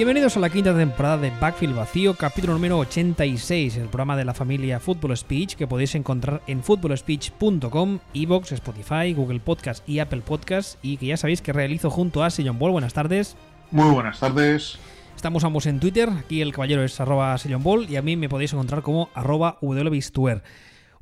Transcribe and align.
Bienvenidos 0.00 0.34
a 0.38 0.40
la 0.40 0.48
quinta 0.48 0.74
temporada 0.74 1.18
de 1.18 1.30
Backfield 1.38 1.76
Vacío, 1.76 2.14
capítulo 2.14 2.54
número 2.54 2.78
86, 2.78 3.76
el 3.76 3.88
programa 3.88 4.16
de 4.16 4.24
la 4.24 4.32
familia 4.32 4.80
Football 4.80 5.14
Speech 5.14 5.56
que 5.56 5.66
podéis 5.66 5.94
encontrar 5.94 6.40
en 6.46 6.62
footballspeech.com, 6.62 7.98
Evox, 8.14 8.52
Spotify, 8.52 9.12
Google 9.12 9.40
Podcast 9.40 9.86
y 9.86 9.98
Apple 9.98 10.22
Podcast 10.22 10.82
y 10.82 10.96
que 10.96 11.04
ya 11.04 11.18
sabéis 11.18 11.42
que 11.42 11.52
realizo 11.52 11.90
junto 11.90 12.24
a 12.24 12.30
Sillon 12.30 12.58
Ball. 12.58 12.72
Buenas 12.72 12.94
tardes. 12.94 13.36
Muy 13.70 13.90
buenas 13.92 14.18
tardes. 14.20 14.78
Estamos 15.14 15.44
ambos 15.44 15.66
en 15.66 15.80
Twitter, 15.80 16.08
aquí 16.08 16.40
el 16.40 16.54
caballero 16.54 16.82
es 16.82 16.98
arroba 16.98 17.36
Sillon 17.36 17.62
Ball 17.62 17.86
y 17.90 17.96
a 17.96 18.02
mí 18.02 18.16
me 18.16 18.30
podéis 18.30 18.54
encontrar 18.54 18.80
como 18.80 19.10
arroba 19.12 19.58
wbistuer. 19.60 20.42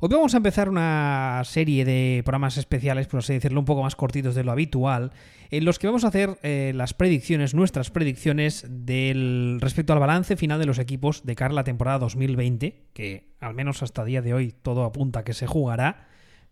Hoy 0.01 0.07
vamos 0.09 0.33
a 0.33 0.37
empezar 0.37 0.69
una 0.69 1.41
serie 1.43 1.83
de 1.83 2.21
programas 2.23 2.55
especiales, 2.55 3.07
por 3.07 3.19
así 3.19 3.33
decirlo, 3.33 3.59
un 3.59 3.65
poco 3.65 3.83
más 3.83 3.97
cortitos 3.97 4.33
de 4.33 4.45
lo 4.45 4.53
habitual, 4.53 5.11
en 5.51 5.65
los 5.65 5.77
que 5.77 5.87
vamos 5.87 6.05
a 6.05 6.07
hacer 6.07 6.39
eh, 6.41 6.71
las 6.73 6.93
predicciones, 6.93 7.53
nuestras 7.53 7.91
predicciones 7.91 8.65
del 8.69 9.57
respecto 9.59 9.91
al 9.91 9.99
balance 9.99 10.37
final 10.37 10.57
de 10.57 10.67
los 10.67 10.79
equipos 10.79 11.25
de 11.25 11.35
cara 11.35 11.51
a 11.51 11.55
la 11.55 11.65
temporada 11.65 11.99
2020, 11.99 12.85
que 12.93 13.33
al 13.41 13.53
menos 13.53 13.83
hasta 13.83 14.05
día 14.05 14.21
de 14.21 14.33
hoy 14.33 14.53
todo 14.61 14.85
apunta 14.85 15.19
a 15.19 15.23
que 15.25 15.33
se 15.33 15.47
jugará. 15.47 16.07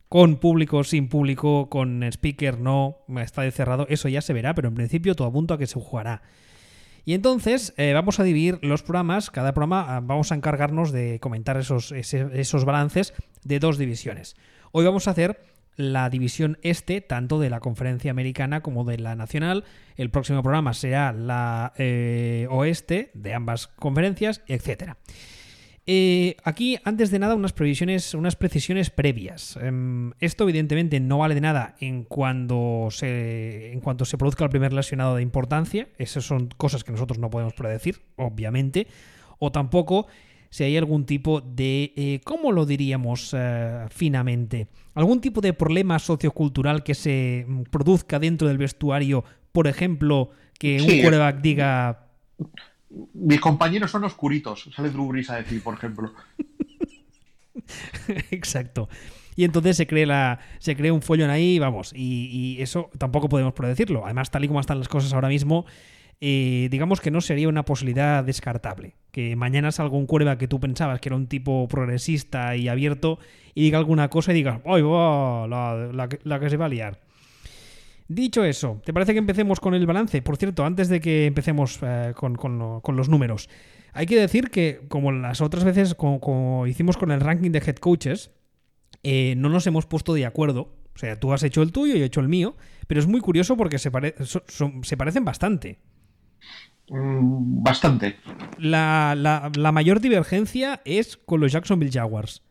Con 0.10 0.42
público, 0.42 0.84
sin 0.84 1.08
público, 1.08 1.70
con 1.70 2.04
speaker, 2.04 2.60
no, 2.60 2.98
está 3.18 3.50
cerrado, 3.52 3.88
eso 3.90 4.10
ya 4.10 4.20
se 4.20 4.34
verá, 4.34 4.56
pero 4.56 4.68
en 4.68 4.76
principio 4.76 5.16
todo 5.16 5.30
apunta 5.30 5.54
a 5.54 5.58
que 5.58 5.68
se 5.68 5.80
jugará. 5.80 6.22
Y 7.08 7.14
entonces 7.14 7.74
eh, 7.78 7.94
vamos 7.94 8.20
a 8.20 8.24
dividir 8.24 8.60
los 8.64 8.84
programas, 8.84 9.32
cada 9.32 9.54
programa 9.54 9.96
ah, 9.96 10.02
vamos 10.02 10.34
a 10.34 10.36
encargarnos 10.36 10.92
de 10.92 11.22
comentar 11.22 11.56
esos, 11.56 11.94
esos 11.94 12.66
balances 12.66 13.14
de 13.46 13.60
dos 13.60 13.78
divisiones. 13.78 14.36
Hoy 14.74 14.84
vamos 14.84 15.08
a 15.08 15.12
hacer 15.12 15.40
la 15.78 16.10
división 16.10 16.58
este, 16.64 17.00
tanto 17.00 17.40
de 17.40 17.50
la 17.50 17.62
conferencia 17.62 18.12
americana 18.12 18.60
como 18.60 18.84
de 18.84 18.98
la 18.98 19.16
nacional. 19.16 19.64
El 19.96 20.10
próximo 20.10 20.44
programa 20.44 20.74
será 20.74 21.14
la 21.14 21.72
eh, 21.78 22.46
oeste 22.50 23.10
de 23.14 23.34
ambas 23.34 23.68
conferencias, 23.68 24.42
etcétera. 24.46 24.98
Eh, 25.90 26.36
aquí, 26.44 26.78
antes 26.84 27.12
de 27.12 27.20
nada, 27.20 27.34
unas 27.34 27.54
previsiones, 27.54 28.14
unas 28.14 28.36
precisiones 28.36 28.90
previas. 28.90 29.58
Em, 29.62 30.12
esto, 30.20 30.44
evidentemente, 30.44 31.00
no 31.00 31.20
vale 31.20 31.34
de 31.34 31.40
nada 31.40 31.76
en 31.80 32.04
cuanto, 32.04 32.90
se, 32.92 33.72
en 33.72 33.80
cuanto 33.80 34.04
se 34.04 34.18
produzca 34.18 34.44
el 34.44 34.50
primer 34.50 34.74
lesionado 34.74 35.16
de 35.16 35.22
importancia. 35.22 35.88
Esas 35.98 36.26
son 36.26 36.50
cosas 36.58 36.84
que 36.84 36.92
nosotros 36.92 37.20
no 37.20 37.30
podemos 37.30 37.54
predecir, 37.54 38.02
obviamente. 38.18 38.88
O 39.40 39.54
tampoco 39.54 40.08
si 40.50 40.66
hay 40.66 40.76
algún 40.76 41.06
tipo 41.06 41.40
de, 41.40 41.94
eh, 41.96 42.20
¿cómo 42.26 42.52
lo 42.52 42.66
diríamos 42.66 43.34
eh, 43.38 43.86
finamente? 43.90 44.68
Algún 44.94 45.22
tipo 45.22 45.40
de 45.40 45.54
problema 45.54 46.00
sociocultural 46.00 46.84
que 46.84 46.96
se 46.96 47.46
mm, 47.48 47.64
produzca 47.64 48.20
dentro 48.20 48.50
del 48.50 48.58
vestuario, 48.58 49.24
por 49.54 49.68
ejemplo, 49.68 50.32
que 50.60 50.82
un 50.82 51.02
quarterback 51.02 51.42
diga 51.42 52.08
mis 52.90 53.40
compañeros 53.40 53.92
son 53.92 54.04
oscuritos, 54.04 54.70
sale 54.76 54.90
Drew 54.90 55.08
Brees 55.08 55.30
a 55.30 55.38
decir, 55.38 55.62
por 55.62 55.74
ejemplo. 55.74 56.14
Exacto. 58.32 58.90
Y 59.36 59.44
entonces 59.44 59.78
se 59.78 59.86
cree, 59.86 60.06
la, 60.06 60.40
se 60.60 60.76
cree 60.76 60.92
un 60.92 61.02
follón 61.02 61.30
ahí, 61.30 61.60
vamos, 61.60 61.94
y, 61.96 62.58
eso 62.60 62.90
tampoco 62.98 63.30
podemos 63.30 63.54
predecirlo. 63.54 64.06
Además, 64.06 64.32
tal 64.32 64.44
y 64.44 64.48
como 64.48 64.60
están 64.60 64.80
las 64.80 64.88
cosas 64.88 65.14
ahora 65.14 65.28
mismo, 65.28 65.66
eh, 66.22 66.70
digamos 66.72 67.02
que 67.02 67.12
no 67.12 67.22
sería 67.22 67.48
una 67.48 67.64
posibilidad 67.64 68.24
descartable. 68.24 68.96
Que 69.12 69.36
mañana 69.36 69.72
salga 69.72 69.96
un 69.96 70.08
cuerva 70.08 70.40
que 70.40 70.48
tú 70.48 70.60
pensabas 70.60 71.00
que 71.00 71.10
era 71.10 71.16
un 71.16 71.28
tipo 71.28 71.68
progresista 71.68 72.56
y 72.56 72.68
abierto 72.68 73.20
y 73.54 73.64
diga 73.64 73.78
alguna 73.78 74.10
cosa 74.10 74.32
y 74.32 74.36
digas, 74.36 74.60
¡ay, 74.66 74.82
la, 74.82 76.10
la 76.24 76.40
que 76.40 76.50
se 76.50 76.58
va 76.58 76.66
a 76.66 76.70
liar! 76.70 77.07
Dicho 78.10 78.46
eso, 78.46 78.82
¿te 78.86 78.94
parece 78.94 79.12
que 79.12 79.20
empecemos 79.20 79.60
con 79.60 79.74
el 79.74 79.86
balance? 79.86 80.22
Por 80.22 80.38
cierto, 80.38 80.66
antes 80.66 80.88
de 80.88 81.02
que 81.02 81.26
empecemos 81.26 81.80
eh, 81.82 82.14
con, 82.16 82.96
los 82.96 83.10
números, 83.10 83.50
hay 83.92 84.06
que 84.06 84.16
decir 84.16 84.50
que, 84.50 84.86
como 84.88 85.12
las 85.12 85.42
otras 85.42 85.66
veces, 85.66 85.94
como, 85.94 86.66
hicimos 86.68 86.96
con 86.96 87.12
el 87.12 87.20
ranking 87.20 87.52
de 87.52 87.60
head 87.60 87.76
coaches, 87.76 88.32
eh, 89.04 89.36
no 89.38 89.50
nos 89.50 89.68
hemos 89.68 89.86
puesto 89.86 90.14
de 90.14 90.26
acuerdo. 90.26 90.74
O 90.96 91.00
sea, 91.00 91.20
tú 91.20 91.34
has 91.34 91.44
hecho 91.44 91.62
el 91.62 91.74
tuyo 91.74 91.96
y 91.96 92.00
yo 92.00 92.04
he 92.06 92.08
hecho 92.08 92.22
el 92.22 92.30
mío, 92.30 92.56
pero 92.88 93.00
es 93.00 93.08
muy 93.08 93.20
curioso 93.20 93.58
porque 93.58 93.78
se, 93.78 93.92
se 93.92 94.98
parecen 94.98 95.26
bastante. 95.26 95.80
Mm, 96.90 97.62
bastante. 97.62 98.16
La, 98.58 99.16
la 99.54 99.72
mayor 99.74 100.00
divergencia 100.00 100.82
es 100.86 101.18
con 101.18 101.42
los 101.42 101.52
Jacksonville 101.52 101.92
Jaguars. 101.92 102.42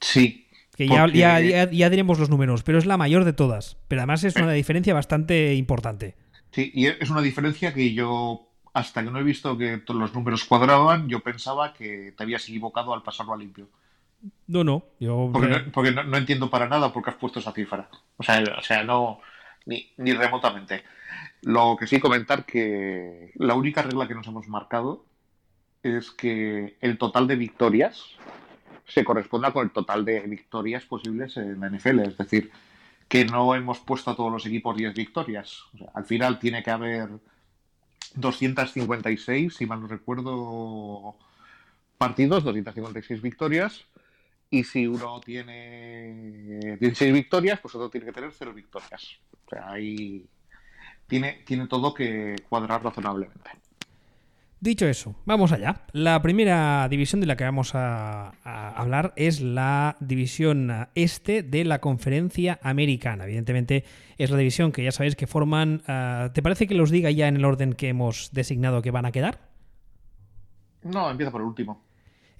Sí, 0.00 0.47
que 0.78 0.86
ya, 0.86 1.40
ya, 1.40 1.90
diremos 1.90 2.20
los 2.20 2.30
números, 2.30 2.62
pero 2.62 2.78
es 2.78 2.86
la 2.86 2.96
mayor 2.96 3.24
de 3.24 3.32
todas. 3.32 3.76
Pero 3.88 4.02
además 4.02 4.22
es 4.22 4.36
una 4.36 4.52
diferencia 4.52 4.94
bastante 4.94 5.54
importante. 5.54 6.14
Sí, 6.52 6.70
y 6.72 6.86
es 6.86 7.10
una 7.10 7.20
diferencia 7.20 7.74
que 7.74 7.92
yo, 7.92 8.48
hasta 8.74 9.02
que 9.02 9.10
no 9.10 9.18
he 9.18 9.24
visto 9.24 9.58
que 9.58 9.78
todos 9.78 9.98
los 9.98 10.14
números 10.14 10.44
cuadraban, 10.44 11.08
yo 11.08 11.18
pensaba 11.18 11.72
que 11.72 12.14
te 12.16 12.22
habías 12.22 12.48
equivocado 12.48 12.94
al 12.94 13.02
pasarlo 13.02 13.34
a 13.34 13.36
limpio. 13.36 13.66
No, 14.46 14.62
no. 14.62 14.84
Yo... 15.00 15.32
Porque, 15.72 15.90
no, 15.90 16.16
entiendo 16.16 16.48
para 16.48 16.68
nada 16.68 16.92
por 16.92 17.02
qué 17.02 17.10
has 17.10 17.16
puesto 17.16 17.40
esa 17.40 17.52
cifra. 17.52 17.88
O 18.16 18.22
sea, 18.22 18.40
o 18.56 18.62
sea 18.62 18.84
no. 18.84 19.20
Ni, 19.66 19.90
ni 19.96 20.12
remotamente. 20.12 20.84
Lo 21.42 21.76
que 21.76 21.88
sí 21.88 21.98
comentar 21.98 22.44
que 22.44 23.32
la 23.34 23.54
única 23.54 23.82
regla 23.82 24.06
que 24.06 24.14
nos 24.14 24.28
hemos 24.28 24.46
marcado 24.46 25.04
es 25.82 26.12
que 26.12 26.76
el 26.80 26.98
total 26.98 27.26
de 27.26 27.34
victorias 27.34 28.16
se 28.88 29.04
corresponda 29.04 29.52
con 29.52 29.64
el 29.64 29.70
total 29.70 30.04
de 30.04 30.20
victorias 30.20 30.84
posibles 30.84 31.36
en 31.36 31.60
la 31.60 31.68
NFL. 31.68 32.00
Es 32.00 32.16
decir, 32.16 32.50
que 33.06 33.24
no 33.24 33.54
hemos 33.54 33.78
puesto 33.80 34.10
a 34.10 34.16
todos 34.16 34.32
los 34.32 34.46
equipos 34.46 34.76
10 34.76 34.94
victorias. 34.94 35.64
al 35.94 36.04
final 36.04 36.38
tiene 36.38 36.62
que 36.62 36.70
haber 36.70 37.08
256, 38.14 39.54
si 39.54 39.66
mal 39.66 39.80
no 39.80 39.88
recuerdo, 39.88 41.16
partidos, 41.98 42.44
256 42.44 43.22
victorias. 43.22 43.84
Y 44.50 44.64
si 44.64 44.86
uno 44.86 45.20
tiene 45.20 46.76
16 46.80 47.12
victorias, 47.12 47.60
pues 47.60 47.74
otro 47.74 47.90
tiene 47.90 48.06
que 48.06 48.12
tener 48.12 48.32
0 48.32 48.54
victorias. 48.54 49.18
O 49.46 49.50
sea, 49.50 49.70
ahí 49.70 50.26
tiene, 51.06 51.42
tiene 51.44 51.66
todo 51.66 51.92
que 51.92 52.36
cuadrar 52.48 52.82
razonablemente. 52.82 53.50
Dicho 54.60 54.86
eso, 54.86 55.14
vamos 55.24 55.52
allá. 55.52 55.82
La 55.92 56.20
primera 56.20 56.88
división 56.90 57.20
de 57.20 57.28
la 57.28 57.36
que 57.36 57.44
vamos 57.44 57.76
a, 57.76 58.32
hablar 58.42 59.12
es 59.14 59.40
la 59.40 59.96
división 60.00 60.88
este 60.96 61.44
de 61.44 61.64
la 61.64 61.80
conferencia 61.80 62.58
americana. 62.62 63.24
Evidentemente 63.24 63.84
es 64.16 64.30
la 64.30 64.36
división 64.36 64.72
que 64.72 64.82
ya 64.82 64.90
sabéis 64.90 65.14
que 65.14 65.28
forman... 65.28 65.82
Ah, 65.86 66.30
¿Te 66.34 66.42
parece 66.42 66.66
que 66.66 66.74
los 66.74 66.90
diga 66.90 67.10
ya 67.12 67.28
en 67.28 67.36
el 67.36 67.44
orden 67.44 67.72
que 67.72 67.88
hemos 67.88 68.30
designado 68.32 68.82
que 68.82 68.90
van 68.90 69.06
a 69.06 69.12
quedar? 69.12 69.38
No, 70.82 71.08
empieza 71.08 71.30
por 71.30 71.40
el 71.40 71.46
último. 71.46 71.87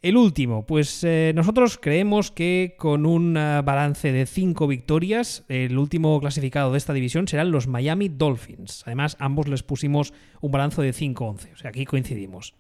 El 0.01 0.17
último, 0.17 0.65
pues 0.65 1.03
eh, 1.03 1.33
nosotros 1.35 1.77
creemos 1.77 2.31
que 2.31 2.77
con 2.79 3.05
un 3.05 3.37
eh, 3.37 3.63
balance 3.65 4.13
de 4.13 4.27
5 4.27 4.69
victorias, 4.69 5.45
el 5.49 5.77
último 5.77 6.21
clasificado 6.21 6.71
de 6.71 6.79
esta 6.79 6.93
división 6.93 7.27
serán 7.27 7.51
los 7.51 7.67
Miami 7.67 8.09
Dolphins. 8.09 8.85
Además, 8.87 9.17
ambos 9.19 9.49
les 9.49 9.65
pusimos 9.65 10.15
un 10.41 10.53
balance 10.53 10.81
de 10.81 10.95
5-11, 10.95 11.53
o 11.53 11.57
sea, 11.57 11.71
aquí 11.71 11.85
coincidimos. 11.85 12.55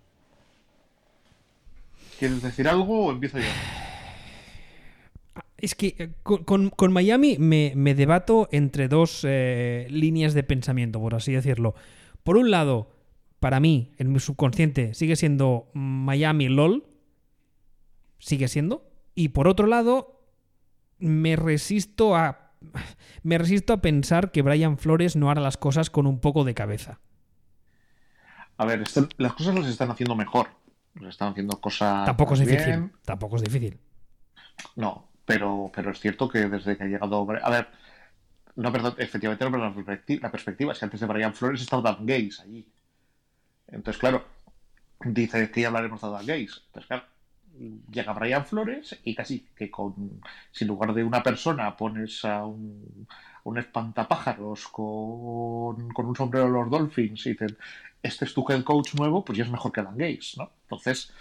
¿Quieres 2.19 2.43
decir 2.43 2.67
algo 2.67 3.07
o 3.07 3.13
empiezo 3.13 3.39
yo? 3.39 3.45
Es 5.57 5.77
que 5.77 5.95
eh, 5.97 6.11
con, 6.25 6.93
Miami 6.93 7.37
me, 7.39 7.95
debato 7.95 8.49
entre 8.51 8.89
dos 8.89 9.23
líneas 9.23 10.35
de 10.35 10.43
pensamiento, 10.43 10.99
por 11.01 11.15
así 11.15 11.33
decirlo. 11.33 11.77
Por 12.25 12.37
un 12.37 12.51
lado, 12.51 12.91
para 13.39 13.61
mí, 13.61 13.93
en 13.99 14.11
mi 14.11 14.19
subconsciente, 14.19 14.95
sigue 14.95 15.15
siendo 15.15 15.69
Miami 15.73 16.49
LOL, 16.49 16.85
sigue 18.19 18.49
siendo. 18.49 18.91
Y 19.15 19.31
por 19.31 19.49
otro 19.49 19.67
lado, 19.67 20.23
me 20.99 21.37
resisto 21.37 22.17
a. 22.17 22.53
Me 23.23 23.39
resisto 23.39 23.73
a 23.73 23.81
pensar 23.81 24.33
que 24.33 24.43
Brian 24.43 24.79
Flores 24.79 25.15
no 25.15 25.31
hará 25.31 25.41
las 25.41 25.57
cosas 25.57 25.91
con 25.91 26.07
un 26.07 26.19
poco 26.19 26.45
de 26.45 26.55
cabeza. 26.55 26.99
A 28.57 28.65
ver, 28.65 28.83
las 29.19 29.33
cosas 29.35 29.55
las 29.55 29.67
están 29.67 29.91
haciendo 29.91 30.17
mejor. 30.17 30.49
están 31.09 31.31
haciendo 31.31 31.61
cosas. 31.61 32.05
Tampoco 32.05 32.35
es 32.35 32.41
difícil. 32.41 32.91
Tampoco 33.05 33.37
es 33.37 33.43
difícil. 33.43 33.79
No, 34.75 35.09
pero, 35.25 35.71
pero 35.73 35.93
es 35.93 36.01
cierto 36.01 36.29
que 36.29 36.49
desde 36.49 36.77
que 36.77 36.83
ha 36.83 36.87
llegado. 36.87 37.27
A 37.43 37.51
ver, 37.51 37.69
no, 38.57 38.73
perdón, 38.73 38.95
efectivamente 38.99 39.45
no, 39.45 39.53
pero 39.53 39.65
la 39.65 39.73
perspectiva, 39.75 40.21
la 40.23 40.33
perspectiva 40.33 40.73
es 40.73 40.79
que 40.81 40.85
antes 40.85 41.01
de 41.01 41.07
Brian 41.07 41.33
Flores 41.35 41.61
estaba 41.61 41.93
Dan 41.93 42.07
Gates 42.07 42.41
allí. 42.41 42.69
Entonces, 43.69 44.01
claro, 44.01 44.25
dice 45.05 45.51
que 45.53 45.61
ya 45.61 45.69
hablaremos 45.69 46.01
de 46.01 46.11
Dan 46.11 46.27
Gates. 46.27 46.63
Entonces, 46.67 46.89
claro, 46.89 47.05
llega 47.91 48.13
Brian 48.13 48.47
Flores 48.47 48.99
y 49.05 49.15
casi 49.15 49.47
que 49.57 49.71
con, 49.71 50.21
si 50.51 50.65
en 50.65 50.69
lugar 50.69 50.95
de 50.95 51.05
una 51.05 51.23
persona 51.23 51.77
pones 51.77 52.25
a 52.25 52.45
un, 52.45 53.07
un 53.45 53.59
espantapájaros 53.59 54.69
con, 54.69 55.89
con, 55.91 56.07
un 56.07 56.17
sombrero 56.17 56.47
de 56.47 56.53
los 56.53 56.71
Dolphins 56.71 57.27
y 57.27 57.31
dicen, 57.31 57.57
este 58.03 58.25
es 58.25 58.35
tu 58.35 58.45
head 58.49 58.63
coach 58.63 58.95
nuevo, 58.95 59.25
pues 59.25 59.39
ya 59.39 59.45
es 59.45 59.51
mejor 59.51 59.73
que 59.73 59.83
Dan 59.83 59.97
Gates, 59.97 60.37
¿no? 60.39 60.51
Entonces, 60.63 61.13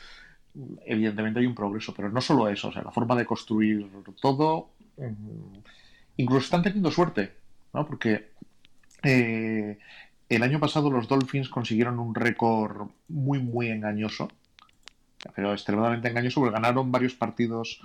evidentemente 0.85 1.39
hay 1.39 1.45
un 1.45 1.55
progreso, 1.55 1.93
pero 1.93 2.09
no 2.09 2.21
solo 2.21 2.47
eso, 2.47 2.69
o 2.69 2.71
sea, 2.71 2.83
la 2.83 2.91
forma 2.91 3.15
de 3.15 3.25
construir 3.25 3.89
todo, 4.21 4.71
mm, 4.97 5.57
incluso 6.17 6.45
están 6.45 6.63
teniendo 6.63 6.91
suerte, 6.91 7.33
¿no? 7.73 7.85
Porque 7.85 8.31
eh, 9.03 9.77
el 10.29 10.43
año 10.43 10.59
pasado 10.59 10.89
los 10.89 11.07
Dolphins 11.07 11.49
consiguieron 11.49 11.99
un 11.99 12.13
récord 12.15 12.89
muy, 13.07 13.39
muy 13.39 13.69
engañoso, 13.69 14.29
pero 15.35 15.53
extremadamente 15.53 16.07
engañoso, 16.07 16.41
porque 16.41 16.53
ganaron 16.53 16.91
varios 16.91 17.13
partidos 17.13 17.81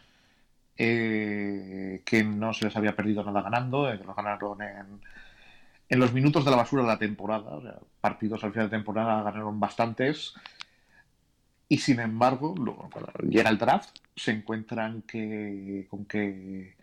eh, 0.77 2.03
que 2.05 2.25
no 2.25 2.53
se 2.53 2.65
les 2.65 2.77
había 2.77 2.97
perdido 2.97 3.23
nada 3.25 3.43
ganando, 3.43 3.91
eh, 3.91 4.01
los 4.05 4.17
ganaron 4.17 4.63
en, 4.63 5.01
en 5.89 5.99
los 5.99 6.13
minutos 6.13 6.45
de 6.45 6.51
la 6.51 6.57
basura 6.57 6.83
de 6.83 6.89
la 6.89 6.99
temporada. 6.99 7.51
O 7.51 7.63
sea, 7.63 7.77
partidos 8.01 8.43
al 8.45 8.53
final 8.53 8.71
de 8.71 8.77
temporada 8.77 9.23
ganaron 9.23 9.61
bastantes. 9.61 10.35
Y 11.69 11.79
sin 11.79 12.01
embargo, 12.01 12.55
luego, 12.59 12.91
cuando 12.93 13.13
llega 13.29 13.49
el 13.49 13.59
draft, 13.59 13.99
se 14.15 14.33
encuentran 14.33 15.03
que 15.03 15.87
con 15.89 16.05
que 16.05 16.77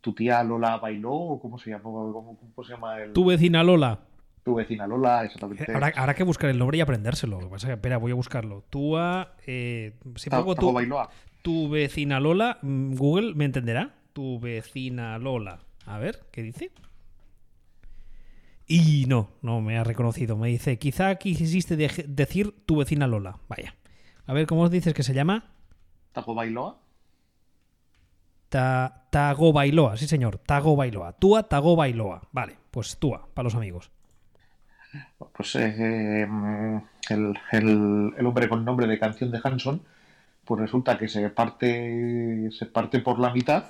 tu 0.00 0.12
tía 0.12 0.42
Lola 0.44 0.76
bailó, 0.76 1.12
o 1.12 1.40
cómo 1.40 1.58
se 1.58 1.70
llama 1.70 3.00
el. 3.00 3.12
Tu 3.12 3.24
vecina 3.24 3.62
Lola. 3.64 3.98
Tu 4.48 4.54
vecina 4.54 4.86
Lola, 4.86 5.24
exactamente. 5.24 5.70
Habrá, 5.70 5.92
habrá 5.94 6.14
que 6.14 6.22
buscar 6.22 6.48
el 6.48 6.58
nombre 6.58 6.78
y 6.78 6.80
aprendérselo. 6.80 7.38
Lo 7.38 7.48
que 7.48 7.50
pasa 7.52 7.66
es 7.66 7.68
que, 7.68 7.74
espera, 7.74 7.98
voy 7.98 8.12
a 8.12 8.14
buscarlo. 8.14 8.64
Tua. 8.70 9.34
Eh, 9.46 9.94
si 10.16 10.30
pongo 10.30 10.54
tu, 10.54 10.74
tu 11.42 11.68
vecina 11.68 12.18
Lola, 12.18 12.58
mm, 12.62 12.94
Google 12.94 13.34
me 13.34 13.44
entenderá. 13.44 13.94
Tu 14.14 14.40
vecina 14.40 15.18
Lola. 15.18 15.60
A 15.84 15.98
ver, 15.98 16.20
¿qué 16.32 16.42
dice? 16.42 16.70
Y 18.66 19.04
no, 19.06 19.28
no 19.42 19.60
me 19.60 19.76
ha 19.76 19.84
reconocido. 19.84 20.36
Me 20.38 20.48
dice, 20.48 20.78
quizá 20.78 21.14
quisiste 21.16 21.76
de- 21.76 22.04
decir 22.08 22.54
tu 22.64 22.76
vecina 22.76 23.06
Lola. 23.06 23.38
Vaya. 23.48 23.74
A 24.26 24.32
ver, 24.32 24.46
¿cómo 24.46 24.68
dices 24.70 24.94
que 24.94 25.02
se 25.02 25.12
llama? 25.12 25.44
Tago 26.12 26.34
Bailoa. 26.34 26.78
Ta- 28.48 29.06
Tago 29.10 29.52
Bailoa, 29.52 29.98
sí 29.98 30.06
señor, 30.08 30.38
Tago 30.38 30.74
Bailoa. 30.74 31.12
Tua 31.12 31.42
Tago 31.42 31.76
Bailoa. 31.76 32.22
Vale, 32.32 32.56
pues 32.70 32.96
Tua, 32.98 33.28
para 33.34 33.44
los 33.44 33.54
amigos. 33.54 33.90
Pues 35.34 35.54
eh, 35.56 36.22
el, 37.10 37.38
el- 37.52 38.14
el 38.16 38.26
hombre 38.26 38.48
con 38.48 38.64
nombre 38.64 38.86
de 38.86 38.98
canción 38.98 39.30
de 39.30 39.40
Hanson, 39.42 39.82
pues 40.44 40.60
resulta 40.60 40.98
que 40.98 41.08
se 41.08 41.30
parte, 41.30 42.50
se 42.52 42.66
parte 42.66 43.00
por 43.00 43.18
la 43.20 43.32
mitad, 43.32 43.64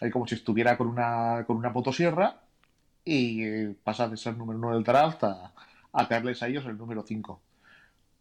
ahí 0.00 0.10
como 0.10 0.26
si 0.26 0.34
estuviera 0.34 0.76
con 0.76 0.88
una, 0.88 1.44
con 1.46 1.56
una 1.56 1.70
motosierra, 1.70 2.40
y 3.04 3.68
pasa 3.84 4.08
de 4.08 4.16
ser 4.16 4.36
número 4.36 4.58
uno 4.58 4.74
del 4.74 4.84
draft 4.84 5.24
a, 5.24 5.52
a 5.92 6.08
caerles 6.08 6.42
a 6.42 6.48
ellos 6.48 6.66
el 6.66 6.78
número 6.78 7.04
5. 7.06 7.40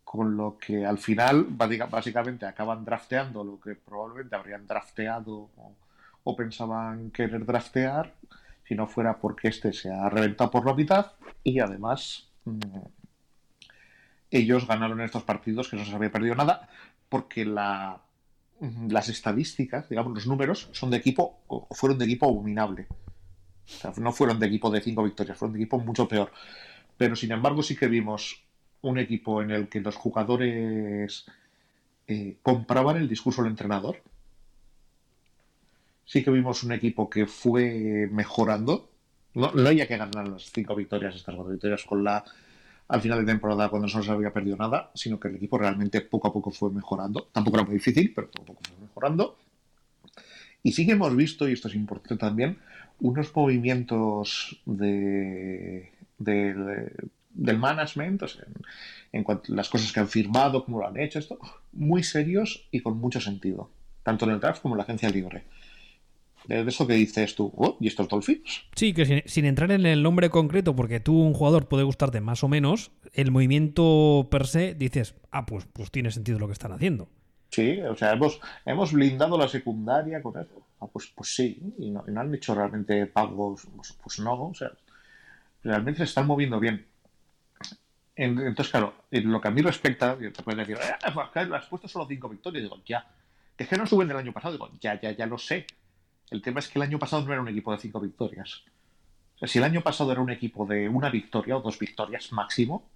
Con 0.04 0.38
lo 0.38 0.58
que 0.58 0.86
al 0.86 0.98
final, 1.00 1.46
básica- 1.50 1.88
básicamente, 1.88 2.46
acaban 2.46 2.86
drafteando 2.86 3.44
lo 3.44 3.60
que 3.62 3.76
probablemente 3.76 4.36
habrían 4.36 4.68
drafteado 4.68 5.50
o 6.24 6.36
pensaban 6.36 7.12
querer 7.12 7.46
draftear, 7.46 8.14
si 8.72 8.76
no 8.76 8.88
fuera 8.88 9.18
porque 9.18 9.50
este 9.50 9.74
se 9.74 9.92
ha 9.92 10.08
reventado 10.08 10.50
por 10.50 10.66
la 10.66 10.74
mitad 10.74 11.12
y 11.44 11.60
además 11.60 12.30
mm, 12.46 12.78
ellos 14.32 14.66
ganaron 14.66 15.02
estos 15.02 15.24
partidos 15.24 15.68
que 15.68 15.76
no 15.76 15.84
se 15.84 15.94
había 15.94 16.10
perdido 16.10 16.36
nada 16.36 16.70
porque 17.10 17.44
mm, 17.46 18.88
las 18.90 19.10
estadísticas, 19.10 19.90
digamos 19.90 20.14
los 20.14 20.26
números, 20.26 20.70
son 20.72 20.90
de 20.90 20.96
equipo 20.96 21.42
fueron 21.72 21.98
de 21.98 22.06
equipo 22.06 22.28
abominable. 22.28 22.88
O 22.90 23.68
sea, 23.68 23.92
no 23.98 24.14
fueron 24.14 24.40
de 24.40 24.48
equipo 24.48 24.72
de 24.72 24.80
cinco 24.80 25.04
victorias, 25.04 25.38
fueron 25.38 25.52
de 25.52 25.60
equipo 25.60 25.78
mucho 25.78 26.08
peor. 26.08 26.32
Pero 26.96 27.18
sin 27.18 27.34
embargo 27.34 27.64
sí 27.64 27.76
que 27.76 27.88
vimos 27.88 28.42
un 28.84 29.00
equipo 29.00 29.42
en 29.42 29.52
el 29.52 29.68
que 29.68 29.82
los 29.82 29.98
jugadores 29.98 31.26
eh, 32.08 32.38
compraban 32.42 32.96
el 32.96 33.10
discurso 33.10 33.42
del 33.42 33.52
entrenador. 33.52 33.98
Sí 36.06 36.24
que 36.24 36.32
vimos 36.32 36.64
un 36.64 36.74
equipo 36.74 37.10
que 37.10 37.26
fue 37.26 38.08
mejorando. 38.12 38.90
No, 39.34 39.52
no 39.54 39.68
había 39.70 39.88
que 39.88 39.98
ganar 39.98 40.28
las 40.28 40.52
cinco 40.52 40.76
victorias, 40.76 41.16
estas 41.16 41.36
cuatro 41.36 41.52
victorias 41.54 41.84
con 41.84 42.04
la 42.04 42.24
al 42.90 43.00
final 43.02 43.20
de 43.20 43.32
temporada 43.32 43.70
cuando 43.70 43.88
no 43.88 44.04
se 44.04 44.12
había 44.12 44.34
perdido 44.34 44.58
nada, 44.58 44.92
sino 44.94 45.18
que 45.18 45.30
el 45.30 45.36
equipo 45.38 45.58
realmente 45.58 46.02
poco 46.02 46.28
a 46.28 46.34
poco 46.34 46.52
fue 46.52 46.72
mejorando. 46.72 47.30
Tampoco 47.32 47.56
era 47.58 47.66
muy 47.66 47.76
difícil, 47.76 48.12
pero 48.14 48.30
poco 48.30 48.44
a 48.44 48.46
poco 48.48 48.62
fue 48.68 48.78
mejorando. 48.86 49.38
Y 50.62 50.74
sí 50.74 50.86
que 50.86 50.92
hemos 50.92 51.16
visto, 51.16 51.48
y 51.48 51.54
esto 51.54 51.70
es 51.70 51.76
importante 51.76 52.18
también, 52.18 52.58
unos 53.00 53.34
movimientos 53.36 54.62
de, 54.66 55.92
de- 56.18 56.92
del 57.34 57.58
management, 57.58 58.22
o 58.24 58.28
sea, 58.28 58.44
en, 58.46 58.54
en 59.14 59.24
cuanto 59.24 59.54
a 59.54 59.56
las 59.56 59.70
cosas 59.70 59.92
que 59.94 60.02
han 60.02 60.10
firmado, 60.10 60.66
cómo 60.66 60.80
lo 60.80 60.88
han 60.88 61.00
hecho, 61.00 61.18
esto, 61.20 61.40
muy 61.72 62.04
serios 62.04 62.68
y 62.72 62.82
con 62.82 62.98
mucho 62.98 63.22
sentido, 63.22 63.70
tanto 64.04 64.26
en 64.26 64.32
el 64.32 64.40
draft 64.42 64.62
como 64.62 64.76
en 64.76 64.80
la 64.80 64.84
agencia 64.84 65.10
libre. 65.10 65.46
De 66.52 66.70
eso 66.70 66.86
que 66.88 66.94
dices 66.94 67.36
tú, 67.36 67.52
"Oh, 67.56 67.78
¿y 67.80 67.88
estos 67.88 68.08
Dolphins? 68.08 68.64
Sí, 68.76 68.94
que 68.94 69.06
sin, 69.06 69.22
sin 69.26 69.46
entrar 69.46 69.72
en 69.72 69.86
el 69.86 70.04
nombre 70.04 70.30
concreto, 70.30 70.76
porque 70.76 71.00
tú 71.00 71.20
un 71.22 71.34
jugador 71.34 71.68
puede 71.68 71.84
gustarte 71.84 72.20
más 72.22 72.44
o 72.44 72.48
menos, 72.48 72.92
el 73.14 73.32
movimiento 73.32 74.28
per 74.32 74.48
se 74.48 74.74
dices, 74.76 75.16
ah, 75.32 75.46
pues, 75.46 75.66
pues 75.72 75.92
tiene 75.92 76.12
sentido 76.12 76.40
lo 76.40 76.48
que 76.48 76.54
están 76.54 76.72
haciendo. 76.72 77.10
Sí, 77.50 77.82
o 77.82 77.96
sea, 77.96 78.14
hemos, 78.14 78.40
hemos 78.66 78.94
blindado 78.94 79.38
la 79.38 79.48
secundaria 79.48 80.22
con 80.22 80.40
eso. 80.40 80.66
Ah, 80.80 80.88
pues, 80.92 81.12
pues 81.16 81.36
sí, 81.36 81.62
y 81.80 81.92
no, 81.92 82.04
y 82.08 82.12
no 82.12 82.22
han 82.22 82.34
hecho 82.34 82.56
realmente 82.56 83.06
pagos, 83.08 83.68
pues, 83.76 83.94
pues 84.02 84.20
no, 84.20 84.34
o 84.48 84.54
sea, 84.54 84.72
realmente 85.64 85.98
se 86.00 86.06
están 86.06 86.28
moviendo 86.28 86.60
bien. 86.60 86.86
En- 88.16 88.40
Entonces, 88.40 88.70
claro, 88.72 88.94
en 89.12 89.32
lo 89.32 89.40
que 89.42 89.48
a 89.48 89.52
mí 89.52 89.62
respecta, 89.62 90.18
te 90.18 90.32
pueden 90.44 90.60
decir, 90.60 90.78
"Ah, 91.04 91.12
pues, 91.34 91.52
has 91.52 91.66
puesto 91.68 91.88
solo 91.88 92.06
cinco 92.08 92.30
victorias. 92.30 92.64
Digo, 92.64 92.78
ya. 92.86 93.06
Que 93.58 93.64
es 93.64 93.70
que 93.70 93.78
no 93.78 93.86
suben 93.86 94.08
del 94.08 94.18
año 94.18 94.32
pasado. 94.34 94.54
Digo, 94.54 94.70
ya, 94.80 95.00
ya, 95.00 95.12
ya 95.12 95.26
lo 95.26 95.38
sé. 95.38 95.66
El 96.32 96.42
tema 96.42 96.60
es 96.60 96.68
que 96.68 96.80
el 96.80 96.84
año 96.84 96.98
pasado 96.98 97.24
no 97.24 97.32
era 97.32 97.42
un 97.42 97.50
equipo 97.50 97.72
de 97.72 97.78
cinco 97.78 98.00
victorias. 98.00 98.64
O 99.36 99.40
sea, 99.40 99.48
si 99.48 99.60
el 99.60 99.64
año 99.64 99.82
pasado 99.82 100.12
era 100.12 100.22
un 100.22 100.30
equipo 100.32 100.66
de 100.66 100.90
una 100.90 101.10
victoria 101.10 101.58
o 101.58 101.62
dos 101.62 101.78
victorias 101.78 102.32
máximo, 102.32 102.90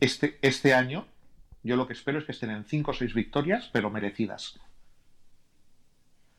este, 0.00 0.38
este 0.42 0.74
año 0.74 1.06
yo 1.62 1.76
lo 1.76 1.86
que 1.86 1.94
espero 1.94 2.18
es 2.18 2.24
que 2.24 2.32
estén 2.32 2.50
en 2.50 2.64
cinco 2.64 2.92
o 2.92 2.94
seis 2.94 3.14
victorias, 3.14 3.70
pero 3.72 3.90
merecidas. 3.90 4.60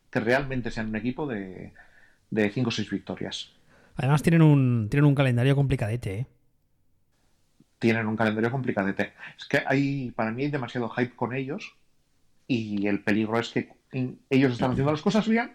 Que 0.10 0.20
realmente 0.20 0.72
sean 0.72 0.90
un 0.90 0.96
equipo 0.96 1.28
de, 1.28 1.74
de 2.30 2.50
cinco 2.52 2.70
o 2.70 2.72
seis 2.72 2.90
victorias. 2.90 3.52
Además 3.96 4.24
tienen 4.24 4.42
un, 4.42 4.88
tienen 4.90 5.06
un 5.06 5.16
calendario 5.16 5.56
complicadete, 5.56 6.20
¿eh? 6.20 6.28
tienen 7.80 8.08
un 8.08 8.16
calendario 8.16 8.52
complicadete. 8.52 9.14
Es 9.38 9.46
que 9.46 9.64
hay, 9.66 10.12
para 10.12 10.32
mí 10.32 10.44
hay 10.44 10.52
demasiado 10.52 10.90
hype 10.90 11.16
con 11.16 11.34
ellos 11.34 11.76
y 12.48 12.88
el 12.88 13.04
peligro 13.04 13.40
es 13.40 13.50
que 13.50 13.77
ellos 13.92 14.54
están 14.54 14.72
haciendo 14.72 14.92
las 14.92 15.02
cosas 15.02 15.28
bien, 15.28 15.52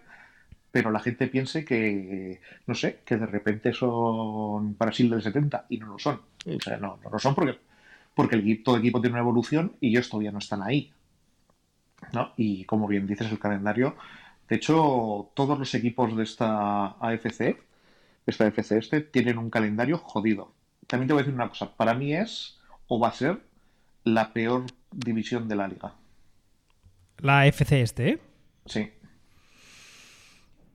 pero 0.70 0.90
la 0.90 1.00
gente 1.00 1.26
piense 1.26 1.64
que, 1.64 2.40
no 2.66 2.74
sé, 2.74 3.00
que 3.04 3.16
de 3.16 3.26
repente 3.26 3.72
son 3.72 4.76
Brasil 4.78 5.10
del 5.10 5.22
70 5.22 5.66
y 5.68 5.78
no 5.78 5.86
lo 5.86 5.98
son. 5.98 6.20
O 6.46 6.60
sea, 6.60 6.78
no, 6.78 6.98
no 7.02 7.10
lo 7.10 7.18
son 7.18 7.34
porque, 7.34 7.58
porque 8.14 8.36
el, 8.36 8.62
todo 8.62 8.78
equipo 8.78 9.00
tiene 9.00 9.14
una 9.14 9.22
evolución 9.22 9.76
y 9.80 9.88
ellos 9.88 10.08
todavía 10.08 10.32
no 10.32 10.38
están 10.38 10.62
ahí. 10.62 10.92
¿no? 12.12 12.32
Y 12.36 12.64
como 12.64 12.88
bien 12.88 13.06
dices, 13.06 13.30
el 13.30 13.38
calendario, 13.38 13.96
de 14.48 14.56
hecho, 14.56 15.30
todos 15.34 15.58
los 15.58 15.74
equipos 15.74 16.16
de 16.16 16.24
esta 16.24 16.86
AFC, 17.00 17.56
esta 18.26 18.46
AFC 18.46 18.72
este, 18.72 19.00
tienen 19.00 19.38
un 19.38 19.50
calendario 19.50 19.98
jodido. 19.98 20.52
También 20.86 21.08
te 21.08 21.14
voy 21.14 21.20
a 21.20 21.24
decir 21.24 21.34
una 21.34 21.48
cosa, 21.48 21.74
para 21.74 21.94
mí 21.94 22.14
es 22.14 22.58
o 22.86 22.98
va 22.98 23.08
a 23.08 23.12
ser 23.12 23.40
la 24.04 24.32
peor 24.32 24.66
división 24.90 25.48
de 25.48 25.56
la 25.56 25.68
liga. 25.68 25.94
La 27.22 27.46
FC 27.46 27.80
este, 27.80 28.08
¿eh? 28.08 28.18
Sí. 28.66 28.90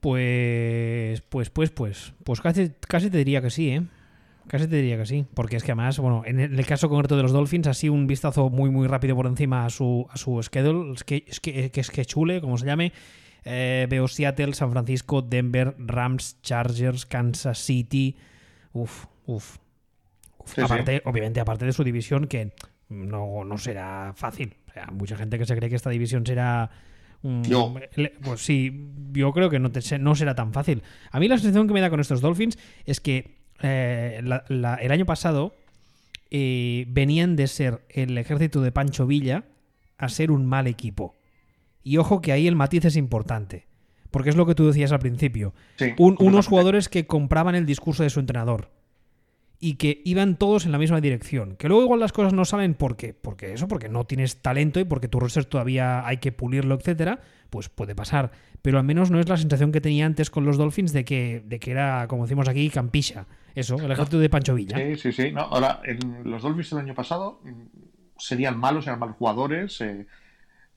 Pues, 0.00 1.20
pues, 1.22 1.50
pues, 1.50 1.70
pues, 1.70 2.14
pues 2.24 2.40
casi, 2.40 2.72
casi 2.88 3.10
te 3.10 3.18
diría 3.18 3.42
que 3.42 3.50
sí, 3.50 3.70
¿eh? 3.70 3.82
Casi 4.46 4.66
te 4.66 4.76
diría 4.76 4.96
que 4.96 5.04
sí, 5.04 5.26
porque 5.34 5.56
es 5.56 5.62
que 5.62 5.72
además, 5.72 5.98
bueno, 5.98 6.22
en 6.24 6.40
el 6.40 6.66
caso 6.66 6.88
concreto 6.88 7.16
de 7.18 7.22
los 7.22 7.32
Dolphins, 7.32 7.66
así 7.66 7.90
un 7.90 8.06
vistazo 8.06 8.48
muy, 8.48 8.70
muy 8.70 8.86
rápido 8.86 9.14
por 9.14 9.26
encima 9.26 9.66
a 9.66 9.70
su, 9.70 10.06
a 10.10 10.16
su 10.16 10.42
schedule, 10.42 10.94
que, 11.04 11.24
es 11.26 11.38
que, 11.40 11.70
que 11.70 11.80
es 11.80 11.90
que 11.90 12.04
chule, 12.06 12.40
como 12.40 12.56
se 12.56 12.64
llame. 12.64 12.92
Eh, 13.44 13.86
veo 13.90 14.08
Seattle, 14.08 14.54
San 14.54 14.70
Francisco, 14.70 15.20
Denver, 15.20 15.74
Rams, 15.78 16.40
Chargers, 16.40 17.04
Kansas 17.04 17.58
City. 17.58 18.16
Uf, 18.72 19.04
uf. 19.26 19.58
Uf. 20.38 20.48
Sí, 20.48 20.54
sí. 20.54 20.60
aparte, 20.62 21.02
obviamente, 21.04 21.40
aparte 21.40 21.66
de 21.66 21.72
su 21.72 21.84
división, 21.84 22.26
que 22.26 22.52
no, 22.88 23.44
no 23.44 23.58
será 23.58 24.14
fácil. 24.14 24.56
Mucha 24.92 25.16
gente 25.16 25.38
que 25.38 25.44
se 25.46 25.56
cree 25.56 25.68
que 25.68 25.76
esta 25.76 25.90
división 25.90 26.24
será. 26.26 26.70
le- 27.96 28.10
Pues 28.22 28.40
sí, 28.44 28.90
yo 29.12 29.32
creo 29.32 29.50
que 29.50 29.58
no, 29.58 29.70
te- 29.72 29.98
no 29.98 30.14
será 30.14 30.34
tan 30.34 30.52
fácil. 30.52 30.82
A 31.10 31.18
mí 31.18 31.26
la 31.28 31.36
sensación 31.36 31.66
que 31.66 31.74
me 31.74 31.80
da 31.80 31.90
con 31.90 31.98
estos 32.00 32.20
Dolphins 32.20 32.58
es 32.84 33.00
que 33.00 33.38
eh, 33.60 34.20
la- 34.22 34.44
la- 34.48 34.76
el 34.76 34.92
año 34.92 35.04
pasado 35.04 35.52
eh, 36.30 36.84
venían 36.88 37.36
de 37.36 37.46
ser 37.46 37.80
el 37.88 38.16
ejército 38.18 38.60
de 38.60 38.70
Pancho 38.70 39.06
Villa 39.06 39.44
a 39.96 40.08
ser 40.08 40.30
un 40.30 40.46
mal 40.46 40.66
equipo. 40.66 41.14
Y 41.82 41.96
ojo 41.96 42.20
que 42.20 42.32
ahí 42.32 42.46
el 42.46 42.54
matiz 42.54 42.84
es 42.84 42.96
importante. 42.96 43.66
Porque 44.10 44.30
es 44.30 44.36
lo 44.36 44.46
que 44.46 44.54
tú 44.54 44.66
decías 44.66 44.92
al 44.92 44.98
principio. 45.00 45.54
sí 45.76 45.84
Un- 45.86 45.94
completamente. 45.94 46.24
unos 46.24 46.46
jugadores 46.46 46.88
que 46.88 47.06
compraban 47.06 47.54
el 47.54 47.66
discurso 47.66 48.02
de 48.02 48.10
su 48.10 48.20
entrenador. 48.20 48.70
Y 49.60 49.74
que 49.74 50.02
iban 50.04 50.36
todos 50.36 50.66
en 50.66 50.72
la 50.72 50.78
misma 50.78 51.00
dirección. 51.00 51.56
Que 51.56 51.66
luego 51.68 51.82
igual 51.82 51.98
las 51.98 52.12
cosas 52.12 52.32
no 52.32 52.44
salen 52.44 52.74
porque, 52.74 53.12
porque 53.12 53.52
eso, 53.54 53.66
porque 53.66 53.88
no 53.88 54.04
tienes 54.04 54.40
talento 54.40 54.78
y 54.78 54.84
porque 54.84 55.08
tu 55.08 55.18
roster 55.18 55.44
todavía 55.46 56.06
hay 56.06 56.18
que 56.18 56.30
pulirlo, 56.30 56.76
etcétera, 56.76 57.20
pues 57.50 57.68
puede 57.68 57.96
pasar. 57.96 58.30
Pero 58.62 58.78
al 58.78 58.84
menos 58.84 59.10
no 59.10 59.18
es 59.18 59.28
la 59.28 59.36
sensación 59.36 59.72
que 59.72 59.80
tenía 59.80 60.06
antes 60.06 60.30
con 60.30 60.44
los 60.44 60.58
Dolphins 60.58 60.92
de 60.92 61.04
que, 61.04 61.42
de 61.44 61.58
que 61.58 61.72
era, 61.72 62.06
como 62.08 62.22
decimos 62.24 62.48
aquí, 62.48 62.70
campisha. 62.70 63.26
Eso, 63.54 63.74
el 63.76 63.90
ejército 63.90 64.20
de 64.20 64.30
Pancho 64.30 64.54
Villa. 64.54 64.76
Sí, 64.78 64.96
sí, 64.96 65.12
sí. 65.12 65.32
No, 65.32 65.40
ahora, 65.42 65.80
en 65.84 66.30
los 66.30 66.42
Dolphins 66.42 66.70
del 66.70 66.78
año 66.80 66.94
pasado 66.94 67.40
mm, 67.42 67.50
serían 68.16 68.56
malos, 68.58 68.86
eran 68.86 69.00
malos 69.00 69.16
jugadores, 69.16 69.80
eh, 69.80 70.06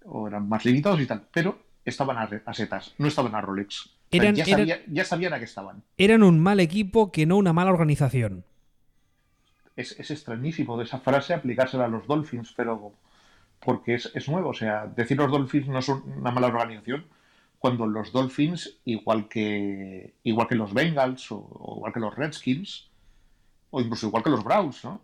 o 0.05 0.27
eran 0.27 0.49
más 0.49 0.65
limitados 0.65 0.99
y 1.01 1.05
tal, 1.05 1.27
pero 1.31 1.59
estaban 1.85 2.17
a, 2.17 2.27
a 2.45 2.53
setas, 2.55 2.95
no 2.97 3.07
estaban 3.07 3.35
a 3.35 3.41
Rolex. 3.41 3.85
O 3.85 3.89
sea, 4.09 4.21
Eran- 4.23 4.35
ya, 4.35 4.43
eran- 4.45 4.79
ya 4.87 5.05
sabían 5.05 5.33
a 5.33 5.37
qué 5.39 5.45
estaban. 5.45 5.83
Eran 5.97 6.23
un 6.23 6.39
mal 6.39 6.59
equipo 6.59 7.11
que 7.11 7.27
no 7.27 7.37
una 7.37 7.53
mala 7.53 7.71
organización. 7.71 8.43
Es, 9.75 9.99
es 9.99 10.11
extrañísimo 10.11 10.77
de 10.77 10.83
esa 10.83 10.99
frase 10.99 11.33
aplicársela 11.33 11.85
a 11.85 11.87
los 11.87 12.07
Dolphins, 12.07 12.53
pero 12.55 12.93
porque 13.59 13.95
es, 13.95 14.11
es 14.13 14.27
nuevo. 14.27 14.49
O 14.49 14.53
sea, 14.53 14.87
decir 14.87 15.17
los 15.17 15.31
Dolphins 15.31 15.67
no 15.67 15.81
son 15.81 16.03
una 16.17 16.31
mala 16.31 16.47
organización 16.47 17.05
cuando 17.59 17.85
los 17.85 18.11
Dolphins, 18.11 18.79
igual 18.85 19.27
que, 19.27 20.15
igual 20.23 20.47
que 20.47 20.55
los 20.55 20.73
Bengals 20.73 21.31
o, 21.31 21.37
o 21.37 21.75
igual 21.77 21.93
que 21.93 21.99
los 21.99 22.15
Redskins, 22.15 22.89
o 23.69 23.81
incluso 23.81 24.07
igual 24.07 24.23
que 24.23 24.29
los 24.29 24.43
Browns, 24.43 24.83
¿no? 24.83 24.99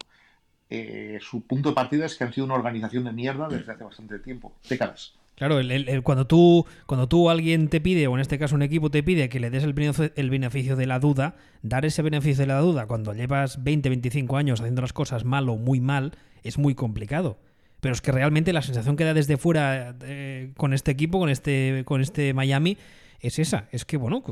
Eh, 0.69 1.19
su 1.21 1.41
punto 1.41 1.69
de 1.69 1.75
partida 1.75 2.05
es 2.05 2.15
que 2.15 2.25
han 2.25 2.33
sido 2.33 2.45
una 2.45 2.55
organización 2.55 3.05
de 3.05 3.13
mierda 3.13 3.47
desde 3.47 3.71
hace 3.71 3.83
bastante 3.83 4.19
tiempo, 4.19 4.53
décadas. 4.67 5.13
Claro, 5.37 5.59
el- 5.59 5.69
el- 5.69 5.87
el- 5.87 6.01
cuando 6.01 6.25
tú 6.25 6.65
cuando 6.87 7.07
tú 7.07 7.29
alguien 7.29 7.67
te 7.67 7.79
pide, 7.79 8.07
o 8.07 8.15
en 8.15 8.21
este 8.21 8.39
caso 8.39 8.55
un 8.55 8.63
equipo 8.63 8.89
te 8.89 9.03
pide 9.03 9.29
que 9.29 9.39
le 9.39 9.51
des 9.51 9.63
el 9.63 9.73
beneficio, 9.73 10.11
el 10.15 10.29
beneficio 10.31 10.75
de 10.75 10.87
la 10.87 10.97
duda, 10.99 11.35
dar 11.61 11.85
ese 11.85 12.01
beneficio 12.01 12.41
de 12.41 12.47
la 12.47 12.59
duda 12.59 12.87
cuando 12.87 13.13
llevas 13.13 13.63
20, 13.63 13.87
25 13.89 14.35
años 14.37 14.59
haciendo 14.61 14.81
las 14.81 14.93
cosas 14.93 15.25
mal 15.25 15.47
o 15.49 15.55
muy 15.55 15.79
mal, 15.79 16.13
es 16.43 16.57
muy 16.57 16.73
complicado. 16.73 17.37
Pero 17.81 17.93
es 17.93 18.01
que 18.01 18.11
realmente 18.11 18.51
la 18.51 18.63
sensación 18.63 18.95
que 18.95 19.03
da 19.03 19.13
desde 19.13 19.37
fuera 19.37 19.95
eh, 20.01 20.49
con 20.57 20.73
este 20.73 20.89
equipo, 20.89 21.19
con 21.19 21.29
este, 21.29 21.83
con 21.85 22.01
este 22.01 22.33
Miami, 22.33 22.77
es 23.19 23.39
esa. 23.39 23.67
Es 23.71 23.85
que, 23.85 23.97
bueno, 23.97 24.23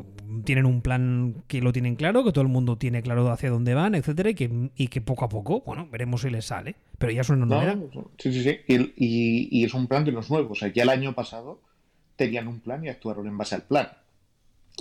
tienen 0.44 0.66
un 0.66 0.82
plan 0.82 1.44
que 1.48 1.62
lo 1.62 1.72
tienen 1.74 1.96
claro, 1.96 2.24
que 2.24 2.32
todo 2.32 2.44
el 2.44 2.48
mundo 2.50 2.78
tiene 2.78 3.02
claro 3.02 3.30
hacia 3.32 3.50
dónde 3.50 3.74
van, 3.74 3.96
etcétera, 3.96 4.30
y 4.30 4.36
que, 4.36 4.70
y 4.76 4.88
que 4.88 5.02
poco 5.02 5.26
a 5.26 5.30
poco, 5.30 5.62
bueno, 5.66 5.88
veremos 5.92 6.22
si 6.22 6.30
les 6.30 6.46
sale. 6.46 6.76
Pero 6.98 7.12
ya 7.12 7.22
es 7.22 7.30
una 7.30 7.46
No, 7.46 7.56
novedad. 7.56 7.78
sí, 8.18 8.32
sí, 8.32 8.44
sí. 8.44 8.58
Y, 8.68 8.76
y- 8.96 9.48
y 9.52 9.64
es 9.66 9.74
un 9.74 9.88
plan 9.88 10.06
que 10.06 10.12
no 10.12 10.20
es 10.20 10.30
nuevo. 10.30 10.52
O 10.54 10.56
sea, 10.56 10.72
ya 10.72 10.84
el 10.84 10.90
año 10.90 11.14
pasado 11.14 11.62
tenían 12.16 12.48
un 12.48 12.60
plan 12.60 12.84
y 12.86 12.90
actuaron 12.90 13.28
en 13.28 13.38
base 13.38 13.56
al 13.56 13.64
plan. 13.64 13.90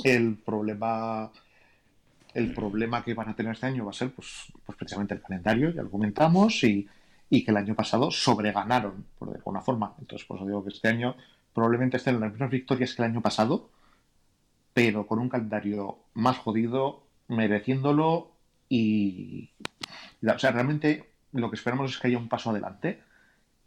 El 0.04 0.36
problema, 0.38 1.30
el 2.34 2.52
problema 2.52 3.04
que 3.04 3.14
van 3.14 3.28
a 3.28 3.36
tener 3.36 3.52
este 3.52 3.66
año 3.66 3.84
va 3.84 3.90
a 3.90 3.94
ser, 3.94 4.10
pues, 4.10 4.52
pues 4.66 4.76
precisamente 4.76 5.14
el 5.14 5.22
calendario, 5.22 5.70
ya 5.70 5.82
lo 5.82 5.90
comentamos, 5.90 6.62
y, 6.64 6.88
y 7.30 7.44
que 7.44 7.50
el 7.52 7.56
año 7.56 7.74
pasado 7.74 8.10
sobreganaron, 8.10 9.06
por 9.18 9.30
de 9.30 9.36
alguna 9.36 9.60
forma. 9.60 9.94
Entonces, 10.00 10.26
por 10.26 10.36
eso 10.38 10.46
digo 10.46 10.62
que 10.64 10.70
este 10.70 10.88
año 10.88 11.14
probablemente 11.52 11.96
estén 11.96 12.16
en 12.16 12.20
las 12.22 12.32
mismas 12.32 12.50
victorias 12.50 12.94
que 12.94 13.02
el 13.02 13.10
año 13.10 13.20
pasado, 13.22 13.70
pero 14.74 15.06
con 15.06 15.20
un 15.20 15.28
calendario 15.28 15.98
más 16.12 16.36
jodido, 16.38 17.04
mereciéndolo 17.28 18.32
y, 18.68 19.50
o 20.22 20.38
sea, 20.38 20.50
realmente 20.50 21.08
lo 21.32 21.48
que 21.48 21.56
esperamos 21.56 21.92
es 21.92 21.98
que 21.98 22.08
haya 22.08 22.18
un 22.18 22.28
paso 22.28 22.50
adelante 22.50 23.00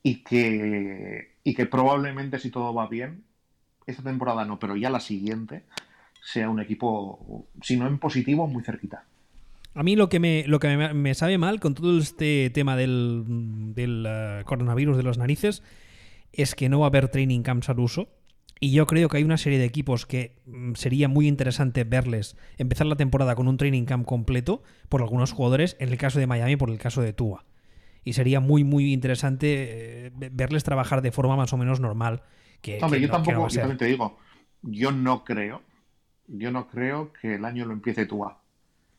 y 0.03 0.23
que, 0.23 1.35
y 1.43 1.55
que 1.55 1.65
probablemente 1.65 2.39
si 2.39 2.51
todo 2.51 2.73
va 2.73 2.87
bien, 2.87 3.23
esta 3.87 4.03
temporada 4.03 4.45
no, 4.45 4.59
pero 4.59 4.75
ya 4.75 4.89
la 4.89 4.99
siguiente 4.99 5.63
sea 6.21 6.49
un 6.49 6.59
equipo, 6.59 7.47
si 7.61 7.77
no 7.77 7.87
en 7.87 7.99
positivo, 7.99 8.47
muy 8.47 8.63
cerquita. 8.63 9.05
A 9.73 9.83
mí 9.83 9.95
lo 9.95 10.09
que 10.09 10.19
me, 10.19 10.43
lo 10.47 10.59
que 10.59 10.75
me, 10.75 10.93
me 10.93 11.13
sabe 11.13 11.37
mal 11.37 11.59
con 11.59 11.73
todo 11.73 11.97
este 11.99 12.49
tema 12.49 12.75
del, 12.75 13.73
del 13.75 14.05
eh, 14.07 14.41
coronavirus 14.45 14.97
de 14.97 15.03
las 15.03 15.17
narices 15.17 15.63
es 16.33 16.55
que 16.55 16.67
no 16.67 16.79
va 16.79 16.87
a 16.87 16.89
haber 16.89 17.09
training 17.09 17.43
camps 17.43 17.69
al 17.69 17.79
uso. 17.79 18.09
Y 18.59 18.71
yo 18.71 18.87
creo 18.87 19.07
que 19.09 19.17
hay 19.17 19.23
una 19.23 19.37
serie 19.37 19.59
de 19.59 19.65
equipos 19.65 20.05
que 20.05 20.35
mm, 20.45 20.73
sería 20.73 21.07
muy 21.07 21.27
interesante 21.27 21.83
verles 21.83 22.35
empezar 22.57 22.87
la 22.87 22.95
temporada 22.95 23.35
con 23.35 23.47
un 23.47 23.57
training 23.57 23.85
camp 23.85 24.05
completo 24.05 24.63
por 24.89 25.01
algunos 25.01 25.31
jugadores, 25.31 25.75
en 25.79 25.89
el 25.89 25.97
caso 25.97 26.19
de 26.19 26.27
Miami, 26.27 26.55
por 26.55 26.69
el 26.69 26.77
caso 26.77 27.01
de 27.01 27.13
Tua. 27.13 27.45
Y 28.03 28.13
sería 28.13 28.39
muy, 28.39 28.63
muy 28.63 28.93
interesante 28.93 30.05
eh, 30.07 30.11
ve- 30.15 30.29
verles 30.31 30.63
trabajar 30.63 31.01
de 31.01 31.11
forma 31.11 31.35
más 31.35 31.51
o 31.53 31.57
menos 31.57 31.79
normal. 31.79 32.23
Que, 32.61 32.79
Hombre, 32.81 32.99
que 32.99 33.07
yo 33.07 33.11
no- 33.13 33.23
que 33.23 33.31
no 33.33 33.41
va 33.41 33.47
tampoco, 33.47 33.53
yo 33.53 33.59
también 33.61 33.77
te 33.77 33.85
digo, 33.85 34.17
yo 34.63 34.91
no 34.91 35.23
creo, 35.23 35.61
yo 36.27 36.51
no 36.51 36.67
creo 36.67 37.11
que 37.13 37.35
el 37.35 37.45
año 37.45 37.65
lo 37.65 37.73
empiece 37.73 38.05
Tua. 38.05 38.41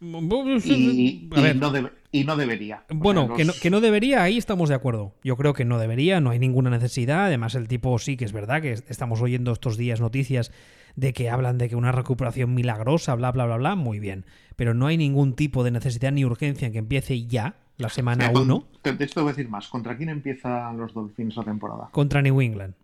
Y, 0.00 1.28
no 1.60 1.72
debe- 1.72 1.92
y 2.12 2.24
no 2.24 2.36
debería. 2.36 2.84
Bueno, 2.88 3.34
que, 3.34 3.44
no, 3.44 3.52
que 3.60 3.70
no 3.70 3.80
debería, 3.80 4.22
ahí 4.22 4.38
estamos 4.38 4.68
de 4.68 4.74
acuerdo. 4.76 5.14
Yo 5.24 5.36
creo 5.36 5.54
que 5.54 5.64
no 5.64 5.78
debería, 5.78 6.20
no 6.20 6.30
hay 6.30 6.38
ninguna 6.38 6.70
necesidad. 6.70 7.26
Además, 7.26 7.54
el 7.54 7.66
tipo 7.68 7.98
sí 7.98 8.16
que 8.16 8.24
es 8.24 8.32
verdad 8.32 8.62
que 8.62 8.72
estamos 8.72 9.20
oyendo 9.20 9.52
estos 9.52 9.76
días 9.76 10.00
noticias 10.00 10.52
de 10.96 11.12
que 11.12 11.30
hablan 11.30 11.58
de 11.58 11.68
que 11.68 11.76
una 11.76 11.92
recuperación 11.92 12.54
milagrosa, 12.54 13.14
bla, 13.14 13.32
bla, 13.32 13.46
bla, 13.46 13.56
bla, 13.56 13.74
muy 13.74 13.98
bien. 13.98 14.24
Pero 14.56 14.74
no 14.74 14.86
hay 14.86 14.96
ningún 14.96 15.34
tipo 15.34 15.64
de 15.64 15.70
necesidad 15.70 16.12
ni 16.12 16.24
urgencia 16.24 16.66
en 16.66 16.72
que 16.72 16.78
empiece 16.78 17.26
ya, 17.26 17.56
la 17.76 17.88
semana 17.88 18.24
Mira, 18.28 18.32
con- 18.32 18.42
1, 18.50 18.64
te- 18.82 18.92
De 18.92 19.04
hecho, 19.04 19.22
voy 19.22 19.30
a 19.30 19.32
decir 19.32 19.48
más. 19.48 19.68
¿Contra 19.68 19.96
quién 19.96 20.08
empiezan 20.08 20.76
los 20.76 20.92
Dolphins 20.94 21.36
la 21.36 21.44
temporada? 21.44 21.88
contra 21.92 22.22
New 22.22 22.40
England. 22.40 22.74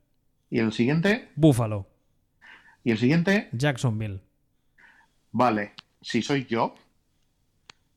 Y 0.51 0.59
el 0.61 0.73
siguiente, 0.73 1.31
Buffalo, 1.35 1.87
y 2.85 2.91
el 2.93 2.99
siguiente, 2.99 3.49
Jacksonville. 3.53 4.21
vale, 5.33 5.73
si 6.01 6.23
soy 6.23 6.45
yo, 6.45 6.75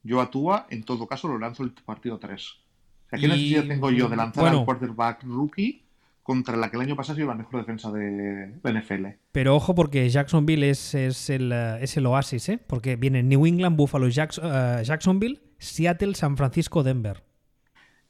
yo 0.08 0.22
a 0.22 0.30
Tua, 0.32 0.66
en 0.70 0.84
todo 0.84 1.06
caso, 1.08 1.28
lo 1.28 1.38
lanzo 1.38 1.64
el 1.64 1.72
partido 1.72 2.18
3. 2.18 2.42
O 2.42 3.10
sea, 3.10 3.20
¿qué 3.20 3.26
Y- 3.26 3.30
necesidad 3.30 3.66
tengo 3.68 3.92
yo 3.92 4.08
de 4.10 4.16
lanzar 4.16 4.44
bueno. 4.44 4.60
al 4.60 4.66
quarterback 4.66 5.24
rookie 5.24 5.84
contra 6.24 6.58
la 6.58 6.70
que 6.70 6.78
el 6.78 6.84
año 6.84 6.96
pasado 6.96 7.14
ha 7.14 7.16
sido 7.18 7.28
la 7.30 7.36
mejor 7.36 7.60
defensa 7.60 7.92
de, 7.92 8.54
de 8.62 8.74
NFL? 8.74 9.06
Pero 9.32 9.56
ojo 9.56 9.76
porque 9.76 10.10
Jacksonville 10.10 10.70
es, 10.70 10.94
es 10.96 11.30
el, 11.30 11.52
eh, 11.54 11.78
es 11.82 11.96
el 11.98 12.06
oasis, 12.06 12.50
¿eh? 12.50 12.58
Porque 12.66 12.96
viene 12.96 13.24
New 13.24 13.46
England, 13.46 13.78
Buffalo, 13.78 14.08
Jacks- 14.08 14.42
eh, 14.44 14.84
Jacksonville, 14.84 15.40
Seattle, 15.58 16.16
San 16.16 16.36
Francisco, 16.38 16.84
Denver. 16.84 17.24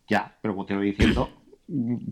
Ya, 0.10 0.38
pero 0.42 0.54
como 0.56 0.66
te 0.66 0.76
voy 0.76 0.92
diciendo, 0.92 1.30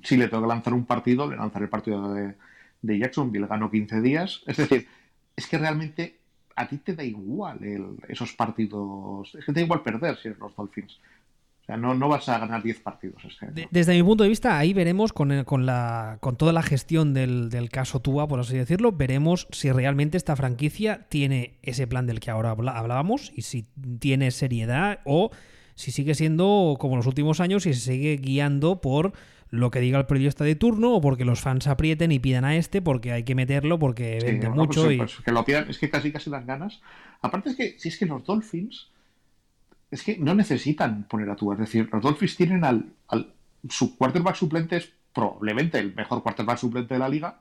si 0.03 0.17
le 0.17 0.27
tengo 0.27 0.43
que 0.43 0.49
lanzar 0.49 0.73
un 0.73 0.85
partido, 0.85 1.29
le 1.29 1.37
lanzaré 1.37 1.65
el 1.65 1.69
partido 1.69 2.13
de, 2.13 2.35
de 2.81 2.99
Jacksonville, 2.99 3.47
ganó 3.47 3.71
15 3.71 4.01
días. 4.01 4.41
Es 4.47 4.57
decir, 4.57 4.87
es 5.35 5.47
que 5.47 5.57
realmente 5.57 6.14
a 6.55 6.67
ti 6.67 6.77
te 6.77 6.95
da 6.95 7.03
igual 7.03 7.63
el- 7.63 7.97
esos 8.07 8.33
partidos. 8.33 9.33
Es 9.35 9.45
que 9.45 9.53
te 9.53 9.59
da 9.59 9.65
igual 9.65 9.83
perder 9.83 10.17
si 10.17 10.29
eres 10.29 10.39
los 10.39 10.55
Dolphins. 10.55 10.99
O 11.61 11.65
sea, 11.65 11.77
no, 11.77 11.95
no 11.95 12.07
vas 12.07 12.29
a 12.29 12.37
ganar 12.37 12.61
10 12.61 12.79
partidos 12.79 13.23
este 13.25 13.47
año. 13.47 13.67
Desde 13.71 13.93
mi 13.95 14.03
punto 14.03 14.23
de 14.23 14.29
vista, 14.29 14.55
ahí 14.57 14.71
veremos 14.73 15.11
con, 15.13 15.31
el- 15.31 15.45
con, 15.45 15.65
la, 15.65 16.17
con 16.21 16.35
toda 16.35 16.53
la 16.53 16.61
gestión 16.61 17.13
del, 17.15 17.49
del 17.49 17.69
caso 17.69 17.99
Tua, 18.01 18.27
por 18.27 18.39
así 18.39 18.55
decirlo, 18.55 18.91
veremos 18.91 19.47
si 19.51 19.71
realmente 19.71 20.15
esta 20.17 20.35
franquicia 20.35 21.07
tiene 21.09 21.57
ese 21.63 21.87
plan 21.87 22.05
del 22.05 22.19
que 22.19 22.29
ahora 22.29 22.51
hablábamos 22.51 23.31
y 23.35 23.41
si 23.41 23.63
tiene 23.99 24.29
seriedad 24.29 24.99
o 25.05 25.31
si 25.73 25.91
sigue 25.91 26.13
siendo 26.13 26.77
como 26.79 26.95
los 26.97 27.07
últimos 27.07 27.39
años 27.39 27.65
y 27.65 27.73
se 27.73 27.79
sigue 27.91 28.17
guiando 28.17 28.79
por 28.79 29.13
lo 29.59 29.71
que 29.71 29.79
diga 29.79 29.97
el 29.97 30.05
periodista 30.05 30.43
de 30.43 30.55
turno 30.55 30.93
o 30.93 31.01
porque 31.01 31.25
los 31.25 31.41
fans 31.41 31.67
aprieten 31.67 32.11
y 32.11 32.19
pidan 32.19 32.45
a 32.45 32.55
este 32.55 32.81
porque 32.81 33.11
hay 33.11 33.23
que 33.23 33.35
meterlo 33.35 33.79
porque 33.79 34.19
Sí, 34.21 34.27
vende 34.27 34.49
mucho 34.49 34.83
pues, 34.83 34.93
y... 34.93 34.97
pues 34.97 35.15
que 35.23 35.31
lo 35.31 35.45
pidan, 35.45 35.69
es 35.69 35.77
que 35.77 35.89
casi 35.89 36.11
casi 36.11 36.29
las 36.29 36.45
ganas. 36.45 36.81
Aparte 37.21 37.49
es 37.49 37.55
que 37.55 37.75
si 37.79 37.89
es 37.89 37.97
que 37.97 38.05
los 38.05 38.23
Dolphins 38.23 38.89
es 39.91 40.03
que 40.03 40.17
no 40.17 40.35
necesitan 40.35 41.07
poner 41.07 41.29
a 41.29 41.35
Tua, 41.35 41.53
es 41.53 41.61
decir, 41.61 41.89
los 41.91 42.01
Dolphins 42.01 42.35
tienen 42.35 42.63
al, 42.63 42.93
al 43.07 43.33
su 43.69 43.97
quarterback 43.97 44.35
suplente 44.35 44.77
es 44.77 44.91
probablemente 45.13 45.79
el 45.79 45.95
mejor 45.95 46.21
quarterback 46.21 46.57
suplente 46.57 46.93
de 46.93 46.99
la 46.99 47.09
liga 47.09 47.39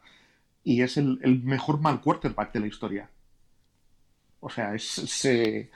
y 0.62 0.80
es 0.80 0.96
el, 0.96 1.18
el 1.22 1.42
mejor 1.42 1.80
mal 1.80 2.00
quarterback 2.00 2.52
de 2.52 2.60
la 2.60 2.66
historia. 2.66 3.10
O 4.40 4.48
sea, 4.48 4.74
es, 4.74 4.98
es, 4.98 5.24
eh, 5.26 5.70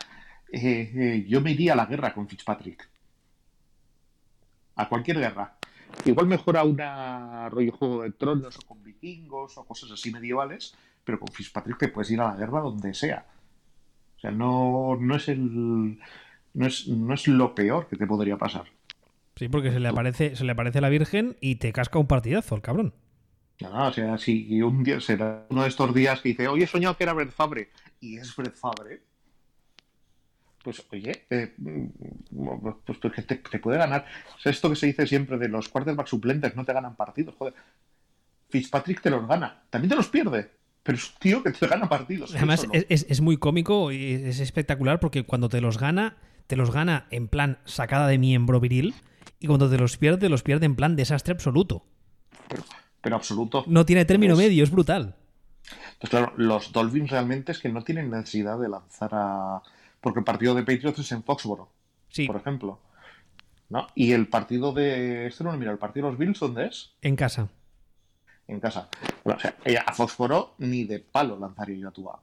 eh, 0.52 0.92
eh, 0.94 1.26
yo 1.28 1.40
me 1.40 1.52
iría 1.52 1.74
a 1.74 1.76
la 1.76 1.86
guerra 1.86 2.14
con 2.14 2.28
Fitzpatrick. 2.28 2.88
A 4.76 4.88
cualquier 4.88 5.18
guerra. 5.18 5.57
Igual 6.04 6.26
mejor 6.26 6.56
a 6.56 6.64
una 6.64 7.48
rollo 7.48 7.72
Juego 7.72 8.02
de 8.02 8.12
Tronos 8.12 8.58
o 8.58 8.66
con 8.66 8.82
vikingos 8.82 9.58
o 9.58 9.64
cosas 9.64 9.90
así 9.90 10.10
medievales, 10.10 10.74
pero 11.04 11.18
con 11.18 11.28
Fitzpatrick 11.28 11.78
te 11.78 11.88
puedes 11.88 12.10
ir 12.10 12.20
a 12.20 12.28
la 12.28 12.36
guerra 12.36 12.60
donde 12.60 12.94
sea. 12.94 13.26
O 14.16 14.20
sea, 14.20 14.30
no, 14.30 14.96
no 15.00 15.16
es 15.16 15.28
el. 15.28 15.98
No 16.54 16.66
es, 16.66 16.88
no 16.88 17.14
es 17.14 17.28
lo 17.28 17.54
peor 17.54 17.86
que 17.88 17.96
te 17.96 18.06
podría 18.06 18.36
pasar. 18.36 18.64
Sí, 19.36 19.48
porque 19.48 19.70
se 19.70 19.78
le 19.78 19.88
aparece, 19.88 20.34
se 20.34 20.44
le 20.44 20.52
aparece 20.52 20.80
la 20.80 20.88
Virgen 20.88 21.36
y 21.40 21.56
te 21.56 21.72
casca 21.72 21.98
un 21.98 22.08
partidazo, 22.08 22.56
el 22.56 22.62
cabrón. 22.62 22.94
No, 23.60 23.70
no, 23.70 23.86
o 23.88 23.92
sea, 23.92 24.18
si 24.18 24.60
un 24.62 24.82
día 24.82 25.00
será 25.00 25.46
uno 25.50 25.62
de 25.62 25.68
estos 25.68 25.94
días 25.94 26.20
que 26.20 26.30
dice, 26.30 26.48
oye, 26.48 26.64
he 26.64 26.66
soñado 26.66 26.96
que 26.96 27.04
era 27.04 27.12
Brett 27.12 27.30
Favre, 27.30 27.70
y 28.00 28.16
es 28.16 28.34
Brett 28.34 28.56
Favre, 28.56 29.02
pues 30.68 30.84
oye, 30.92 31.24
eh, 31.30 31.54
mm, 31.56 31.86
pues, 32.60 32.98
pues 33.00 33.14
que 33.14 33.22
te, 33.22 33.36
te 33.36 33.58
puede 33.58 33.78
ganar. 33.78 34.04
O 34.36 34.38
sea, 34.38 34.52
esto 34.52 34.68
que 34.68 34.76
se 34.76 34.84
dice 34.84 35.06
siempre 35.06 35.38
de 35.38 35.48
los 35.48 35.70
quarterbacks 35.70 36.10
suplentes 36.10 36.54
no 36.56 36.66
te 36.66 36.74
ganan 36.74 36.94
partidos, 36.94 37.34
joder. 37.38 37.54
Fitzpatrick 38.50 39.00
te 39.00 39.08
los 39.08 39.26
gana, 39.26 39.62
también 39.70 39.88
te 39.88 39.96
los 39.96 40.08
pierde, 40.08 40.50
pero 40.82 40.98
es 40.98 41.08
un 41.08 41.18
tío 41.20 41.42
que 41.42 41.52
te 41.52 41.66
gana 41.66 41.88
partidos. 41.88 42.34
Además, 42.34 42.66
no. 42.66 42.74
es, 42.74 43.20
muy 43.22 43.38
cómico 43.38 43.92
y 43.92 44.12
es 44.12 44.40
espectacular 44.40 45.00
porque 45.00 45.24
cuando 45.24 45.48
te 45.48 45.62
los 45.62 45.78
gana, 45.78 46.18
te 46.46 46.56
los 46.56 46.70
gana 46.70 47.06
en 47.10 47.28
plan 47.28 47.60
sacada 47.64 48.06
de 48.06 48.18
miembro 48.18 48.60
viril 48.60 48.94
y 49.40 49.46
cuando 49.46 49.70
te 49.70 49.78
los 49.78 49.96
pierde, 49.96 50.18
te 50.18 50.28
los 50.28 50.42
pierde 50.42 50.66
en 50.66 50.76
plan 50.76 50.96
desastre 50.96 51.32
absoluto. 51.32 51.86
pero, 52.46 52.62
pero 53.00 53.16
absoluto. 53.16 53.64
No 53.68 53.86
tiene 53.86 54.04
término 54.04 54.34
Pues- 54.34 54.46
medio, 54.46 54.64
es 54.64 54.70
brutal. 54.70 55.16
Pues 55.98 56.10
claro, 56.10 56.34
los 56.36 56.72
Dolphins 56.72 57.10
realmente 57.10 57.52
es 57.52 57.58
que 57.58 57.70
no 57.70 57.82
tienen 57.82 58.10
necesidad 58.10 58.58
de 58.58 58.68
lanzar 58.68 59.10
a. 59.14 59.62
porque 60.00 60.20
el 60.20 60.24
partido 60.24 60.54
de 60.54 60.62
Patriots 60.62 60.98
es 60.98 61.12
en 61.12 61.22
Foxboro, 61.22 61.70
Sí, 62.08 62.26
por 62.26 62.36
ejemplo. 62.36 62.78
¿no? 63.68 63.86
Y 63.94 64.12
el 64.12 64.28
partido 64.28 64.72
de. 64.72 65.26
Este 65.26 65.44
no 65.44 65.56
mira, 65.56 65.72
el 65.72 65.78
partido 65.78 66.06
de 66.06 66.12
los 66.12 66.18
Bills, 66.18 66.40
¿dónde 66.40 66.66
es? 66.66 66.92
en 67.02 67.16
casa. 67.16 67.48
En 68.46 68.60
casa. 68.60 68.88
Bueno, 69.24 69.38
o 69.38 69.42
sea, 69.42 69.82
a 69.86 69.92
Foxboro 69.92 70.54
ni 70.58 70.84
de 70.84 71.00
palo 71.00 71.38
lanzaría 71.38 71.76
yo 71.76 71.88
a 71.88 71.90
Tua. 71.90 72.20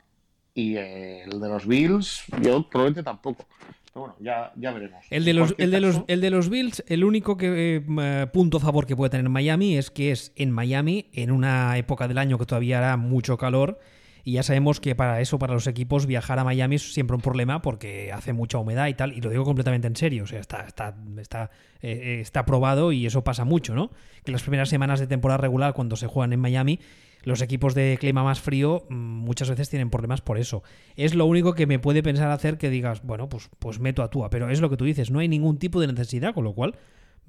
Y 0.56 0.76
eh, 0.76 1.24
el 1.24 1.40
de 1.40 1.48
los 1.48 1.68
Bills, 1.68 2.24
yo 2.42 2.68
probablemente 2.68 3.04
tampoco. 3.04 3.46
Pero 3.94 4.08
bueno, 4.08 4.16
ya, 4.20 4.52
ya 4.56 4.72
veremos. 4.72 5.06
El 5.10 5.24
de, 5.24 5.34
los, 5.34 5.54
el, 5.58 5.70
de 5.70 5.82
los, 5.82 6.02
el 6.08 6.22
de 6.22 6.30
los 6.32 6.50
Bills, 6.50 6.84
el 6.88 7.04
único 7.04 7.38
que, 7.38 7.76
eh, 7.78 7.86
eh, 8.00 8.28
punto 8.34 8.58
a 8.58 8.60
favor 8.60 8.88
que 8.88 8.96
puede 8.96 9.12
tener 9.12 9.30
Miami 9.30 9.78
es 9.78 9.92
que 9.92 10.12
es 10.12 10.32
en 10.36 10.52
Miami, 10.52 11.10
en 11.14 11.30
una 11.30 11.78
época 11.78 12.08
del 12.08 12.18
año 12.18 12.40
que 12.40 12.46
todavía 12.46 12.80
hará 12.80 12.98
mucho 12.98 13.38
calor. 13.38 13.80
Y 14.28 14.32
ya 14.34 14.44
sabemos 14.44 14.80
que 14.80 14.96
para 14.96 15.22
eso, 15.22 15.38
para 15.38 15.54
los 15.54 15.68
equipos, 15.68 16.08
viajar 16.08 16.40
a 16.40 16.44
Miami 16.44 16.78
es 16.78 16.94
siempre 16.94 17.16
un 17.16 17.22
problema 17.22 17.62
porque 17.62 18.12
hace 18.12 18.34
mucha 18.34 18.58
humedad 18.58 18.88
y 18.88 18.96
tal. 18.96 19.14
Y 19.14 19.22
lo 19.22 19.30
digo 19.30 19.44
completamente 19.44 19.86
en 19.86 19.96
serio. 19.96 20.24
O 20.24 20.28
sea, 20.28 20.40
está, 20.40 20.66
está, 20.66 20.96
está, 21.20 21.52
eh, 21.80 22.18
está 22.22 22.44
probado 22.44 22.92
y 22.92 23.06
eso 23.06 23.24
pasa 23.24 23.46
mucho, 23.46 23.76
¿no? 23.76 23.92
Que 24.24 24.32
las 24.32 24.42
primeras 24.42 24.68
semanas 24.68 25.00
de 25.00 25.06
temporada 25.06 25.38
regular, 25.38 25.76
cuando 25.76 25.96
se 25.96 26.08
juegan 26.08 26.34
en 26.34 26.40
Miami, 26.40 26.80
los 27.22 27.44
equipos 27.44 27.76
de 27.76 27.98
clima 28.00 28.24
más 28.24 28.42
frío 28.42 28.88
mm, 28.90 28.96
muchas 28.96 29.48
veces 29.48 29.70
tienen 29.70 29.92
problemas 29.92 30.22
por 30.22 30.40
eso. 30.40 30.64
Es 30.96 31.14
lo 31.14 31.28
único 31.28 31.54
que 31.54 31.68
me 31.68 31.78
puede 31.78 32.02
pensar 32.02 32.32
hacer 32.32 32.58
que 32.58 32.72
digas, 32.72 33.04
bueno, 33.04 33.30
pues, 33.30 33.52
pues 33.60 33.80
meto 33.80 34.02
a 34.02 34.10
Tua. 34.10 34.32
Pero 34.32 34.50
es 34.50 34.60
lo 34.60 34.72
que 34.72 34.78
tú 34.78 34.86
dices, 34.86 35.12
no 35.12 35.20
hay 35.20 35.28
ningún 35.28 35.60
tipo 35.60 35.80
de 35.80 35.86
necesidad, 35.86 36.34
con 36.34 36.46
lo 36.46 36.54
cual, 36.54 36.74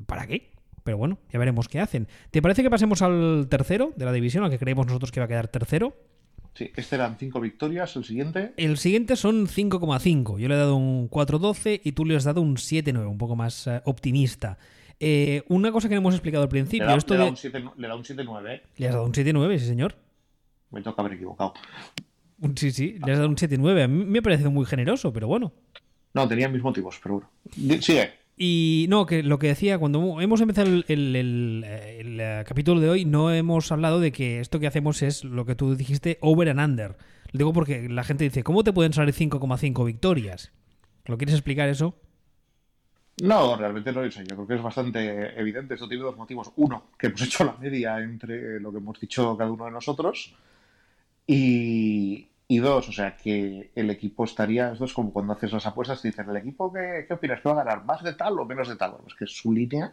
¿para 0.06 0.26
qué? 0.26 0.50
Pero 0.82 0.96
bueno, 0.96 1.18
ya 1.30 1.38
veremos 1.38 1.68
qué 1.68 1.78
hacen. 1.78 2.08
¿Te 2.30 2.40
parece 2.40 2.62
que 2.62 2.70
pasemos 2.70 3.02
al 3.02 3.48
tercero 3.50 3.92
de 3.96 4.06
la 4.06 4.12
división, 4.12 4.44
al 4.44 4.50
que 4.50 4.58
creemos 4.58 4.86
nosotros 4.86 5.12
que 5.12 5.20
va 5.20 5.24
a 5.26 5.28
quedar 5.28 5.48
tercero? 5.48 5.94
Sí, 6.56 6.72
este 6.74 6.96
eran 6.96 7.18
cinco 7.18 7.38
victorias, 7.38 7.94
el 7.96 8.04
siguiente. 8.04 8.54
El 8.56 8.78
siguiente 8.78 9.14
son 9.16 9.46
5,5. 9.46 10.38
Yo 10.38 10.48
le 10.48 10.54
he 10.54 10.56
dado 10.56 10.76
un 10.76 11.10
4,12 11.10 11.82
y 11.84 11.92
tú 11.92 12.06
le 12.06 12.16
has 12.16 12.24
dado 12.24 12.40
un 12.40 12.56
7,9, 12.56 13.06
un 13.06 13.18
poco 13.18 13.36
más 13.36 13.66
eh, 13.66 13.82
optimista. 13.84 14.56
Eh, 14.98 15.42
una 15.48 15.70
cosa 15.70 15.90
que 15.90 15.94
no 15.94 16.00
hemos 16.00 16.14
explicado 16.14 16.44
al 16.44 16.48
Le 16.48 16.50
principio, 16.50 16.86
da, 16.86 16.96
esto 16.96 17.12
le 17.12 17.18
da 17.18 17.24
de... 17.24 17.30
un 17.30 17.36
7 17.36 17.64
le 17.76 17.88
da 17.88 17.94
un 17.94 18.04
7-9, 18.04 18.50
¿eh? 18.50 18.62
Le 18.78 18.88
has 18.88 18.94
dado 18.94 19.04
un 19.04 19.12
7,9, 19.12 19.58
sí 19.58 19.66
señor. 19.66 19.96
Me 20.70 20.80
toca 20.80 21.02
haber 21.02 21.12
equivocado. 21.12 21.52
Sí, 22.54 22.72
sí, 22.72 22.98
le 23.04 23.12
has 23.12 23.18
dado 23.18 23.28
un 23.28 23.36
7,9. 23.36 23.84
A 23.84 23.88
mí 23.88 24.04
me 24.06 24.20
ha 24.20 24.22
parecido 24.22 24.50
muy 24.50 24.64
generoso, 24.64 25.12
pero 25.12 25.28
bueno. 25.28 25.52
No, 26.14 26.26
tenía 26.26 26.48
mis 26.48 26.62
motivos, 26.62 26.98
pero 27.02 27.16
bueno. 27.16 27.82
Sigue. 27.82 28.14
Y 28.36 28.86
no, 28.90 29.06
que 29.06 29.22
lo 29.22 29.38
que 29.38 29.46
decía, 29.48 29.78
cuando 29.78 30.20
hemos 30.20 30.40
empezado 30.42 30.68
el, 30.68 30.84
el- 30.88 31.64
eh, 31.66 32.44
capítulo 32.46 32.80
de 32.80 32.90
hoy, 32.90 33.04
no 33.06 33.32
hemos 33.32 33.72
hablado 33.72 33.98
de 33.98 34.12
que 34.12 34.40
esto 34.40 34.60
que 34.60 34.66
hacemos 34.66 35.02
es 35.02 35.24
lo 35.24 35.46
que 35.46 35.54
tú 35.54 35.74
dijiste, 35.74 36.18
over 36.20 36.50
and 36.50 36.60
under. 36.60 36.96
Lo 37.32 37.38
digo 37.38 37.52
porque 37.54 37.88
la 37.88 38.04
gente 38.04 38.24
dice, 38.24 38.42
¿cómo 38.42 38.62
te 38.62 38.72
pueden 38.74 38.92
salir 38.92 39.14
5,5 39.14 39.84
victorias? 39.86 40.52
¿Lo 41.06 41.16
quieres 41.16 41.34
explicar 41.34 41.68
eso? 41.68 41.98
No, 43.22 43.56
realmente 43.56 43.92
no 43.92 44.02
lo. 44.02 44.08
Yo 44.08 44.22
creo 44.24 44.46
que 44.46 44.54
es 44.56 44.62
bastante 44.62 45.38
evidente. 45.40 45.74
Esto 45.74 45.88
tiene 45.88 46.04
dos 46.04 46.16
motivos. 46.16 46.52
Uno, 46.56 46.84
que 46.98 47.06
hemos 47.06 47.22
hecho 47.22 47.44
la 47.44 47.56
media 47.58 47.98
entre 48.00 48.60
lo 48.60 48.70
que 48.70 48.78
hemos 48.78 49.00
dicho 49.00 49.36
cada 49.38 49.50
uno 49.50 49.64
de 49.64 49.70
nosotros. 49.70 50.34
Y, 51.26 52.28
y 52.48 52.58
dos, 52.58 52.88
o 52.88 52.92
sea, 52.92 53.16
que 53.16 53.70
el 53.74 53.90
equipo 53.90 54.24
estaría. 54.24 54.72
Esto 54.72 54.84
es 54.84 54.92
como 54.92 55.12
cuando 55.12 55.32
haces 55.32 55.52
las 55.52 55.66
apuestas 55.66 56.04
y 56.04 56.08
dicen: 56.08 56.30
¿el 56.30 56.36
equipo 56.36 56.72
qué, 56.72 57.04
qué 57.06 57.14
opinas? 57.14 57.40
¿Que 57.40 57.48
va 57.48 57.60
a 57.60 57.64
ganar 57.64 57.84
más 57.84 58.02
de 58.02 58.14
tal 58.14 58.38
o 58.38 58.44
menos 58.44 58.68
de 58.68 58.76
tal? 58.76 58.92
Bueno, 58.92 59.06
es 59.08 59.14
que 59.14 59.26
su 59.26 59.52
línea. 59.52 59.92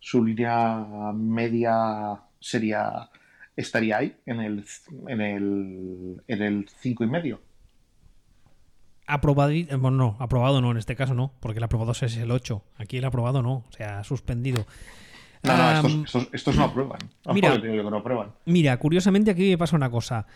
Su 0.00 0.24
línea 0.24 1.12
media 1.14 2.20
sería. 2.40 3.08
Estaría 3.54 3.98
ahí, 3.98 4.16
en 4.24 4.40
el, 4.40 4.64
en 5.06 5.20
el, 5.20 6.22
en 6.26 6.42
el 6.42 6.68
cinco 6.80 7.04
y 7.04 7.06
medio. 7.06 7.40
Aprobado, 9.06 9.50
eh, 9.50 9.66
bueno, 9.78 9.96
no, 9.98 10.16
aprobado 10.20 10.62
no, 10.62 10.70
en 10.70 10.78
este 10.78 10.96
caso 10.96 11.12
no, 11.12 11.34
porque 11.38 11.58
el 11.58 11.64
aprobado 11.64 11.92
es 11.92 12.16
el 12.16 12.30
8. 12.30 12.64
Aquí 12.78 12.96
el 12.96 13.04
aprobado 13.04 13.42
no, 13.42 13.64
o 13.68 13.72
sea, 13.76 14.02
suspendido. 14.04 14.64
No, 15.42 15.56
no, 15.56 15.72
estos, 15.72 15.92
estos, 15.92 16.28
estos 16.32 16.56
no 16.56 16.64
aprueban. 16.64 16.98
Mira. 17.32 17.60
te 17.60 17.68
no 17.68 17.96
aprueban. 17.96 18.32
Mira, 18.46 18.78
curiosamente 18.78 19.30
aquí 19.30 19.50
me 19.50 19.58
pasa 19.58 19.76
una 19.76 19.90
cosa. 19.90 20.26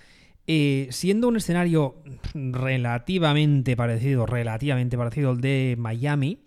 Eh, 0.47 0.87
siendo 0.91 1.29
un 1.29 1.37
escenario 1.37 1.97
relativamente 2.35 3.77
parecido, 3.77 4.27
relativamente 4.27 4.97
parecido 4.97 5.31
al 5.31 5.41
de 5.41 5.75
Miami, 5.79 6.39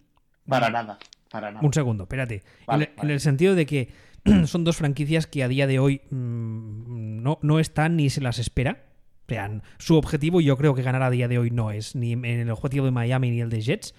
Para 0.47 0.69
nada, 0.69 0.97
para 1.31 1.51
nada. 1.51 1.65
un 1.65 1.73
segundo, 1.73 2.03
espérate. 2.03 2.43
Vale, 2.67 2.85
en, 2.85 2.89
el- 2.91 2.95
vale. 2.97 3.07
en 3.09 3.13
el 3.13 3.19
sentido 3.19 3.55
de 3.55 3.65
que 3.65 3.89
son 4.45 4.63
dos 4.63 4.77
franquicias 4.77 5.27
que 5.27 5.43
a 5.43 5.47
día 5.47 5.67
de 5.67 5.79
hoy 5.79 6.01
mm, 6.11 7.21
no, 7.23 7.39
no 7.41 7.59
están 7.59 7.95
ni 7.95 8.09
se 8.09 8.21
las 8.21 8.39
espera. 8.39 8.85
O 9.27 9.29
sea, 9.29 9.61
su 9.77 9.95
objetivo 9.95 10.41
yo 10.41 10.57
creo 10.57 10.73
que 10.73 10.81
ganar 10.81 11.03
a 11.03 11.09
día 11.11 11.27
de 11.27 11.37
hoy 11.37 11.51
no 11.51 11.71
es 11.71 11.95
ni 11.95 12.13
en 12.13 12.25
el 12.25 12.49
objetivo 12.49 12.85
de 12.85 12.91
Miami 12.91 13.29
ni 13.31 13.41
el 13.41 13.49
de 13.49 13.61
Jets. 13.61 13.93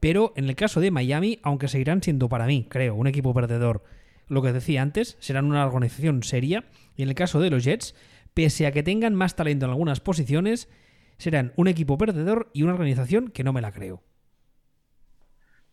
Pero 0.00 0.32
en 0.36 0.46
el 0.48 0.56
caso 0.56 0.80
de 0.80 0.90
Miami, 0.90 1.38
aunque 1.42 1.68
seguirán 1.68 2.02
siendo 2.02 2.28
para 2.28 2.44
mí, 2.46 2.66
creo, 2.68 2.94
un 2.94 3.06
equipo 3.06 3.32
perdedor, 3.32 3.82
lo 4.28 4.42
que 4.42 4.52
decía 4.52 4.82
antes, 4.82 5.16
serán 5.20 5.46
una 5.46 5.64
organización 5.64 6.22
seria. 6.22 6.64
Y 6.96 7.02
en 7.02 7.08
el 7.08 7.14
caso 7.14 7.40
de 7.40 7.48
los 7.48 7.64
Jets, 7.64 7.94
pese 8.34 8.66
a 8.66 8.72
que 8.72 8.82
tengan 8.82 9.14
más 9.14 9.36
talento 9.36 9.66
en 9.66 9.70
algunas 9.72 10.00
posiciones, 10.00 10.68
serán 11.18 11.52
un 11.56 11.68
equipo 11.68 11.98
perdedor 11.98 12.50
y 12.52 12.62
una 12.62 12.74
organización 12.74 13.28
que 13.28 13.44
no 13.44 13.52
me 13.52 13.60
la 13.60 13.72
creo. 13.72 14.02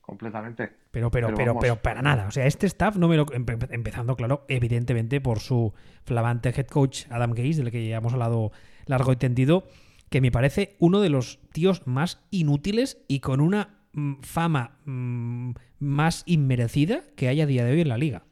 Completamente. 0.01 0.71
Pero, 0.91 1.09
pero, 1.09 1.27
Pero 1.33 1.57
pero, 1.57 1.81
para 1.81 2.01
nada. 2.01 2.27
O 2.27 2.31
sea, 2.31 2.45
este 2.45 2.65
staff 2.67 2.97
no 2.97 3.07
me 3.07 3.15
lo. 3.15 3.25
empe- 3.27 3.67
Empezando, 3.71 4.15
claro, 4.15 4.45
evidentemente 4.49 5.21
por 5.21 5.39
su 5.39 5.73
flamante 6.03 6.49
head 6.49 6.67
coach 6.67 7.05
Adam 7.09 7.31
Gaze, 7.31 7.61
del 7.63 7.71
que 7.71 7.87
ya 7.87 7.97
hemos 7.97 8.13
hablado 8.13 8.51
largo 8.87 9.13
y 9.13 9.15
tendido, 9.15 9.67
que 10.09 10.19
me 10.19 10.31
parece 10.31 10.75
uno 10.79 10.99
de 10.99 11.09
los 11.09 11.39
tíos 11.53 11.87
más 11.87 12.19
inútiles 12.29 12.97
y 13.07 13.21
con 13.21 13.39
una 13.39 13.85
mm, 13.93 14.15
fama 14.21 14.79
mm, 14.85 15.53
más 15.79 16.23
inmerecida 16.25 17.03
que 17.15 17.29
hay 17.29 17.39
a 17.39 17.45
día 17.45 17.63
de 17.63 17.71
hoy 17.71 17.81
en 17.81 17.89
la 17.89 17.97
liga. 17.97 18.25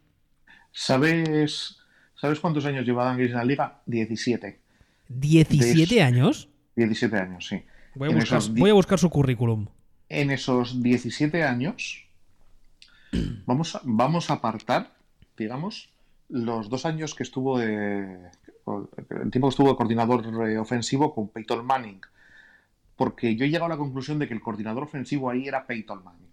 ¿Sabes, 0.72 1.79
¿Sabes 2.20 2.40
cuántos 2.40 2.66
años 2.66 2.86
lleva 2.86 3.06
Dan 3.06 3.20
en 3.20 3.34
la 3.34 3.44
liga? 3.44 3.82
17. 3.86 4.60
¿17 5.10 5.88
De- 5.88 6.02
años? 6.02 6.50
17 6.76 7.18
años, 7.18 7.48
sí. 7.48 7.64
Voy 7.96 8.10
a, 8.10 8.16
buscar, 8.16 8.38
esos 8.40 8.54
di- 8.54 8.62
voy 8.62 8.70
a 8.70 8.74
buscar 8.74 9.00
su 9.00 9.10
currículum. 9.10 9.68
En 10.10 10.32
esos 10.32 10.82
17 10.82 11.44
años, 11.44 12.06
vamos 13.46 13.76
a, 13.76 13.82
vamos 13.84 14.30
a 14.30 14.34
apartar, 14.34 14.92
digamos, 15.38 15.90
los 16.30 16.70
dos 16.70 16.86
años 16.86 17.16
que 17.16 17.24
estuvo 17.24 17.60
de. 17.60 18.30
El 19.10 19.32
tiempo 19.32 19.48
que 19.48 19.50
estuvo 19.50 19.70
de 19.70 19.76
coordinador 19.78 20.48
eh, 20.48 20.58
ofensivo 20.60 21.14
con 21.16 21.30
Peyton 21.30 21.66
Manning. 21.66 22.02
Porque 22.96 23.36
yo 23.36 23.46
he 23.46 23.50
llegado 23.50 23.66
a 23.66 23.70
la 23.70 23.78
conclusión 23.78 24.20
de 24.20 24.28
que 24.28 24.34
el 24.36 24.42
coordinador 24.42 24.84
ofensivo 24.84 25.30
ahí 25.30 25.48
era 25.48 25.66
Peyton 25.66 26.04
Manning. 26.04 26.30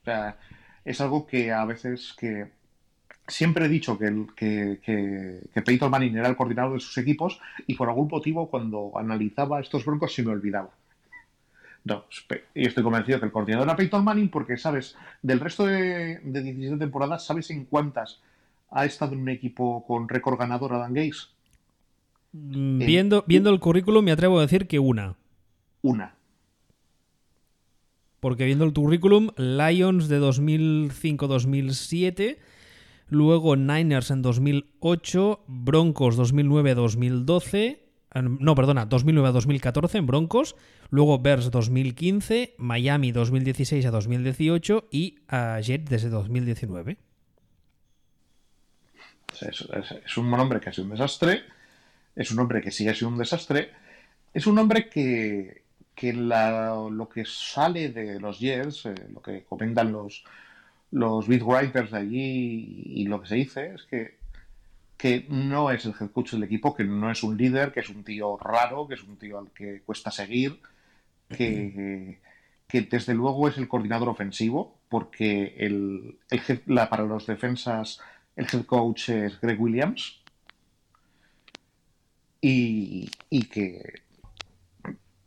O 0.00 0.04
sea, 0.04 0.38
es 0.84 1.00
algo 1.00 1.26
que 1.26 1.52
a 1.52 1.64
veces 1.66 2.14
que 2.18 2.50
siempre 3.28 3.66
he 3.66 3.68
dicho 3.68 3.98
que, 3.98 4.06
el- 4.06 4.26
que, 4.34 4.80
que, 4.84 5.40
que 5.52 5.62
Peyton 5.62 5.90
Manning 5.90 6.16
era 6.16 6.28
el 6.28 6.36
coordinador 6.36 6.74
de 6.74 6.80
sus 6.80 6.96
equipos 6.98 7.40
y 7.66 7.74
por 7.74 7.88
algún 7.88 8.08
motivo 8.08 8.48
cuando 8.50 8.92
analizaba 8.96 9.60
estos 9.60 9.84
broncos 9.84 10.14
se 10.14 10.22
me 10.22 10.32
olvidaba. 10.32 10.70
No, 11.84 12.04
y 12.54 12.66
estoy 12.66 12.82
convencido 12.82 13.20
que 13.20 13.26
el 13.26 13.32
coordinador 13.32 13.68
era 13.68 13.76
Peyton 13.76 14.02
Manning 14.04 14.28
porque, 14.28 14.56
¿sabes? 14.56 14.96
Del 15.22 15.38
resto 15.40 15.66
de, 15.66 16.18
de 16.22 16.42
17 16.42 16.78
temporadas, 16.78 17.24
¿sabes 17.24 17.50
en 17.50 17.64
cuántas 17.64 18.20
ha 18.70 18.84
estado 18.84 19.12
en 19.12 19.20
un 19.20 19.28
equipo 19.28 19.84
con 19.86 20.08
récord 20.08 20.36
ganador 20.38 20.72
Adam 20.72 20.92
Gaze? 20.92 21.28
Mm, 22.32 22.78
Viendo, 22.80 23.24
viendo 23.28 23.50
el 23.50 23.60
currículum, 23.60 24.04
me 24.04 24.10
atrevo 24.10 24.38
a 24.38 24.42
decir 24.42 24.66
que 24.66 24.80
una. 24.80 25.14
Una. 25.82 26.14
Porque 28.18 28.44
viendo 28.46 28.64
el 28.64 28.72
currículum, 28.72 29.28
Lions 29.36 30.08
de 30.08 30.18
2005-2007, 30.20 32.38
luego 33.08 33.56
Niners 33.56 34.10
en 34.10 34.22
2008, 34.22 35.44
Broncos 35.46 36.18
2009-2012, 36.18 37.54
eh, 37.56 38.22
no, 38.22 38.54
perdona, 38.54 38.88
2009-2014 38.88 39.94
en 39.96 40.06
Broncos, 40.06 40.56
luego 40.90 41.18
Bears 41.18 41.50
2015, 41.50 42.54
Miami 42.58 43.12
2016 43.12 43.86
a 43.86 43.90
2018 43.90 44.88
y 44.90 45.18
a 45.28 45.60
Jet 45.60 45.88
desde 45.88 46.08
2019. 46.08 46.98
O 49.32 49.36
sea, 49.36 49.50
es, 49.50 50.16
un 50.16 50.32
hombre 50.32 50.60
que 50.60 50.70
ha 50.70 50.72
sido 50.72 50.86
un 50.86 50.92
desastre, 50.92 51.42
es 52.14 52.30
un 52.30 52.38
hombre 52.38 52.62
que 52.62 52.70
sigue 52.70 52.94
siendo 52.94 53.14
un 53.14 53.18
desastre, 53.18 53.70
es 54.32 54.46
un 54.46 54.58
hombre 54.58 54.88
que, 54.88 55.62
que 55.94 56.14
lo 56.14 57.08
que 57.12 57.24
sale 57.26 57.90
de 57.90 58.18
los 58.18 58.38
Jets, 58.38 58.86
eh, 58.86 58.94
lo 59.12 59.20
que 59.20 59.44
comentan 59.44 59.92
los, 59.92 60.24
los 60.90 61.26
beat 61.28 61.42
writers 61.42 61.90
de 61.90 61.98
allí 61.98 62.82
y, 62.86 63.04
lo 63.06 63.20
que 63.20 63.28
se 63.28 63.34
dice 63.34 63.74
es 63.74 63.82
que, 63.84 64.16
que 64.96 65.26
no 65.28 65.70
es 65.70 65.84
el 65.84 65.94
head 66.00 66.10
coach 66.10 66.32
del 66.32 66.44
equipo, 66.44 66.74
que 66.74 66.84
no 66.84 67.10
es 67.10 67.22
un 67.22 67.36
líder, 67.36 67.72
que 67.72 67.80
es 67.80 67.88
un 67.88 68.04
tío 68.04 68.36
raro, 68.36 68.86
que 68.88 68.94
es 68.94 69.02
un 69.02 69.16
tío 69.16 69.38
al 69.38 69.50
que 69.50 69.82
cuesta 69.82 70.10
seguir, 70.10 70.60
que, 71.28 72.18
que 72.68 72.82
desde 72.82 73.14
luego 73.14 73.48
es 73.48 73.58
el 73.58 73.68
coordinador 73.68 74.08
ofensivo, 74.08 74.78
porque 74.88 75.54
el, 75.58 76.18
el 76.30 76.40
head- 76.40 76.62
la- 76.66 76.88
para 76.88 77.04
los 77.04 77.26
defensas 77.26 78.00
el 78.36 78.46
head 78.52 78.64
coach 78.64 79.08
es 79.08 79.40
Greg 79.40 79.60
Williams. 79.60 80.20
Y, 82.40 83.10
y 83.28 83.44
que, 83.44 84.02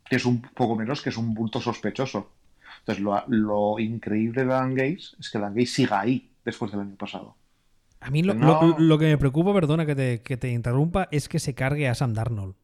que 0.08 0.16
es 0.16 0.24
un 0.24 0.40
poco 0.40 0.76
menos 0.76 1.02
que 1.02 1.10
es 1.10 1.16
un 1.16 1.34
bulto 1.34 1.60
sospechoso. 1.60 2.30
Entonces, 2.80 3.04
lo, 3.28 3.78
increíble 3.78 4.42
de 4.42 4.48
Dan 4.48 4.74
Gates 4.74 5.16
es 5.18 5.30
que 5.30 5.38
Dan 5.38 5.54
Gates 5.54 5.72
siga 5.72 6.00
ahí 6.00 6.30
después 6.44 6.70
del 6.70 6.80
año 6.80 6.96
pasado. 6.96 7.36
A 8.00 8.10
mí 8.10 8.22
lo, 8.22 8.98
que 8.98 9.04
me 9.06 9.18
preocupa, 9.18 9.52
perdona 9.52 9.84
que 9.84 9.94
te, 9.94 10.22
que 10.22 10.36
te, 10.36 10.50
interrumpa, 10.50 11.08
es 11.10 11.28
que 11.28 11.38
se 11.38 11.54
cargue 11.54 11.88
a 11.88 11.94
Sam 11.94 12.14
Darnold. 12.14 12.54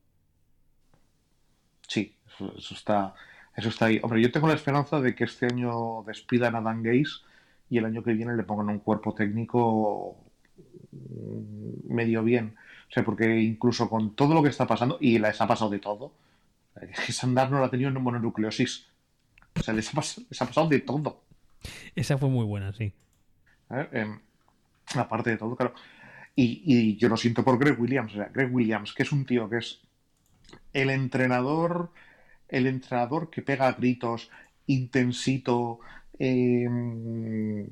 Sí, 1.87 2.17
eso, 2.27 2.75
está, 2.75 3.15
eso 3.55 3.69
está 3.69 3.87
ahí. 3.87 4.01
Hombre, 4.03 4.23
yo 4.23 4.33
tengo 4.33 4.49
la 4.49 4.55
esperanza 4.55 5.01
de 5.01 5.15
que 5.15 5.25
este 5.25 5.47
año 5.47 6.03
despidan 6.07 6.57
a 6.57 6.63
Dan 6.63 6.83
Gates 6.83 7.23
y 7.69 7.79
el 7.79 7.85
año 7.85 8.03
que 8.03 8.15
viene 8.15 8.35
le 8.35 8.45
pongan 8.45 8.71
un 8.71 8.79
cuerpo 8.79 9.15
técnico 9.15 10.17
mm, 10.93 11.95
medio 11.95 12.23
bien. 12.23 12.57
O 12.89 12.93
sea, 12.93 13.05
porque 13.05 13.41
incluso 13.41 13.91
con 13.91 14.15
todo 14.15 14.35
lo 14.35 14.43
que 14.43 14.49
está 14.49 14.67
pasando, 14.67 14.97
y 15.01 15.19
les 15.19 15.41
ha 15.41 15.47
pasado 15.47 15.71
de 15.71 15.81
todo, 15.81 16.13
Sam 17.09 17.35
Darnold 17.35 17.65
ha 17.65 17.71
tenido 17.71 17.91
una 17.91 18.01
mononucleosis. 18.01 18.87
O 19.59 19.63
sea, 19.63 19.75
les 19.75 19.89
ha, 19.91 19.95
pasado, 19.95 20.69
de 20.69 20.81
todo. 20.81 21.25
Esa 21.95 22.19
fue 22.19 22.29
muy 22.29 22.45
buena, 22.45 22.73
sí. 22.73 22.93
Em, 23.93 24.21
aparte 24.95 25.31
de 25.31 25.37
todo, 25.37 25.57
claro. 25.57 25.75
Y, 26.35 26.97
yo 26.97 27.09
lo 27.09 27.17
siento 27.17 27.43
por 27.43 27.59
Greg 27.59 27.81
Williams. 27.81 28.13
O 28.13 28.17
sea, 28.17 28.29
Greg 28.33 28.55
Williams, 28.55 28.93
que 28.93 29.03
es 29.03 29.13
un 29.13 29.25
tío 29.25 29.49
que 29.49 29.59
es 29.59 29.81
el 30.73 30.91
entrenador, 30.91 31.93
el 32.49 32.67
entrenador 32.67 33.31
que 33.31 33.43
pega 33.43 33.73
gritos, 33.73 34.31
intensito, 34.67 35.81
em, 36.19 37.67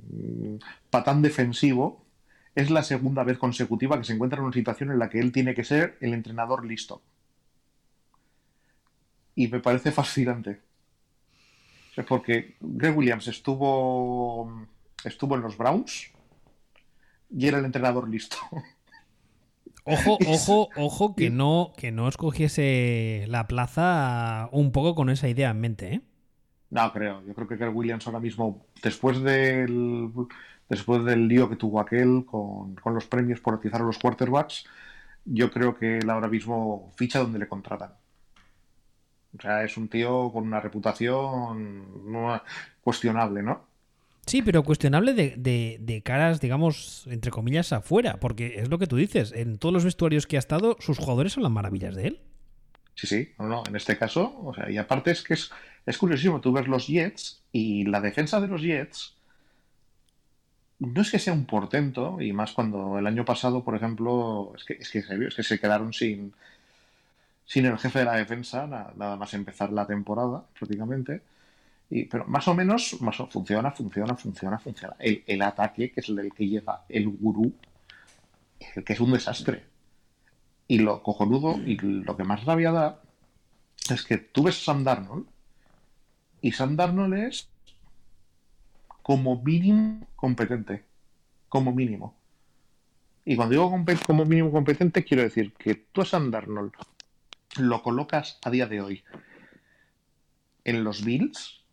patán 0.90 1.22
defensivo, 1.22 2.04
es 2.54 2.70
la 2.70 2.82
segunda 2.82 3.24
vez 3.24 3.38
consecutiva 3.38 3.98
que 3.98 4.04
se 4.04 4.14
encuentra 4.14 4.38
en 4.38 4.44
una 4.44 4.54
situación 4.54 4.90
en 4.90 4.98
la 4.98 5.08
que 5.10 5.20
él 5.20 5.32
tiene 5.32 5.54
que 5.54 5.64
ser 5.64 5.98
el 6.00 6.14
entrenador 6.14 6.64
listo. 6.64 7.02
Y 9.34 9.48
me 9.48 9.60
parece 9.60 9.90
fascinante. 9.92 10.60
Porque 12.09 12.57
Greg 12.61 12.96
Williams 12.96 13.28
estuvo, 13.28 14.66
estuvo 15.04 15.35
en 15.37 15.42
los 15.42 15.57
Browns 15.57 16.11
y 17.30 17.46
era 17.46 17.59
el 17.59 17.64
entrenador 17.64 18.09
listo. 18.09 18.37
Ojo, 19.85 20.18
ojo, 20.28 20.68
ojo 20.76 21.14
que 21.14 21.30
no, 21.30 21.72
que 21.76 21.92
no 21.92 22.09
escogiese 22.09 23.24
la 23.28 23.46
plaza 23.46 24.48
un 24.52 24.72
poco 24.72 24.94
con 24.94 25.11
esa 25.11 25.28
idea 25.28 25.50
en 25.50 25.61
mente, 25.61 25.94
¿eh? 25.94 26.00
No, 26.70 26.92
creo. 26.92 27.22
Yo 27.24 27.35
creo 27.35 27.46
que 27.46 27.57
Greg 27.57 27.76
Williams 27.76 28.07
ahora 28.07 28.18
mismo, 28.18 28.66
después 28.83 29.22
del 29.22 30.11
después 30.68 31.04
del 31.04 31.28
lío 31.28 31.48
que 31.48 31.57
tuvo 31.57 31.80
aquel 31.80 32.24
con, 32.26 32.76
los 32.85 33.07
premios 33.07 33.40
por 33.40 33.54
utilizar 33.54 33.83
a 33.83 33.85
los 33.85 33.98
quarterbacks, 33.98 34.64
yo 35.24 35.50
creo 35.50 35.76
que 35.76 35.98
él 35.98 36.11
ahora 36.11 36.28
mismo 36.28 36.92
ficha 36.96 37.18
donde 37.18 37.38
le 37.38 37.48
contratan. 37.48 37.92
O 39.38 39.42
sea, 39.42 39.64
es 39.64 39.76
un 39.76 39.88
tío 39.88 40.30
con 40.32 40.44
una 40.44 40.60
reputación 40.60 41.86
cuestionable, 42.82 43.42
¿no? 43.42 43.66
Sí, 44.26 44.40
pero 44.42 44.62
cuestionable 44.62 45.12
de, 45.12 45.78
de, 45.78 46.02
caras, 46.02 46.40
digamos, 46.40 47.06
entre 47.10 47.30
comillas, 47.30 47.72
afuera, 47.72 48.18
porque 48.20 48.60
es 48.60 48.70
lo 48.70 48.78
que 48.78 48.86
tú 48.86 48.96
dices, 48.96 49.32
en 49.32 49.58
todos 49.58 49.72
los 49.72 49.84
vestuarios 49.84 50.26
que 50.26 50.36
ha 50.36 50.38
estado, 50.38 50.76
sus 50.80 50.98
jugadores 50.98 51.34
son 51.34 51.42
las 51.42 51.52
maravillas 51.52 51.94
de 51.94 52.06
él. 52.08 52.20
Sí, 52.94 53.06
sí, 53.06 53.32
no, 53.38 53.48
no, 53.48 53.62
en 53.66 53.76
este 53.76 53.98
caso, 53.98 54.40
o 54.42 54.54
sea, 54.54 54.70
y 54.70 54.78
aparte 54.78 55.10
es 55.10 55.22
que 55.22 55.34
es, 55.34 55.50
es 55.84 55.98
curiosísimo, 55.98 56.40
tú 56.40 56.52
ves 56.52 56.68
los 56.68 56.86
Jets 56.86 57.42
y 57.52 57.84
la 57.84 58.00
defensa 58.00 58.40
de 58.40 58.48
los 58.48 58.62
Jets 58.62 59.14
no 60.78 61.02
es 61.02 61.10
que 61.10 61.18
sea 61.18 61.32
un 61.32 61.46
portento, 61.46 62.20
y 62.20 62.32
más 62.32 62.52
cuando 62.52 62.98
el 62.98 63.06
año 63.06 63.24
pasado, 63.24 63.62
por 63.62 63.76
ejemplo, 63.76 64.52
es 64.56 64.64
que, 64.64 64.74
es 64.74 64.90
que, 64.90 65.02
se, 65.02 65.26
es 65.26 65.34
que 65.34 65.42
se 65.42 65.58
quedaron 65.58 65.92
sin, 65.92 66.32
sin 67.46 67.66
el 67.66 67.78
jefe 67.78 68.00
de 68.00 68.04
la 68.07 68.16
defensa, 68.16 68.66
nada, 68.66 69.16
más 69.16 69.35
empezar 69.35 69.72
la 69.72 69.87
temporada, 69.87 70.44
prácticamente. 70.59 71.22
Y, 71.90 72.04
pero 72.04 72.24
más 72.26 72.48
o 72.48 72.54
menos 72.54 73.00
más 73.02 73.16
funciona, 73.30 73.70
funciona, 73.70 74.16
funciona, 74.16 74.59
funciona. 74.59 74.96
El, 74.98 75.42
ataque, 75.42 75.92
que 75.92 76.00
es 76.00 76.09
el 76.09 76.33
que 76.33 76.48
lleva 76.48 76.85
el 76.88 77.09
gurú, 77.09 77.52
el 78.74 78.85
que 78.85 78.92
es 78.94 79.00
un 79.00 79.12
desastre. 79.12 79.64
Y 80.66 80.78
lo 80.78 81.02
cojonudo 81.02 81.59
y 81.59 81.76
lo 81.76 82.16
que 82.16 82.24
más 82.24 82.44
rabia 82.44 82.72
da 82.72 83.00
es 83.90 84.02
que 84.04 84.16
tú 84.16 84.44
ves 84.44 84.62
a 84.62 84.64
Sam 84.64 84.85
Darnold 84.85 85.26
y 86.40 86.52
Sam 86.52 86.76
Darnold 86.76 87.14
es 87.14 87.48
como 89.02 89.42
mínimo 89.42 90.07
competente. 90.16 90.85
Como 91.50 91.72
mínimo. 91.72 92.16
Y 93.26 93.37
cuando 93.37 93.52
digo 93.52 93.85
como 94.07 94.24
mínimo 94.24 94.50
competente, 94.50 95.04
quiero 95.04 95.22
decir 95.22 95.52
que 95.52 95.74
tú 95.74 96.00
a 96.00 96.07
Sam 96.07 96.30
Darnold 96.30 96.72
lo 97.58 97.82
colocas 97.82 98.38
a 98.44 98.50
día 98.50 98.66
de 98.66 98.80
hoy 98.80 99.04
en 100.64 100.84
los 100.84 101.04
Bills 101.04 101.64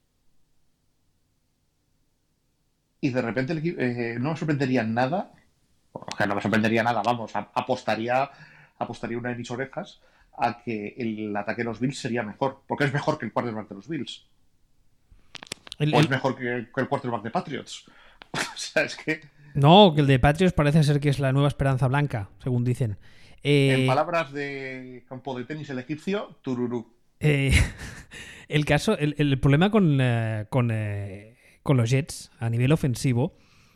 y 3.00 3.10
de 3.10 3.22
repente 3.22 3.60
eh, 3.78 4.18
no 4.20 4.32
me 4.32 4.38
sorprendería 4.38 4.84
nada, 4.84 5.32
o 5.92 6.06
sea, 6.16 6.28
no 6.28 6.36
me 6.36 6.42
sorprendería 6.42 6.84
nada, 6.84 7.02
vamos, 7.02 7.32
apostaría, 7.36 8.30
apostaría 8.78 9.18
una 9.18 9.30
de 9.30 9.36
mis 9.36 9.50
orejas 9.50 10.02
a 10.38 10.62
que 10.62 10.96
el 10.98 11.36
ataque 11.36 11.62
de 11.62 11.66
los 11.66 11.80
Bills 11.80 12.00
sería 12.00 12.22
mejor, 12.24 12.62
porque 12.68 12.86
es 12.86 12.94
mejor 12.94 13.18
que 13.18 13.26
el 13.26 13.34
quarterback 13.34 13.70
de 13.70 13.76
los 13.76 13.88
Bills. 13.88 14.26
o 15.80 16.00
es 16.00 16.10
mejor 16.10 16.38
que, 16.38 16.54
el 16.58 16.88
quarterback 16.88 17.24
de 17.24 17.32
Patriots. 17.32 17.86
o 18.34 18.58
sea, 18.58 18.84
es 18.84 18.96
que... 18.96 19.22
No, 19.56 19.94
que 19.94 20.02
el 20.02 20.08
de 20.08 20.20
Patriots 20.20 20.54
parece 20.54 20.84
ser 20.84 21.00
que 21.00 21.10
es 21.10 21.20
la 21.20 21.34
nueva 21.34 21.48
esperanza 21.48 21.88
blanca, 21.88 22.30
según 22.42 22.64
dicen. 22.64 22.98
En 23.44 23.82
eh, 23.82 23.88
palabras 23.88 24.32
de 24.32 25.04
campo 25.08 25.38
de 25.38 25.46
tenis 25.46 25.70
el 25.70 25.80
egipcio, 25.80 26.38
tururú. 26.42 26.94
Eh, 27.20 27.52
el 28.48 28.66
caso, 28.66 28.98
el, 28.98 29.40
problema 29.40 29.72
con, 29.72 30.00
con 30.50 30.72
con 31.64 31.78
los 31.78 31.90
Jets 31.90 32.32
a 32.40 32.50
nivel 32.50 32.72
ofensivo 32.72 33.34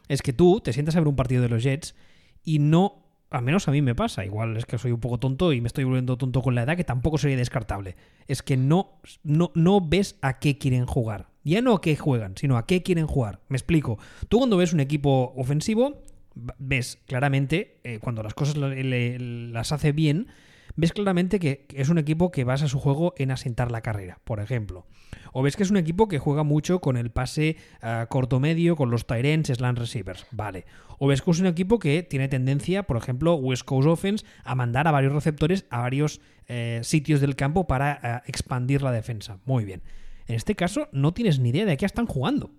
es 0.08 0.22
que 0.22 0.34
tú 0.34 0.62
te 0.62 0.74
sientas 0.74 0.96
a 0.96 1.00
ver 1.00 1.08
un 1.08 1.16
partido 1.16 1.42
de 1.42 1.50
los 1.50 1.64
Jets 1.64 1.96
y 2.44 2.60
no, 2.60 3.04
al 3.32 3.44
menos 3.44 3.68
a 3.68 3.72
mí 3.72 3.82
me 3.82 3.96
pasa, 3.96 4.26
igual 4.26 4.56
es 4.58 4.66
que 4.66 4.78
soy 4.78 4.92
un 4.92 5.00
poco 5.00 5.20
tonto 5.20 5.52
y 5.54 5.62
me 5.62 5.68
estoy 5.68 5.84
volviendo 5.84 6.18
tonto 6.18 6.42
con 6.42 6.56
la 6.56 6.64
edad, 6.64 6.78
que 6.78 6.84
tampoco 6.84 7.18
sería 7.18 7.38
descartable. 7.38 7.96
Es 8.28 8.44
que 8.44 8.56
no, 8.56 9.00
no, 9.24 9.52
no 9.56 9.82
ves 9.82 10.18
a 10.22 10.40
qué 10.40 10.58
quieren 10.58 10.86
jugar. 10.86 11.30
Ya 11.44 11.62
no 11.62 11.74
a 11.74 11.82
qué 11.82 11.96
juegan, 11.96 12.36
sino 12.38 12.58
a 12.58 12.66
qué 12.66 12.82
quieren 12.82 13.06
jugar. 13.06 13.40
Me 13.50 13.58
explico. 13.58 14.00
Tú 14.30 14.40
cuando 14.40 14.58
ves 14.58 14.74
un 14.74 14.80
equipo 14.80 15.34
ofensivo, 15.36 16.04
ves 16.36 17.00
claramente, 17.08 17.80
eh, 17.84 18.00
cuando 18.00 18.24
las 18.24 18.34
cosas 18.34 18.58
las 18.58 19.72
hace 19.72 19.92
bien, 19.92 20.28
ves 20.76 20.92
claramente 20.92 21.40
que 21.40 21.66
es 21.74 21.90
un 21.90 21.98
equipo 21.98 22.32
que 22.32 22.44
basa 22.44 22.68
su 22.68 22.80
juego 22.80 23.14
en 23.18 23.32
asentar 23.32 23.72
la 23.72 23.82
carrera, 23.82 24.20
por 24.24 24.40
ejemplo. 24.40 24.86
O 25.32 25.42
ves 25.42 25.56
que 25.56 25.64
es 25.64 25.72
un 25.72 25.78
equipo 25.78 26.08
que 26.08 26.20
juega 26.20 26.44
mucho 26.44 26.80
con 26.80 26.98
el 26.98 27.12
pase 27.12 27.58
ah, 27.82 28.08
corto-medio, 28.10 28.76
con 28.76 28.92
los 28.92 29.08
Tyrants, 29.08 29.52
slant 29.54 29.80
receivers. 29.80 30.26
Vale. 30.32 30.66
O 31.00 31.08
ves 31.08 31.22
que 31.22 31.32
es 31.32 31.40
un 31.40 31.48
equipo 31.48 31.80
que 31.80 32.04
tiene 32.04 32.28
tendencia, 32.28 32.84
por 32.84 32.98
ejemplo, 32.98 33.36
West 33.36 33.64
Coast 33.64 33.88
Offense, 33.88 34.26
a 34.44 34.56
mandar 34.56 34.88
a 34.88 34.92
varios 34.92 35.14
receptores 35.14 35.66
a 35.70 35.80
varios 35.80 36.22
eh, 36.48 36.82
sitios 36.84 37.22
del 37.22 37.36
campo 37.36 37.68
para 37.68 38.24
expandir 38.28 38.82
la 38.82 38.92
defensa. 38.92 39.40
Muy 39.46 39.66
bien. 39.66 39.82
En 40.28 40.36
este 40.36 40.56
caso, 40.56 40.90
no 40.92 41.14
tienes 41.14 41.40
ni 41.40 41.50
idea 41.50 41.66
de 41.66 41.78
qué 41.78 41.86
están 41.86 42.08
jugando. 42.08 42.52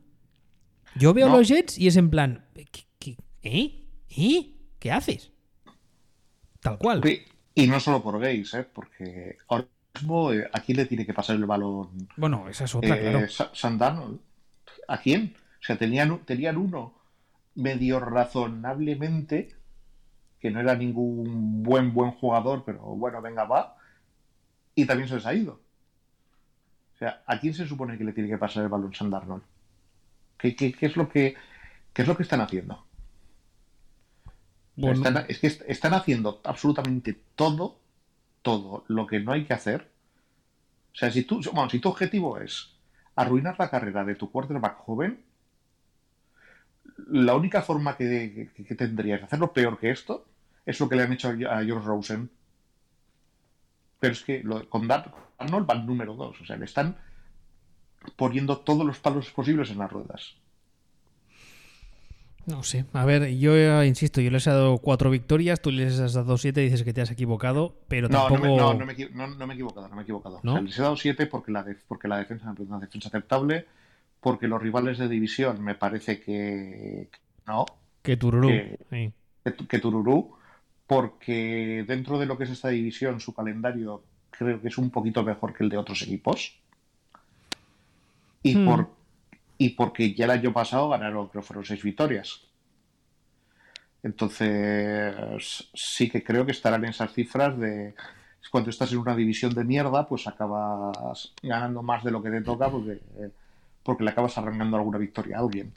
Yo 0.94 1.12
veo 1.12 1.28
los 1.28 1.48
Jets 1.48 1.78
y 1.78 1.88
es 1.88 1.96
en 1.96 2.08
plan, 2.08 2.46
¿qué, 2.54 2.85
¿eh? 3.46 3.86
¿Eh? 4.08 4.52
¿Qué 4.78 4.92
haces? 4.92 5.32
Tal 6.60 6.78
cual. 6.78 7.02
Y 7.54 7.66
no 7.66 7.80
solo 7.80 8.02
por 8.02 8.20
gays, 8.20 8.54
¿eh? 8.54 8.66
porque 8.70 9.38
ahora 9.48 9.66
mismo 9.94 10.32
eh, 10.32 10.48
a 10.52 10.60
quién 10.60 10.76
le 10.76 10.86
tiene 10.86 11.06
que 11.06 11.14
pasar 11.14 11.36
el 11.36 11.46
balón. 11.46 12.08
Bueno, 12.16 12.48
esa 12.48 12.64
es 12.64 12.74
otra, 12.74 12.96
eh, 12.96 13.28
claro. 13.70 14.20
¿A 14.88 15.00
quién? 15.00 15.34
O 15.60 15.64
sea, 15.64 15.78
tenían, 15.78 16.18
tenían 16.24 16.56
uno 16.56 16.94
medio 17.54 17.98
razonablemente, 17.98 19.56
que 20.38 20.50
no 20.50 20.60
era 20.60 20.74
ningún 20.74 21.62
buen, 21.62 21.94
buen 21.94 22.12
jugador, 22.12 22.62
pero 22.64 22.80
bueno, 22.80 23.22
venga, 23.22 23.44
va. 23.44 23.76
Y 24.74 24.84
también 24.84 25.08
se 25.08 25.14
les 25.16 25.26
ha 25.26 25.34
ido. 25.34 25.60
O 26.94 26.98
sea, 26.98 27.22
¿a 27.26 27.40
quién 27.40 27.54
se 27.54 27.66
supone 27.66 27.96
que 27.96 28.04
le 28.04 28.12
tiene 28.12 28.28
que 28.28 28.38
pasar 28.38 28.64
el 28.64 28.68
balón 28.68 28.94
San 28.94 29.10
¿Qué, 30.38 30.54
qué, 30.54 30.72
qué, 30.72 30.86
es 30.86 30.96
lo 30.96 31.08
que, 31.08 31.34
qué 31.92 32.02
es 32.02 32.08
lo 32.08 32.16
que 32.16 32.22
están 32.22 32.42
haciendo? 32.42 32.86
Es 34.76 35.38
que 35.38 35.46
están 35.46 35.94
haciendo 35.94 36.40
absolutamente 36.44 37.18
todo, 37.34 37.78
todo 38.42 38.84
lo 38.88 39.06
que 39.06 39.20
no 39.20 39.32
hay 39.32 39.44
que 39.44 39.54
hacer. 39.54 39.88
O 40.92 40.96
sea, 40.98 41.10
si, 41.10 41.22
tú, 41.24 41.40
si 41.42 41.78
tu 41.78 41.88
objetivo 41.88 42.38
es 42.38 42.74
arruinar 43.14 43.56
la 43.58 43.70
carrera 43.70 44.04
de 44.04 44.14
tu 44.14 44.30
quarterback 44.30 44.78
joven, 44.78 45.22
la 47.08 47.34
única 47.34 47.62
forma 47.62 47.96
que, 47.96 48.50
tendrías 48.76 49.20
de 49.20 49.26
hacerlo 49.26 49.52
peor 49.52 49.78
que 49.78 49.90
esto 49.90 50.26
es 50.64 50.78
lo 50.80 50.88
que 50.88 50.96
le 50.96 51.02
han 51.02 51.12
hecho 51.12 51.28
a 51.28 51.64
George 51.64 51.86
Rosen. 51.86 52.30
Pero 53.98 54.12
es 54.12 54.22
que 54.22 54.42
lo, 54.42 54.68
con 54.68 54.90
Arnold 54.90 55.66
van 55.66 55.86
número 55.86 56.14
dos. 56.14 56.40
O 56.40 56.44
sea, 56.44 56.56
le 56.56 56.66
están 56.66 56.96
poniendo 58.16 58.58
todos 58.58 58.86
los 58.86 58.98
palos 58.98 59.30
posibles 59.30 59.70
en 59.70 59.78
las 59.78 59.90
ruedas. 59.90 60.36
No 62.46 62.62
sé, 62.62 62.84
a 62.92 63.04
ver, 63.04 63.28
yo 63.38 63.56
eh, 63.56 63.86
insisto, 63.88 64.20
yo 64.20 64.30
les 64.30 64.46
he 64.46 64.50
dado 64.50 64.78
cuatro 64.78 65.10
victorias, 65.10 65.60
tú 65.60 65.72
les 65.72 65.98
has 65.98 66.12
dado 66.14 66.38
siete, 66.38 66.60
dices 66.60 66.84
que 66.84 66.92
te 66.92 67.00
has 67.00 67.10
equivocado, 67.10 67.74
pero 67.88 68.08
No, 68.08 68.28
tampoco... 68.28 68.46
no, 68.46 68.54
me, 68.54 68.56
no, 68.56 68.74
no 68.74 68.86
me 68.86 68.94
no- 69.12 69.26
no 69.34 69.46
me 69.48 69.52
he 69.52 69.56
equivocado, 69.56 69.88
no 69.88 69.96
me 69.96 70.02
he 70.02 70.04
equivocado. 70.04 70.38
¿No? 70.44 70.52
O 70.52 70.54
sea, 70.54 70.62
les 70.62 70.78
he 70.78 70.82
dado 70.82 70.96
7 70.96 71.26
porque 71.26 71.50
la, 71.50 71.66
porque 71.88 72.06
la 72.06 72.18
defensa 72.18 72.52
es 72.52 72.60
una 72.60 72.78
defensa 72.78 73.08
aceptable, 73.08 73.66
porque 74.20 74.46
los 74.46 74.62
rivales 74.62 74.96
de 74.98 75.08
división 75.08 75.60
me 75.62 75.74
parece 75.74 76.20
que 76.20 77.08
que 77.10 77.18
no, 77.48 77.66
Que 78.02 78.16
tururú. 78.16 78.48
que- 78.48 78.78
sí. 78.90 79.12
que, 79.44 79.66
que 79.66 79.78
Tururú, 79.80 80.36
porque 80.86 81.84
dentro 81.86 82.16
de 82.18 82.26
lo 82.26 82.38
que 82.38 82.44
es 82.44 82.50
esta 82.50 82.68
división, 82.68 83.18
su 83.18 83.34
calendario 83.34 84.04
creo 84.30 84.60
que 84.62 84.68
es 84.68 84.78
un 84.78 84.90
poquito 84.90 85.24
mejor 85.24 85.52
que 85.52 85.64
el 85.64 85.70
de 85.70 85.78
otros 85.78 86.00
equipos. 86.02 86.54
Y, 88.44 88.54
Hmm. 88.56 88.66
por, 88.66 88.90
y 89.58 89.70
porque 89.70 90.14
ya 90.14 90.24
el 90.26 90.30
año 90.32 90.52
pasado 90.52 90.88
ganaron, 90.88 91.28
creo 91.28 91.42
fueron 91.42 91.64
seis 91.64 91.82
victorias. 91.82 92.42
Entonces, 94.02 95.68
sí 95.74 96.08
que 96.08 96.22
creo 96.22 96.46
que 96.46 96.52
estarán 96.52 96.84
en 96.84 96.90
esas 96.90 97.12
cifras 97.12 97.58
de 97.58 97.94
cuando 98.50 98.70
estás 98.70 98.92
en 98.92 98.98
una 98.98 99.16
división 99.16 99.52
de 99.52 99.64
mierda, 99.64 100.06
pues 100.06 100.26
acabas 100.28 101.34
ganando 101.42 101.82
más 101.82 102.04
de 102.04 102.12
lo 102.12 102.22
que 102.22 102.30
te 102.30 102.42
toca 102.42 102.70
porque, 102.70 103.00
porque 103.82 104.04
le 104.04 104.10
acabas 104.10 104.38
arrancando 104.38 104.76
alguna 104.76 104.98
victoria 104.98 105.36
a 105.36 105.40
alguien. 105.40 105.72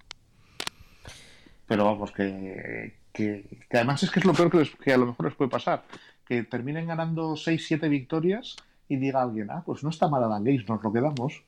Pero 1.68 1.86
vamos, 1.86 2.12
que, 2.12 2.96
que, 3.12 3.66
además 3.72 4.04
es 4.04 4.12
que 4.12 4.20
es 4.20 4.26
lo 4.26 4.34
peor 4.34 4.52
que, 4.52 4.58
les- 4.60 4.94
a 4.94 4.98
lo 4.98 5.08
mejor 5.08 5.26
les 5.26 5.36
puede 5.36 5.50
pasar. 5.50 5.84
Que 6.26 6.44
terminen 6.44 6.88
ganando 6.88 7.36
6-7 7.36 7.90
victorias 7.90 8.56
y 8.88 8.98
diga 8.98 9.22
alguien, 9.24 9.50
ah, 9.50 9.64
pues 9.66 9.84
no 9.84 9.90
está 9.90 10.08
mal 10.08 10.24
Adam 10.24 10.44
Gates, 10.44 10.68
nos 10.70 10.84
lo 10.84 10.94
quedamos. 10.94 11.44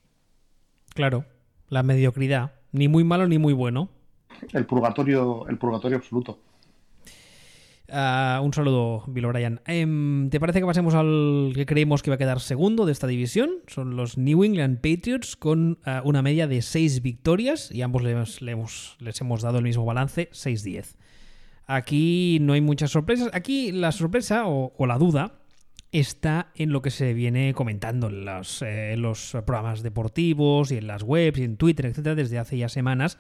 Claro, 0.94 1.24
la 1.72 1.82
mediocridad. 1.82 2.52
Ni 2.72 2.88
muy 2.88 3.04
malo 3.04 3.28
ni 3.28 3.40
muy 3.40 3.54
bueno. 3.54 3.90
El 4.54 4.66
purgatorio, 4.68 5.48
el 5.48 5.58
purgatorio 5.58 5.98
absoluto. 5.98 6.38
Ah, 7.94 8.40
un 8.42 8.54
saludo, 8.54 9.04
Bill 9.08 9.26
O'Brien. 9.26 9.60
Em, 9.68 10.30
¿Te 10.30 10.40
parece 10.40 10.60
que 10.62 10.66
pasemos 10.66 10.94
al 10.96 11.52
que 11.54 11.66
creemos 11.66 12.02
que 12.02 12.10
va 12.10 12.16
a 12.16 12.18
quedar 12.18 12.40
segundo 12.40 12.86
de 12.86 12.94
esta 12.94 13.06
división? 13.08 13.50
Son 13.68 13.98
los 13.98 14.18
New 14.18 14.44
England 14.46 14.78
Patriots 14.80 15.36
con 15.36 15.80
ah, 15.86 16.02
una 16.06 16.22
media 16.22 16.48
de 16.48 16.62
6 16.62 17.02
victorias 17.02 17.70
y 17.72 17.82
ambos 17.82 18.02
les, 18.04 18.42
le 18.42 18.52
hemos- 18.54 18.96
les 19.00 19.20
hemos 19.20 19.42
dado 19.42 19.58
el 19.58 19.64
mismo 19.66 19.84
balance, 19.84 20.30
6-10. 20.32 20.96
Aquí 21.68 22.38
no 22.42 22.54
hay 22.54 22.62
muchas 22.62 22.92
sorpresas. 22.92 23.30
Aquí 23.34 23.72
la 23.74 23.92
sorpresa 23.92 24.46
o, 24.48 24.74
o 24.78 24.86
la 24.88 24.98
duda 24.98 25.41
está 25.92 26.52
en 26.56 26.72
lo 26.72 26.82
que 26.82 26.90
se 26.92 27.14
viene 27.14 27.54
comentando 27.54 28.08
en 28.08 28.26
los, 28.26 28.62
eh, 28.62 28.94
en 28.94 29.02
los 29.02 29.32
programas 29.46 29.84
deportivos 29.84 30.72
y 30.72 30.78
en 30.78 30.88
las 30.88 31.04
webs 31.04 31.40
y 31.40 31.44
en 31.44 31.58
Twitter, 31.58 31.86
etcétera, 31.86 32.16
desde 32.16 32.40
hace 32.40 32.58
ya 32.58 32.70
semanas, 32.70 33.18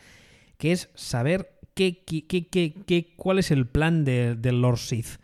que 0.57 0.71
es 0.71 0.89
saber 0.95 1.51
qué, 1.73 2.03
qué- 2.05 2.25
qué- 2.27 2.73
qué- 2.86 3.13
cuál 3.15 3.39
es 3.39 3.51
el 3.51 3.67
plan 3.67 4.05
de- 4.05 4.36
del 4.36 4.62
Lord 4.62 4.77
Sith. 4.77 5.19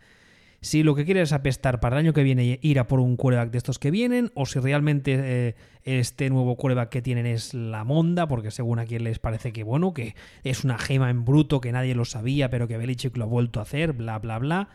Si 0.60 0.82
lo 0.82 0.96
que 0.96 1.04
quiere 1.04 1.22
es 1.22 1.32
apestar 1.32 1.78
para 1.78 1.96
el 1.96 2.04
año 2.04 2.12
que 2.12 2.24
viene 2.24 2.58
ir 2.62 2.78
a 2.80 2.88
por 2.88 2.98
un 2.98 3.16
quarterback 3.16 3.52
de 3.52 3.58
estos 3.58 3.78
que 3.78 3.92
vienen, 3.92 4.32
o 4.34 4.44
si 4.44 4.58
realmente 4.58 5.14
eh, 5.16 5.54
este 5.84 6.28
nuevo 6.30 6.56
quarterback 6.56 6.88
que 6.88 7.00
tienen 7.00 7.26
es 7.26 7.54
la 7.54 7.84
monda, 7.84 8.26
porque 8.26 8.50
según 8.50 8.80
a 8.80 8.84
quien 8.84 9.04
les 9.04 9.20
parece 9.20 9.52
que 9.52 9.62
bueno, 9.62 9.94
que 9.94 10.16
es 10.42 10.64
una 10.64 10.76
gema 10.76 11.10
en 11.10 11.24
bruto 11.24 11.60
que 11.60 11.70
nadie 11.70 11.94
lo 11.94 12.04
sabía, 12.04 12.50
pero 12.50 12.66
que 12.66 12.76
Belichick 12.76 13.16
lo 13.16 13.24
ha 13.24 13.28
vuelto 13.28 13.60
a 13.60 13.62
hacer, 13.62 13.92
bla, 13.92 14.18
bla, 14.18 14.38
bla. 14.40 14.68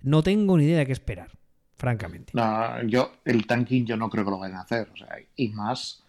No 0.00 0.22
tengo 0.22 0.56
ni 0.56 0.64
idea 0.64 0.78
de 0.78 0.86
qué 0.86 0.92
esperar, 0.92 1.28
francamente. 1.82 2.32
No, 2.34 2.80
yo, 2.84 3.10
el 3.24 3.44
tanking 3.44 3.84
yo 3.84 3.96
no 3.96 4.08
creo 4.08 4.24
que 4.24 4.30
lo 4.30 4.38
vayan 4.38 4.58
a 4.58 4.62
hacer. 4.62 4.88
O 4.94 4.96
sea, 4.96 5.16
y 5.34 5.48
más 5.48 6.04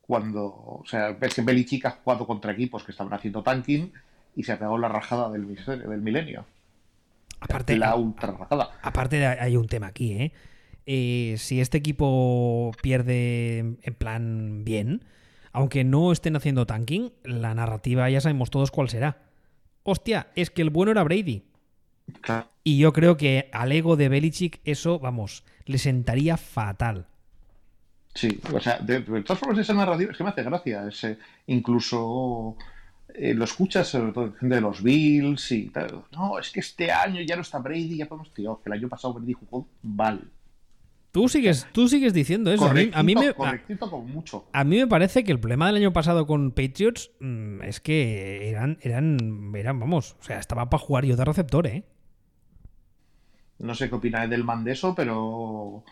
cuando, 0.00 0.44
o 0.46 0.82
sea, 0.84 1.12
ves 1.12 1.32
que 1.34 1.42
Belichick 1.42 1.86
ha 1.86 1.92
jugado 1.92 2.26
contra 2.26 2.50
equipos 2.50 2.82
que 2.82 2.90
estaban 2.90 3.14
haciendo 3.14 3.42
tanking 3.44 3.92
y 4.34 4.42
se 4.42 4.50
ha 4.52 4.58
pegado 4.58 4.76
la 4.78 4.88
rajada 4.88 5.30
del, 5.30 5.46
milenio- 5.46 5.88
del 5.88 6.02
milenio. 6.02 6.44
Aparte, 7.40 7.76
la 7.76 7.94
ultra 7.94 8.32
rajada. 8.32 8.70
Aparte 8.82 9.24
hay 9.24 9.56
un 9.56 9.68
tema 9.68 9.86
aquí, 9.88 10.12
¿eh? 10.12 10.32
Eh, 10.86 11.36
si 11.38 11.60
este 11.60 11.78
equipo 11.78 12.72
pierde 12.82 13.58
en 13.58 13.94
plan 13.96 14.64
bien, 14.64 15.04
aunque 15.52 15.84
no 15.84 16.10
estén 16.10 16.34
haciendo 16.34 16.66
tanking, 16.66 17.12
la 17.22 17.54
narrativa 17.54 18.10
ya 18.10 18.20
sabemos 18.20 18.50
todos 18.50 18.72
cuál 18.72 18.88
será. 18.88 19.18
Hostia, 19.84 20.28
es 20.34 20.50
que 20.50 20.62
el 20.62 20.70
bueno 20.70 20.90
era 20.90 21.04
Brady. 21.04 21.44
Claro. 22.20 22.48
Y 22.64 22.78
yo 22.78 22.92
creo 22.92 23.16
que 23.16 23.50
al 23.52 23.72
ego 23.72 23.96
de 23.96 24.08
Belichick 24.08 24.60
eso, 24.64 24.98
vamos, 24.98 25.44
le 25.66 25.78
sentaría 25.78 26.36
fatal. 26.36 27.06
Sí, 28.14 28.40
o 28.52 28.60
sea, 28.60 28.78
de, 28.78 29.00
de 29.00 29.22
todas 29.22 29.38
formas 29.38 29.58
esa 29.58 29.74
narrativa 29.74 30.12
es 30.12 30.18
que 30.18 30.24
me 30.24 30.30
hace 30.30 30.42
gracia. 30.42 30.86
Es, 30.86 31.02
eh, 31.04 31.18
incluso 31.46 32.56
eh, 33.14 33.34
lo 33.34 33.44
escuchas 33.44 33.88
sobre 33.88 34.12
todo 34.12 34.32
gente 34.34 34.54
de 34.54 34.60
los 34.60 34.82
Bills 34.82 35.52
y 35.52 35.68
tal. 35.68 36.04
No, 36.12 36.38
es 36.38 36.50
que 36.50 36.60
este 36.60 36.90
año 36.90 37.20
ya 37.22 37.36
no 37.36 37.42
está 37.42 37.58
Brady, 37.58 37.96
ya 37.96 38.06
podemos, 38.06 38.32
tío, 38.32 38.60
que 38.62 38.68
el 38.68 38.74
año 38.74 38.88
pasado 38.88 39.14
Brady 39.14 39.32
jugó 39.32 39.66
mal. 39.82 40.30
Tú 41.10 41.28
sigues, 41.28 41.66
tú 41.72 41.88
sigues 41.88 42.14
diciendo 42.14 42.50
eso. 42.50 42.64
A 42.64 42.72
mí, 42.72 42.90
Correctito, 42.90 42.98
a 42.98 43.02
mí 43.02 43.14
me, 43.14 43.28
a, 43.28 43.34
correctito 43.34 43.90
con 43.90 44.10
mucho. 44.10 44.46
a 44.50 44.64
mí 44.64 44.78
me 44.78 44.86
parece 44.86 45.24
que 45.24 45.32
el 45.32 45.38
problema 45.38 45.66
del 45.66 45.76
año 45.76 45.92
pasado 45.92 46.26
con 46.26 46.52
Patriots 46.52 47.10
mm, 47.20 47.62
es 47.62 47.80
que 47.80 48.48
eran, 48.48 48.78
eran, 48.80 49.52
eran, 49.54 49.78
vamos, 49.78 50.16
o 50.20 50.24
sea, 50.24 50.38
estaba 50.38 50.70
para 50.70 50.82
jugar 50.82 51.04
yo 51.04 51.14
de 51.16 51.24
receptor, 51.26 51.66
¿eh? 51.66 51.84
No 53.62 53.74
sé 53.74 53.88
qué 53.88 53.94
opina 53.94 54.24
Edelman 54.24 54.64
de 54.64 54.72
eso, 54.72 54.94
pero. 54.94 55.84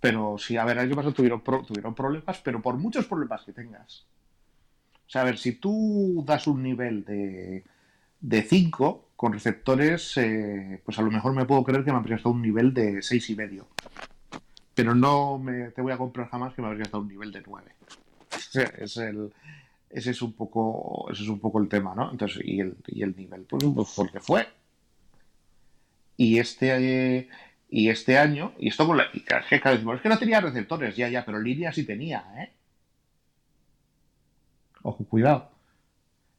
Pero 0.00 0.36
sí, 0.38 0.56
a 0.56 0.64
ver, 0.64 0.78
el 0.78 0.84
año 0.84 0.96
pasado 0.96 1.14
tuvieron, 1.14 1.42
tuvieron 1.42 1.94
problemas, 1.94 2.40
pero 2.42 2.60
por 2.60 2.76
muchos 2.76 3.06
problemas 3.06 3.44
que 3.44 3.52
tengas. 3.52 4.06
O 5.06 5.10
sea, 5.10 5.22
a 5.22 5.24
ver, 5.24 5.38
si 5.38 5.52
tú 5.52 6.22
das 6.26 6.46
un 6.46 6.62
nivel 6.62 7.04
de, 7.04 7.64
de 8.20 8.42
5 8.42 9.10
con 9.16 9.32
receptores, 9.32 10.16
eh, 10.16 10.80
pues 10.84 10.98
a 10.98 11.02
lo 11.02 11.10
mejor 11.10 11.34
me 11.34 11.46
puedo 11.46 11.64
creer 11.64 11.84
que 11.84 11.92
me 11.92 11.98
habría 11.98 12.16
estado 12.16 12.34
un 12.34 12.42
nivel 12.42 12.74
de 12.74 13.02
seis 13.02 13.28
y 13.30 13.36
medio. 13.36 13.68
Pero 14.74 14.94
no 14.94 15.38
me, 15.38 15.70
te 15.70 15.80
voy 15.80 15.92
a 15.92 15.96
comprar 15.96 16.28
jamás 16.28 16.54
que 16.54 16.60
me 16.60 16.68
habría 16.68 16.84
estado 16.84 17.02
un 17.02 17.08
nivel 17.08 17.32
de 17.32 17.42
9. 17.46 17.72
Es 18.78 18.96
el, 18.96 19.32
ese 19.90 20.10
es 20.10 20.22
un 20.22 20.32
poco 20.32 21.08
ese 21.10 21.22
es 21.22 21.28
un 21.28 21.38
poco 21.38 21.60
el 21.60 21.68
tema, 21.68 21.94
¿no? 21.94 22.10
Entonces, 22.10 22.42
y 22.44 22.60
el, 22.60 22.76
y 22.86 23.02
el 23.02 23.16
nivel, 23.16 23.42
pues, 23.42 23.64
pues 23.64 23.92
porque 23.94 24.20
fue. 24.20 24.46
Y 26.16 26.38
este, 26.38 27.18
eh, 27.18 27.28
y 27.68 27.88
este 27.90 28.18
año, 28.18 28.52
y 28.58 28.68
esto 28.68 28.86
con 28.86 28.96
la. 28.96 29.06
y 29.12 29.20
que, 29.20 29.60
claro, 29.60 29.72
decimos, 29.72 29.96
es 29.96 30.02
que 30.02 30.08
no 30.08 30.18
tenía 30.18 30.40
receptores, 30.40 30.96
ya, 30.96 31.08
ya, 31.08 31.24
pero 31.24 31.40
línea 31.40 31.72
sí 31.72 31.84
tenía, 31.84 32.24
¿eh? 32.38 32.52
Ojo, 34.82 35.04
cuidado. 35.04 35.50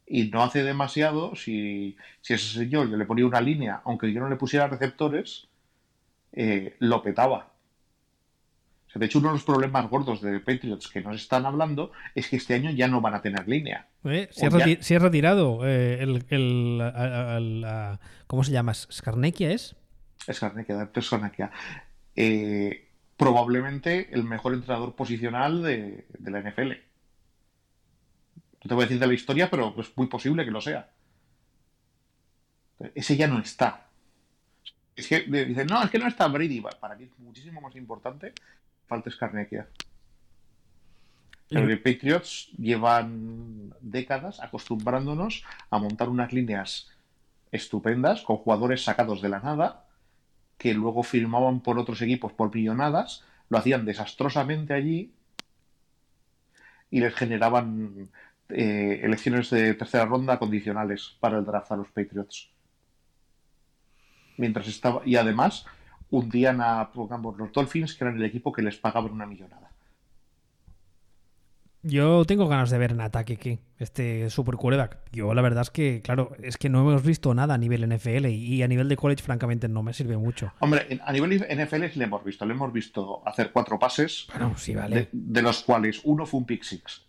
Y 0.05 0.29
no 0.29 0.41
hace 0.43 0.63
demasiado 0.63 1.35
si, 1.35 1.97
si 2.21 2.33
ese 2.33 2.59
señor 2.59 2.89
yo 2.89 2.97
le 2.97 3.05
ponía 3.05 3.25
una 3.25 3.41
línea, 3.41 3.81
aunque 3.83 4.11
yo 4.13 4.21
no 4.21 4.29
le 4.29 4.37
pusiera 4.37 4.67
receptores, 4.67 5.47
eh, 6.31 6.75
lo 6.79 7.03
petaba. 7.03 7.51
De 8.97 9.05
hecho, 9.05 9.19
uno 9.19 9.29
de 9.29 9.33
los 9.35 9.43
problemas 9.43 9.89
gordos 9.89 10.21
de 10.21 10.39
Patriots 10.39 10.87
que 10.87 11.01
nos 11.01 11.15
están 11.15 11.45
hablando 11.45 11.91
es 12.15 12.27
que 12.27 12.35
este 12.37 12.53
año 12.55 12.71
ya 12.71 12.87
no 12.87 13.01
van 13.01 13.13
a 13.15 13.21
tener 13.21 13.47
línea. 13.47 13.87
¿Eh? 14.03 14.27
Se, 14.31 14.45
ha 14.45 14.49
O 14.49 14.57
ya- 14.57 14.65
reti- 14.65 14.81
se 14.81 14.95
ha 14.95 14.99
retirado 14.99 15.59
eh, 15.65 16.01
el, 16.01 17.97
¿Cómo 18.27 18.43
se 18.43 18.51
llama? 18.51 18.73
¿Skarnekia 18.73 19.51
es? 19.51 19.75
Es 20.27 20.39
Garnequia. 20.41 21.51
Eh, 22.15 22.89
probablemente 23.15 24.09
el 24.13 24.23
mejor 24.23 24.53
entrenador 24.53 24.95
posicional 24.95 25.63
de, 25.63 26.05
de 26.17 26.31
la 26.31 26.39
NFL. 26.41 26.71
No 28.63 28.69
te 28.69 28.73
voy 28.73 28.83
a 28.83 28.85
decir 28.87 28.99
de 28.99 29.07
la 29.07 29.13
historia, 29.13 29.49
pero 29.49 29.73
es 29.79 29.95
muy 29.95 30.07
posible 30.07 30.43
que 30.43 30.51
lo 30.51 30.61
sea. 30.61 30.89
Ese 32.95 33.17
ya 33.17 33.27
no 33.27 33.39
está. 33.39 33.87
Es 34.95 35.07
que 35.07 35.21
dicen, 35.21 35.67
no, 35.67 35.81
es 35.83 35.89
que 35.89 35.99
no 35.99 36.07
está 36.07 36.27
Brady. 36.27 36.61
Para 36.79 36.95
mí 36.95 37.05
es 37.05 37.19
muchísimo 37.19 37.61
más 37.61 37.75
importante. 37.75 38.33
Falta 38.87 39.09
Skarnekia. 39.09 39.67
Pero 41.49 41.65
los 41.65 41.79
Patriots 41.79 42.49
llevan 42.57 43.73
décadas 43.79 44.41
acostumbrándonos 44.41 45.45
a 45.69 45.79
montar 45.79 46.09
unas 46.09 46.33
líneas 46.33 46.89
estupendas 47.51 48.21
con 48.21 48.37
jugadores 48.37 48.83
sacados 48.83 49.21
de 49.21 49.29
la 49.29 49.39
nada 49.39 49.85
que 50.57 50.73
luego 50.73 51.03
firmaban 51.03 51.61
por 51.61 51.77
otros 51.77 52.01
equipos 52.01 52.33
por 52.33 52.53
millonadas, 52.53 53.23
lo 53.49 53.57
hacían 53.57 53.85
desastrosamente 53.85 54.73
allí 54.73 55.13
y 56.89 56.99
les 56.99 57.13
generaban 57.13 58.09
eh, 58.49 59.01
elecciones 59.03 59.49
de 59.49 59.73
tercera 59.73 60.05
ronda 60.05 60.39
condicionales 60.39 61.15
para 61.19 61.37
el 61.37 61.45
draft 61.45 61.71
a 61.71 61.77
los 61.77 61.87
Patriots. 61.89 62.49
Mientras 64.37 64.67
estaba 64.67 65.01
y 65.05 65.15
además 65.15 65.65
hundían 66.09 66.61
a 66.61 66.91
pongamos, 66.91 67.37
los 67.37 67.51
Dolphins 67.51 67.93
que 67.95 68.03
eran 68.03 68.17
el 68.17 68.25
equipo 68.25 68.51
que 68.51 68.61
les 68.61 68.77
pagaban 68.77 69.11
una 69.11 69.25
millonada. 69.25 69.71
Yo 71.83 72.25
tengo 72.25 72.47
ganas 72.47 72.69
de 72.69 72.77
ver 72.77 72.91
en 72.91 72.99
ataque 72.99 73.37
que 73.37 73.59
este 73.77 74.29
super 74.29 74.55
quarterback. 74.55 74.97
Yo 75.11 75.33
la 75.33 75.41
verdad 75.41 75.61
es 75.61 75.69
que, 75.69 76.01
claro, 76.01 76.31
es 76.41 76.57
que 76.57 76.69
no 76.69 76.81
hemos 76.81 77.03
visto 77.03 77.33
nada 77.33 77.53
a 77.53 77.57
nivel 77.57 77.87
NFL 77.87 78.25
y, 78.25 78.61
a 78.61 78.67
nivel 78.67 78.89
de 78.89 78.97
college, 78.97 79.23
francamente, 79.23 79.69
no 79.69 79.83
me 79.83 79.93
sirve 79.93 80.17
mucho. 80.17 80.51
Hombre, 80.59 80.99
a 81.01 81.13
nivel 81.13 81.37
NFL 81.37 81.85
sí 81.85 81.99
le 81.99 82.05
hemos 82.05 82.25
visto, 82.25 82.45
le 82.45 82.53
hemos 82.53 82.73
visto 82.73 83.21
hacer 83.25 83.51
cuatro 83.53 83.79
pases, 83.79 84.27
Bueno, 84.31 84.53
sí, 84.57 84.73
de, 84.73 84.79
vale. 84.79 85.09
de 85.11 85.41
los 85.41 85.63
cuales 85.63 86.01
uno 86.03 86.25
fue 86.25 86.41
un 86.41 86.45
pick 86.45 86.63
six. 86.63 87.03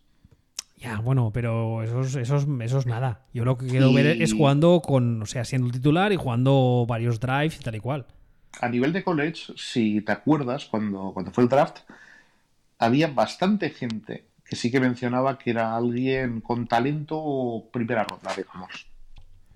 Ya, 0.76 1.00
bueno, 1.00 1.32
pero 1.32 1.82
eso 1.82 2.02
es, 2.02 2.14
eso 2.14 2.36
es, 2.36 2.46
eso 2.60 2.78
es 2.78 2.86
nada. 2.86 3.26
Yo 3.34 3.44
lo 3.44 3.58
que 3.58 3.66
quiero 3.66 3.92
ver 3.92 4.22
es 4.22 4.32
jugando 4.32 4.80
con, 4.80 5.22
o 5.22 5.26
sea, 5.26 5.44
siendo 5.44 5.70
titular 5.70 6.12
y 6.12 6.16
jugando 6.16 6.86
varios 6.86 7.18
drives 7.18 7.58
y 7.58 7.64
tal 7.64 7.74
y 7.74 7.80
cual. 7.80 8.06
A 8.60 8.68
nivel 8.68 8.92
de 8.92 9.04
college, 9.04 9.52
si 9.56 10.00
te 10.00 10.12
acuerdas, 10.12 10.66
cuando, 10.66 11.12
cuando 11.12 11.32
fue 11.32 11.44
el 11.44 11.50
draft, 11.50 11.78
había 12.78 13.08
bastante 13.08 13.70
gente 13.70 14.24
que 14.44 14.56
sí 14.56 14.70
que 14.70 14.80
mencionaba 14.80 15.38
que 15.38 15.50
era 15.50 15.76
alguien 15.76 16.40
con 16.40 16.66
talento 16.66 17.68
primera 17.70 18.04
ronda, 18.04 18.34
digamos. 18.34 18.86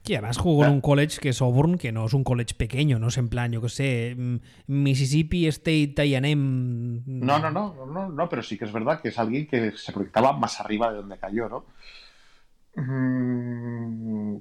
Y 0.04 0.14
además 0.14 0.36
jugó 0.36 0.64
en 0.64 0.72
un 0.72 0.80
college 0.80 1.20
que 1.20 1.28
es 1.28 1.40
Auburn, 1.40 1.78
que 1.78 1.92
no 1.92 2.04
es 2.06 2.12
un 2.12 2.24
college 2.24 2.54
pequeño, 2.54 2.98
no 2.98 3.08
es 3.08 3.18
en 3.18 3.28
plan, 3.28 3.52
yo 3.52 3.62
que 3.62 3.68
sé, 3.68 4.16
mm, 4.18 4.36
Mississippi 4.66 5.46
State 5.46 5.94
A&M. 5.96 7.02
No, 7.06 7.38
no, 7.38 7.50
no, 7.50 7.74
no, 7.74 7.86
no, 7.86 8.08
no, 8.08 8.28
pero 8.28 8.42
sí 8.42 8.58
que 8.58 8.64
es 8.64 8.72
verdad 8.72 9.00
que 9.00 9.08
es 9.08 9.18
alguien 9.18 9.46
que 9.46 9.72
se 9.72 9.92
proyectaba 9.92 10.32
más 10.32 10.60
arriba 10.60 10.90
de 10.90 10.98
donde 10.98 11.18
cayó, 11.18 11.48
¿no? 11.48 11.64
Mm, 12.74 14.38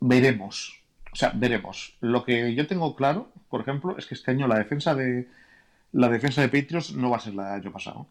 veremos. 0.00 0.79
O 1.12 1.16
sea, 1.16 1.32
veremos. 1.34 1.96
Lo 2.00 2.24
que 2.24 2.54
yo 2.54 2.66
tengo 2.66 2.94
claro, 2.94 3.28
por 3.48 3.60
ejemplo, 3.60 3.96
es 3.98 4.06
que 4.06 4.14
este 4.14 4.30
año 4.30 4.46
la 4.46 4.58
defensa 4.58 4.94
de 4.94 5.28
la 5.92 6.08
defensa 6.08 6.40
de 6.40 6.48
Patriots 6.48 6.94
no 6.94 7.10
va 7.10 7.16
a 7.16 7.20
ser 7.20 7.34
la 7.34 7.50
del 7.50 7.62
año 7.62 7.72
pasado. 7.72 8.06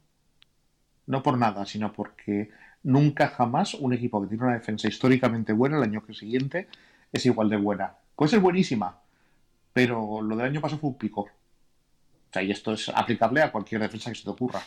No 1.08 1.24
por 1.24 1.38
nada, 1.38 1.66
sino 1.66 1.94
porque 1.94 2.52
nunca 2.84 3.30
jamás 3.30 3.74
un 3.74 3.94
equipo 3.94 4.22
que 4.22 4.28
tiene 4.28 4.44
una 4.44 4.54
defensa 4.54 4.88
históricamente 4.88 5.54
buena 5.54 5.78
el 5.78 5.84
año 5.84 6.04
siguiente 6.14 6.68
es 7.12 7.26
igual 7.26 7.50
de 7.50 7.58
buena. 7.58 7.94
Puede 8.16 8.32
ser 8.32 8.40
buenísima, 8.40 9.00
pero 9.74 10.22
lo 10.22 10.36
del 10.36 10.46
año 10.48 10.62
pasado 10.62 10.82
fue 10.82 10.90
un 10.92 10.98
pico. 10.98 11.22
O 11.22 12.34
sea, 12.34 12.44
y 12.44 12.52
esto 12.52 12.74
es 12.74 12.90
aplicable 12.90 13.42
a 13.42 13.52
cualquier 13.52 13.82
defensa 13.82 14.12
que 14.12 14.18
se 14.18 14.24
te 14.24 14.30
ocurra. 14.30 14.60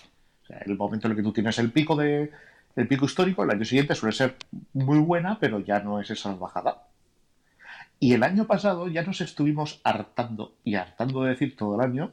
O 0.43 0.47
sea, 0.47 0.59
el 0.67 0.77
momento 0.77 1.07
en 1.07 1.13
el 1.13 1.17
que 1.17 1.23
tú 1.23 1.33
tienes 1.33 1.59
el 1.59 1.71
pico 1.71 1.95
de 1.95 2.33
el 2.75 2.89
pico 2.89 3.05
histórico, 3.05 3.45
el 3.45 3.51
año 3.51 3.65
siguiente 3.65 3.95
suele 3.95 4.17
ser 4.17 4.37
muy 4.73 4.99
buena, 4.99 5.39
pero 5.39 5.61
ya 5.61 5.81
no 5.81 6.01
es 6.01 6.11
esa 6.11 6.35
bajada. 6.35 6.87
Y 8.03 8.15
el 8.15 8.25
año 8.25 8.49
pasado 8.49 8.89
ya 8.89 9.05
nos 9.05 9.21
estuvimos 9.21 9.81
hartando 9.85 10.57
y 10.65 10.75
hartando 10.75 11.23
de 11.23 11.31
decir 11.31 11.55
todo 11.57 11.77
el 11.77 11.83
año, 11.83 12.11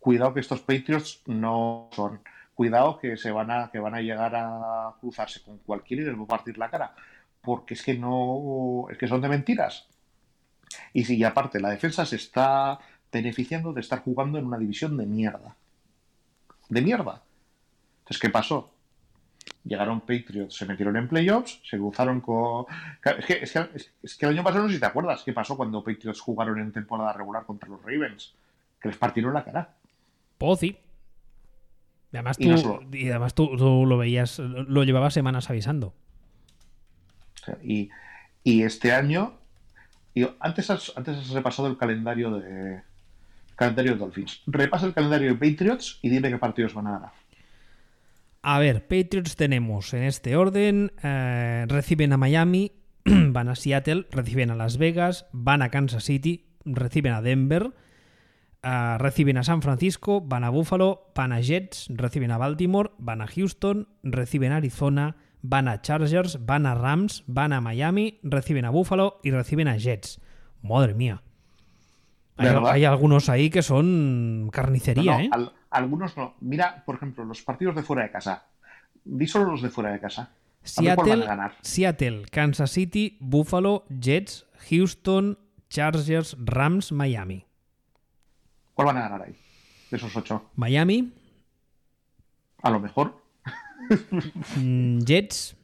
cuidado 0.00 0.34
que 0.34 0.40
estos 0.40 0.62
Patriots 0.62 1.22
no 1.26 1.88
son, 1.92 2.22
cuidado 2.56 2.98
que 2.98 3.16
se 3.16 3.30
van 3.30 3.52
a 3.52 3.70
que 3.70 3.78
van 3.78 3.94
a 3.94 4.00
llegar 4.00 4.34
a 4.34 4.96
cruzarse 4.98 5.40
con 5.44 5.58
cualquiera 5.58 6.02
y 6.02 6.06
les 6.06 6.18
va 6.18 6.24
a 6.24 6.26
partir 6.26 6.58
la 6.58 6.68
cara, 6.68 6.92
porque 7.40 7.74
es 7.74 7.84
que 7.84 7.94
no 7.94 8.86
es 8.90 8.98
que 8.98 9.06
son 9.06 9.20
de 9.20 9.28
mentiras. 9.28 9.86
Y 10.92 11.04
si 11.04 11.16
y 11.16 11.22
aparte 11.22 11.60
la 11.60 11.70
defensa 11.70 12.04
se 12.04 12.16
está 12.16 12.80
beneficiando 13.12 13.72
de 13.72 13.80
estar 13.80 14.00
jugando 14.00 14.40
en 14.40 14.46
una 14.46 14.58
división 14.58 14.96
de 14.96 15.06
mierda. 15.06 15.54
De 16.68 16.82
mierda. 16.82 17.22
Entonces, 18.00 18.18
¿qué 18.20 18.28
pasó? 18.28 18.72
Llegaron 19.64 20.00
Patriots, 20.00 20.56
se 20.56 20.64
metieron 20.66 20.96
en 20.96 21.08
playoffs, 21.08 21.60
se 21.68 21.76
cruzaron 21.76 22.20
con... 22.20 22.64
Es 23.18 23.26
que, 23.26 23.32
es, 23.42 23.52
que, 23.52 23.68
es 24.02 24.16
que 24.16 24.26
el 24.26 24.32
año 24.32 24.42
pasado 24.42 24.62
no 24.62 24.68
sé 24.68 24.76
si 24.76 24.80
te 24.80 24.86
acuerdas 24.86 25.22
qué 25.24 25.32
pasó 25.32 25.56
cuando 25.56 25.84
Patriots 25.84 26.20
jugaron 26.20 26.58
en 26.58 26.72
temporada 26.72 27.12
regular 27.12 27.44
contra 27.44 27.68
los 27.68 27.82
Ravens. 27.82 28.34
Que 28.80 28.88
les 28.88 28.96
partieron 28.96 29.34
la 29.34 29.44
cara. 29.44 29.74
Pozzi. 30.38 30.78
Y 32.12 32.16
además, 32.16 32.36
Y 32.38 32.44
tú, 32.44 32.50
no 32.50 32.56
solo- 32.58 32.82
y 32.92 33.10
además 33.10 33.34
tú, 33.34 33.56
tú 33.56 33.84
lo 33.84 33.98
veías, 33.98 34.38
lo 34.38 34.84
llevabas 34.84 35.12
semanas 35.12 35.50
avisando. 35.50 35.92
Y, 37.62 37.90
y 38.44 38.62
este 38.62 38.92
año... 38.92 39.34
y 40.14 40.26
antes, 40.40 40.70
has, 40.70 40.92
antes 40.96 41.18
has 41.18 41.30
repasado 41.30 41.68
el 41.68 41.76
calendario 41.76 42.30
de... 42.32 42.80
Calendario 43.56 43.92
de 43.92 43.98
Dolphins. 43.98 44.42
Repasa 44.46 44.86
el 44.86 44.94
calendario 44.94 45.34
de 45.34 45.50
Patriots 45.50 45.98
y 46.00 46.08
dime 46.08 46.30
qué 46.30 46.38
partidos 46.38 46.72
van 46.74 46.86
a 46.86 46.92
ganar. 46.92 47.10
A 48.42 48.58
ver, 48.58 48.86
Patriots 48.86 49.36
tenemos 49.36 49.92
en 49.94 50.04
este 50.04 50.36
orden, 50.36 50.92
eh, 51.02 51.64
reciben 51.68 52.12
a 52.12 52.16
Miami, 52.16 52.72
van 53.04 53.48
a 53.48 53.56
Seattle, 53.56 54.06
reciben 54.10 54.50
a 54.50 54.54
Las 54.56 54.78
Vegas, 54.78 55.26
van 55.32 55.60
a 55.62 55.70
Kansas 55.70 56.04
City, 56.04 56.46
reciben 56.64 57.12
a 57.12 57.20
Denver, 57.20 57.72
eh, 58.62 58.96
reciben 58.98 59.38
a 59.38 59.42
San 59.44 59.60
Francisco, 59.60 60.20
van 60.20 60.44
a 60.44 60.50
Buffalo, 60.50 61.10
van 61.14 61.32
a 61.32 61.40
Jets, 61.40 61.88
reciben 61.90 62.30
a 62.30 62.38
Baltimore, 62.38 62.92
van 62.98 63.20
a 63.22 63.26
Houston, 63.26 63.88
reciben 64.04 64.52
a 64.52 64.56
Arizona, 64.56 65.16
van 65.42 65.66
a 65.68 65.82
Chargers, 65.82 66.44
van 66.46 66.66
a 66.66 66.74
Rams, 66.74 67.24
van 67.26 67.52
a 67.52 67.60
Miami, 67.60 68.20
reciben 68.22 68.64
a 68.64 68.70
Buffalo 68.70 69.20
y 69.24 69.30
reciben 69.32 69.68
a 69.68 69.76
Jets. 69.76 70.20
Madre 70.62 70.94
mía. 70.94 71.22
Hay, 72.36 72.84
algunos 72.84 73.28
ahí 73.28 73.50
que 73.50 73.62
son 73.62 74.48
carnicería, 74.52 75.12
No, 75.12 75.18
no, 75.18 75.24
¿eh? 75.24 75.28
al- 75.32 75.52
algunos 75.70 76.16
no. 76.16 76.34
Mira, 76.40 76.82
por 76.84 76.96
ejemplo, 76.96 77.24
los 77.24 77.42
partidos 77.42 77.74
de 77.76 77.82
fuera 77.82 78.02
de 78.02 78.10
casa. 78.10 78.44
Di 79.04 79.26
solo 79.26 79.52
los 79.52 79.62
de 79.62 79.70
fuera 79.70 79.90
de 79.92 80.00
casa. 80.00 80.30
Seattle, 80.62 81.24
a 81.24 81.26
ganar. 81.26 81.56
Seattle, 81.62 82.26
Kansas 82.30 82.70
City, 82.70 83.16
Buffalo, 83.20 83.84
Jets, 83.88 84.46
Houston, 84.68 85.38
Chargers, 85.70 86.36
Rams, 86.38 86.92
Miami. 86.92 87.46
¿Cuál 88.74 88.86
van 88.88 88.96
a 88.98 89.00
ganar 89.02 89.22
ahí? 89.22 89.36
De 89.90 89.96
esos 89.96 90.14
ocho. 90.16 90.50
Miami, 90.56 91.12
A 92.62 92.70
lo 92.70 92.80
mejor. 92.80 93.22
mm, 94.56 95.00
Jets, 95.04 95.56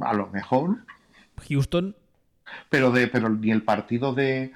A 0.00 0.12
lo 0.14 0.26
mejor. 0.28 0.84
Houston. 1.48 1.96
Pero 2.70 2.90
de, 2.92 3.08
pero 3.08 3.28
ni 3.28 3.50
el 3.50 3.62
partido 3.62 4.14
de 4.14 4.52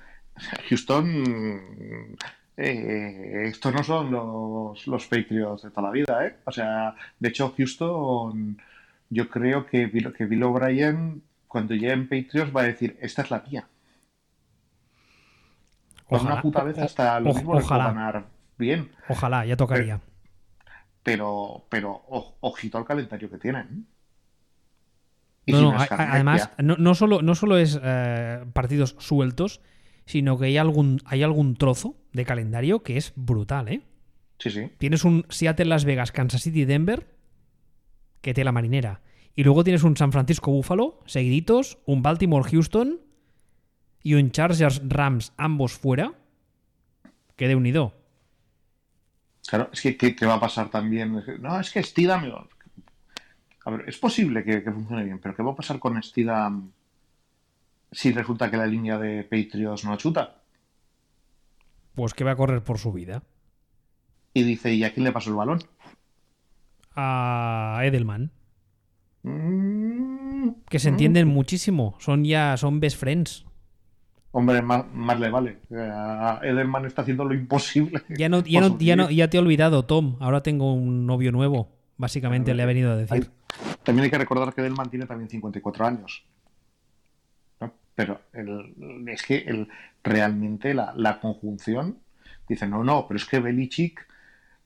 Houston. 0.69 2.17
Eh, 2.59 3.45
estos 3.47 3.73
no 3.73 3.83
son 3.85 4.11
los, 4.11 4.87
los 4.87 5.07
Patriots 5.07 5.63
de 5.63 5.71
toda 5.71 5.83
la 5.83 5.91
vida, 5.93 6.27
¿eh? 6.27 6.37
O 6.45 6.53
sea, 6.53 6.95
de 7.19 7.29
hecho, 7.29 7.55
Houston. 7.57 8.61
Yo 9.11 9.31
creo 9.31 9.65
que 9.65 9.87
Bill, 9.87 10.13
que 10.13 10.27
Bill 10.27 10.43
O'Brien, 10.43 11.23
cuando 11.47 11.73
llegue 11.75 11.93
en 11.93 12.09
Patriots, 12.09 12.55
va 12.55 12.61
a 12.63 12.65
decir: 12.65 12.99
Esta 13.01 13.23
es 13.23 13.31
la 13.31 13.43
tía. 13.43 13.67
Ojalá, 16.11 16.33
una 16.35 16.43
puta 16.43 16.63
vez 16.63 16.79
hasta 16.79 17.21
lo 17.21 17.33
mismo 17.33 17.53
ojalá. 17.53 17.85
ganar 17.89 18.25
bien. 18.57 18.91
Ojalá, 19.09 19.45
ya 19.45 19.57
tocaría. 19.57 20.01
Pero, 21.03 21.65
pero 21.69 21.91
o- 22.09 22.35
ojito 22.41 22.77
al 22.79 22.85
calendario 22.85 23.31
que 23.31 23.39
tienen. 23.39 23.87
Y 25.47 25.53
No, 25.53 25.75
además, 25.91 26.51
no, 26.59 26.77
no 26.77 26.95
solo, 26.95 27.23
no 27.23 27.35
solo 27.35 27.57
es 27.57 27.79
eh, 27.83 28.45
partidos 28.53 28.95
sueltos, 28.99 29.63
sino 30.09 30.39
que 30.39 30.47
hay 30.47 30.57
algún, 30.57 31.03
hay 31.05 31.23
algún 31.23 31.55
trozo 31.55 31.95
de 32.15 32.25
calendario 32.25 32.83
que 32.83 32.97
es 32.97 33.13
brutal, 33.15 33.69
¿eh? 33.69 33.83
Sí, 34.39 34.51
sí. 34.51 34.71
Tienes 34.79 35.05
un 35.05 35.27
Seattle, 35.29 35.67
Las 35.67 35.85
Vegas, 35.85 36.13
Kansas 36.13 36.41
City, 36.41 36.65
Denver, 36.65 37.15
que 38.23 38.33
te 38.33 38.43
la 38.43 38.51
marinera. 38.51 39.03
Y 39.35 39.45
luego 39.45 39.65
tienes 39.65 39.83
un 39.83 39.99
San 39.99 40.11
Francisco, 40.11 40.51
Buffalo, 40.51 41.03
seguiditos, 41.05 41.79
un 41.85 42.03
Baltimore, 42.03 42.49
Houston 42.51 43.03
y 44.03 44.15
un 44.15 44.31
Chargers, 44.31 44.81
Rams, 44.89 45.35
ambos 45.37 45.75
fuera. 45.75 46.15
Que 47.37 47.47
de 47.47 47.55
unido. 47.55 47.93
Claro, 49.47 49.69
es 49.75 49.83
que 49.83 49.99
¿qué, 49.99 50.17
qué 50.17 50.25
va 50.25 50.35
a 50.35 50.41
pasar 50.41 50.71
también? 50.71 51.23
No, 51.41 51.61
es 51.61 51.71
que 51.71 51.83
Stidham... 51.83 52.33
A 53.67 53.71
ver, 53.71 53.85
es 53.87 53.99
posible 53.99 54.43
que, 54.43 54.65
que 54.65 54.73
funcione 54.73 55.05
bien, 55.05 55.19
pero 55.19 55.37
¿qué 55.37 55.43
va 55.43 55.53
a 55.53 55.57
pasar 55.57 55.79
con 55.79 56.03
Stidham 56.03 56.73
si 57.93 58.13
resulta 58.13 58.51
que 58.51 58.57
la 58.57 58.67
línea 58.67 58.99
de 58.99 59.25
Patriots 59.25 59.85
no 59.85 59.97
chuta? 59.97 60.43
Pues 61.95 62.15
que 62.15 62.25
va 62.25 62.33
a 62.33 62.37
correr 62.37 62.63
por 62.63 62.79
su 62.79 62.93
vida. 62.93 63.23
Y 64.35 64.43
dice, 64.45 64.73
¿y 64.75 64.85
a 64.85 64.93
quién 64.93 65.05
le 65.05 65.13
pasó 65.13 65.31
el 65.31 65.37
balón? 65.37 65.59
A 66.95 67.81
Edelman. 67.85 68.31
Mm, 69.23 70.51
Que 70.69 70.79
se 70.79 70.89
entienden 70.89 71.29
muchísimo. 71.29 71.97
Son 71.99 72.25
ya, 72.25 72.57
son 72.57 72.81
best 72.81 72.99
friends. 72.99 73.45
Hombre, 74.31 74.61
más, 74.63 74.85
más 74.93 75.19
le 75.19 75.31
vale. 75.31 75.59
Edelman 75.71 76.85
está 76.87 77.03
haciendo 77.03 77.25
lo 77.25 77.35
imposible. 77.35 78.03
Ya 78.11 78.29
no, 78.29 78.45
ya, 78.45 78.61
no, 78.69 78.79
ya, 78.79 78.97
no- 78.97 79.11
ya 79.11 79.29
te 79.31 79.37
he 79.37 79.41
olvidado, 79.41 79.85
Tom. 79.87 80.17
Ahora 80.21 80.43
tengo 80.43 80.73
un 80.75 81.07
novio 81.07 81.33
nuevo. 81.33 81.71
Básicamente 81.97 82.55
le 82.55 82.63
ha 82.63 82.67
venido 82.67 82.93
a 82.93 82.97
decir. 82.97 83.31
También 83.83 84.05
hay 84.05 84.11
que 84.11 84.19
recordar 84.19 84.55
que 84.55 84.61
Edelman 84.61 84.91
tiene 84.91 85.07
también 85.07 85.29
54 85.29 85.85
años. 85.87 86.25
Pero 87.99 88.21
el- 88.33 89.05
es 89.09 89.25
que 89.25 89.39
el, 89.39 89.67
realmente 90.05 90.73
la, 90.73 90.93
la 90.95 91.19
conjunción 91.19 91.99
dice, 92.49 92.65
no, 92.69 92.85
no, 92.85 93.09
pero 93.09 93.19
es 93.19 93.25
que 93.25 93.41
Belichick, 93.41 94.07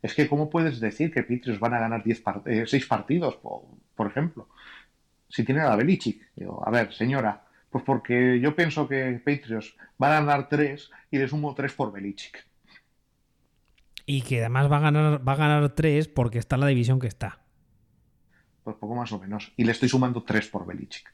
es 0.02 0.14
que 0.14 0.28
¿cómo 0.28 0.50
puedes 0.50 0.80
decir 0.80 1.10
que 1.10 1.22
Patriots 1.22 1.58
van 1.58 1.72
a 1.72 1.78
ganar 1.80 2.04
10 2.04 2.20
par- 2.20 2.42
eh, 2.44 2.64
6 2.66 2.84
partidos, 2.86 3.36
por, 3.36 3.62
por 3.94 4.06
ejemplo? 4.08 4.50
Si 5.30 5.44
tienen 5.44 5.64
a 5.64 5.74
Belichick. 5.76 6.28
Digo, 6.36 6.62
a 6.66 6.70
ver, 6.70 6.92
señora, 6.92 7.42
pues 7.70 7.82
porque 7.84 8.38
yo 8.38 8.54
pienso 8.54 8.86
que 8.86 9.18
Patriots 9.24 9.74
van 9.96 10.12
a 10.12 10.20
ganar 10.20 10.48
3 10.50 10.90
y 11.10 11.16
le 11.16 11.26
sumo 11.26 11.54
3 11.54 11.72
por 11.72 11.90
Belichick. 11.90 12.44
Y 14.04 14.20
que 14.20 14.40
además 14.40 14.70
va 14.70 14.76
a 14.76 14.80
ganar, 14.80 15.26
va 15.26 15.32
a 15.32 15.36
ganar 15.36 15.74
tres 15.74 16.06
porque 16.08 16.38
está 16.38 16.56
en 16.56 16.60
la 16.60 16.66
división 16.66 17.00
que 17.00 17.06
está. 17.06 17.38
Pues 18.62 18.76
poco 18.76 18.94
más 18.94 19.10
o 19.12 19.18
menos. 19.18 19.52
Y 19.56 19.64
le 19.64 19.72
estoy 19.72 19.88
sumando 19.88 20.22
3 20.22 20.48
por 20.48 20.66
Belichick. 20.66 21.08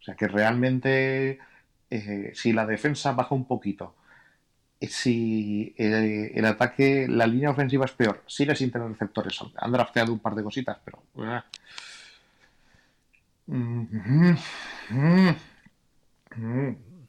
O 0.00 0.04
sea 0.04 0.16
que 0.16 0.26
realmente, 0.26 1.38
eh, 1.96 2.32
si 2.34 2.52
la 2.52 2.66
defensa 2.66 3.12
baja 3.12 3.34
un 3.34 3.46
poquito 3.46 3.94
si 4.88 5.74
eh, 5.76 6.32
el 6.34 6.44
ataque, 6.44 7.06
la 7.08 7.26
línea 7.26 7.50
ofensiva 7.50 7.84
es 7.84 7.92
peor, 7.92 8.22
sigue 8.26 8.54
sin 8.56 8.70
tener 8.70 8.88
receptores. 8.88 9.38
Han 9.56 9.72
drafteado 9.72 10.12
un 10.12 10.18
par 10.18 10.34
de 10.34 10.42
cositas, 10.42 10.78
pero. 10.84 11.02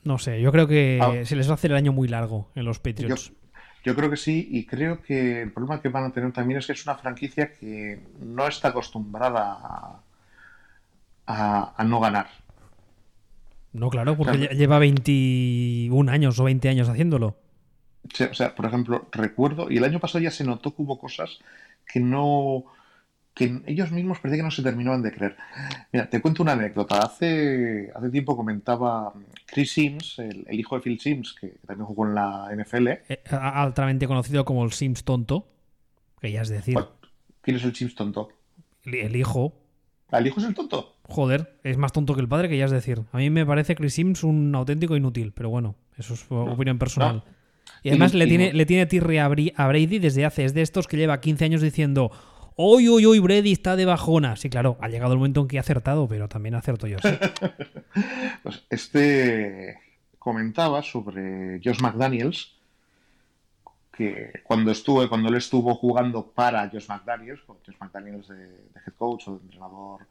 No 0.04 0.18
sé, 0.18 0.42
yo 0.42 0.52
creo 0.52 0.68
que 0.68 1.00
ah. 1.02 1.26
se 1.26 1.36
les 1.36 1.48
va 1.48 1.52
a 1.52 1.56
hacer 1.56 1.72
el 1.72 1.78
año 1.78 1.94
muy 1.94 2.08
largo 2.08 2.52
en 2.56 2.66
los 2.66 2.80
Patriots. 2.80 3.32
Yo, 3.84 3.96
creo 3.96 4.10
que 4.10 4.18
sí, 4.18 4.48
y 4.52 4.66
creo 4.66 5.02
que 5.02 5.42
el 5.42 5.52
problema 5.52 5.82
que 5.82 5.90
van 5.90 6.06
a 6.06 6.12
tener 6.12 6.32
también 6.32 6.60
es 6.60 6.68
que 6.68 6.74
es 6.74 6.86
una 6.86 6.96
franquicia 6.96 7.54
que 7.54 8.02
no 8.20 8.48
está 8.48 8.70
acostumbrada 8.70 10.02
a, 11.28 11.84
no 11.86 12.00
ganar. 12.00 12.28
No, 13.74 13.90
claro, 13.90 14.16
porque 14.16 14.50
lleva 14.56 14.80
21 14.80 16.12
años 16.12 16.40
o 16.40 16.44
20 16.44 16.70
años 16.70 16.90
haciéndolo. 16.90 17.36
O 18.30 18.34
sea, 18.34 18.54
por 18.54 18.66
ejemplo, 18.66 19.08
recuerdo, 19.12 19.72
y 19.72 19.78
el 19.78 19.84
año 19.84 20.00
pasado 20.00 20.24
ya 20.24 20.32
se 20.32 20.44
notó 20.44 20.76
que 20.76 20.82
hubo 20.82 21.00
cosas 21.00 21.40
que 21.86 22.00
no, 22.00 22.66
que 23.34 23.62
ellos 23.66 23.92
mismos 23.92 24.20
parecía 24.20 24.40
que 24.40 24.44
no 24.44 24.52
se 24.52 24.62
terminaban 24.62 25.02
de 25.02 25.12
creer. 25.12 25.38
Mira, 25.92 26.10
te 26.10 26.22
cuento 26.22 26.44
una 26.44 26.52
anécdota. 26.54 27.00
Hace, 27.00 27.92
hace 27.96 28.10
tiempo 28.10 28.38
comentaba 28.38 29.14
Chris 29.46 29.72
Sims, 29.72 30.20
el, 30.20 30.46
hijo 30.52 30.76
de 30.76 30.82
Phil 30.82 31.00
Sims, 31.00 31.34
que, 31.40 31.56
también 31.66 31.88
jugó 31.88 32.08
en 32.08 32.16
la 32.16 32.50
NFL. 32.56 32.88
Eh, 32.88 33.24
altamente 33.32 34.08
conocido 34.08 34.46
como 34.46 34.64
el 34.64 34.72
Sims 34.72 35.04
tonto, 35.04 35.48
que 36.22 36.32
ya 36.32 36.42
es 36.42 36.50
decir. 36.50 36.78
¿Quién 37.42 37.58
es 37.58 37.64
el 37.64 37.76
Sims 37.76 37.96
tonto? 37.96 38.30
El, 38.84 39.16
hijo. 39.16 39.63
¿El 40.20 40.28
hijo 40.28 40.40
es 40.40 40.46
el 40.46 40.54
tonto? 40.54 40.96
Joder, 41.04 41.60
es 41.64 41.78
más 41.78 41.92
tonto 41.92 42.16
que 42.16 42.22
el 42.22 42.28
padre, 42.28 42.50
que 42.50 42.58
ya 42.58 42.66
es 42.66 42.72
decir. 42.72 43.02
A 43.12 43.18
mí 43.18 43.30
me 43.30 43.46
parece 43.46 43.76
Chris 43.76 43.94
Sims 43.94 44.24
un 44.24 44.54
auténtico 44.56 44.96
inútil, 44.96 45.32
pero 45.34 45.50
bueno, 45.50 45.76
eso 45.98 46.14
es 46.14 46.26
opinión 46.30 46.78
personal. 46.80 47.24
Y 47.82 47.90
además 47.90 48.14
le, 48.14 48.28
tiene, 48.28 48.54
le 48.54 48.66
tiene 48.66 48.86
tirre 48.86 49.20
a 49.20 49.28
Brady 49.28 50.00
desde 50.00 50.26
hace, 50.26 50.46
es 50.46 50.54
de 50.54 50.62
estos 50.62 50.88
que 50.88 50.98
lleva 50.98 51.20
15 51.20 51.46
años 51.46 51.62
diciendo 51.62 52.12
Hoy, 52.56 52.88
hoy, 52.88 53.06
hoy, 53.06 53.20
Brady 53.20 53.52
está 53.52 53.76
de 53.76 53.86
bajona. 53.86 54.36
Sí, 54.36 54.50
claro, 54.50 54.78
ha 54.80 54.88
llegado 54.88 55.14
el 55.14 55.18
momento 55.18 55.42
en 55.42 55.48
que 55.48 55.58
ha 55.58 55.62
acertado, 55.62 56.08
pero 56.08 56.28
también 56.28 56.54
acerto 56.54 56.86
yo. 56.86 56.98
pues 58.44 58.64
este 58.70 59.80
comentaba 60.20 60.84
sobre 60.84 61.60
Josh 61.64 61.82
McDaniels, 61.82 62.56
que 63.96 64.42
cuando 64.44 64.72
estuve, 64.72 65.08
cuando 65.08 65.30
él 65.30 65.36
estuvo 65.36 65.76
jugando 65.76 66.26
para 66.26 66.68
Josh 66.70 66.88
McDaniels, 66.88 67.42
Josh 67.46 67.78
McDaniels 67.80 68.28
de, 68.28 68.46
head 68.86 68.94
coach 68.98 69.28
o 69.28 69.38
de 69.38 69.44
entrenador 69.44 70.08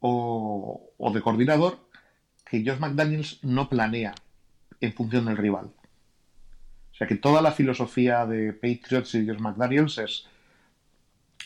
o, 0.00 0.90
o 0.98 1.12
de 1.12 1.22
coordinador, 1.22 1.78
que 2.44 2.64
Josh 2.64 2.78
McDaniels 2.78 3.38
no 3.44 3.68
planea 3.68 4.14
en 4.80 4.92
función 4.92 5.26
del 5.26 5.36
rival. 5.36 5.66
O 5.66 6.94
sea 6.98 7.06
que 7.06 7.14
toda 7.14 7.40
la 7.40 7.52
filosofía 7.52 8.26
de 8.26 8.52
Patriots 8.52 9.14
y 9.14 9.26
Josh 9.26 9.38
McDaniels 9.38 9.98
es 9.98 10.26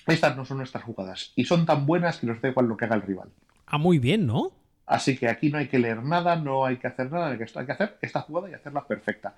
estas 0.07 0.37
no 0.37 0.45
son 0.45 0.59
nuestras 0.59 0.83
jugadas. 0.85 1.33
Y 1.37 1.45
son 1.45 1.67
tan 1.67 1.87
buenas 1.87 2.19
que 2.19 2.27
nos 2.27 2.41
da 2.41 2.49
igual 2.49 2.67
lo 2.67 2.77
que 2.77 2.87
haga 2.87 2.97
el 2.97 3.03
rival. 3.03 3.29
Ah, 3.67 3.79
muy 3.79 3.99
bien, 3.99 4.27
¿no? 4.27 4.51
Así 4.87 5.17
que 5.17 5.29
aquí 5.29 5.51
no 5.51 5.59
hay 5.59 5.69
que 5.69 5.79
leer 5.79 6.03
nada, 6.03 6.37
no 6.37 6.65
hay 6.65 6.77
que 6.79 6.89
hacer 6.89 7.11
nada, 7.11 7.29
hay 7.29 7.39
que 7.39 7.73
hacer 7.73 7.99
esta 8.01 8.23
jugada 8.23 8.51
y 8.51 8.55
hacerla 8.55 8.87
perfecta. 8.87 9.35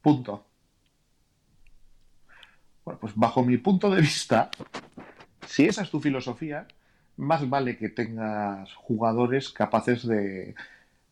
Punto. 0.00 0.44
Bueno, 2.84 2.98
pues 3.00 3.12
bajo 3.14 3.44
mi 3.44 3.58
punto 3.58 3.90
de 3.90 4.00
vista, 4.00 4.50
si 5.46 5.66
esa 5.66 5.82
es 5.82 5.90
tu 5.90 6.00
filosofía, 6.00 6.66
más 7.16 7.48
vale 7.48 7.76
que 7.76 7.88
tengas 7.88 8.72
jugadores 8.74 9.50
capaces 9.50 10.06
de, 10.06 10.54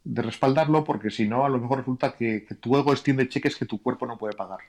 respaldarlo, 0.05 0.85
porque 0.85 1.11
si 1.11 1.29
no, 1.29 1.45
a 1.45 1.49
lo 1.49 1.59
mejor 1.59 1.79
resulta 1.79 2.15
que, 2.15 2.45
que 2.45 2.55
tu 2.55 2.77
ego 2.77 2.93
extiende 2.93 3.29
cheques 3.29 3.57
que 3.57 3.67
tu 3.67 3.83
cuerpo 3.83 4.07
no 4.07 4.19
puede 4.19 4.35
pagar. 4.35 4.61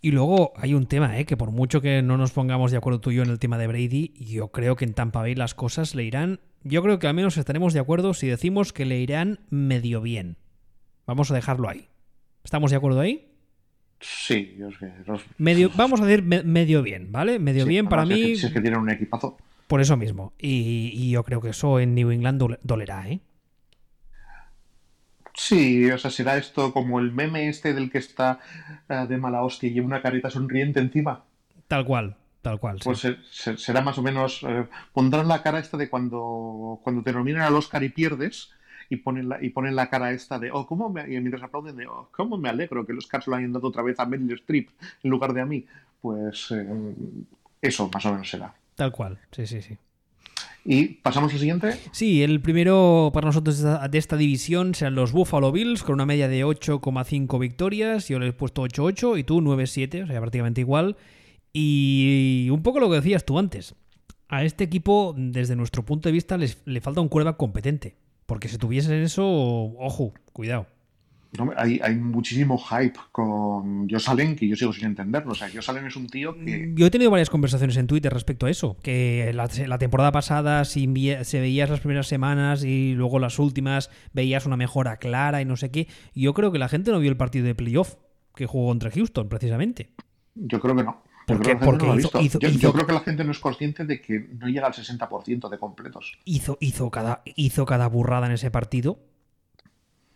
Y 0.00 0.12
luego 0.12 0.52
hay 0.56 0.74
un 0.74 0.86
tema, 0.86 1.18
¿eh? 1.18 1.24
que 1.24 1.36
por 1.36 1.50
mucho 1.50 1.80
que 1.80 2.02
no 2.02 2.16
nos 2.16 2.32
pongamos 2.32 2.70
de 2.70 2.76
acuerdo 2.76 3.00
tú 3.00 3.10
y 3.10 3.16
yo 3.16 3.22
en 3.22 3.30
el 3.30 3.40
tema 3.40 3.58
de 3.58 3.66
Brady, 3.66 4.14
yo 4.16 4.48
creo 4.48 4.76
que 4.76 4.84
en 4.84 4.94
Tampa 4.94 5.20
Bay 5.20 5.34
las 5.34 5.54
cosas 5.54 5.94
le 5.94 6.04
irán. 6.04 6.40
Yo 6.62 6.82
creo 6.82 6.98
que 6.98 7.08
al 7.08 7.14
menos 7.14 7.36
estaremos 7.36 7.72
de 7.72 7.80
acuerdo 7.80 8.14
si 8.14 8.28
decimos 8.28 8.72
que 8.72 8.84
le 8.84 8.98
irán 9.00 9.40
medio 9.50 10.00
bien. 10.00 10.36
Vamos 11.06 11.30
a 11.30 11.34
dejarlo 11.34 11.68
ahí. 11.68 11.88
¿Estamos 12.44 12.70
de 12.70 12.76
acuerdo 12.76 13.00
ahí? 13.00 13.27
Sí, 14.00 14.54
yo 14.56 14.68
que 14.78 14.92
medio, 15.38 15.70
vamos 15.74 16.00
a 16.00 16.06
decir 16.06 16.22
medio 16.22 16.82
bien, 16.82 17.10
¿vale? 17.10 17.38
Medio 17.38 17.66
bien 17.66 17.88
para 17.88 18.04
mí. 18.04 18.36
Si 18.36 18.46
es 18.46 18.52
que 18.52 18.60
tienen 18.60 18.80
un 18.80 18.90
equipazo. 18.90 19.36
Por 19.66 19.80
eso 19.80 19.96
mismo. 19.96 20.32
Y, 20.38 20.90
y, 20.94 21.10
yo 21.10 21.24
creo 21.24 21.40
que 21.40 21.50
eso 21.50 21.80
en 21.80 21.94
New 21.94 22.10
England 22.10 22.58
dolerá, 22.62 23.08
¿eh? 23.08 23.20
Sí, 25.34 25.88
o 25.90 25.98
sea, 25.98 26.10
será 26.10 26.36
esto 26.36 26.72
como 26.72 26.98
el 26.98 27.12
meme 27.12 27.48
este 27.48 27.72
del 27.72 27.90
que 27.90 27.98
está 27.98 28.40
eh, 28.88 29.06
de 29.08 29.18
mala 29.18 29.42
hostia 29.42 29.68
y 29.68 29.72
lleva 29.72 29.86
una 29.86 30.02
carita 30.02 30.30
sonriente 30.30 30.80
encima. 30.80 31.24
Tal 31.68 31.84
cual, 31.84 32.16
tal 32.42 32.58
cual. 32.58 32.78
Pues 32.82 33.06
será 33.30 33.80
más 33.80 33.98
o 33.98 34.02
menos. 34.02 34.42
Eh, 34.42 34.66
pondrán 34.92 35.28
la 35.28 35.42
cara 35.42 35.60
esta 35.60 35.76
de 35.76 35.88
cuando, 35.88 36.80
cuando 36.82 37.02
te 37.02 37.12
nominan 37.12 37.42
al 37.42 37.54
Oscar 37.54 37.84
y 37.84 37.88
pierdes 37.88 38.50
y 38.88 38.96
ponen 38.96 39.28
la, 39.28 39.42
y 39.42 39.50
ponen 39.50 39.76
la 39.76 39.90
cara 39.90 40.12
esta 40.12 40.38
de, 40.38 40.50
oh, 40.50 40.66
¿cómo 40.66 40.88
me, 40.88 41.02
y 41.02 41.20
mientras 41.20 41.42
aplauden 41.42 41.76
de, 41.76 41.86
oh, 41.86 42.08
¿cómo 42.12 42.38
me 42.38 42.48
alegro 42.48 42.86
que 42.86 42.92
los 42.92 43.06
se 43.06 43.18
lo 43.30 43.36
hayan 43.36 43.52
dado 43.52 43.68
otra 43.68 43.82
vez 43.82 43.98
a 44.00 44.06
Meryl 44.06 44.32
Streep 44.32 44.70
en 45.02 45.10
lugar 45.10 45.32
de 45.34 45.40
a 45.40 45.46
mí? 45.46 45.66
Pues 46.00 46.50
eh, 46.52 46.94
eso 47.60 47.90
más 47.92 48.06
o 48.06 48.12
menos 48.12 48.30
será. 48.30 48.54
Tal 48.74 48.92
cual, 48.92 49.18
sí, 49.32 49.46
sí, 49.46 49.60
sí. 49.60 49.76
¿Y 50.64 50.86
pasamos 50.88 51.32
al 51.32 51.38
siguiente? 51.38 51.74
Sí, 51.92 52.22
el 52.22 52.40
primero 52.40 53.10
para 53.14 53.26
nosotros 53.26 53.62
de 53.62 53.98
esta, 53.98 54.16
división 54.16 54.74
serán 54.74 54.94
los 54.94 55.12
Buffalo 55.12 55.50
Bills 55.50 55.82
con 55.82 55.94
una 55.94 56.04
media 56.04 56.28
de 56.28 56.44
8,5 56.44 57.38
victorias. 57.38 58.08
Yo 58.08 58.18
le 58.18 58.28
he 58.28 58.32
puesto 58.32 58.62
8-8 58.62 59.18
y 59.18 59.24
tú 59.24 59.40
9-7, 59.40 60.04
o 60.04 60.06
sea, 60.06 60.20
prácticamente 60.20 60.60
igual. 60.60 60.96
Y 61.52 62.48
un 62.50 62.62
poco 62.62 62.80
lo 62.80 62.90
que 62.90 62.96
decías 62.96 63.24
tú 63.24 63.38
antes. 63.38 63.74
A 64.28 64.44
este 64.44 64.64
equipo, 64.64 65.14
desde 65.16 65.56
nuestro 65.56 65.86
punto 65.86 66.10
de 66.10 66.12
vista, 66.12 66.36
les, 66.36 66.60
le 66.66 66.82
falta 66.82 67.00
un 67.00 67.08
cuerda 67.08 67.38
competente. 67.38 67.96
Porque 68.28 68.46
si 68.46 68.58
tuviesen 68.58 69.02
eso, 69.02 69.24
ojo, 69.26 70.12
cuidado 70.32 70.68
hay, 71.56 71.78
hay, 71.82 71.94
muchísimo 71.96 72.56
hype 72.58 72.98
con 73.12 73.88
Josh 73.88 74.08
Allen 74.08 74.34
que 74.34 74.48
yo 74.48 74.56
sigo 74.56 74.72
sin 74.72 74.86
entenderlo. 74.86 75.32
O 75.32 75.34
sea, 75.34 75.48
Josh 75.52 75.70
Allen 75.70 75.86
es 75.86 75.96
un 75.96 76.06
tío 76.06 76.34
que. 76.34 76.72
Yo 76.74 76.86
he 76.86 76.90
tenido 76.90 77.10
varias 77.10 77.28
conversaciones 77.28 77.76
en 77.76 77.86
Twitter 77.86 78.12
respecto 78.12 78.46
a 78.46 78.50
eso. 78.50 78.76
Que 78.82 79.32
la, 79.34 79.78
temporada 79.78 80.10
pasada, 80.10 80.64
si 80.64 80.88
se 81.22 81.40
veías 81.40 81.68
las 81.68 81.80
primeras 81.80 82.06
semanas 82.06 82.64
y 82.64 82.94
luego 82.94 83.18
las 83.18 83.38
últimas, 83.38 83.90
veías 84.12 84.46
una 84.46 84.56
mejora 84.56 84.96
clara 84.96 85.42
y 85.42 85.44
no 85.44 85.56
sé 85.56 85.70
qué. 85.70 85.86
Yo 86.14 86.32
creo 86.32 86.50
que 86.50 86.58
la 86.58 86.68
gente 86.68 86.90
no 86.90 86.98
vio 86.98 87.10
el 87.10 87.16
partido 87.16 87.44
de 87.44 87.54
playoff 87.54 87.96
que 88.34 88.46
jugó 88.46 88.68
contra 88.68 88.90
Houston, 88.90 89.28
precisamente. 89.28 89.90
Yo 90.34 90.60
creo 90.60 90.76
que 90.76 90.84
no. 90.84 91.02
Porque, 91.28 91.56
porque 91.56 91.86
yo, 92.58 92.72
creo 92.72 92.86
que 92.86 92.92
la 92.92 93.00
gente 93.00 93.22
no 93.22 93.32
es 93.32 93.38
consciente 93.38 93.84
de 93.84 94.00
que 94.00 94.18
no 94.18 94.48
llega 94.48 94.66
al 94.66 94.72
60% 94.72 95.48
de 95.48 95.58
completos. 95.58 96.18
Hizo, 96.24 96.56
hizo, 96.60 96.90
cada, 96.90 97.22
hizo 97.24 97.66
cada 97.66 97.86
burrada 97.86 98.26
en 98.26 98.32
ese 98.32 98.50
partido 98.50 98.98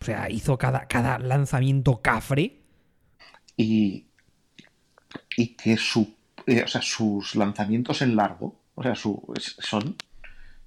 o 0.03 0.05
sea, 0.05 0.29
hizo 0.29 0.57
cada, 0.57 0.85
cada 0.85 1.17
lanzamiento 1.17 2.01
cafre. 2.01 2.59
Y, 3.55 4.07
y 5.37 5.55
que 5.55 5.77
su, 5.77 6.13
eh, 6.45 6.61
o 6.61 6.67
sea, 6.67 6.81
sus 6.81 7.37
lanzamientos 7.37 8.01
en 8.01 8.17
largo, 8.17 8.59
o 8.75 8.83
sea, 8.83 8.95
su, 8.95 9.23
son 9.39 9.95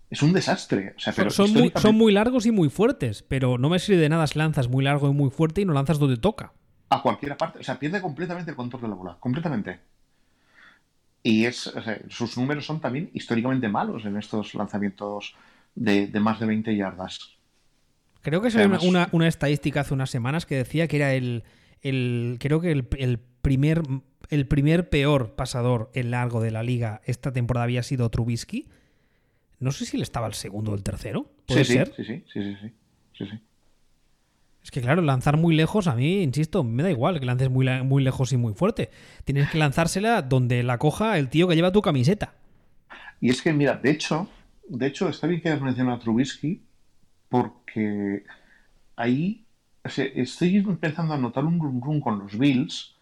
es 0.09 0.23
un 0.23 0.33
desastre. 0.33 0.95
O 0.97 1.01
sea, 1.01 1.13
pero 1.15 1.29
son, 1.29 1.53
muy, 1.53 1.71
son, 1.77 1.97
muy, 1.97 2.15
largos 2.15 2.47
y 2.47 2.51
muy 2.51 2.71
fuertes, 2.71 3.23
pero 3.29 3.59
no 3.59 3.69
me 3.69 3.79
sirve 3.79 4.01
de 4.01 4.09
nada 4.09 4.27
si 4.27 4.39
lanzas 4.39 4.69
muy 4.69 4.83
largo 4.83 5.11
y 5.11 5.13
muy 5.13 5.29
fuerte 5.29 5.61
y 5.61 5.65
no 5.67 5.75
lanzas 5.75 5.99
donde 5.99 6.17
toca. 6.17 6.55
A 6.89 7.03
cualquier 7.03 7.37
parte. 7.37 7.59
O 7.59 7.63
sea, 7.63 7.79
pierde 7.79 8.01
completamente 8.01 8.53
el 8.53 8.57
control 8.57 8.81
de 8.81 8.89
la 8.89 8.95
bola. 8.95 9.17
Completamente. 9.21 9.81
Y 11.27 11.45
es, 11.45 11.73
sus 12.09 12.37
números 12.37 12.65
son 12.65 12.81
también 12.81 13.11
históricamente 13.13 13.69
malos 13.69 14.05
en 14.05 14.17
estos 14.17 14.55
lanzamientos 14.55 15.35
de, 15.75 16.07
de 16.07 16.21
más 16.21 16.39
de 16.39 16.47
20 16.47 16.77
yardas. 16.77 17.33
Creo 18.23 18.41
que 18.41 18.53
salió 18.53 18.79
una, 18.83 19.09
una, 19.11 19.27
estadística 19.27 19.81
hace 19.81 19.93
unas 19.93 20.09
semanas 20.09 20.47
que 20.47 20.55
decía 20.55 20.87
que 20.87 20.99
era 20.99 21.15
el, 21.15 21.43
el 21.83 22.37
creo 22.39 22.61
que 22.61 22.71
el, 22.71 22.87
el, 22.97 23.19
primer 23.43 23.83
el 24.29 24.47
primer 24.47 24.89
peor 24.89 25.35
pasador 25.35 25.91
en 25.95 26.13
largo 26.13 26.41
de 26.41 26.53
la 26.53 26.63
liga 26.63 27.01
esta 27.07 27.33
temporada 27.33 27.65
había 27.65 27.83
sido 27.83 28.09
Trubisky. 28.09 28.69
No 29.59 29.73
sé 29.73 29.85
si 29.85 29.97
él 29.97 30.05
estaba 30.05 30.29
el 30.29 30.35
segundo 30.35 30.71
o 30.71 30.75
el 30.77 30.85
tercero. 30.85 31.29
¿Puede 31.47 31.65
sí, 31.65 31.73
ser? 31.73 31.93
Sí, 31.97 32.05
sí, 32.05 32.25
sí, 32.33 32.43
sí, 32.61 32.73
sí, 33.19 33.27
sí. 33.27 33.41
Es 34.67 34.73
que 34.73 34.81
claro, 34.81 35.01
lanzar 35.01 35.37
muy 35.37 35.55
lejos, 35.55 35.87
a 35.87 35.95
mí, 35.95 36.25
insisto, 36.25 36.65
me 36.65 36.83
da 36.83 36.91
igual 36.91 37.21
que 37.21 37.27
lances 37.27 37.49
muy, 37.49 38.03
lejos 38.03 38.33
y 38.33 38.37
muy 38.37 38.53
fuerte. 38.53 38.91
Tienes 39.25 39.49
que 39.49 39.59
lanzársela 39.59 40.23
donde 40.23 40.65
la 40.65 40.79
coja 40.79 41.19
el 41.19 41.29
tío 41.29 41.47
que 41.47 41.55
lleva 41.55 41.71
tu 41.71 41.81
camiseta. 41.83 42.35
Y 43.21 43.31
es 43.31 43.43
que, 43.43 43.53
mira, 43.53 43.77
de 43.77 43.93
hecho, 43.93 44.29
de 44.69 44.89
hecho, 44.89 45.09
está 45.09 45.29
bien 45.29 45.41
que 45.41 45.51
hayas 45.51 45.63
mencionado 45.63 45.99
a 45.99 46.01
Trubisky, 46.01 46.63
porque 47.29 48.25
ahí 48.97 49.45
estoy 49.85 50.57
empezando 50.57 51.15
a 51.15 51.19
notar 51.19 51.45
un 51.45 51.61
run 51.61 51.81
run 51.81 52.01
con 52.01 52.19
los 52.19 52.37
Bills 52.37 52.97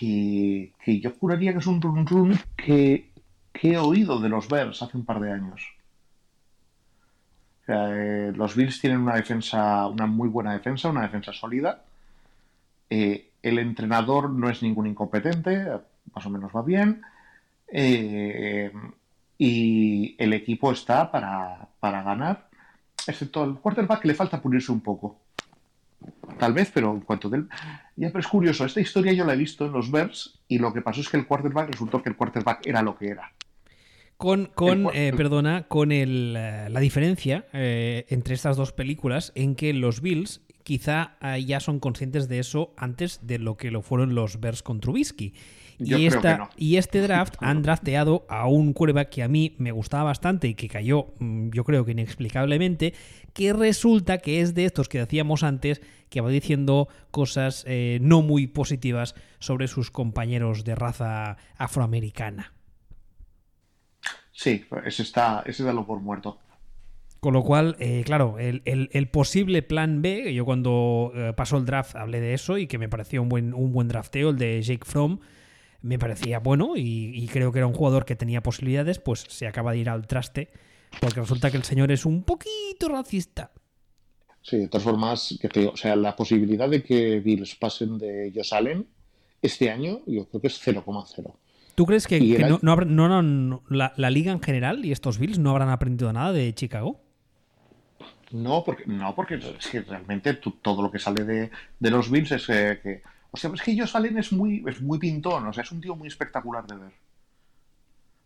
que, 0.00 0.72
yo 0.84 1.12
juraría 1.20 1.52
que 1.52 1.60
es 1.60 1.68
un 1.68 1.80
run 1.80 2.04
run 2.04 2.36
que, 2.56 3.12
he 3.62 3.76
oído 3.76 4.18
de 4.18 4.28
los 4.28 4.48
Bears 4.48 4.82
hace 4.82 4.96
un 4.96 5.04
par 5.04 5.20
de 5.20 5.30
años. 5.30 5.62
Eh, 7.68 8.32
los 8.34 8.56
Bills 8.56 8.80
tienen 8.80 9.00
una 9.00 9.14
defensa, 9.16 9.86
una 9.86 10.06
muy 10.06 10.28
buena 10.28 10.52
defensa, 10.52 10.88
una 10.88 11.02
defensa 11.02 11.32
sólida, 11.32 11.82
Eh, 12.90 13.30
el 13.42 13.58
entrenador 13.58 14.28
no 14.30 14.50
es 14.50 14.62
ningún 14.62 14.86
incompetente, 14.88 15.64
más 16.14 16.26
o 16.26 16.30
menos 16.30 16.50
va 16.54 16.62
bien. 16.62 17.02
Eh, 17.68 18.72
y 19.38 20.16
el 20.18 20.32
equipo 20.32 20.72
está 20.72 21.10
para, 21.10 21.68
para 21.78 22.02
ganar, 22.02 22.48
excepto 23.06 23.44
el 23.44 23.54
quarterback 23.54 24.04
le 24.04 24.14
falta 24.14 24.42
pulirse 24.42 24.72
un 24.72 24.80
poco. 24.80 25.18
Tal 26.38 26.52
vez, 26.52 26.70
pero 26.72 26.92
en 26.92 27.00
cuanto 27.00 27.28
del. 27.28 27.48
Ya, 27.96 28.08
es 28.08 28.26
curioso, 28.26 28.64
esta 28.64 28.80
historia 28.80 29.12
yo 29.12 29.24
la 29.24 29.34
he 29.34 29.36
visto 29.36 29.66
en 29.66 29.72
los 29.72 29.90
Bears 29.90 30.38
y 30.48 30.58
lo 30.58 30.72
que 30.72 30.82
pasó 30.82 31.00
es 31.00 31.08
que 31.08 31.16
el 31.18 31.26
quarterback 31.26 31.70
resultó 31.70 32.02
que 32.02 32.08
el 32.10 32.16
quarterback 32.16 32.66
era 32.66 32.82
lo 32.82 32.96
que 32.96 33.08
era. 33.08 33.32
Con, 34.20 34.50
con 34.54 34.88
eh, 34.92 35.14
perdona, 35.16 35.62
con 35.66 35.92
el, 35.92 36.34
eh, 36.36 36.68
la 36.68 36.80
diferencia 36.80 37.46
eh, 37.54 38.04
entre 38.10 38.34
estas 38.34 38.54
dos 38.58 38.70
películas 38.72 39.32
en 39.34 39.54
que 39.54 39.72
los 39.72 40.02
Bills 40.02 40.42
quizá 40.62 41.16
eh, 41.22 41.42
ya 41.44 41.58
son 41.58 41.80
conscientes 41.80 42.28
de 42.28 42.38
eso 42.38 42.74
antes 42.76 43.26
de 43.26 43.38
lo 43.38 43.56
que 43.56 43.70
lo 43.70 43.80
fueron 43.82 44.14
los 44.14 44.38
Bears 44.38 44.62
con 44.62 44.80
Trubisky. 44.80 45.32
Yo 45.78 45.96
y, 45.96 46.06
esta, 46.06 46.36
no. 46.36 46.50
y 46.58 46.76
este 46.76 47.00
draft 47.00 47.36
han 47.40 47.62
drafteado 47.62 48.26
a 48.28 48.46
un 48.46 48.74
quarterback 48.74 49.08
que 49.08 49.22
a 49.22 49.28
mí 49.28 49.54
me 49.56 49.72
gustaba 49.72 50.04
bastante 50.04 50.48
y 50.48 50.54
que 50.54 50.68
cayó, 50.68 51.14
mm, 51.18 51.50
yo 51.54 51.64
creo 51.64 51.86
que 51.86 51.92
inexplicablemente, 51.92 52.92
que 53.32 53.54
resulta 53.54 54.18
que 54.18 54.42
es 54.42 54.54
de 54.54 54.66
estos 54.66 54.90
que 54.90 54.98
decíamos 54.98 55.42
antes, 55.42 55.80
que 56.10 56.20
va 56.20 56.28
diciendo 56.28 56.88
cosas 57.10 57.64
eh, 57.66 57.98
no 58.02 58.20
muy 58.20 58.46
positivas 58.46 59.14
sobre 59.38 59.68
sus 59.68 59.90
compañeros 59.90 60.64
de 60.64 60.74
raza 60.74 61.38
afroamericana. 61.56 62.52
Sí, 64.42 64.64
ese 64.86 65.02
está, 65.02 65.42
ese 65.46 65.62
dalo 65.64 65.86
por 65.86 66.00
muerto. 66.00 66.38
Con 67.20 67.34
lo 67.34 67.42
cual, 67.44 67.76
eh, 67.80 68.02
claro, 68.06 68.38
el, 68.38 68.62
el- 68.64 68.88
el 68.92 69.08
posible 69.10 69.62
plan 69.62 70.00
B, 70.00 70.22
que 70.24 70.34
yo 70.34 70.46
cuando 70.46 71.12
eh, 71.14 71.32
pasó 71.36 71.58
el 71.58 71.66
draft 71.66 71.94
hablé 71.94 72.20
de 72.20 72.32
eso 72.32 72.56
y 72.56 72.66
que 72.66 72.78
me 72.78 72.88
pareció 72.88 73.20
un 73.22 73.28
buen, 73.28 73.52
un 73.52 73.72
buen 73.72 73.88
drafteo, 73.88 74.30
el 74.30 74.38
de 74.38 74.62
Jake 74.62 74.86
Fromm, 74.86 75.20
me 75.82 75.98
parecía 75.98 76.38
bueno 76.40 76.76
y, 76.76 77.12
y 77.14 77.28
creo 77.28 77.52
que 77.52 77.58
era 77.58 77.66
un 77.66 77.74
jugador 77.74 78.06
que 78.06 78.16
tenía 78.16 78.42
posibilidades, 78.42 78.98
pues 79.00 79.24
se 79.28 79.46
acaba 79.46 79.72
de 79.72 79.78
ir 79.78 79.90
al 79.90 80.06
traste, 80.06 80.50
porque 81.00 81.20
resulta 81.20 81.50
que 81.50 81.58
el 81.58 81.64
señor 81.64 81.92
es 81.92 82.06
un 82.06 82.22
poquito 82.24 82.88
racista. 82.88 83.52
Sí, 84.42 84.56
de 84.58 84.68
todas 84.68 84.84
formas, 84.84 85.38
que 85.40 85.48
te 85.48 85.60
digo, 85.60 85.72
o 85.72 85.76
sea, 85.76 85.96
la 85.96 86.16
posibilidad 86.16 86.68
de 86.68 86.82
que 86.82 87.20
Bills 87.20 87.54
pasen 87.56 87.98
de 87.98 88.32
Josh 88.34 88.54
Allen 88.54 88.86
este 89.42 89.70
año, 89.70 90.00
yo 90.06 90.26
creo 90.28 90.40
que 90.40 90.46
es 90.48 90.58
0,0. 90.58 91.34
¿Tú 91.80 91.86
crees 91.86 92.06
que, 92.06 92.20
no, 92.60 93.62
la, 93.70 93.94
la 93.96 94.10
liga 94.10 94.32
en 94.32 94.42
general 94.42 94.84
y 94.84 94.92
estos 94.92 95.16
Bills 95.18 95.38
no 95.38 95.48
habrán 95.48 95.70
aprendido 95.70 96.12
nada 96.12 96.30
de 96.30 96.54
Chicago? 96.54 97.00
No, 98.32 98.62
porque, 98.62 98.84
no, 98.84 99.14
porque 99.14 99.36
es 99.36 99.66
que 99.66 99.80
realmente 99.80 100.34
tú- 100.34 100.58
todo 100.60 100.82
lo 100.82 100.90
que 100.90 100.98
sale 100.98 101.24
de, 101.24 101.50
de 101.78 101.90
los 101.90 102.10
Bills 102.10 102.32
es 102.32 102.46
eh, 102.50 102.80
que. 102.82 103.02
O 103.30 103.38
sea, 103.38 103.50
es 103.54 103.62
que 103.62 103.74
Josh 103.80 103.96
Allen 103.96 104.18
es 104.18 104.30
muy, 104.30 104.62
es 104.68 104.82
muy 104.82 104.98
pintón, 104.98 105.46
o 105.46 105.52
sea, 105.54 105.62
es 105.62 105.72
un 105.72 105.80
tío 105.80 105.96
muy 105.96 106.08
espectacular 106.08 106.66
de 106.66 106.76
ver. 106.76 106.92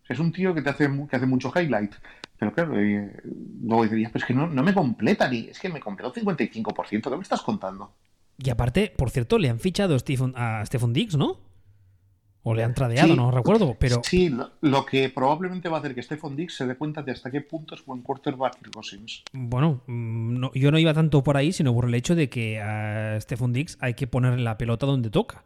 O 0.02 0.06
sea, 0.08 0.14
es 0.14 0.18
un 0.18 0.32
tío 0.32 0.52
que 0.52 0.60
te 0.60 0.70
hace, 0.70 0.90
que 1.08 1.14
hace 1.16 1.26
mucho 1.26 1.52
highlight. 1.54 1.94
Pero 2.36 2.52
claro, 2.52 2.76
eh, 2.80 3.22
luego 3.62 3.86
diría, 3.86 4.10
pero 4.12 4.24
es 4.24 4.26
que 4.26 4.34
no, 4.34 4.48
no 4.48 4.64
me 4.64 4.74
completa 4.74 5.28
ni. 5.28 5.46
Es 5.46 5.60
que 5.60 5.68
me 5.68 5.78
completó 5.78 6.12
55%. 6.12 7.02
¿Qué 7.08 7.16
me 7.16 7.22
estás 7.22 7.42
contando? 7.42 7.92
Y 8.36 8.50
aparte, 8.50 8.92
por 8.96 9.10
cierto, 9.10 9.38
le 9.38 9.48
han 9.48 9.60
fichado 9.60 9.94
a 9.94 9.98
Stephen, 10.00 10.32
a 10.34 10.66
Stephen 10.66 10.92
Diggs, 10.92 11.16
¿no? 11.16 11.53
O 12.46 12.54
le 12.54 12.62
han 12.62 12.74
tradeado, 12.74 13.08
Sí. 13.08 13.16
no 13.16 13.30
recuerdo, 13.30 13.74
pero... 13.78 14.02
Sí, 14.04 14.28
lo, 14.28 14.50
lo 14.60 14.84
que 14.84 15.08
probablemente 15.08 15.68
va 15.70 15.78
a 15.78 15.80
hacer 15.80 15.94
que 15.94 16.02
Stephon 16.02 16.36
Diggs 16.36 16.54
se 16.54 16.66
dé 16.66 16.76
cuenta 16.76 17.02
de 17.02 17.12
hasta 17.12 17.30
qué 17.30 17.40
punto 17.40 17.74
es 17.74 17.84
buen 17.86 18.02
quarterback 18.02 18.58
Kirk 18.58 18.70
Cousins. 18.74 19.22
Bueno, 19.32 19.80
mm, 19.86 20.38
no- 20.40 20.52
yo 20.54 20.70
no 20.70 20.78
iba 20.78 20.92
tanto 20.92 21.22
por 21.24 21.38
ahí, 21.38 21.52
sino 21.52 21.72
por 21.72 21.86
el 21.86 21.94
hecho 21.94 22.14
de 22.14 22.28
que 22.28 22.60
a 22.60 23.18
Stephon 23.20 23.52
Diggs 23.54 23.78
hay 23.80 23.94
que 23.94 24.06
ponerle 24.06 24.42
la 24.44 24.58
pelota 24.58 24.84
donde 24.84 25.08
toca. 25.08 25.42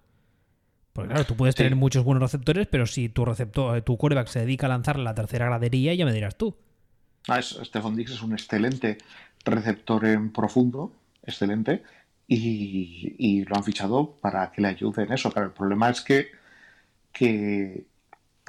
Porque 0.92 1.10
claro, 1.10 1.24
tú 1.24 1.36
puedes 1.36 1.54
Sí. 1.54 1.58
tener 1.58 1.76
muchos 1.76 2.02
buenos 2.02 2.20
receptores, 2.22 2.66
pero 2.66 2.84
si 2.84 3.08
tu 3.08 3.24
receptor, 3.24 3.76
eh, 3.78 3.82
tu 3.82 3.96
quarterback 3.96 4.26
se 4.26 4.40
dedica 4.40 4.66
a 4.66 4.70
lanzar 4.70 4.98
la 4.98 5.14
tercera 5.14 5.46
gradería, 5.46 5.94
ya 5.94 6.04
me 6.04 6.12
dirás 6.12 6.36
tú. 6.36 6.56
Ah, 7.28 7.38
es- 7.38 7.60
Stephon 7.62 7.94
Diggs 7.94 8.10
es 8.10 8.22
un 8.22 8.32
excelente 8.32 8.98
receptor 9.44 10.04
en 10.04 10.32
profundo, 10.32 10.92
excelente, 11.22 11.84
y, 12.26 13.14
y 13.18 13.44
lo 13.44 13.54
han 13.56 13.62
fichado 13.62 14.16
para 14.20 14.50
que 14.50 14.60
le 14.62 14.68
ayude 14.68 15.04
en 15.04 15.12
eso. 15.12 15.30
Pero 15.30 15.46
el 15.46 15.52
problema 15.52 15.88
es 15.90 16.00
que, 16.00 16.28
que, 17.12 17.86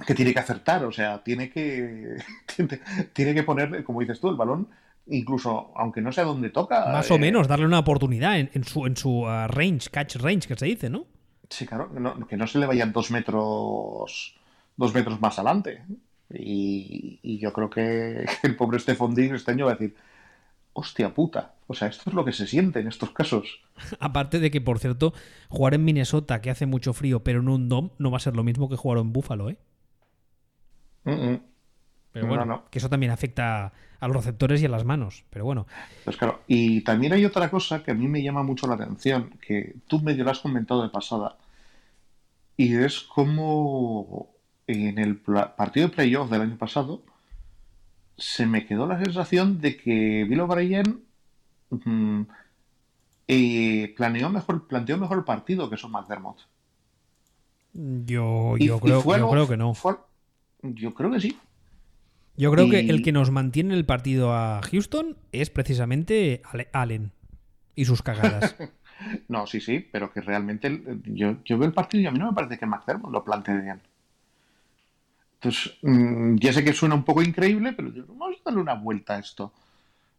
que 0.06 0.16
tiene 0.16 0.34
que 0.34 0.40
acertar, 0.40 0.84
o 0.86 0.92
sea, 0.92 1.24
tiene 1.24 1.50
que, 1.50 2.18
tiene, 3.14 3.34
que 3.34 3.44
poner, 3.44 3.84
como 3.84 4.02
dices 4.02 4.20
tú, 4.20 4.30
el 4.30 4.36
balón, 4.36 4.68
incluso 5.08 5.72
aunque 5.76 6.02
no 6.02 6.12
sea 6.12 6.24
donde 6.24 6.50
toca. 6.50 6.86
Más 6.92 7.10
eh, 7.10 7.14
o 7.14 7.18
menos, 7.18 7.48
darle 7.48 7.66
una 7.66 7.80
oportunidad 7.80 8.40
en, 8.40 8.50
en 8.54 8.64
su, 8.64 8.86
en 8.86 8.96
su 8.96 9.28
ah, 9.28 9.48
range, 9.48 9.90
catch 9.90 10.18
range, 10.18 10.48
que 10.48 10.56
se 10.56 10.66
dice, 10.66 10.90
¿no? 10.90 11.06
Sí, 11.50 11.66
claro, 11.66 11.92
que 11.92 12.00
no, 12.00 12.28
que 12.28 12.38
no 12.38 12.46
se 12.46 12.60
le 12.60 12.68
vayan 12.68 12.94
dos 12.94 13.10
metros, 13.10 14.36
dos 14.78 14.94
metros 14.94 15.20
más 15.20 15.40
adelante. 15.40 15.84
Y, 16.32 17.20
y 17.24 17.40
yo 17.40 17.52
creo 17.52 17.70
que 17.70 18.26
el 18.44 18.56
pobre 18.56 18.80
Stephon 18.80 19.16
Diggs 19.16 19.36
este 19.36 19.52
año 19.52 19.66
va 19.66 19.72
a 19.72 19.76
decir, 19.76 19.96
hostia 20.80 21.14
puta, 21.14 21.56
o 21.68 21.74
sea, 21.74 21.88
esto 21.90 22.10
es 22.10 22.14
lo 22.16 22.26
que 22.26 22.34
se 22.34 22.48
siente 22.48 22.80
en 22.80 22.88
estos 22.88 23.12
casos. 23.12 23.46
Aparte 24.00 24.40
de 24.40 24.52
que, 24.52 24.62
por 24.62 24.80
cierto, 24.80 25.14
jugar 25.50 25.74
en 25.74 25.86
Minnesota, 25.86 26.42
que 26.42 26.50
hace 26.50 26.66
mucho 26.66 26.94
frío, 26.94 27.24
pero 27.24 27.40
en 27.40 27.50
un 27.50 27.70
dom, 27.70 27.92
no 27.98 28.12
va 28.12 28.18
a 28.18 28.20
ser 28.22 28.36
lo 28.36 28.44
mismo 28.44 28.70
que 28.70 28.76
jugar 28.76 29.00
en 29.00 29.14
Buffalo, 29.14 29.50
¿eh? 29.50 29.58
Mm, 31.06 31.12
mm. 31.12 31.42
Pero 32.12 32.26
No, 32.26 32.28
bueno, 32.28 32.46
no. 32.46 32.66
que 32.70 32.80
eso 32.80 32.90
también 32.90 33.12
afecta 33.12 33.74
a 34.00 34.08
los 34.08 34.16
receptores 34.18 34.62
y 34.62 34.66
a 34.66 34.70
las 34.70 34.86
manos. 34.86 35.26
Pero 35.30 35.46
bueno, 35.46 35.68
Pues 36.04 36.18
claro, 36.18 36.44
y 36.48 36.82
también 36.84 37.14
hay 37.14 37.24
otra 37.26 37.50
cosa 37.50 37.84
que 37.84 37.92
a 37.92 37.94
mí 37.94 38.08
me 38.10 38.22
llama 38.24 38.44
mucho 38.44 38.68
la 38.68 38.74
atención, 38.76 39.38
que 39.42 39.78
tú 39.88 40.00
medio 40.02 40.24
lo 40.26 40.32
has 40.32 40.40
comentado 40.40 40.84
de 40.84 40.90
pasada, 40.90 41.38
y 42.58 42.76
es 42.76 43.00
como 43.02 44.30
en 44.68 45.00
el 45.00 45.18
partido 45.18 45.88
de 45.88 45.94
playoff 45.96 46.30
del 46.30 46.42
año 46.42 46.58
pasado 46.58 47.04
se 48.20 48.46
me 48.46 48.66
quedó 48.66 48.88
la 48.88 49.04
sensación 49.04 49.60
de 49.62 49.78
que 49.78 50.26
Bill 50.30 50.42
O'Brien 50.42 51.04
mm, 51.70 52.22
eh, 53.28 53.94
planeó 53.96 54.30
mejor, 54.30 54.68
planteó 54.68 54.98
mejor 54.98 55.20
el 55.20 55.24
partido 55.24 55.70
que 55.70 55.78
son 55.78 55.92
McDermott. 55.92 56.40
yo, 57.74 58.58
yo, 58.58 58.78
y 58.78 58.80
creo, 58.80 59.02
fue 59.02 59.20
yo 59.20 59.30
creo 59.30 59.48
que 59.48 59.58
no. 59.58 59.74
fue- 59.74 59.98
yo 60.62 60.94
creo 60.94 61.12
que 61.12 61.22
sí. 61.22 61.38
Yo 62.38 62.52
creo 62.52 62.70
que 62.70 62.80
el 62.80 63.02
que 63.02 63.12
nos 63.12 63.32
mantiene 63.32 63.74
el 63.74 63.86
partido 63.86 64.34
a 64.34 64.62
Houston 64.64 65.18
es 65.34 65.50
precisamente 65.50 66.42
Allen 66.74 67.12
y 67.76 67.86
sus 67.86 68.02
cagadas. 68.02 68.56
No, 69.30 69.48
sí, 69.48 69.62
sí, 69.62 69.80
pero 69.80 70.12
que 70.12 70.20
realmente 70.20 70.68
el- 70.68 71.02
yo, 71.06 71.38
yo 71.46 71.58
veo 71.58 71.70
el 71.70 71.74
partido 71.74 72.04
y 72.04 72.08
a 72.08 72.12
mí 72.12 72.20
no 72.20 72.28
me 72.28 72.34
parece 72.34 72.58
que 72.60 72.66
McDermott 72.66 73.14
lo 73.14 73.24
plantee 73.24 73.62
bien. 73.62 73.82
Entonces, 75.42 75.74
mm, 75.82 76.36
ya 76.38 76.52
sé 76.52 76.64
que 76.64 76.74
suena 76.74 76.96
un 76.96 77.04
poco 77.04 77.22
increíble, 77.22 77.72
pero 77.74 77.92
digo, 77.92 78.08
vamos 78.14 78.38
a 78.40 78.44
darle 78.46 78.62
una 78.62 78.74
vuelta 78.74 79.16
a 79.16 79.20
esto. 79.20 79.54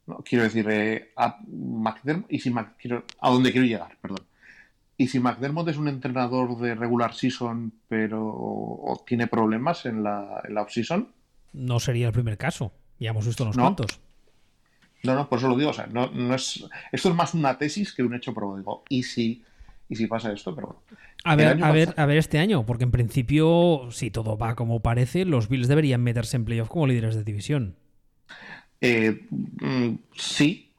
No, 0.06 0.16
quiero 0.24 0.44
decir, 0.44 0.66
eh, 0.70 1.12
a 1.16 1.38
McDermott, 1.46 2.32
y 2.32 2.38
si 2.40 2.50
Mac- 2.50 2.74
quiero, 2.78 3.04
a 3.20 3.30
dónde 3.30 3.52
quiero 3.52 3.66
llegar, 3.66 3.96
perdón. 4.00 4.24
Y 4.96 5.08
si 5.08 5.20
McDermott 5.20 5.68
es 5.68 5.76
un 5.76 5.88
entrenador 5.88 6.58
de 6.58 6.74
regular 6.74 7.14
season, 7.14 7.72
pero 7.88 8.26
o 8.26 9.02
tiene 9.06 9.26
problemas 9.26 9.86
en 9.86 10.02
la, 10.02 10.40
en 10.46 10.54
la 10.54 10.62
off-season, 10.62 11.08
no 11.52 11.80
sería 11.80 12.06
el 12.08 12.12
primer 12.12 12.36
caso. 12.38 12.72
Ya 12.98 13.10
hemos 13.10 13.26
visto 13.26 13.42
unos 13.44 13.56
No. 13.56 13.62
cuantos. 13.64 13.98
No, 15.02 15.14
no, 15.14 15.28
por 15.28 15.38
eso 15.38 15.48
lo 15.48 15.56
digo. 15.56 15.70
O 15.70 15.74
sea, 15.74 15.86
no, 15.86 16.10
no 16.10 16.34
es, 16.34 16.64
esto 16.92 17.08
es 17.08 17.14
más 17.14 17.32
una 17.34 17.56
tesis 17.56 17.92
que 17.94 18.02
un 18.02 18.14
hecho 18.14 18.34
probado. 18.34 18.82
¿y 18.90 19.02
si, 19.02 19.42
y 19.90 19.96
si 19.96 20.06
pasa 20.06 20.32
esto? 20.32 20.54
Pero 20.54 20.68
bueno. 20.68 20.80
A 21.24 21.36
ver, 21.36 21.62
a 21.62 21.72
ver, 21.72 21.94
a 21.96 22.06
ver 22.06 22.16
este 22.16 22.38
año, 22.38 22.64
porque 22.64 22.84
en 22.84 22.92
principio, 22.92 23.88
si 23.90 24.10
todo 24.10 24.38
va 24.38 24.54
como 24.54 24.80
parece, 24.80 25.24
los 25.24 25.48
Bills 25.48 25.68
deberían 25.68 26.02
meterse 26.02 26.36
en 26.36 26.44
playoff 26.44 26.68
como 26.68 26.86
líderes 26.86 27.16
de 27.16 27.24
división. 27.24 27.74
Eh, 28.80 29.26
mm, 29.30 29.94
sí, 30.16 30.70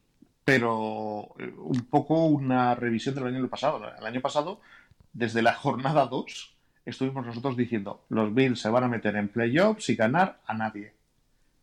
pero 0.45 1.35
eh, 1.37 1.53
un 1.57 1.81
poco 1.89 2.25
una 2.25 2.73
revisión 2.73 3.13
del 3.13 3.27
año 3.27 3.47
pasado. 3.49 3.81
El 3.99 4.05
año 4.05 4.21
pasado, 4.21 4.61
desde 5.11 5.41
la 5.41 5.53
jornada 5.53 6.07
2, 6.07 6.55
estuvimos 6.85 7.25
nosotros 7.25 7.57
diciendo, 7.57 8.05
los 8.07 8.33
Bills 8.33 8.61
se 8.61 8.69
van 8.69 8.85
a 8.85 8.87
meter 8.87 9.17
en 9.17 9.27
playoffs 9.27 9.89
y 9.89 9.95
ganar 9.95 10.39
a 10.47 10.53
nadie. 10.53 10.93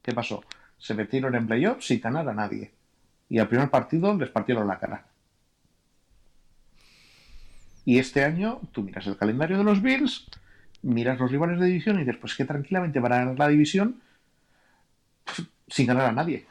¿Qué 0.02 0.12
pasó? 0.12 0.44
Se 0.76 0.92
metieron 0.92 1.34
en 1.34 1.46
playoffs 1.46 1.86
sin 1.86 2.00
ganar 2.00 2.28
a 2.28 2.34
nadie. 2.34 2.72
Y 3.30 3.38
al 3.38 3.48
primer 3.48 3.70
partido 3.70 4.14
les 4.14 4.28
partieron 4.28 4.68
la 4.68 4.78
cara. 4.78 5.06
Y 7.88 7.98
este 7.98 8.22
año, 8.22 8.60
tú 8.72 8.82
miras 8.82 9.06
el 9.06 9.16
calendario 9.16 9.56
de 9.56 9.64
los 9.64 9.80
Bills, 9.80 10.26
miras 10.82 11.18
los 11.18 11.30
rivales 11.30 11.58
de 11.58 11.64
división 11.68 11.96
y 11.96 12.00
dices, 12.00 12.18
pues 12.20 12.34
que 12.34 12.44
tranquilamente 12.44 13.00
van 13.00 13.12
a 13.14 13.18
ganar 13.20 13.38
la 13.38 13.48
división 13.48 14.02
sin 15.68 15.86
ganar 15.86 16.04
a 16.04 16.12
nadie. 16.12 16.44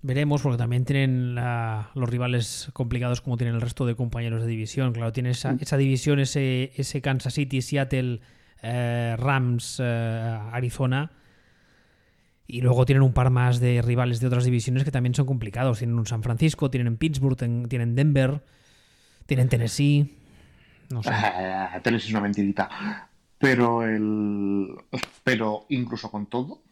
Veremos, 0.00 0.40
porque 0.40 0.56
también 0.56 0.86
tienen 0.86 1.34
la- 1.34 1.90
los 1.94 2.08
rivales 2.08 2.70
complicados 2.72 3.20
como 3.20 3.36
tienen 3.36 3.56
el 3.56 3.60
resto 3.60 3.84
de 3.84 3.94
compañeros 3.94 4.40
de 4.40 4.48
división. 4.48 4.94
Claro, 4.94 5.12
tiene 5.12 5.30
esa, 5.32 5.54
esa 5.60 5.76
división, 5.76 6.18
ese, 6.18 6.72
ese 6.74 7.02
Kansas 7.02 7.34
City, 7.34 7.60
Seattle, 7.60 8.20
eh, 8.62 9.16
Rams, 9.18 9.82
eh, 9.84 10.38
Arizona. 10.50 11.12
Y 12.46 12.62
luego 12.62 12.86
tienen 12.86 13.02
un 13.02 13.12
par 13.12 13.28
más 13.28 13.60
de 13.60 13.82
rivales 13.82 14.18
de 14.20 14.28
otras 14.28 14.44
divisiones 14.46 14.84
que 14.84 14.90
también 14.90 15.14
son 15.14 15.26
complicados. 15.26 15.76
Tienen 15.80 15.98
un 15.98 16.06
San 16.06 16.22
Francisco, 16.22 16.70
tienen 16.70 16.86
en 16.86 16.96
Pittsburgh, 16.96 17.36
tienen 17.68 17.94
Denver. 17.94 18.40
Tienen 19.26 19.48
Tennessee. 19.48 20.16
No 20.90 21.02
sé. 21.02 21.10
Ah, 21.12 21.80
Tennessee 21.82 22.08
es 22.08 22.12
una 22.12 22.22
mentirita. 22.22 23.08
Pero 23.38 23.82
el. 23.82 24.76
Pero 25.24 25.66
incluso 25.68 26.10
con 26.10 26.26
todo, 26.26 26.62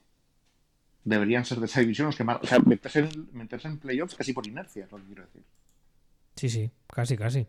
deberían 1.04 1.44
ser 1.44 1.58
de 1.58 1.66
esa 1.66 1.80
división 1.80 2.06
los 2.06 2.16
que 2.16 2.24
más. 2.24 2.38
O 2.42 2.46
sea, 2.46 2.58
meterse 2.60 3.00
en, 3.00 3.28
meterse 3.32 3.68
en 3.68 3.78
playoffs 3.78 4.14
casi 4.14 4.32
por 4.32 4.46
inercia, 4.46 4.84
es 4.84 4.92
lo 4.92 4.98
que 4.98 5.04
quiero 5.04 5.22
decir. 5.24 5.42
Sí, 6.36 6.48
sí, 6.48 6.70
casi, 6.86 7.16
casi. 7.16 7.46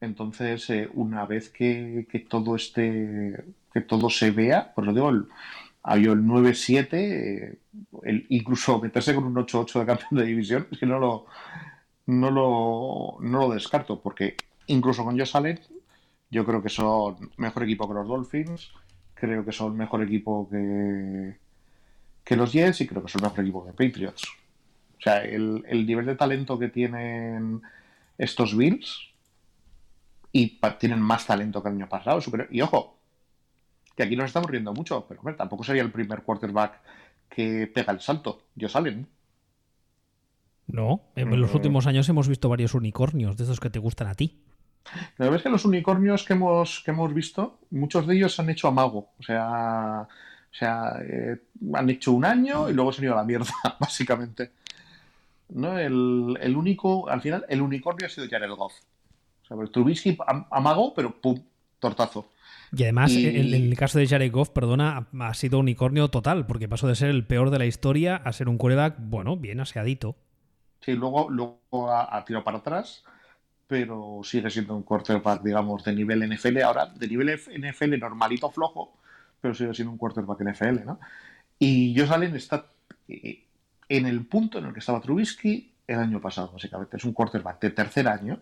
Entonces, 0.00 0.68
eh, 0.70 0.88
una 0.94 1.24
vez 1.26 1.48
que, 1.48 2.06
que 2.10 2.20
todo 2.20 2.54
este. 2.56 3.44
que 3.72 3.80
todo 3.80 4.10
se 4.10 4.30
vea, 4.30 4.72
pues 4.74 4.86
lo 4.86 4.92
digo, 4.92 5.10
el, 5.10 5.26
había 5.82 6.12
el 6.12 6.22
9-7, 6.24 6.88
eh, 6.92 7.58
incluso 8.28 8.80
meterse 8.80 9.14
con 9.14 9.24
un 9.24 9.34
8-8 9.36 9.80
de 9.80 9.86
campeón 9.86 10.20
de 10.20 10.26
división, 10.26 10.66
es 10.70 10.78
que 10.78 10.86
no 10.86 10.98
lo, 10.98 11.26
no 12.06 12.30
lo, 12.30 13.16
no 13.20 13.40
lo 13.40 13.54
descarto, 13.54 14.00
porque 14.00 14.36
incluso 14.66 15.04
con 15.04 15.18
Josh 15.18 15.36
Allen, 15.36 15.60
yo 16.30 16.44
creo 16.44 16.62
que 16.62 16.68
son 16.68 17.30
mejor 17.36 17.64
equipo 17.64 17.86
que 17.88 17.94
los 17.94 18.08
Dolphins, 18.08 18.70
creo 19.14 19.44
que 19.44 19.52
son 19.52 19.76
mejor 19.76 20.02
equipo 20.02 20.48
que, 20.50 21.36
que 22.24 22.36
los 22.36 22.52
Jets 22.52 22.80
y 22.80 22.86
creo 22.86 23.02
que 23.02 23.10
son 23.10 23.22
mejor 23.22 23.40
equipo 23.40 23.64
que 23.64 23.72
Patriots. 23.72 24.24
O 24.98 25.00
sea, 25.00 25.22
el, 25.24 25.64
el 25.68 25.86
nivel 25.86 26.06
de 26.06 26.16
talento 26.16 26.58
que 26.58 26.68
tienen 26.68 27.60
estos 28.18 28.56
Bills 28.56 29.10
y 30.32 30.58
tienen 30.78 31.00
más 31.00 31.26
talento 31.26 31.62
que 31.62 31.68
el 31.68 31.76
año 31.76 31.88
pasado. 31.88 32.20
superior- 32.20 32.48
Y 32.50 32.60
ojo, 32.60 32.96
que 33.96 34.02
aquí 34.02 34.16
nos 34.16 34.26
estamos 34.26 34.50
riendo 34.50 34.72
mucho, 34.74 35.06
pero 35.08 35.20
hombre, 35.20 35.34
tampoco 35.34 35.64
sería 35.64 35.82
el 35.82 35.90
primer 35.92 36.22
quarterback 36.22 36.80
que 37.28 37.66
pega 37.66 37.92
el 37.92 38.00
salto. 38.00 38.42
Josh 38.58 38.76
Allen. 38.76 39.06
No, 40.68 41.02
en 41.14 41.38
los 41.40 41.50
Eh. 41.50 41.54
últimos 41.56 41.86
años 41.86 42.08
hemos 42.08 42.28
visto 42.28 42.48
varios 42.48 42.74
unicornios 42.74 43.36
de 43.36 43.44
esos 43.44 43.60
que 43.60 43.70
te 43.70 43.78
gustan 43.78 44.08
a 44.08 44.14
ti. 44.14 44.40
Pero 45.16 45.30
ves 45.30 45.42
que 45.42 45.48
los 45.48 45.64
unicornios 45.64 46.24
que 46.24 46.32
hemos, 46.34 46.80
que 46.84 46.90
hemos 46.92 47.12
visto, 47.14 47.58
muchos 47.70 48.06
de 48.06 48.16
ellos 48.16 48.38
han 48.40 48.50
hecho 48.50 48.68
amago. 48.68 49.08
O 49.18 49.22
sea, 49.22 50.02
o 50.02 50.54
sea 50.54 50.92
eh, 51.08 51.36
han 51.74 51.90
hecho 51.90 52.12
un 52.12 52.24
año 52.24 52.68
y 52.70 52.72
luego 52.72 52.92
se 52.92 53.00
han 53.00 53.04
ido 53.04 53.14
a 53.14 53.18
la 53.18 53.24
mierda, 53.24 53.46
básicamente. 53.80 54.50
¿No? 55.48 55.78
El, 55.78 56.36
el 56.40 56.56
único, 56.56 57.08
al 57.08 57.20
final, 57.20 57.44
el 57.48 57.62
unicornio 57.62 58.06
ha 58.06 58.10
sido 58.10 58.26
Jared 58.28 58.50
Goff. 58.50 58.72
O 59.42 59.46
sea, 59.46 59.72
Trubisky 59.72 60.16
am- 60.26 60.46
amagó, 60.50 60.92
pero 60.94 61.20
pum, 61.20 61.40
tortazo. 61.78 62.28
Y 62.76 62.82
además, 62.82 63.12
Y- 63.12 63.26
en 63.28 63.36
en 63.36 63.54
el 63.54 63.76
caso 63.76 63.98
de 64.00 64.08
Jared 64.08 64.32
Goff, 64.32 64.50
perdona, 64.50 65.06
ha 65.20 65.34
sido 65.34 65.60
unicornio 65.60 66.08
total, 66.08 66.46
porque 66.46 66.68
pasó 66.68 66.88
de 66.88 66.96
ser 66.96 67.10
el 67.10 67.24
peor 67.24 67.50
de 67.50 67.58
la 67.60 67.66
historia 67.66 68.16
a 68.16 68.32
ser 68.32 68.48
un 68.48 68.58
quarterback, 68.58 68.96
bueno, 68.98 69.36
bien 69.36 69.60
aseadito. 69.60 70.16
Sí, 70.80 70.92
luego, 70.92 71.28
luego 71.30 71.90
ha, 71.90 72.16
ha 72.16 72.24
tirado 72.24 72.44
para 72.44 72.58
atrás, 72.58 73.04
pero 73.66 74.20
sigue 74.22 74.50
siendo 74.50 74.76
un 74.76 74.82
quarterback, 74.82 75.42
digamos, 75.42 75.84
de 75.84 75.94
nivel 75.94 76.28
NFL. 76.28 76.62
Ahora, 76.62 76.86
de 76.86 77.08
nivel 77.08 77.38
NFL 77.38 77.98
normalito 77.98 78.50
flojo, 78.50 78.96
pero 79.40 79.54
sigue 79.54 79.74
siendo 79.74 79.92
un 79.92 79.98
quarterback 79.98 80.40
NFL, 80.42 80.84
¿no? 80.84 81.00
Y 81.58 81.98
Josh 81.98 82.12
Allen 82.12 82.36
está 82.36 82.66
eh, 83.08 83.44
en 83.88 84.06
el 84.06 84.26
punto 84.26 84.58
en 84.58 84.66
el 84.66 84.72
que 84.72 84.80
estaba 84.80 85.00
Trubisky 85.00 85.72
el 85.86 85.98
año 85.98 86.20
pasado, 86.20 86.52
básicamente. 86.52 86.96
Es 86.96 87.04
un 87.04 87.12
quarterback 87.12 87.60
de 87.60 87.70
tercer 87.70 88.08
año, 88.08 88.40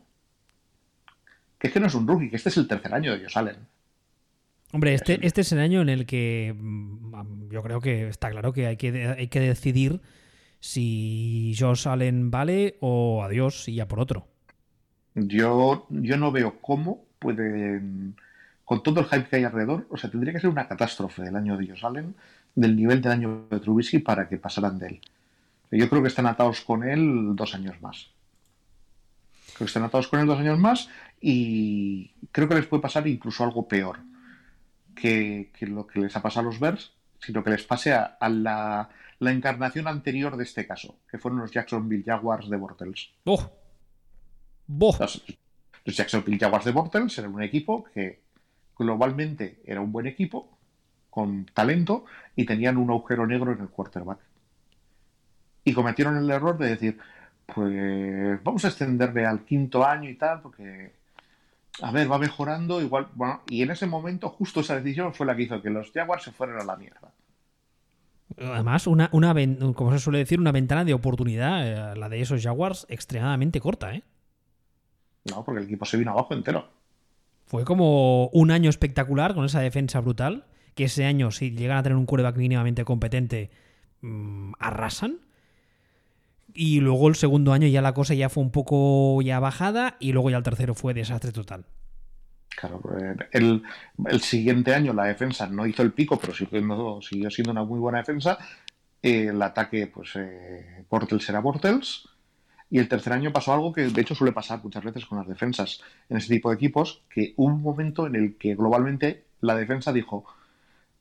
que 1.59 1.68
es 1.68 1.72
que 1.72 1.80
no 1.80 1.87
es 1.87 1.95
un 1.95 2.07
rookie, 2.07 2.30
que 2.30 2.37
este 2.37 2.49
es 2.49 2.57
el 2.57 2.68
tercer 2.68 2.95
año 2.95 3.12
de 3.12 3.24
Josh 3.24 3.39
Allen. 3.39 3.57
Hombre, 4.72 4.95
este, 4.95 5.24
este 5.24 5.43
es 5.43 5.53
el 5.53 5.61
año 5.61 5.80
en 5.82 5.89
el 5.89 6.05
que 6.05 6.55
mm, 6.59 7.51
yo 7.51 7.62
creo 7.62 7.80
que 7.80 8.09
está 8.09 8.30
claro 8.30 8.53
que 8.53 8.66
hay 8.66 8.76
que, 8.76 9.07
hay 9.07 9.28
que 9.28 9.41
decidir 9.41 10.01
si 10.64 11.54
Josh 11.58 11.86
Allen 11.86 12.30
vale 12.30 12.78
o 12.80 13.22
adiós 13.22 13.68
y 13.68 13.74
ya 13.74 13.86
por 13.86 14.00
otro. 14.00 14.26
Yo, 15.14 15.86
yo 15.90 16.16
no 16.16 16.32
veo 16.32 16.58
cómo 16.62 17.04
pueden, 17.18 18.16
con 18.64 18.82
todo 18.82 19.00
el 19.00 19.06
hype 19.06 19.28
que 19.28 19.36
hay 19.36 19.44
alrededor, 19.44 19.86
o 19.90 19.98
sea, 19.98 20.10
tendría 20.10 20.32
que 20.32 20.40
ser 20.40 20.48
una 20.48 20.66
catástrofe 20.66 21.20
el 21.20 21.36
año 21.36 21.58
de 21.58 21.68
Josh 21.68 21.84
Allen, 21.84 22.14
del 22.54 22.76
nivel 22.76 23.02
del 23.02 23.12
año 23.12 23.46
de 23.50 23.60
Trubisky 23.60 23.98
para 23.98 24.26
que 24.26 24.38
pasaran 24.38 24.78
de 24.78 24.86
él. 24.86 25.00
Yo 25.70 25.86
creo 25.90 26.00
que 26.00 26.08
están 26.08 26.26
atados 26.26 26.62
con 26.62 26.82
él 26.82 27.36
dos 27.36 27.54
años 27.54 27.82
más. 27.82 28.08
Creo 29.48 29.58
que 29.58 29.64
están 29.64 29.84
atados 29.84 30.08
con 30.08 30.20
él 30.20 30.26
dos 30.26 30.40
años 30.40 30.58
más 30.58 30.88
y 31.20 32.10
creo 32.32 32.48
que 32.48 32.54
les 32.54 32.66
puede 32.66 32.80
pasar 32.80 33.06
incluso 33.06 33.44
algo 33.44 33.68
peor 33.68 33.98
que, 34.94 35.50
que 35.58 35.66
lo 35.66 35.86
que 35.86 36.00
les 36.00 36.16
ha 36.16 36.22
pasado 36.22 36.48
a 36.48 36.50
los 36.50 36.58
Bears, 36.58 36.92
sino 37.20 37.44
que 37.44 37.50
les 37.50 37.64
pase 37.64 37.92
a, 37.92 38.16
a 38.18 38.28
la, 38.30 38.88
la 39.18 39.32
encarnación 39.32 39.86
anterior 39.88 40.36
de 40.36 40.44
este 40.44 40.66
caso, 40.66 40.98
que 41.10 41.18
fueron 41.18 41.40
los 41.40 41.50
Jacksonville 41.50 42.04
Jaguars 42.04 42.48
de 42.48 42.56
Bortles. 42.56 43.10
¡Oh! 43.24 43.50
¡Boh! 44.66 44.96
Los, 44.98 45.24
los 45.84 45.96
Jacksonville 45.96 46.38
Jaguars 46.38 46.64
de 46.64 46.72
Bortles 46.72 47.18
eran 47.18 47.34
un 47.34 47.42
equipo 47.42 47.84
que 47.84 48.22
globalmente 48.76 49.60
era 49.64 49.80
un 49.80 49.92
buen 49.92 50.06
equipo, 50.06 50.58
con 51.10 51.46
talento, 51.46 52.04
y 52.34 52.44
tenían 52.44 52.76
un 52.76 52.90
agujero 52.90 53.26
negro 53.26 53.52
en 53.52 53.60
el 53.60 53.68
quarterback. 53.68 54.18
Y 55.64 55.72
cometieron 55.72 56.16
el 56.16 56.28
error 56.30 56.58
de 56.58 56.68
decir, 56.70 56.98
pues 57.46 58.42
vamos 58.42 58.64
a 58.64 58.68
extenderle 58.68 59.24
al 59.24 59.44
quinto 59.44 59.86
año 59.86 60.10
y 60.10 60.16
tal, 60.16 60.40
porque, 60.40 60.92
a 61.82 61.92
ver, 61.92 62.10
va 62.10 62.18
mejorando, 62.18 62.82
igual, 62.82 63.08
bueno, 63.14 63.42
y 63.48 63.62
en 63.62 63.70
ese 63.70 63.86
momento 63.86 64.28
justo 64.28 64.60
esa 64.60 64.76
decisión 64.76 65.14
fue 65.14 65.26
la 65.26 65.36
que 65.36 65.42
hizo 65.42 65.62
que 65.62 65.70
los 65.70 65.92
Jaguars 65.92 66.24
se 66.24 66.32
fueran 66.32 66.60
a 66.60 66.64
la 66.64 66.76
mierda. 66.76 67.12
Además, 68.39 68.87
una, 68.87 69.11
una 69.12 69.35
como 69.75 69.93
se 69.93 69.99
suele 69.99 70.18
decir, 70.18 70.41
una 70.41 70.53
ventana 70.53 70.85
de 70.85 70.95
oportunidad, 70.95 71.93
eh, 71.93 71.97
la 71.97 72.09
de 72.09 72.20
esos 72.20 72.43
Jaguars, 72.43 72.87
extremadamente 72.89 73.61
corta, 73.61 73.95
¿eh? 73.95 74.03
No, 75.25 75.45
porque 75.45 75.61
el 75.61 75.66
equipo 75.66 75.85
se 75.85 75.97
vino 75.97 76.11
abajo 76.11 76.35
entero. 76.35 76.68
Fue 77.47 77.64
como 77.64 78.29
un 78.29 78.51
año 78.51 78.70
espectacular 78.70 79.35
con 79.35 79.45
esa 79.45 79.61
defensa 79.61 80.01
brutal, 80.01 80.45
que 80.75 80.85
ese 80.85 81.05
año, 81.05 81.31
si 81.31 81.53
llegan 81.53 81.79
a 81.79 81.83
tener 81.83 81.97
un 81.97 82.07
quarterback 82.07 82.37
mínimamente 82.37 82.85
competente, 82.85 83.51
mm, 84.01 84.53
arrasan. 84.59 85.20
Y 86.53 86.81
luego 86.81 87.09
el 87.09 87.14
segundo 87.14 87.53
año 87.53 87.66
ya 87.68 87.83
la 87.83 87.95
cosa 87.95 88.14
ya 88.14 88.29
fue 88.29 88.43
un 88.43 88.51
poco 88.51 89.20
ya 89.22 89.41
bajada 89.41 89.97
y 89.99 90.12
luego 90.12 90.31
ya 90.31 90.37
el 90.37 90.43
tercero 90.43 90.75
fue 90.75 90.95
desastre 90.95 91.33
total. 91.33 91.66
Claro, 92.57 92.80
el, 93.32 93.62
el 94.07 94.20
siguiente 94.20 94.74
año 94.74 94.92
la 94.92 95.05
defensa 95.05 95.48
no 95.48 95.66
hizo 95.66 95.82
el 95.82 95.92
pico, 95.92 96.18
pero 96.18 96.32
siguió, 96.32 97.00
siguió 97.02 97.30
siendo 97.30 97.52
una 97.52 97.64
muy 97.64 97.78
buena 97.80 97.98
defensa. 97.98 98.38
Eh, 99.02 99.26
el 99.26 99.42
ataque, 99.42 99.86
pues, 99.86 100.12
eh, 100.16 100.84
Bortles 100.88 101.28
era 101.28 101.40
Bortles. 101.40 102.09
Y 102.70 102.78
el 102.78 102.88
tercer 102.88 103.12
año 103.12 103.32
pasó 103.32 103.52
algo 103.52 103.72
que 103.72 103.82
de 103.82 104.00
hecho 104.00 104.14
suele 104.14 104.32
pasar 104.32 104.62
muchas 104.62 104.82
veces 104.82 105.05
con 105.07 105.18
las 105.18 105.28
defensas 105.28 105.80
en 106.09 106.16
ese 106.16 106.34
tipo 106.34 106.48
de 106.48 106.57
equipos, 106.57 107.02
que 107.11 107.34
hubo 107.36 107.52
un 107.52 107.62
momento 107.62 108.07
en 108.07 108.16
el 108.16 108.36
que 108.36 108.55
globalmente 108.55 109.24
la 109.40 109.55
defensa 109.55 109.92
dijo, 109.92 110.24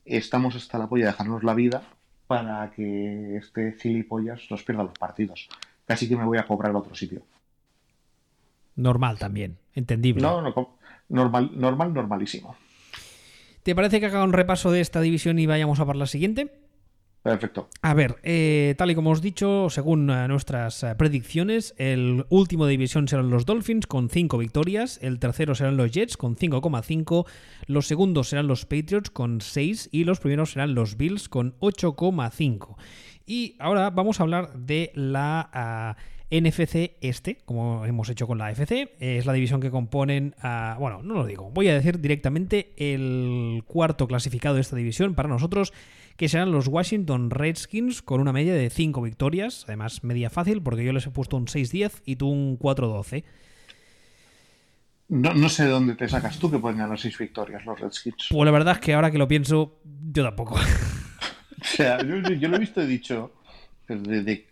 estamos 0.05 0.55
hasta 0.55 0.77
la 0.77 0.87
polla 0.87 1.05
de 1.05 1.11
dejarnos 1.11 1.43
la 1.43 1.53
vida 1.53 1.81
para 2.27 2.71
que 2.71 3.37
este 3.37 3.73
gilipollas 3.79 4.41
nos 4.51 4.63
pierda 4.63 4.83
los 4.83 4.97
partidos. 4.97 5.47
Casi 5.85 6.07
que 6.07 6.15
me 6.15 6.25
voy 6.25 6.37
a 6.37 6.45
cobrar 6.45 6.73
a 6.73 6.77
otro 6.77 6.95
sitio. 6.95 7.23
Normal 8.75 9.17
también, 9.17 9.57
entendible. 9.73 10.21
No, 10.21 10.41
no, 10.41 10.77
normal, 11.13 11.51
normal, 11.53 11.93
normalísimo. 11.93 12.55
¿Te 13.63 13.75
parece 13.75 13.99
que 13.99 14.07
haga 14.07 14.23
un 14.23 14.33
repaso 14.33 14.71
de 14.71 14.81
esta 14.81 14.99
división 14.99 15.39
y 15.39 15.45
vayamos 15.45 15.79
a 15.79 15.85
por 15.85 15.95
la 15.95 16.05
siguiente? 16.05 16.51
Perfecto. 17.21 17.69
A 17.81 17.93
ver, 17.93 18.17
eh, 18.23 18.75
tal 18.77 18.91
y 18.91 18.95
como 18.95 19.11
os 19.11 19.19
he 19.19 19.21
dicho, 19.21 19.69
según 19.69 20.09
eh, 20.09 20.27
nuestras 20.27 20.83
eh, 20.83 20.93
predicciones, 20.95 21.73
el 21.77 22.25
último 22.27 22.65
de 22.65 22.71
división 22.71 23.07
serán 23.07 23.29
los 23.29 23.45
Dolphins 23.45 23.87
con 23.87 24.09
5 24.09 24.37
victorias, 24.37 24.99
el 25.01 25.19
tercero 25.19 25.55
serán 25.55 25.77
los 25.77 25.89
Jets 25.91 26.17
con 26.17 26.35
5,5, 26.35 27.25
los 27.67 27.87
segundos 27.87 28.27
serán 28.27 28.47
los 28.47 28.65
Patriots 28.65 29.09
con 29.09 29.39
6 29.39 29.87
y 29.93 30.03
los 30.03 30.19
primeros 30.19 30.51
serán 30.51 30.75
los 30.75 30.97
Bills 30.97 31.29
con 31.29 31.57
8,5. 31.59 32.75
Y 33.25 33.55
ahora 33.59 33.89
vamos 33.89 34.19
a 34.19 34.23
hablar 34.23 34.53
de 34.57 34.91
la 34.93 35.49
ah, 35.53 35.95
NFC 36.33 36.97
este, 37.01 37.37
como 37.45 37.85
hemos 37.85 38.09
hecho 38.09 38.27
con 38.27 38.37
la 38.37 38.47
AFC. 38.47 38.91
Es 38.99 39.25
la 39.25 39.33
división 39.33 39.61
que 39.61 39.69
componen, 39.71 40.35
bueno, 40.79 41.01
no 41.03 41.13
lo 41.13 41.25
digo, 41.25 41.51
voy 41.51 41.69
a 41.69 41.73
decir 41.73 41.99
directamente 41.99 42.73
el 42.77 43.63
cuarto 43.67 44.07
clasificado 44.07 44.55
de 44.55 44.61
esta 44.61 44.75
división 44.75 45.13
para 45.15 45.29
nosotros 45.29 45.73
que 46.17 46.29
serán 46.29 46.51
los 46.51 46.67
Washington 46.67 47.29
Redskins 47.29 48.01
con 48.01 48.21
una 48.21 48.33
media 48.33 48.53
de 48.53 48.69
5 48.69 49.01
victorias, 49.01 49.63
además 49.67 50.03
media 50.03 50.29
fácil 50.29 50.61
porque 50.61 50.83
yo 50.83 50.93
les 50.93 51.05
he 51.07 51.11
puesto 51.11 51.37
un 51.37 51.47
6-10 51.47 52.01
y 52.05 52.15
tú 52.17 52.29
un 52.29 52.59
4-12. 52.59 53.23
No, 55.09 55.33
no 55.33 55.49
sé 55.49 55.65
de 55.65 55.69
dónde 55.69 55.95
te 55.95 56.07
sacas 56.07 56.39
tú 56.39 56.49
que 56.49 56.57
pueden 56.57 56.79
ganar 56.79 56.97
seis 56.99 57.17
victorias 57.17 57.65
los 57.65 57.79
Redskins. 57.79 58.29
Pues 58.31 58.45
la 58.45 58.51
verdad 58.51 58.75
es 58.75 58.79
que 58.79 58.93
ahora 58.93 59.11
que 59.11 59.17
lo 59.17 59.27
pienso, 59.27 59.79
yo 60.11 60.23
tampoco. 60.23 60.59
O 61.61 61.65
sea, 61.65 61.97
yo, 62.03 62.17
yo 62.17 62.49
lo 62.49 62.57
he 62.57 62.59
visto 62.59 62.81
y 62.81 62.83
he 62.83 62.87
dicho, 62.87 63.35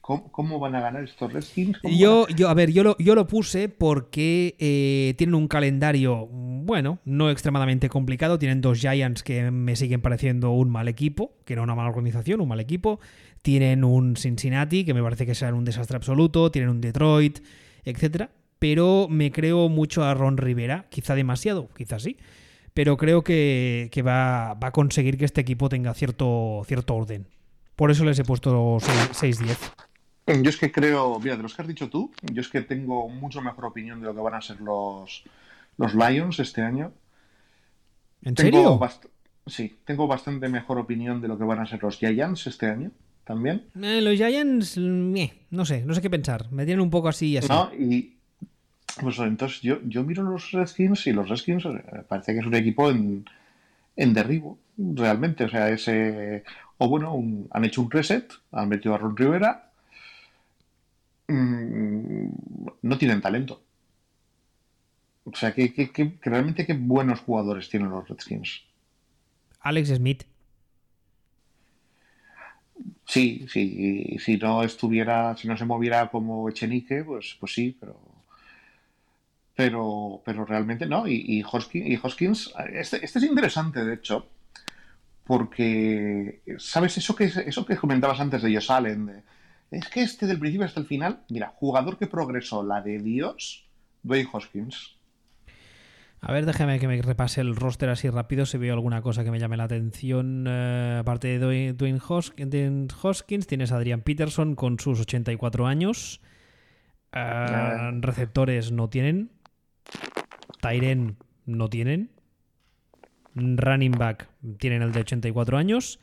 cómo, 0.02 0.32
cómo 0.32 0.60
van 0.60 0.76
a 0.76 0.82
ganar 0.82 1.04
estos 1.04 1.32
Redskins? 1.32 1.80
¿Cómo 1.80 1.94
Yo, 1.94 2.28
a 2.48 2.54
ver, 2.54 2.72
yo 2.72 2.84
lo, 2.84 2.98
yo 2.98 3.16
lo 3.16 3.28
puse 3.28 3.70
porque 3.70 4.56
eh, 4.60 5.14
tienen 5.18 5.36
un 5.36 5.48
calendario, 5.48 6.28
bueno, 6.28 7.00
no 7.06 7.30
extremadamente 7.30 7.90
complicado. 7.90 8.40
Tienen 8.40 8.62
dos 8.62 8.80
Giants 8.80 9.24
que 9.24 9.52
me 9.52 9.76
siguen 9.76 10.02
pareciendo 10.02 10.52
un 10.52 10.70
mal 10.70 10.88
equipo, 10.88 11.34
que 11.46 11.56
no 11.56 11.64
una 11.64 11.76
mala 11.76 11.90
organización, 11.90 12.42
un 12.42 12.48
mal 12.48 12.60
equipo. 12.60 13.00
Tienen 13.42 13.84
un 13.84 14.16
Cincinnati 14.16 14.86
que 14.86 14.94
me 14.94 15.02
parece 15.02 15.26
que 15.26 15.36
será 15.36 15.54
un 15.54 15.66
desastre 15.66 15.98
absoluto. 15.98 16.52
Tienen 16.52 16.70
un 16.70 16.82
Detroit, 16.82 17.40
etcétera. 17.84 18.30
pero 18.60 19.08
me 19.10 19.32
creo 19.32 19.70
mucho 19.70 20.04
a 20.04 20.14
Ron 20.14 20.38
Rivera, 20.38 20.86
quizá 20.90 21.16
demasiado, 21.16 21.70
quizás 21.76 22.04
sí, 22.04 22.18
pero 22.74 22.96
creo 22.98 23.24
que, 23.24 23.90
va, 24.06 24.52
a 24.52 24.72
conseguir 24.72 25.18
que 25.18 25.26
este 25.26 25.42
equipo 25.42 25.68
tenga 25.70 25.94
cierto, 25.94 26.64
cierto 26.68 26.96
orden. 26.96 27.28
Por 27.82 27.90
eso 27.90 28.06
les 28.06 28.20
he 28.20 28.24
puesto 28.24 28.78
6-10. 28.78 29.58
Yo 30.44 30.50
es 30.52 30.58
que 30.58 30.72
creo, 30.72 31.20
mira, 31.20 31.36
de 31.36 31.42
los 31.42 31.56
que 31.56 31.64
has 31.64 31.68
dicho 31.68 31.90
tú, 31.90 32.12
yo 32.32 32.42
es 32.42 32.48
que 32.48 32.62
tengo 32.62 33.10
mucho 33.10 33.42
mejor 33.42 33.66
opinión 33.66 34.00
de 34.00 34.06
lo 34.06 34.14
que 34.14 34.22
van 34.22 34.36
a 34.36 34.42
ser 34.42 34.62
los, 34.62 35.24
los 35.78 35.96
Lions 35.96 36.40
este 36.40 36.62
año. 36.62 36.94
¿En 38.22 38.38
serio? 38.38 38.80
Sí, 39.48 39.80
tengo 39.84 40.06
bastante 40.06 40.48
mejor 40.48 40.78
opinión 40.78 41.22
de 41.22 41.28
lo 41.28 41.40
que 41.40 41.44
van 41.44 41.58
a 41.58 41.66
ser 41.66 41.82
los 41.82 41.98
Giants 41.98 42.46
este 42.46 42.68
año 42.68 42.92
también. 43.24 43.66
Eh, 43.82 44.00
los 44.00 44.16
Giants, 44.16 44.78
no 44.78 45.66
sé, 45.66 45.84
no 45.84 45.96
sé 45.96 46.02
qué 46.04 46.10
pensar. 46.12 46.52
Me 46.52 46.66
tienen 46.66 46.82
un 46.82 46.92
poco 46.92 47.10
así 47.10 47.36
así. 47.36 47.48
No, 47.48 47.72
y 47.74 48.16
pues 49.02 49.18
entonces 49.18 49.60
yo, 49.62 49.80
yo 49.88 50.04
miro 50.04 50.22
los 50.22 50.52
Redskins 50.52 51.08
y 51.08 51.14
los 51.14 51.28
Redskins 51.28 51.66
eh, 51.66 52.04
parece 52.08 52.34
que 52.34 52.42
es 52.42 52.46
un 52.46 52.54
equipo 52.54 52.92
en, 52.92 53.26
en 53.96 54.14
derribo, 54.14 54.60
realmente. 54.78 55.46
O 55.46 55.50
sea, 55.50 55.68
ese. 55.70 56.44
O 56.84 56.90
bueno, 56.90 57.16
han 57.52 57.64
hecho 57.64 57.84
un 57.84 57.92
reset, 57.92 58.34
han 58.52 58.68
metido 58.68 58.96
a 58.96 58.98
Ron 58.98 59.16
Rivera. 59.16 59.70
Mm, 61.28 62.26
no 62.82 62.98
tienen 62.98 63.22
talento. 63.22 63.62
O 65.26 65.36
sea, 65.36 65.54
que, 65.54 65.72
que 65.72 66.18
realmente 66.24 66.66
qué 66.66 66.74
buenos 66.74 67.20
jugadores 67.20 67.70
tienen 67.70 67.92
los 67.92 68.10
Redskins. 68.10 68.64
Alex 69.60 69.90
Smith. 69.90 70.24
Sí, 73.06 73.46
sí, 73.48 74.18
si 74.18 74.38
no 74.38 74.64
estuviera, 74.64 75.38
si 75.38 75.48
no 75.48 75.56
se 75.56 75.66
moviera 75.66 76.10
como 76.10 76.50
Echenique, 76.50 77.04
pues, 77.04 77.38
pues 77.40 77.54
sí, 77.54 77.78
pero 77.80 78.00
pero, 79.56 80.24
pero 80.26 80.46
realmente 80.46 80.88
no. 80.88 81.08
Y, 81.08 81.24
y, 81.28 81.44
Hoskins, 81.44 82.52
este, 82.74 83.06
este, 83.06 83.20
es 83.20 83.24
interesante, 83.26 83.86
de 83.86 83.94
hecho, 83.94 84.28
porque, 85.26 86.42
¿sabes? 86.58 86.98
Eso 86.98 87.16
que, 87.16 87.26
eso 87.26 87.66
que 87.66 87.78
comentabas 87.78 88.20
antes 88.20 88.42
de 88.42 88.54
Josh 88.54 88.72
Allen, 88.72 89.24
es 89.72 89.88
que 89.88 90.02
este 90.02 90.28
del 90.28 90.40
principio 90.40 90.66
hasta 90.66 90.80
el 90.80 90.86
final, 90.86 91.22
mira, 91.30 91.54
jugador 91.56 91.98
que 91.98 92.08
progresó 92.08 92.64
la 92.64 92.82
de 92.82 93.00
Dios, 93.00 93.66
Dwayne 94.04 94.30
Hoskins. 94.32 94.98
A 96.24 96.32
ver, 96.32 96.46
déjame 96.46 96.80
que 96.80 96.88
me 96.88 97.02
repase 97.02 97.42
el 97.42 97.56
roster 97.56 97.90
así 97.90 98.08
rápido 98.10 98.46
si 98.46 98.60
veo 98.60 98.76
alguna 98.76 99.02
cosa 99.02 99.24
que 99.24 99.32
me 99.32 99.40
llame 99.40 99.58
la 99.58 99.64
atención. 99.64 100.46
Eh, 100.48 100.98
aparte 101.00 101.40
de 101.40 101.74
Dwayne 101.74 102.00
Hoskins, 102.08 103.48
tienes 103.48 103.72
a 103.72 103.78
Adrian 103.78 104.02
Peterson 104.02 104.54
con 104.54 104.78
sus 104.78 105.00
84 105.00 105.66
años. 105.66 106.22
Eh, 107.12 107.92
receptores 108.02 108.72
no 108.72 108.88
tienen. 108.90 109.32
Tyren 110.62 111.18
no 111.48 111.70
tienen. 111.70 112.12
Running 113.36 113.94
back 113.94 114.30
tienen 114.58 114.82
el 114.82 114.92
de 114.92 115.02
84 115.02 115.58
años. 115.58 116.00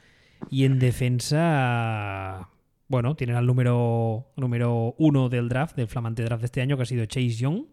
Y 0.50 0.64
en 0.64 0.78
defensa, 0.78 2.48
bueno, 2.86 3.16
tienen 3.16 3.36
al 3.36 3.46
número, 3.46 4.28
número 4.36 4.94
uno 4.98 5.28
del 5.28 5.48
draft, 5.48 5.76
del 5.76 5.88
flamante 5.88 6.22
draft 6.22 6.42
de 6.42 6.46
este 6.46 6.60
año, 6.60 6.76
que 6.76 6.84
ha 6.84 6.86
sido 6.86 7.04
Chase 7.06 7.30
Young 7.30 7.64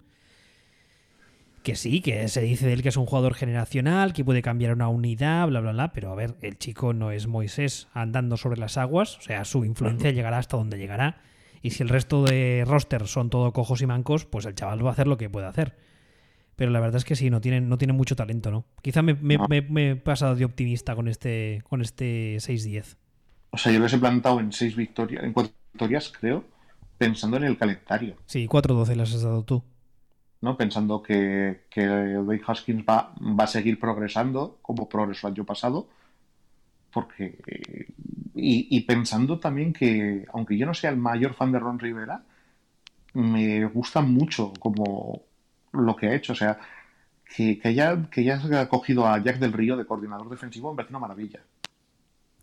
que 1.65 1.75
sí, 1.75 1.99
que 1.99 2.27
se 2.27 2.41
dice 2.41 2.67
de 2.67 2.73
él 2.73 2.83
que 2.83 2.89
es 2.89 2.95
un 2.95 3.07
jugador 3.07 3.33
generacional, 3.33 4.13
que 4.13 4.23
puede 4.23 4.43
cambiar 4.43 4.71
una 4.71 4.87
unidad, 4.87 5.47
bla, 5.47 5.61
bla, 5.61 5.71
bla, 5.71 5.93
pero 5.93 6.11
a 6.11 6.15
ver, 6.15 6.35
el 6.41 6.59
chico 6.59 6.93
no 6.93 7.09
es 7.09 7.25
Moisés 7.25 7.87
andando 7.91 8.37
sobre 8.37 8.59
las 8.59 8.77
aguas, 8.77 9.17
o 9.17 9.21
sea, 9.21 9.43
su 9.45 9.65
influencia 9.65 10.11
llegará 10.11 10.37
hasta 10.37 10.57
donde 10.57 10.77
llegará, 10.77 11.23
y 11.63 11.71
si 11.71 11.81
el 11.81 11.89
resto 11.89 12.23
de 12.23 12.63
roster 12.67 13.07
son 13.07 13.31
todo 13.31 13.51
cojos 13.51 13.81
y 13.81 13.87
mancos, 13.87 14.25
pues 14.25 14.45
el 14.45 14.53
chaval 14.53 14.85
va 14.85 14.91
a 14.91 14.93
hacer 14.93 15.07
lo 15.07 15.17
que 15.17 15.27
puede 15.27 15.47
hacer. 15.47 15.75
Pero 16.55 16.71
la 16.71 16.79
verdad 16.79 16.97
es 16.97 17.05
que 17.05 17.15
sí, 17.15 17.29
no 17.29 17.41
tiene, 17.41 17.61
no 17.61 17.77
tiene 17.77 17.93
mucho 17.93 18.15
talento, 18.15 18.49
¿no? 18.51 18.65
Quizá 18.81 19.01
me, 19.01 19.11
he 19.11 19.95
pasado 19.97 20.35
de 20.35 20.45
optimista 20.45 20.95
con 20.95 21.07
este, 21.07 21.61
con 21.67 21.81
este 21.81 22.37
6-10. 22.37 22.95
O 23.51 23.57
sea, 23.57 23.71
yo 23.71 23.79
les 23.79 23.93
he 23.93 23.97
plantado 23.97 24.39
en 24.39 24.51
6 24.51 24.75
victorias, 24.75 25.23
en 25.23 25.33
4 25.33 25.53
victorias, 25.73 26.13
creo, 26.17 26.45
pensando 26.97 27.37
en 27.37 27.43
el 27.43 27.57
calendario. 27.57 28.15
Sí, 28.25 28.47
4-12 28.47 28.95
las 28.95 29.13
has 29.13 29.23
dado 29.23 29.43
tú. 29.43 29.63
¿no? 30.45 30.55
pensando 30.57 31.01
que, 31.01 31.65
que 31.69 31.85
Dwayne 31.85 32.43
Haskins 32.45 32.85
va, 32.87 33.13
va 33.19 33.45
a 33.45 33.47
seguir 33.47 33.79
progresando 33.79 34.59
como 34.61 34.87
progresó 34.87 35.27
el 35.27 35.33
año 35.33 35.45
pasado. 35.45 35.89
Porque, 36.93 37.37
y, 38.35 38.79
pensando 38.81 39.39
también 39.39 39.73
que, 39.73 40.25
aunque 40.31 40.57
yo 40.57 40.65
no 40.65 40.73
sea 40.73 40.91
el 40.91 40.97
mayor 40.97 41.33
fan 41.33 41.51
de 41.51 41.59
Ron 41.59 41.77
Rivera, 41.77 42.23
me 43.13 43.65
gusta 43.65 44.01
mucho 44.01 44.53
como 44.59 45.23
lo 45.77 45.95
que 45.95 46.07
ha 46.07 46.15
hecho. 46.15 46.33
O 46.33 46.35
sea, 46.35 46.57
que, 47.35 47.59
que, 47.59 47.67
haya, 47.67 48.09
que 48.09 48.21
haya 48.21 48.67
cogido 48.69 49.07
a 49.07 49.17
Jack 49.21 49.39
del 49.39 49.53
Río 49.53 49.77
de 49.77 49.85
coordinador 49.85 50.29
defensivo 50.29 50.71
me 50.71 50.77
parece 50.77 50.93
una 50.93 50.99
maravilla. 50.99 51.41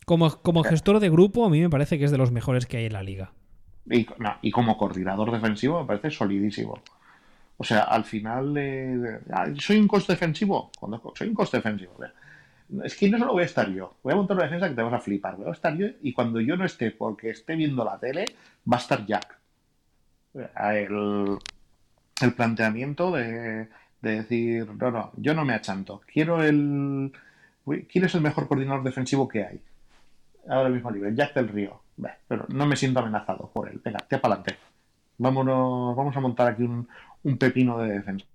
Como, 0.04 0.30
como 0.42 0.64
gestor 0.64 0.98
de 1.00 1.10
grupo, 1.10 1.44
a 1.44 1.50
mí 1.50 1.60
me 1.60 1.70
parece 1.70 1.98
que 1.98 2.04
es 2.04 2.10
de 2.10 2.18
los 2.18 2.32
mejores 2.32 2.66
que 2.66 2.78
hay 2.78 2.86
en 2.86 2.92
la 2.92 3.02
liga. 3.02 3.32
Y, 3.90 4.06
y 4.42 4.50
como 4.50 4.76
coordinador 4.76 5.30
defensivo 5.30 5.80
me 5.80 5.86
parece 5.86 6.10
solidísimo. 6.10 6.82
O 7.56 7.64
sea, 7.64 7.82
al 7.82 8.04
final, 8.04 8.54
eh, 8.56 9.20
¿soy 9.58 9.78
un 9.78 9.86
coste 9.86 10.14
defensivo? 10.14 10.70
Cuando 10.78 11.00
soy 11.14 11.28
un 11.28 11.34
coste 11.34 11.58
defensivo. 11.58 11.92
Es 12.82 12.96
que 12.96 13.08
no 13.08 13.18
solo 13.18 13.34
voy 13.34 13.42
a 13.42 13.46
estar 13.46 13.70
yo. 13.70 13.96
Voy 14.02 14.14
a 14.14 14.16
montar 14.16 14.36
una 14.36 14.46
defensa 14.46 14.68
que 14.68 14.74
te 14.74 14.82
vas 14.82 14.94
a 14.94 14.98
flipar. 14.98 15.36
Voy 15.36 15.48
a 15.48 15.52
estar 15.52 15.76
yo 15.76 15.86
y 16.02 16.12
cuando 16.12 16.40
yo 16.40 16.56
no 16.56 16.64
esté 16.64 16.90
porque 16.90 17.30
esté 17.30 17.54
viendo 17.54 17.84
la 17.84 17.98
tele, 17.98 18.24
va 18.70 18.78
a 18.78 18.80
estar 18.80 19.06
Jack. 19.06 19.38
El, 20.34 21.38
planteamiento 22.30 23.10
de, 23.10 23.68
decir, 24.00 24.66
no, 24.66 24.90
no, 24.90 25.12
yo 25.16 25.34
no 25.34 25.44
me 25.44 25.54
achanto. 25.54 26.00
Quiero 26.06 26.42
el... 26.42 27.12
¿Quién 27.64 28.04
es 28.04 28.14
el 28.14 28.20
mejor 28.20 28.48
coordinador 28.48 28.82
defensivo 28.82 29.28
que 29.28 29.44
hay? 29.44 29.60
Ahora 30.48 30.68
mismo 30.68 30.90
libre, 30.90 31.14
Jack 31.14 31.34
del 31.34 31.48
Río. 31.48 31.80
Pero 32.26 32.46
no 32.48 32.66
me 32.66 32.76
siento 32.76 33.00
amenazado 33.00 33.50
por 33.52 33.68
él. 33.68 33.80
Venga, 33.84 33.98
te 33.98 34.18
para 34.18 34.34
adelante. 34.34 34.56
Vámonos, 35.18 35.94
vamos 35.96 36.16
a 36.16 36.20
montar 36.20 36.48
aquí 36.48 36.62
un, 36.62 36.88
un 37.24 37.38
pepino 37.38 37.78
de 37.78 37.92
defensa. 37.92 38.26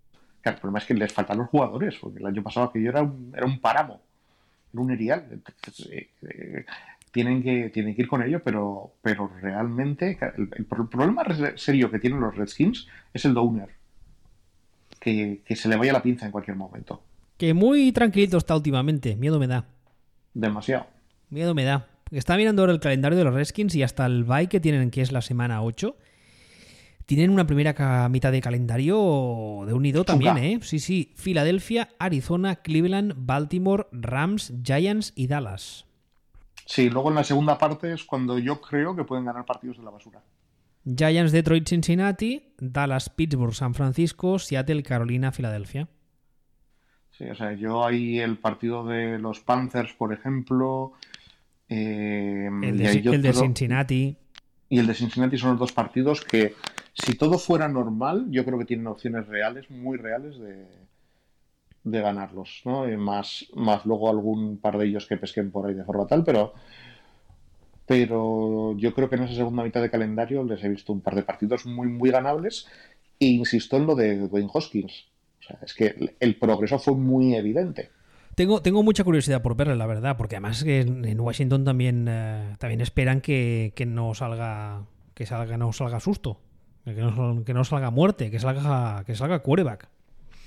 el 0.43 0.55
problema 0.55 0.79
es 0.79 0.85
que 0.85 0.93
les 0.93 1.11
faltan 1.11 1.38
los 1.38 1.49
jugadores, 1.49 1.97
porque 1.99 2.19
el 2.19 2.25
año 2.25 2.43
pasado 2.43 2.67
aquello 2.67 2.89
era 2.89 3.01
un, 3.01 3.33
era 3.35 3.45
un 3.45 3.59
páramo, 3.59 4.01
era. 4.73 5.25
Eh, 5.89 6.09
eh, 6.21 6.65
tienen, 7.11 7.41
que, 7.41 7.69
tienen 7.69 7.95
que 7.95 8.03
ir 8.03 8.07
con 8.07 8.21
ello, 8.21 8.41
pero, 8.43 8.93
pero 9.01 9.31
realmente 9.41 10.19
el, 10.38 10.65
problema 10.65 11.25
serio 11.55 11.89
que 11.89 11.99
tienen 11.99 12.19
los 12.19 12.35
Redskins 12.35 12.88
es 13.13 13.25
el 13.25 13.33
Downer. 13.33 13.69
Que, 15.07 15.41
que 15.45 15.55
se 15.55 15.69
le 15.69 15.77
vaya 15.77 15.93
la 15.93 16.01
pinza 16.01 16.25
en 16.25 16.33
cualquier 16.33 16.57
momento. 16.57 17.01
Que 17.37 17.53
muy 17.53 17.93
tranquilito 17.93 18.37
está 18.37 18.55
últimamente, 18.55 19.15
miedo 19.15 19.39
me 19.39 19.47
da. 19.47 19.63
Demasiado. 20.33 20.85
Miedo 21.29 21.55
me 21.55 21.63
da. 21.63 21.87
Está 22.11 22.35
mirando 22.35 22.61
ahora 22.61 22.73
el 22.73 22.81
calendario 22.81 23.17
de 23.17 23.23
los 23.23 23.33
Redskins 23.33 23.73
y 23.75 23.83
hasta 23.83 24.05
el 24.05 24.25
bye 24.25 24.47
que 24.47 24.59
tienen, 24.59 24.91
que 24.91 25.01
es 25.01 25.13
la 25.13 25.21
semana 25.21 25.61
8, 25.61 25.95
tienen 27.05 27.29
una 27.29 27.47
primera 27.47 28.09
mitad 28.09 28.33
de 28.33 28.41
calendario 28.41 29.63
de 29.65 29.73
unido 29.73 30.03
también, 30.03 30.37
¿eh? 30.37 30.59
Sí, 30.61 30.79
sí. 30.79 31.13
Filadelfia, 31.15 31.87
Arizona, 31.99 32.57
Cleveland, 32.57 33.13
Baltimore, 33.15 33.87
Rams, 33.93 34.53
Giants 34.61 35.13
y 35.15 35.27
Dallas. 35.27 35.85
Sí, 36.65 36.89
luego 36.89 37.07
en 37.07 37.15
la 37.15 37.23
segunda 37.23 37.57
parte 37.57 37.93
es 37.93 38.03
cuando 38.03 38.37
yo 38.39 38.59
creo 38.59 38.93
que 38.93 39.05
pueden 39.05 39.23
ganar 39.23 39.45
partidos 39.45 39.77
de 39.77 39.83
la 39.83 39.91
basura. 39.91 40.21
Giants, 40.95 41.31
Detroit, 41.31 41.67
Cincinnati, 41.67 42.53
Dallas, 42.57 43.09
Pittsburgh, 43.09 43.53
San 43.53 43.73
Francisco, 43.73 44.39
Seattle, 44.39 44.83
Carolina, 44.83 45.31
Filadelfia. 45.31 45.89
Sí, 47.11 47.25
o 47.25 47.35
sea, 47.35 47.53
yo 47.53 47.85
ahí 47.85 48.19
el 48.19 48.38
partido 48.38 48.85
de 48.85 49.19
los 49.19 49.39
Panthers, 49.41 49.93
por 49.93 50.13
ejemplo. 50.13 50.93
Eh, 51.67 52.49
el, 52.63 52.77
de, 52.77 53.33
Cincinnati. 53.33 54.15
Y 54.69 54.79
el 54.79 54.88
de 54.88 54.93
Cincinnati 54.93 55.38
son 55.38 55.51
los 55.51 55.59
dos 55.59 55.71
partidos 55.73 56.23
que 56.23 56.53
si 56.93 57.15
todo 57.15 57.38
fuera 57.38 57.67
normal, 57.67 58.27
yo 58.29 58.45
creo 58.45 58.57
que 58.57 58.65
tienen 58.65 58.88
opciones 58.88 59.27
reales, 59.27 59.69
muy 59.69 59.97
reales 59.97 60.39
de, 60.39 60.65
de 61.83 62.01
ganarlos, 62.01 62.61
¿no? 62.65 62.85
más, 62.97 63.47
más 63.55 63.85
luego 63.85 64.09
algún 64.09 64.59
par 64.59 64.77
de 64.77 64.85
ellos 64.85 65.05
que 65.07 65.17
pesquen 65.17 65.51
por 65.51 65.67
ahí 65.67 65.73
de 65.73 65.83
forma 65.83 66.07
tal, 66.07 66.23
pero 66.23 66.53
pero 67.88 68.77
yo 68.77 68.93
creo 68.93 69.09
que 69.09 69.15
en 69.15 69.23
esa 69.23 69.33
segunda 69.33 69.63
mitad 69.63 69.81
de 69.81 69.89
calendario 69.89 70.43
les 70.43 70.63
he 70.63 70.69
visto 70.69 70.93
un 70.93 71.01
par 71.01 71.15
de 71.15 71.23
partidos 71.23 71.65
muy, 71.65 71.88
muy 71.88 72.11
ganables 72.11 72.67
e 73.19 73.27
insisto 73.27 73.77
en 73.77 73.88
lo 73.88 73.95
de 73.95 74.27
Dwayne 74.27 74.49
Hoskins. 74.53 75.07
O 75.39 75.43
sea, 75.43 75.59
es 75.63 75.73
que 75.73 76.15
el 76.19 76.35
progreso 76.35 76.77
fue 76.77 76.95
muy 76.95 77.35
evidente. 77.35 77.89
Tengo, 78.35 78.61
tengo 78.61 78.83
mucha 78.83 79.03
curiosidad 79.03 79.41
por 79.41 79.55
verle, 79.55 79.75
la 79.75 79.88
verdad, 79.88 80.15
porque 80.15 80.35
además 80.35 80.63
en 80.63 81.19
Washington 81.19 81.63
también, 81.63 82.05
eh, 82.07 82.55
también 82.59 82.81
esperan 82.81 83.19
que, 83.19 83.71
que, 83.73 83.88
no 83.88 84.13
salga 84.13 84.85
que 85.15 85.25
salga 85.25 85.57
no 85.57 85.73
salga 85.73 85.99
susto. 85.99 86.39
Que 86.85 86.93
no, 86.93 87.63
salga 87.63 87.89
muerte, 87.89 88.29
que 88.29 88.39
salga, 88.39 89.03
que 89.07 89.15
salga 89.15 89.39
quarterback. 89.39 89.89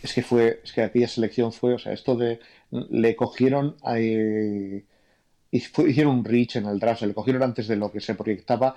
Es 0.05 0.14
que 0.14 0.22
fue, 0.22 0.61
es 0.62 0.72
que 0.72 0.82
aquella 0.82 1.09
selección 1.09 1.53
fue, 1.53 1.74
o 1.74 1.78
sea, 1.78 1.93
esto 1.93 2.14
de 2.14 2.38
le 2.70 3.16
cogieron 3.16 3.74
y 3.99 4.84
hicieron 5.51 6.18
un 6.18 6.24
reach 6.24 6.57
en 6.57 6.66
el 6.66 6.78
draft, 6.78 7.01
se 7.01 7.07
le 7.07 7.14
cogieron 7.14 7.42
antes 7.42 7.68
de 7.68 7.76
lo 7.76 7.90
que 7.90 8.01
se 8.01 8.14
proyectaba 8.14 8.76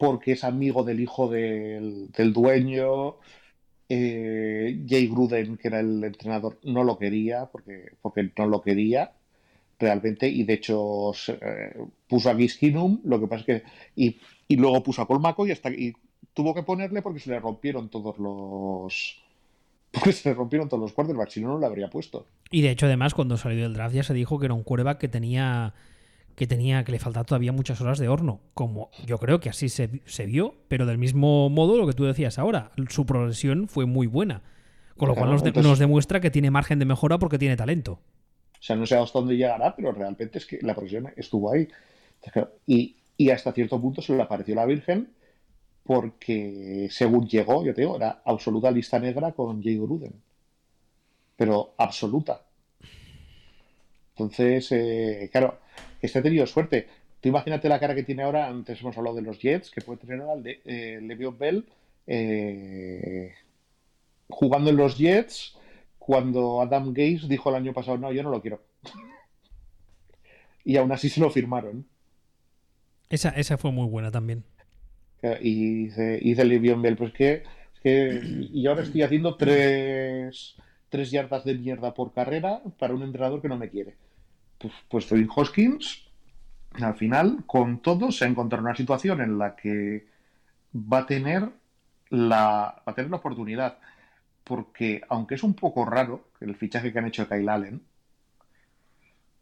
porque 0.00 0.32
es 0.32 0.44
amigo 0.44 0.82
del 0.82 1.00
hijo 1.00 1.28
del, 1.28 2.32
dueño 2.32 3.16
Eh, 3.92 4.84
Jay 4.88 5.08
Gruden, 5.08 5.56
que 5.56 5.68
era 5.68 5.80
el 5.80 6.04
entrenador, 6.04 6.58
no 6.62 6.84
lo 6.84 6.96
quería 6.96 7.46
porque, 7.46 7.92
porque 8.00 8.30
no 8.38 8.46
lo 8.46 8.62
quería 8.62 9.12
realmente 9.80 10.28
y 10.28 10.44
de 10.44 10.54
hecho 10.54 11.12
eh, 11.28 11.76
puso 12.06 12.30
a 12.30 12.36
Giskinum, 12.36 13.00
lo 13.04 13.18
que 13.18 13.26
pasa 13.26 13.40
es 13.40 13.46
que 13.46 13.62
y, 13.96 14.20
y 14.46 14.56
luego 14.56 14.82
puso 14.82 15.02
a 15.02 15.08
Colmaco 15.08 15.46
y 15.46 15.50
hasta 15.50 15.70
y 15.70 15.92
tuvo 16.34 16.54
que 16.54 16.62
ponerle 16.62 17.02
porque 17.02 17.18
se 17.18 17.30
le 17.30 17.40
rompieron 17.40 17.88
todos 17.88 18.16
los 18.18 19.20
porque 19.90 20.12
se 20.12 20.28
le 20.28 20.34
rompieron 20.36 20.68
todos 20.68 20.82
los 20.82 20.92
quarterbacks, 20.92 21.32
si 21.32 21.40
no, 21.40 21.48
no 21.48 21.58
lo 21.58 21.66
habría 21.66 21.90
puesto. 21.90 22.26
Y 22.50 22.62
de 22.62 22.70
hecho, 22.70 22.86
además, 22.86 23.14
cuando 23.14 23.36
salió 23.36 23.62
del 23.64 23.74
draft 23.74 23.94
ya 23.94 24.04
se 24.04 24.14
dijo 24.14 24.38
que 24.38 24.46
era 24.46 24.54
un 24.54 24.62
quarterback 24.62 24.98
que 24.98 25.08
tenía 25.08 25.74
que 26.40 26.46
tenía 26.46 26.84
que 26.84 26.92
le 26.92 26.98
faltaba 26.98 27.24
todavía 27.24 27.52
muchas 27.52 27.80
horas 27.82 27.98
de 27.98 28.08
horno, 28.08 28.40
como 28.54 28.90
yo 29.06 29.18
creo 29.18 29.40
que 29.40 29.50
así 29.50 29.68
se, 29.68 30.00
se 30.06 30.24
vio, 30.24 30.54
pero 30.68 30.86
del 30.86 30.96
mismo 30.96 31.50
modo 31.50 31.76
lo 31.76 31.86
que 31.86 31.92
tú 31.92 32.04
decías 32.06 32.38
ahora, 32.38 32.72
su 32.88 33.04
progresión 33.04 33.68
fue 33.68 33.84
muy 33.84 34.06
buena, 34.06 34.42
con 34.96 35.08
lo 35.08 35.14
Claro, 35.14 35.26
cual 35.26 35.30
nos, 35.32 35.42
de- 35.42 35.48
entonces- 35.50 35.68
nos 35.70 35.78
demuestra 35.78 36.20
que 36.20 36.30
tiene 36.30 36.50
margen 36.50 36.78
de 36.78 36.86
mejora 36.86 37.18
porque 37.18 37.38
tiene 37.38 37.56
talento. 37.58 38.00
O 38.58 38.62
sea, 38.62 38.74
no 38.76 38.86
sé 38.86 38.96
hasta 38.96 39.18
dónde 39.18 39.36
llegará, 39.36 39.74
pero 39.76 39.92
realmente 39.92 40.38
es 40.38 40.46
que 40.46 40.58
la 40.62 40.74
progresión 40.74 41.12
estuvo 41.16 41.52
ahí. 41.52 41.68
Y, 42.66 42.96
y 43.18 43.30
hasta 43.30 43.52
cierto 43.52 43.80
punto 43.80 44.00
se 44.02 44.14
le 44.16 44.22
apareció 44.22 44.54
la 44.54 44.66
Virgen 44.66 45.10
porque 45.84 46.88
según 46.90 47.26
llegó, 47.28 47.64
yo 47.64 47.74
te 47.74 47.82
digo, 47.82 47.96
era 47.96 48.22
absoluta 48.24 48.70
lista 48.70 48.98
negra 48.98 49.32
con 49.32 49.62
Jay 49.62 49.76
Gruden. 49.78 50.14
Pero 51.36 51.74
absoluta. 51.78 52.42
Entonces, 54.14 54.70
eh, 54.72 55.28
claro, 55.32 55.58
este 56.00 56.18
ha 56.18 56.22
tenido 56.22 56.46
suerte. 56.46 56.86
Tú 57.20 57.28
imagínate 57.28 57.68
la 57.68 57.78
cara 57.78 57.94
que 57.94 58.02
tiene 58.02 58.22
ahora, 58.22 58.48
antes 58.48 58.80
hemos 58.80 58.96
hablado 58.96 59.16
de 59.16 59.22
los 59.22 59.38
Jets, 59.38 59.70
que 59.70 59.82
puede 59.82 60.00
tener 60.00 60.20
ahora 60.20 60.40
de, 60.40 60.60
eh, 60.64 61.00
Le'Veon 61.02 61.38
Bell 61.38 61.66
eh, 62.06 63.34
jugando 64.28 64.70
en 64.70 64.76
los 64.76 64.96
Jets 64.96 65.56
cuando 65.98 66.62
Adam 66.62 66.88
Gates 66.88 67.28
dijo 67.28 67.50
el 67.50 67.56
año 67.56 67.72
pasado, 67.74 67.98
no, 67.98 68.10
yo 68.12 68.22
no 68.22 68.30
lo 68.30 68.40
quiero. 68.40 68.62
y 70.64 70.76
aún 70.76 70.92
así 70.92 71.08
se 71.08 71.20
lo 71.20 71.30
firmaron. 71.30 71.86
Esa, 73.10 73.30
esa 73.30 73.58
fue 73.58 73.70
muy 73.70 73.86
buena 73.86 74.10
también. 74.10 74.44
Y 75.42 75.84
dice, 75.84 76.18
dice 76.18 76.44
Le'Veon 76.44 76.80
Bell, 76.80 76.96
pues 76.96 77.12
que, 77.12 77.32
es 77.74 77.80
que 77.82 78.20
y 78.52 78.66
ahora 78.66 78.82
estoy 78.82 79.02
haciendo 79.02 79.36
tres, 79.36 80.56
tres 80.88 81.10
yardas 81.10 81.44
de 81.44 81.54
mierda 81.54 81.92
por 81.92 82.14
carrera 82.14 82.62
para 82.78 82.94
un 82.94 83.02
entrenador 83.02 83.42
que 83.42 83.48
no 83.48 83.58
me 83.58 83.68
quiere. 83.68 83.96
Pues, 84.60 84.74
pues 84.88 85.08
Dwayne 85.08 85.28
Hoskins, 85.34 86.04
al 86.74 86.94
final, 86.94 87.44
con 87.46 87.80
todo, 87.80 88.12
se 88.12 88.26
ha 88.26 88.28
encontrado 88.28 88.60
en 88.60 88.66
una 88.66 88.76
situación 88.76 89.22
en 89.22 89.38
la 89.38 89.56
que 89.56 90.06
va 90.74 90.98
a 90.98 91.06
tener 91.06 91.48
la, 92.10 92.82
va 92.86 92.92
a 92.92 92.94
tener 92.94 93.10
la 93.10 93.16
oportunidad. 93.16 93.78
Porque, 94.44 95.00
aunque 95.08 95.36
es 95.36 95.42
un 95.42 95.54
poco 95.54 95.86
raro 95.86 96.28
el 96.40 96.54
fichaje 96.56 96.92
que 96.92 96.98
han 96.98 97.06
hecho 97.06 97.24
de 97.24 97.28
Kyle 97.28 97.48
Allen, 97.48 97.82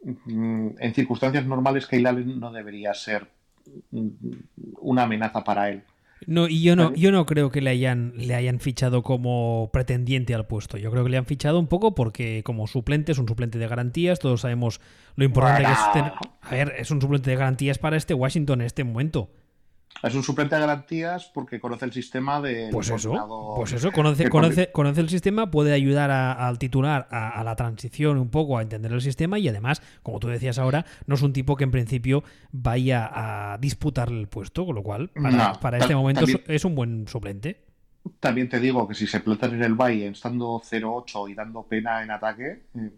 mm, 0.05 0.69
en 0.79 0.95
circunstancias 0.95 1.45
normales 1.47 1.87
Kyle 1.87 2.07
Allen 2.07 2.39
no 2.39 2.53
debería 2.53 2.95
ser 2.95 3.29
una 4.81 5.03
amenaza 5.03 5.43
para 5.43 5.69
él. 5.71 5.83
No, 6.27 6.49
y 6.49 6.63
yo 6.63 6.77
no, 6.77 6.95
yo 6.95 7.13
no 7.13 7.27
creo 7.27 7.51
que 7.51 7.61
le 7.61 7.71
hayan, 7.71 8.13
le 8.17 8.35
hayan 8.35 8.61
fichado 8.61 9.03
como 9.03 9.71
pretendiente 9.73 10.35
al 10.35 10.47
puesto. 10.47 10.77
Yo 10.77 10.91
creo 10.91 11.05
que 11.05 11.11
le 11.11 11.17
han 11.17 11.27
fichado 11.27 11.59
un 11.59 11.69
poco 11.69 11.95
porque 11.95 12.43
como 12.45 12.67
suplente 12.67 13.13
es 13.13 13.19
un 13.19 13.29
suplente 13.29 13.59
de 13.59 13.69
garantías. 13.69 14.19
Todos 14.19 14.43
sabemos 14.43 14.81
lo 15.17 15.25
importante 15.25 15.65
que 15.65 15.73
es 15.73 15.93
tener. 15.93 16.13
A 16.41 16.51
ver, 16.51 16.75
es 16.79 16.91
un 16.91 17.01
suplente 17.01 17.31
de 17.31 17.37
garantías 17.37 17.79
para 17.79 17.97
este 17.97 18.15
Washington 18.15 18.61
en 18.61 18.67
este 18.67 18.85
momento. 18.85 19.31
Es 20.01 20.15
un 20.15 20.23
suplente 20.23 20.55
de 20.55 20.61
garantías 20.61 21.29
porque 21.35 21.59
conoce 21.59 21.85
el 21.85 21.93
sistema 21.93 22.41
de 22.41 22.69
Pues 22.73 22.89
eso, 22.89 23.55
pues 23.57 23.73
eso, 23.73 23.91
conoce, 23.91 24.29
conoce, 24.29 24.71
conoce 24.71 25.01
el 25.01 25.09
sistema, 25.09 25.51
puede 25.51 25.73
ayudar 25.73 26.13
a- 26.13 26.33
al 26.47 26.59
titular 26.61 27.09
a, 27.11 27.31
a 27.41 27.43
la 27.43 27.57
transición 27.57 28.17
un 28.19 28.31
poco, 28.31 28.59
a 28.59 28.63
entender 28.63 28.93
el 28.93 29.01
sistema 29.01 29.41
y 29.41 29.49
además, 29.49 29.83
como 30.05 30.21
tú 30.21 30.29
decías 30.29 30.59
ahora, 30.59 30.85
no 31.07 31.17
es 31.17 31.23
un 31.23 31.33
tipo 31.33 31.57
que 31.57 31.65
en 31.65 31.73
principio 31.73 32.23
vaya 32.53 33.11
a 33.53 33.59
disputarle 33.59 34.21
el 34.21 34.29
puesto, 34.29 34.65
con 34.67 34.77
lo 34.77 34.85
cual, 34.85 35.09
para, 35.21 35.31
No, 35.31 35.53
para 35.61 35.79
este 35.79 35.97
momento 35.97 36.21
también- 36.21 36.43
es 36.47 36.65
un 36.65 36.75
buen 36.77 37.09
suplente. 37.09 37.65
También 38.21 38.49
te 38.49 38.61
digo 38.61 38.87
que 38.87 38.95
si 38.95 39.07
se 39.09 39.19
plantan 39.19 39.55
en 39.55 39.65
el 39.65 39.75
Valle 39.75 40.07
estando 40.09 40.61
0-8 40.65 41.29
y 41.29 41.35
dando 41.35 41.65
pena 41.65 42.05
en 42.05 42.13
ataque, 42.13 42.63
eh, 42.77 42.91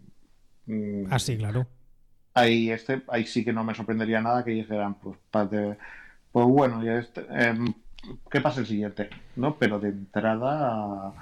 mm, 0.67 1.07
Ah, 1.09 1.17
sí, 1.17 1.35
claro. 1.35 1.65
ahí, 2.35 2.69
este, 2.69 3.01
ahí 3.07 3.25
sí 3.25 3.43
que 3.43 3.51
no 3.51 3.63
me 3.63 3.73
sorprendería 3.73 4.21
nada 4.21 4.43
que 4.45 4.51
dijeran, 4.51 4.93
pues, 4.99 5.17
pa- 5.31 5.45
de- 5.47 5.77
pues 6.31 6.45
bueno, 6.47 6.83
ya 6.83 6.97
este, 6.99 7.25
¿qué 8.29 8.41
pasa 8.41 8.61
el 8.61 8.65
siguiente? 8.65 9.09
¿No? 9.35 9.57
Pero 9.57 9.79
de 9.79 9.89
entrada, 9.89 11.13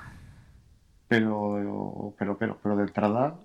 pero, 1.07 2.13
pero, 2.17 2.37
pero, 2.37 2.57
pero 2.61 2.75
de 2.75 2.83
entrada 2.83 3.35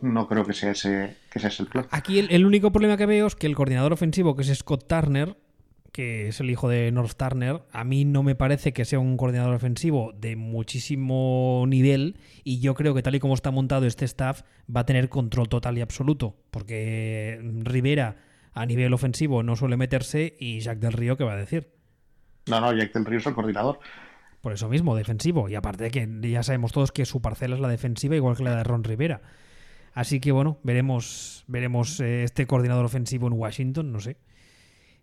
no 0.00 0.28
creo 0.28 0.44
que 0.44 0.52
sea 0.52 0.72
ese, 0.72 1.16
que 1.30 1.40
sea 1.40 1.48
ese 1.48 1.64
el 1.64 1.68
plan. 1.68 1.86
Aquí 1.90 2.18
el 2.18 2.46
único 2.46 2.70
problema 2.72 2.96
que 2.96 3.06
veo 3.06 3.26
es 3.26 3.36
que 3.36 3.46
el 3.46 3.56
coordinador 3.56 3.92
ofensivo, 3.92 4.36
que 4.36 4.42
es 4.42 4.58
Scott 4.58 4.86
Turner, 4.86 5.36
que 5.92 6.28
es 6.28 6.40
el 6.40 6.50
hijo 6.50 6.68
de 6.68 6.90
North 6.90 7.16
Turner, 7.16 7.62
a 7.70 7.84
mí 7.84 8.04
no 8.04 8.22
me 8.22 8.34
parece 8.34 8.72
que 8.72 8.84
sea 8.84 8.98
un 8.98 9.16
coordinador 9.18 9.54
ofensivo 9.54 10.12
de 10.14 10.36
muchísimo 10.36 11.64
nivel 11.68 12.16
y 12.44 12.60
yo 12.60 12.74
creo 12.74 12.94
que 12.94 13.02
tal 13.02 13.14
y 13.14 13.20
como 13.20 13.34
está 13.34 13.50
montado 13.50 13.86
este 13.86 14.06
staff 14.06 14.42
va 14.74 14.80
a 14.80 14.86
tener 14.86 15.10
control 15.10 15.48
total 15.48 15.76
y 15.76 15.82
absoluto, 15.82 16.34
porque 16.50 17.38
Rivera 17.62 18.16
a 18.54 18.66
nivel 18.66 18.92
ofensivo 18.92 19.42
no 19.42 19.56
suele 19.56 19.76
meterse 19.76 20.36
y 20.38 20.60
Jack 20.60 20.78
del 20.78 20.92
Río, 20.92 21.16
¿qué 21.16 21.24
va 21.24 21.32
a 21.32 21.36
decir? 21.36 21.72
No, 22.46 22.60
no, 22.60 22.72
Jack 22.72 22.92
del 22.92 23.04
Río 23.04 23.18
es 23.18 23.26
el 23.26 23.34
coordinador. 23.34 23.78
Por 24.40 24.52
eso 24.52 24.68
mismo, 24.68 24.96
defensivo. 24.96 25.48
Y 25.48 25.54
aparte 25.54 25.84
de 25.84 25.90
que 25.90 26.30
ya 26.30 26.42
sabemos 26.42 26.72
todos 26.72 26.90
que 26.90 27.06
su 27.06 27.22
parcela 27.22 27.54
es 27.54 27.60
la 27.60 27.68
defensiva, 27.68 28.16
igual 28.16 28.36
que 28.36 28.42
la 28.42 28.56
de 28.56 28.64
Ron 28.64 28.84
Rivera. 28.84 29.22
Así 29.94 30.20
que 30.20 30.32
bueno, 30.32 30.58
veremos, 30.62 31.44
veremos 31.46 32.00
eh, 32.00 32.24
este 32.24 32.46
coordinador 32.46 32.84
ofensivo 32.84 33.28
en 33.28 33.34
Washington, 33.34 33.92
no 33.92 34.00
sé. 34.00 34.16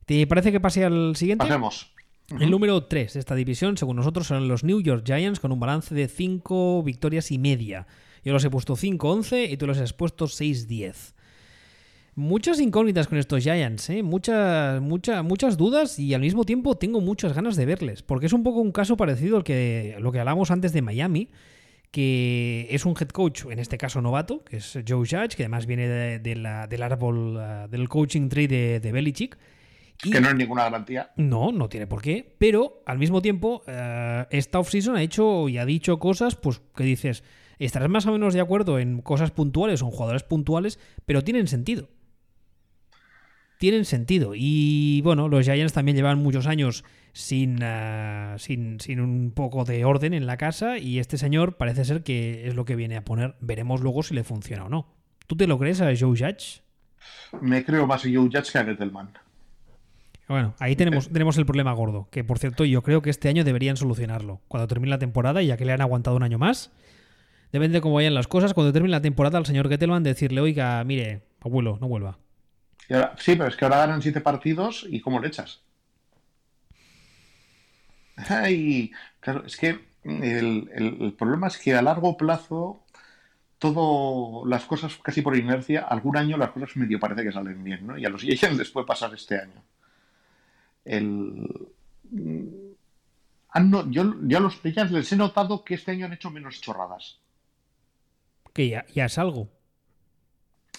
¿Te 0.06 0.26
parece 0.28 0.52
que 0.52 0.60
pase 0.60 0.84
al 0.84 1.16
siguiente? 1.16 1.46
Pasemos. 1.46 1.94
El 2.40 2.52
número 2.52 2.86
3 2.86 3.14
de 3.14 3.20
esta 3.20 3.34
división, 3.34 3.78
según 3.78 3.96
nosotros, 3.96 4.28
son 4.28 4.48
los 4.48 4.64
New 4.64 4.82
York 4.82 5.04
Giants 5.06 5.40
con 5.40 5.52
un 5.52 5.60
balance 5.60 5.96
de 5.96 6.08
5 6.08 6.84
victorias 6.84 7.32
y 7.32 7.40
media. 7.40 7.88
Yo 8.24 8.34
los 8.34 8.44
he 8.44 8.50
puesto 8.50 8.76
5-11 8.76 9.50
y 9.50 9.58
tú 9.58 9.66
los 9.66 9.80
has 9.80 9.94
puesto 9.94 10.26
6-10. 10.26 11.14
Muchas 12.20 12.60
incógnitas 12.60 13.08
con 13.08 13.18
estos 13.18 13.42
Giants, 13.42 13.90
¿eh? 13.92 14.04
muchas, 14.04 14.82
muchas, 14.82 15.24
muchas 15.24 15.56
dudas 15.56 15.98
y 16.00 16.14
al 16.14 16.20
mismo 16.20 16.44
tiempo 16.44 16.76
tengo 16.76 17.00
muchas 17.00 17.32
ganas 17.34 17.56
de 17.56 17.66
verles, 17.66 18.04
porque 18.04 18.26
es 18.26 18.34
un 18.34 18.44
poco 18.44 18.60
un 18.60 18.74
caso 18.74 18.98
parecido 18.98 19.38
al 19.38 19.46
que 19.46 19.96
lo 20.02 20.12
que 20.12 20.20
hablamos 20.20 20.52
antes 20.52 20.74
de 20.74 20.82
Miami, 20.82 21.30
que 21.92 22.68
es 22.72 22.86
un 22.86 22.94
head 23.00 23.08
coach, 23.08 23.46
en 23.50 23.58
este 23.60 23.78
caso 23.78 24.02
novato, 24.02 24.44
que 24.44 24.58
es 24.58 24.78
Joe 24.88 25.08
Judge, 25.08 25.36
que 25.38 25.44
además 25.44 25.66
viene 25.66 25.88
de- 25.88 26.20
de 26.20 26.36
la- 26.36 26.68
del 26.68 26.84
árbol, 26.84 27.38
ah, 27.40 27.68
del 27.70 27.88
coaching 27.88 28.28
tree 28.28 28.48
de, 28.48 28.80
de 28.82 28.92
Belichick. 28.92 29.38
Y- 30.04 30.12
Que 30.12 30.20
no 30.22 30.28
es 30.30 30.36
ninguna 30.36 30.64
garantía. 30.64 31.12
no, 31.16 31.52
no 31.54 31.70
tiene 31.70 31.88
por 31.88 32.02
qué. 32.02 32.36
Pero 32.38 32.84
al 32.86 33.00
mismo 33.00 33.22
tiempo, 33.22 33.64
eh, 33.66 34.26
esta 34.32 34.60
offseason 34.60 34.96
ha 34.98 35.02
hecho 35.04 35.48
y 35.50 35.58
ha 35.58 35.66
dicho 35.66 36.00
cosas, 36.00 36.36
pues 36.36 36.62
que 36.76 36.84
dices, 36.84 37.24
estarás 37.60 37.90
más 37.90 38.06
o 38.06 38.12
menos 38.12 38.34
de 38.34 38.42
acuerdo 38.42 38.78
en 38.78 39.02
cosas 39.02 39.32
puntuales 39.32 39.82
o 39.82 39.86
en 39.86 39.92
jugadores 39.92 40.24
puntuales, 40.24 40.80
pero 41.06 41.24
tienen 41.24 41.48
sentido. 41.48 41.88
Tienen 43.60 43.84
sentido. 43.84 44.32
Y 44.36 45.02
bueno, 45.02 45.28
los 45.28 45.44
Giants 45.44 45.74
también 45.74 45.98
llevan 45.98 46.18
muchos 46.18 46.48
años 46.48 46.86
sin, 47.12 47.60
eh, 47.62 48.36
sin, 48.38 48.80
sin 48.80 49.02
un 49.02 49.32
poco 49.32 49.66
de 49.66 49.84
orden 49.84 50.14
en 50.14 50.26
la 50.26 50.38
casa 50.38 50.78
y 50.78 50.98
este 50.98 51.18
señor 51.18 51.58
parece 51.58 51.84
ser 51.84 52.02
que 52.02 52.48
es 52.48 52.56
lo 52.56 52.64
que 52.64 52.78
viene 52.78 52.96
a 52.96 53.04
poner. 53.04 53.36
Veremos 53.42 53.82
luego 53.82 54.02
si 54.02 54.16
le 54.16 54.24
funciona 54.24 54.64
o 54.64 54.70
no. 54.70 54.88
¿Tú 55.28 55.36
te 55.36 55.46
lo 55.46 55.60
crees 55.60 55.82
a 55.82 55.88
Joe 55.88 56.18
Judge? 56.18 56.62
Me 57.42 57.66
creo 57.66 57.86
más 57.86 58.06
en 58.06 58.16
Joe 58.16 58.30
Judge 58.32 58.50
que 58.50 58.60
a 58.60 58.64
Gettelman. 58.64 59.12
Bueno, 60.30 60.56
ahí 60.60 60.78
tenemos, 60.78 61.10
tenemos 61.10 61.38
el 61.38 61.46
problema 61.46 61.74
gordo, 61.74 62.08
que 62.12 62.24
por 62.24 62.40
cierto 62.40 62.64
yo 62.64 62.82
creo 62.82 63.02
que 63.02 63.10
este 63.10 63.28
año 63.28 63.44
deberían 63.44 63.76
solucionarlo. 63.76 64.40
Cuando 64.48 64.68
termine 64.68 64.92
la 64.92 65.00
temporada, 65.00 65.42
ya 65.42 65.58
que 65.58 65.66
le 65.66 65.74
han 65.74 65.82
aguantado 65.82 66.16
un 66.16 66.24
año 66.24 66.38
más, 66.38 66.72
depende 67.52 67.80
de 67.80 67.82
cómo 67.82 67.96
vayan 67.96 68.14
las 68.14 68.30
cosas, 68.30 68.54
cuando 68.54 68.72
termine 68.72 68.92
la 68.92 69.02
temporada 69.02 69.38
al 69.38 69.46
señor 69.46 69.68
Gettelman 69.68 70.04
decirle, 70.04 70.40
oiga, 70.40 70.82
mire, 70.86 71.24
abuelo, 71.42 71.78
no 71.82 71.90
vuelva. 71.90 72.20
Ahora- 72.90 73.16
sí, 73.18 73.36
pero 73.36 73.48
es 73.50 73.56
que 73.56 73.66
ahora 73.66 73.78
ganan 73.80 74.02
siete 74.02 74.22
partidos 74.22 74.86
y 74.90 75.00
¿cómo 75.02 75.20
le 75.20 75.28
echas? 75.28 75.62
Ay, 78.16 78.92
claro, 79.20 79.46
es 79.46 79.56
que 79.58 79.80
el, 80.04 80.70
el- 80.74 80.98
el 81.02 81.14
problema 81.14 81.48
es 81.48 81.58
que 81.58 81.76
a 81.76 81.82
largo 81.82 82.18
plazo 82.18 82.84
todo 83.58 84.46
las 84.46 84.66
cosas 84.66 84.98
casi 84.98 85.22
por 85.22 85.36
inercia, 85.38 85.82
algún 85.82 86.18
año 86.18 86.38
las 86.38 86.52
cosas 86.52 86.76
medio 86.78 87.00
parece 87.00 87.24
que 87.24 87.32
salen 87.32 87.64
bien, 87.64 87.88
¿no? 87.88 87.98
Y 87.98 88.06
a 88.06 88.10
los 88.10 88.22
Giants 88.22 88.58
les 88.58 88.70
puede 88.70 88.88
pasar 88.88 89.14
este 89.14 89.40
año. 89.40 89.64
El, 90.86 91.48
han 93.50 93.70
no- 93.70 93.90
yo, 93.92 94.16
yo 94.24 94.38
a 94.38 94.42
los 94.42 94.60
Giants 94.62 94.92
les 94.92 95.12
he 95.12 95.16
notado 95.16 95.64
que 95.64 95.76
este 95.76 95.92
año 95.92 96.06
han 96.06 96.14
hecho 96.14 96.30
menos 96.32 96.60
chorradas. 96.62 97.20
Que 98.54 98.70
ya, 98.70 98.86
ya 98.94 99.06
es 99.06 99.18
algo. 99.18 99.50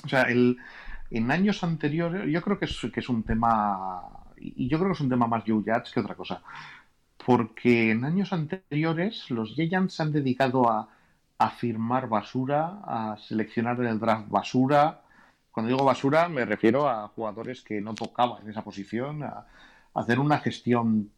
O 0.05 0.09
sea, 0.09 0.23
el, 0.23 0.57
en 1.11 1.31
años 1.31 1.65
anteriores, 1.65 2.31
yo 2.31 2.41
creo 2.43 2.59
que 2.59 2.67
es, 2.67 3.09
un 3.09 3.23
tema, 3.23 4.03
y 4.37 4.69
yo 4.69 4.79
creo 4.79 4.91
que 4.91 4.95
es 4.95 5.01
un 5.01 5.09
tema 5.09 5.27
más 5.27 5.45
Joe 5.47 5.63
que 5.65 6.01
otra 6.01 6.15
cosa. 6.15 6.43
porque 7.25 7.91
en 7.91 8.05
años 8.05 8.33
anteriores 8.33 9.31
los 9.31 9.55
Giants 9.55 9.95
se 9.95 10.03
han 10.03 10.13
dedicado 10.13 10.71
a, 10.71 10.89
a 11.39 11.51
firmar 11.51 12.09
basura, 12.09 12.81
a 12.85 13.17
seleccionar 13.19 13.81
en 13.81 13.87
el 13.87 13.99
draft 13.99 14.29
basura. 14.29 15.03
Cuando 15.51 15.73
digo 15.73 15.85
basura 15.85 16.29
me 16.29 16.45
refiero 16.45 16.89
a 16.89 17.09
jugadores 17.09 17.63
que 17.63 17.81
no 17.81 17.95
tocaban 17.95 18.43
en 18.43 18.51
esa 18.51 18.63
posición, 18.63 19.23
a, 19.23 19.47
hacer 19.95 20.21
una 20.21 20.39
gestión 20.39 21.11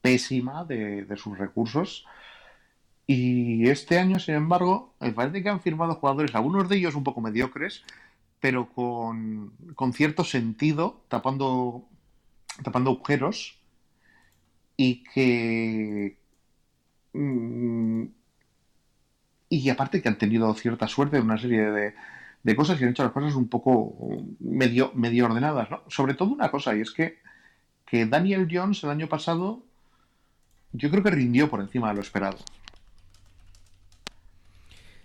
pésima 0.00 0.64
de, 0.64 1.04
de, 1.04 1.16
sus 1.16 1.36
recursos. 1.36 2.06
Y 3.06 3.68
este 3.68 3.98
año, 3.98 4.18
sin 4.20 4.36
embargo, 4.36 4.94
me 5.00 5.12
parece 5.12 5.42
que 5.42 5.48
han 5.48 5.60
firmado 5.60 5.96
jugadores, 5.96 6.34
algunos 6.34 6.68
de 6.68 6.76
ellos 6.76 6.94
un 6.94 7.04
poco 7.04 7.20
mediocres, 7.20 7.84
pero 8.40 8.70
con, 8.70 9.52
con 9.74 9.92
cierto 9.92 10.24
sentido, 10.24 11.04
tapando, 11.08 11.86
tapando 12.62 12.90
agujeros 12.90 13.58
y 14.76 15.04
que... 15.04 16.18
Mm, 17.12 18.04
y 19.50 19.68
aparte 19.68 20.00
que 20.00 20.08
han 20.08 20.18
tenido 20.18 20.54
cierta 20.54 20.88
suerte 20.88 21.18
en 21.18 21.24
una 21.24 21.38
serie 21.38 21.62
de, 21.70 21.94
de, 22.42 22.56
cosas 22.56 22.80
y 22.80 22.84
han 22.84 22.90
hecho 22.90 23.02
las 23.02 23.12
cosas 23.12 23.34
un 23.34 23.48
poco 23.48 23.94
medio, 24.38 24.92
medio 24.94 25.26
ordenadas, 25.26 25.70
¿no? 25.70 25.82
Sobre 25.88 26.14
todo 26.14 26.30
una 26.30 26.50
cosa, 26.50 26.76
y 26.76 26.80
es 26.80 26.92
que, 26.92 27.18
que 27.84 28.06
Daniel 28.06 28.48
Jones 28.50 28.84
el 28.84 28.90
año 28.90 29.08
pasado 29.08 29.64
yo 30.72 30.90
creo 30.90 31.02
que 31.02 31.10
rindió 31.10 31.50
por 31.50 31.60
encima 31.60 31.88
de 31.88 31.94
lo 31.94 32.00
esperado. 32.00 32.38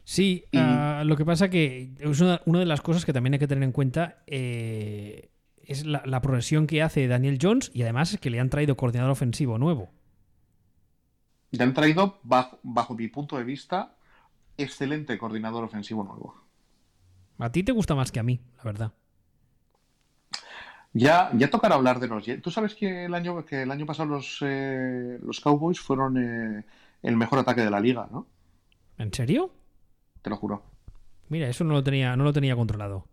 Sí, 0.06 0.46
y... 0.52 0.58
uh, 0.58 1.04
lo 1.04 1.18
que 1.18 1.26
pasa 1.26 1.50
que 1.50 1.92
es 2.00 2.22
una, 2.22 2.40
una, 2.46 2.60
de 2.60 2.66
las 2.66 2.82
cosas 2.82 3.06
que 3.06 3.12
también 3.12 3.34
hay 3.34 3.40
que 3.40 3.48
tener 3.48 3.64
en 3.64 3.72
cuenta 3.72 4.20
eh, 4.28 5.32
es 5.58 5.84
la, 5.84 6.04
la, 6.06 6.22
progresión 6.22 6.68
que 6.68 6.84
hace 6.84 7.08
Daniel 7.08 7.40
Jones 7.42 7.72
y 7.74 7.82
además 7.82 8.14
es 8.14 8.20
que 8.20 8.30
le 8.30 8.40
han 8.40 8.52
traído 8.52 8.78
coordinador 8.78 9.12
ofensivo 9.12 9.58
nuevo. 9.58 9.90
Le 11.50 11.64
han 11.64 11.74
traído, 11.74 12.20
bajo, 12.22 12.60
bajo 12.62 12.94
mi 12.94 13.08
punto 13.08 13.38
de 13.38 13.44
vista, 13.44 13.96
excelente 14.58 15.18
coordinador 15.18 15.64
ofensivo 15.64 16.04
nuevo. 16.04 16.36
A 17.40 17.52
ti 17.52 17.64
te 17.64 17.72
gusta 17.72 17.96
más 17.96 18.12
que 18.12 18.20
a 18.20 18.24
mí, 18.24 18.40
la 18.58 18.64
verdad. 18.64 18.94
Ya, 20.94 21.32
ya 21.34 21.50
tocará 21.50 21.76
hablar 21.76 22.00
de 22.00 22.08
los. 22.08 22.24
Tú 22.42 22.52
sabes 22.52 22.76
que 22.76 23.06
el 23.06 23.14
año, 23.16 23.44
que 23.44 23.64
el 23.64 23.72
año 23.72 23.88
pasado 23.88 24.10
los, 24.10 24.38
eh, 24.42 25.20
los 25.22 25.42
Cowboys 25.42 25.80
fueron 25.80 26.18
eh, 26.18 26.64
el 27.02 27.18
mejor 27.18 27.40
ataque 27.40 27.62
de 27.62 27.72
la 27.72 27.80
liga, 27.80 28.08
¿no? 28.12 28.28
¿En 28.98 29.12
serio? 29.12 29.52
Te 30.26 30.32
lo 30.32 30.38
juro. 30.38 30.64
Mira, 31.30 31.48
eso 31.48 31.64
no 31.64 31.76
lo 31.76 31.84
tenía, 31.84 32.16
no 32.16 32.24
lo 32.24 32.34
tenía 32.34 32.56
controlado. 32.56 33.06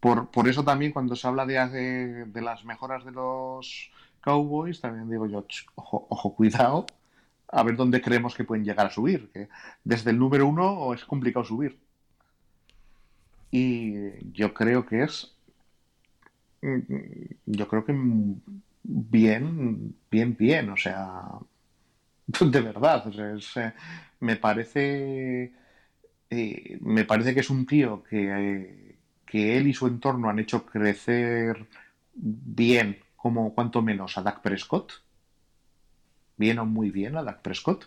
Por, 0.00 0.32
por 0.32 0.48
eso 0.48 0.64
también 0.64 0.90
cuando 0.90 1.14
se 1.14 1.28
habla 1.28 1.46
de, 1.46 1.64
de, 1.68 2.24
de, 2.24 2.42
las 2.42 2.64
mejoras 2.64 3.04
de 3.04 3.12
los 3.12 3.88
Cowboys, 4.20 4.80
también 4.80 5.08
digo 5.08 5.28
yo, 5.28 5.46
ojo, 5.76 6.08
ojo, 6.10 6.34
cuidado, 6.34 6.86
a 7.46 7.62
ver 7.62 7.76
dónde 7.76 8.02
creemos 8.02 8.34
que 8.34 8.42
pueden 8.42 8.64
llegar 8.64 8.84
a 8.84 8.90
subir. 8.90 9.30
Que 9.32 9.48
desde 9.84 10.10
el 10.10 10.18
número 10.18 10.44
uno 10.48 10.92
es 10.92 11.04
complicado 11.04 11.44
subir. 11.44 11.78
Y 13.52 14.32
yo 14.32 14.52
creo 14.52 14.84
que 14.84 15.04
es. 15.04 15.36
Yo 17.46 17.68
creo 17.68 17.84
que 17.84 17.94
bien, 18.82 19.94
bien, 20.10 20.36
bien. 20.36 20.68
O 20.70 20.76
sea, 20.76 21.28
de 22.40 22.60
verdad. 22.60 23.06
O 23.06 23.12
sea, 23.12 23.36
es, 23.36 23.56
eh, 23.56 23.72
me 24.18 24.34
parece. 24.34 25.61
Eh, 26.34 26.78
me 26.80 27.04
parece 27.04 27.34
que 27.34 27.40
es 27.40 27.50
un 27.50 27.66
tío 27.66 28.02
que, 28.04 28.30
eh, 28.30 28.96
que 29.26 29.58
él 29.58 29.66
y 29.66 29.74
su 29.74 29.86
entorno 29.86 30.30
han 30.30 30.38
hecho 30.38 30.64
crecer 30.64 31.66
bien, 32.14 33.00
como 33.16 33.54
cuanto 33.54 33.82
menos 33.82 34.16
a 34.16 34.22
Dak 34.22 34.40
Prescott 34.40 34.92
bien 36.38 36.58
o 36.58 36.64
muy 36.64 36.90
bien 36.90 37.18
a 37.18 37.22
Dak 37.22 37.42
Prescott 37.42 37.84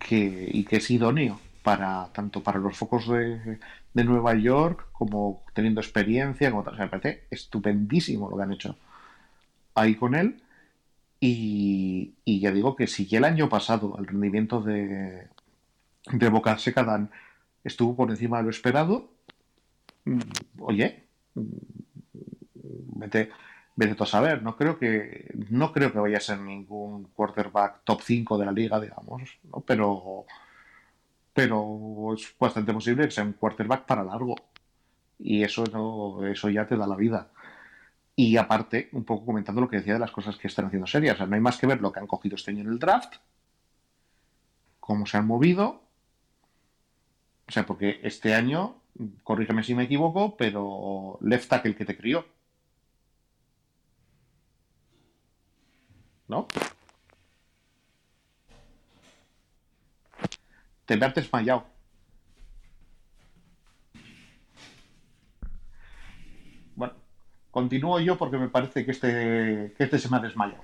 que, 0.00 0.50
y 0.52 0.64
que 0.64 0.78
es 0.78 0.90
idóneo 0.90 1.38
para 1.62 2.12
tanto 2.12 2.42
para 2.42 2.58
los 2.58 2.76
focos 2.76 3.06
de, 3.08 3.60
de 3.94 4.04
Nueva 4.04 4.34
York 4.34 4.88
como 4.90 5.44
teniendo 5.54 5.80
experiencia 5.80 6.50
como 6.50 6.64
tal. 6.64 6.74
O 6.74 6.78
me 6.78 6.88
parece 6.88 7.28
estupendísimo 7.30 8.28
lo 8.28 8.36
que 8.36 8.42
han 8.42 8.52
hecho 8.54 8.76
ahí 9.76 9.94
con 9.94 10.16
él 10.16 10.42
y, 11.20 12.14
y, 12.24 12.40
ya 12.40 12.50
digo 12.50 12.74
que 12.74 12.88
si 12.88 13.06
ya 13.06 13.18
el 13.18 13.24
año 13.24 13.48
pasado 13.48 13.96
el 14.00 14.06
rendimiento 14.08 14.60
de, 14.62 15.28
de 16.12 16.28
Boca 16.28 16.58
Secadan 16.58 17.10
estuvo 17.66 17.96
por 17.96 18.10
encima 18.10 18.38
de 18.38 18.44
lo 18.44 18.50
esperado 18.50 19.10
oye 20.58 21.04
vete, 22.96 23.30
vete 23.74 24.02
a 24.02 24.06
saber, 24.06 24.42
no 24.42 24.56
creo 24.56 24.78
que 24.78 25.30
no 25.50 25.72
creo 25.72 25.92
que 25.92 25.98
vaya 25.98 26.18
a 26.18 26.20
ser 26.20 26.38
ningún 26.40 27.04
quarterback 27.14 27.82
top 27.84 28.00
5 28.02 28.38
de 28.38 28.46
la 28.46 28.52
liga, 28.52 28.80
digamos, 28.80 29.22
¿no? 29.44 29.60
pero 29.60 30.26
pero 31.32 32.14
es 32.14 32.34
bastante 32.38 32.72
posible 32.72 33.04
que 33.04 33.10
sea 33.10 33.24
un 33.24 33.34
quarterback 33.34 33.84
para 33.84 34.02
largo 34.02 34.34
y 35.18 35.42
eso 35.42 35.64
no, 35.72 36.26
eso 36.26 36.48
ya 36.50 36.66
te 36.66 36.76
da 36.76 36.86
la 36.86 36.96
vida. 36.96 37.28
Y 38.14 38.38
aparte, 38.38 38.88
un 38.92 39.04
poco 39.04 39.26
comentando 39.26 39.60
lo 39.60 39.68
que 39.68 39.76
decía 39.76 39.94
de 39.94 39.98
las 39.98 40.10
cosas 40.10 40.36
que 40.36 40.48
están 40.48 40.66
haciendo 40.66 40.86
serias, 40.86 41.16
o 41.16 41.18
sea, 41.18 41.26
no 41.26 41.34
hay 41.34 41.40
más 41.42 41.58
que 41.58 41.66
ver 41.66 41.82
lo 41.82 41.92
que 41.92 42.00
han 42.00 42.06
cogido 42.06 42.36
este 42.36 42.50
año 42.50 42.62
en 42.62 42.68
el 42.68 42.78
draft, 42.78 43.16
cómo 44.80 45.04
se 45.04 45.18
han 45.18 45.26
movido, 45.26 45.82
o 47.48 47.52
sea, 47.52 47.64
porque 47.66 48.00
este 48.02 48.34
año, 48.34 48.76
corrígeme 49.22 49.62
si 49.62 49.74
me 49.74 49.84
equivoco, 49.84 50.36
pero 50.36 51.18
left 51.20 51.48
tackle 51.48 51.76
que 51.76 51.84
te 51.84 51.96
crió, 51.96 52.26
¿no? 56.28 56.48
Te 60.86 60.94
has 60.94 61.14
desmayado. 61.14 61.66
Bueno, 66.74 66.94
continúo 67.50 68.00
yo 68.00 68.16
porque 68.16 68.38
me 68.38 68.48
parece 68.48 68.84
que 68.84 68.90
este, 68.92 69.74
que 69.76 69.84
este 69.84 69.98
se 69.98 70.08
me 70.08 70.16
ha 70.16 70.20
desmayado. 70.20 70.62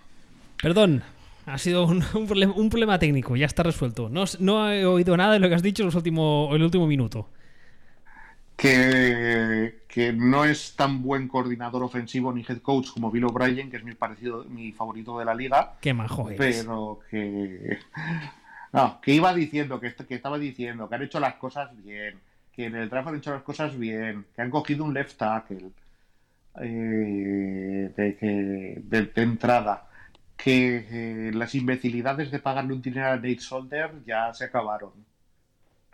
Perdón, 0.61 1.03
ha 1.47 1.59
sido 1.59 1.87
un, 1.87 2.03
un, 2.15 2.27
problema, 2.27 2.53
un 2.55 2.69
problema, 2.69 2.99
técnico, 2.99 3.37
ya 3.37 3.47
está 3.47 3.63
resuelto. 3.63 4.09
No, 4.09 4.25
no, 4.39 4.71
he 4.71 4.85
oído 4.85 5.17
nada 5.17 5.35
de 5.35 5.39
lo 5.39 5.49
que 5.49 5.55
has 5.55 5.63
dicho 5.63 5.83
en, 5.83 5.87
los 5.87 5.95
último, 5.95 6.49
en 6.51 6.57
el 6.57 6.63
último 6.65 6.87
minuto. 6.87 7.29
Que, 8.57 9.83
que, 9.89 10.13
no 10.13 10.45
es 10.45 10.77
tan 10.77 11.03
buen 11.03 11.27
coordinador 11.27 11.83
ofensivo 11.83 12.33
ni 12.33 12.43
head 12.43 12.59
coach 12.59 12.91
como 12.91 13.11
Bill 13.11 13.25
O'Brien, 13.25 13.71
que 13.71 13.79
es 13.79 13.85
mi, 13.85 13.95
parecido, 13.95 14.45
mi 14.45 14.73
favorito 14.73 15.19
de 15.19 15.25
la 15.25 15.35
liga. 15.35 15.75
Qué 15.81 15.93
majo 15.93 16.31
eres. 16.31 16.59
Pero 16.59 17.01
que. 17.11 17.79
No, 18.73 19.03
que 19.03 19.13
iba 19.13 19.35
diciendo, 19.35 19.79
que, 19.79 19.95
que 19.95 20.15
estaba 20.15 20.39
diciendo, 20.39 20.89
que 20.89 20.95
han 20.95 21.03
hecho 21.03 21.21
las 21.21 21.35
cosas 21.35 21.71
bien, 21.85 22.19
que 22.55 22.67
en 22.67 22.75
el 22.75 22.89
draft 22.89 23.09
han 23.09 23.17
hecho 23.17 23.31
las 23.31 23.43
cosas 23.43 23.79
bien, 23.79 24.25
que 24.35 24.41
han 24.41 24.51
cogido 24.51 24.85
un 24.85 24.95
left 24.95 25.19
tackle 25.19 25.71
eh, 26.61 27.93
de, 27.97 28.83
de, 28.83 29.03
de, 29.07 29.23
entrada, 29.23 29.89
que 30.37 31.31
las 31.35 31.55
imbecilidades 31.55 32.31
de 32.31 32.39
pagarle 32.41 32.75
un 32.75 32.83
dinero 32.83 33.09
a 33.09 33.17
Nate 33.17 33.41
Solder 33.41 34.03
ya 34.05 34.33
se 34.35 34.45
acabaron. 34.45 34.93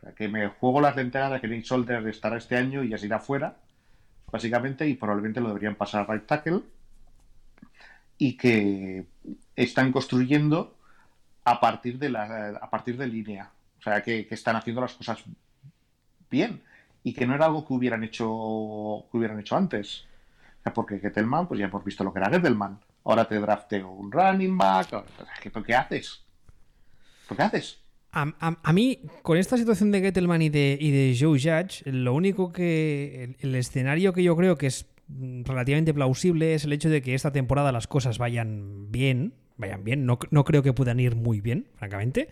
O 0.02 0.14
que 0.14 0.28
me 0.28 0.48
juego 0.48 0.80
las 0.80 0.96
lentejas 0.96 1.32
de 1.32 1.40
que 1.40 1.48
Nate 1.48 1.64
Solder 1.64 2.06
estará 2.08 2.36
este 2.36 2.56
año 2.56 2.82
y 2.82 2.90
ya 2.90 2.98
se 2.98 3.06
irá 3.06 3.18
fuera, 3.18 3.56
básicamente, 4.30 4.86
y 4.88 4.94
probablemente 4.94 5.40
lo 5.40 5.48
deberían 5.48 5.74
pasar 5.74 6.02
a 6.08 6.12
right 6.12 6.26
tackle. 6.26 6.62
Y 8.16 8.36
que 8.36 9.06
están 9.54 9.92
construyendo 9.92 10.76
a 11.44 11.60
partir 11.60 11.98
de 11.98 12.10
la 12.10 12.58
a 12.60 12.70
partir 12.70 12.96
de 12.96 13.06
línea. 13.06 13.50
O 13.78 13.82
sea, 13.82 14.02
que, 14.02 14.26
están 14.30 14.56
haciendo 14.56 14.80
las 14.80 14.94
cosas 14.94 15.22
bien. 16.30 16.62
Y 17.04 17.12
que 17.14 17.26
no 17.26 17.34
era 17.34 17.46
algo 17.46 17.66
que 17.66 17.74
hubieran 17.74 18.02
hecho 18.04 19.06
que 19.10 19.16
hubieran 19.16 19.38
hecho 19.40 19.56
antes. 19.56 20.04
Porque 20.74 20.98
Gettelman, 20.98 21.46
pues 21.48 21.60
ya 21.60 21.66
hemos 21.66 21.84
visto 21.84 22.04
lo 22.04 22.12
que 22.12 22.18
era 22.18 22.30
Gettelman. 22.30 22.78
Ahora 23.08 23.26
te 23.26 23.40
drafteo 23.40 23.90
un 23.90 24.12
running 24.12 24.58
back. 24.58 25.02
¿Qué, 25.42 25.50
¿Qué 25.50 25.74
haces? 25.74 26.26
¿Qué 27.34 27.42
haces? 27.42 27.78
A, 28.12 28.34
a, 28.62 28.72
mí, 28.74 29.00
con 29.22 29.38
esta 29.38 29.56
situación 29.56 29.90
de 29.90 30.02
Gettelman 30.02 30.42
y 30.42 30.50
de, 30.50 30.76
y 30.78 30.90
de 30.90 31.16
Joe 31.18 31.40
Judge, 31.40 31.90
lo 31.90 32.12
único 32.12 32.52
que. 32.52 33.24
El, 33.24 33.36
el, 33.40 33.54
escenario 33.54 34.12
que 34.12 34.22
yo 34.22 34.36
creo 34.36 34.58
que 34.58 34.66
es 34.66 34.90
relativamente 35.08 35.94
plausible 35.94 36.52
es 36.52 36.64
el 36.64 36.72
hecho 36.74 36.90
de 36.90 37.00
que 37.00 37.14
esta 37.14 37.32
temporada 37.32 37.72
las 37.72 37.86
cosas 37.86 38.18
vayan 38.18 38.92
bien. 38.92 39.32
Vayan 39.56 39.84
bien. 39.84 40.04
No, 40.04 40.18
no 40.30 40.44
creo 40.44 40.62
que 40.62 40.74
puedan 40.74 41.00
ir 41.00 41.16
muy 41.16 41.40
bien, 41.40 41.66
francamente. 41.76 42.28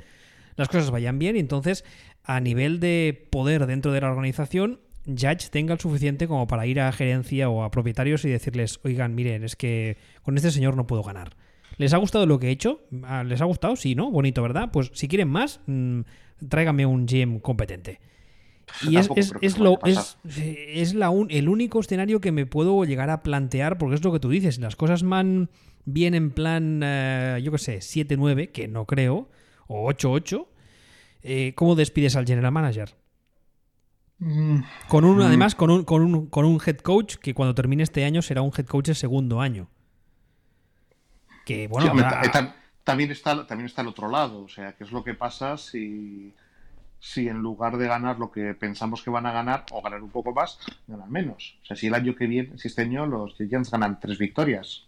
Las 0.57 0.69
cosas 0.69 0.91
vayan 0.91 1.19
bien 1.19 1.37
y 1.37 1.39
entonces, 1.39 1.87
a 2.23 2.39
nivel 2.41 2.81
de 2.81 3.27
poder 3.31 3.65
dentro 3.65 3.93
de 3.93 4.03
la 4.03 4.11
organización, 4.11 4.81
Judge 5.07 5.49
tenga 5.51 5.75
el 5.75 5.81
suficiente 5.81 6.27
como 6.27 6.47
para 6.47 6.67
ir 6.67 6.81
a 6.81 6.91
gerencia 6.93 7.49
o 7.49 7.63
a 7.63 7.71
propietarios 7.71 8.25
y 8.25 8.29
decirles, 8.29 8.81
oigan, 8.85 9.15
miren, 9.15 9.45
es 9.45 9.57
que 9.57 9.97
con 10.23 10.37
este 10.37 10.51
señor 10.51 10.77
no 10.77 10.87
puedo 10.87 11.03
ganar. 11.03 11.37
¿Les 11.79 11.93
ha 11.93 11.99
gustado 11.99 12.27
lo 12.27 12.39
que 12.39 12.49
he 12.49 12.51
hecho? 12.51 12.81
¿Les 13.25 13.41
ha 13.41 13.45
gustado? 13.45 13.77
Sí, 13.77 13.95
¿no? 13.95 14.11
Bonito, 14.11 14.43
¿verdad? 14.43 14.71
Pues 14.73 14.91
si 14.95 15.09
quieren 15.09 15.29
más, 15.29 15.61
mmm, 15.67 16.01
tráigame 16.49 16.87
un 16.87 17.07
GM 17.07 17.41
competente. 17.41 18.01
Y 18.89 18.97
es, 18.97 19.09
es, 19.15 19.33
es, 19.41 19.59
lo, 19.59 19.79
es, 19.85 20.19
es 20.25 20.95
la 20.95 21.11
un, 21.11 21.31
el 21.31 21.49
único 21.49 21.79
escenario 21.79 22.21
que 22.21 22.33
me 22.33 22.47
puedo 22.47 22.85
llegar 22.85 23.11
a 23.11 23.23
plantear, 23.23 23.79
porque 23.79 23.95
es 23.95 24.05
lo 24.05 24.13
que 24.13 24.19
tú 24.19 24.29
dices, 24.29 24.59
las 24.59 24.75
cosas 24.75 25.05
van, 25.05 25.51
bien 25.85 26.15
en 26.15 26.31
plan, 26.33 26.81
eh, 26.83 27.41
yo 27.45 27.53
qué 27.53 27.59
sé, 27.59 27.79
7-9, 27.79 28.51
que 28.51 28.67
no 28.67 28.85
creo, 28.85 29.29
o 29.69 29.89
8-8, 29.89 30.47
eh, 31.23 31.53
¿cómo 31.55 31.77
despides 31.77 32.17
al 32.17 32.27
general 32.27 32.53
manager? 32.53 32.95
Mm. 34.19 34.61
Con 34.89 35.05
un, 35.05 35.21
además, 35.21 35.55
con 35.55 35.71
un, 35.71 35.85
con, 35.85 36.03
un, 36.03 36.27
con 36.29 36.45
un 36.47 36.59
head 36.65 36.79
coach 36.79 37.17
que 37.17 37.35
cuando 37.35 37.55
termine 37.55 37.83
este 37.83 38.05
año 38.05 38.23
será 38.23 38.43
un 38.43 38.51
head 38.57 38.67
coach 38.67 38.87
de 38.87 38.95
segundo 38.95 39.41
año. 39.41 39.69
Que 41.45 41.69
bueno, 41.69 41.87
Sí, 41.93 41.99
habrá- 41.99 42.23
tam- 42.33 42.55
también, 42.83 43.11
está, 43.11 43.47
también 43.47 43.67
está 43.67 43.83
el 43.83 43.89
otro 43.89 44.09
lado, 44.09 44.43
o 44.43 44.49
sea, 44.49 44.73
qué 44.77 44.85
es 44.85 44.93
lo 44.93 45.05
que 45.05 45.15
pasa 45.15 45.57
si, 45.59 46.33
si 46.99 47.29
en 47.29 47.39
lugar 47.39 47.77
de 47.77 47.87
ganar 47.89 48.19
lo 48.19 48.31
que 48.33 48.55
pensamos 48.55 49.03
que 49.03 49.11
van 49.11 49.27
a 49.27 49.33
ganar, 49.33 49.67
o 49.71 49.83
ganar 49.83 50.03
un 50.03 50.11
poco 50.11 50.33
más, 50.33 50.59
ganan 50.87 51.11
menos. 51.11 51.59
O 51.63 51.67
sea, 51.67 51.77
si 51.77 51.89
el 51.89 51.95
año 51.95 52.15
que 52.17 52.27
viene, 52.27 52.57
si 52.59 52.69
este 52.69 52.83
año 52.83 53.07
los 53.07 53.37
Giants 53.37 53.71
ganan 53.71 54.01
tres 54.01 54.19
victorias. 54.19 54.85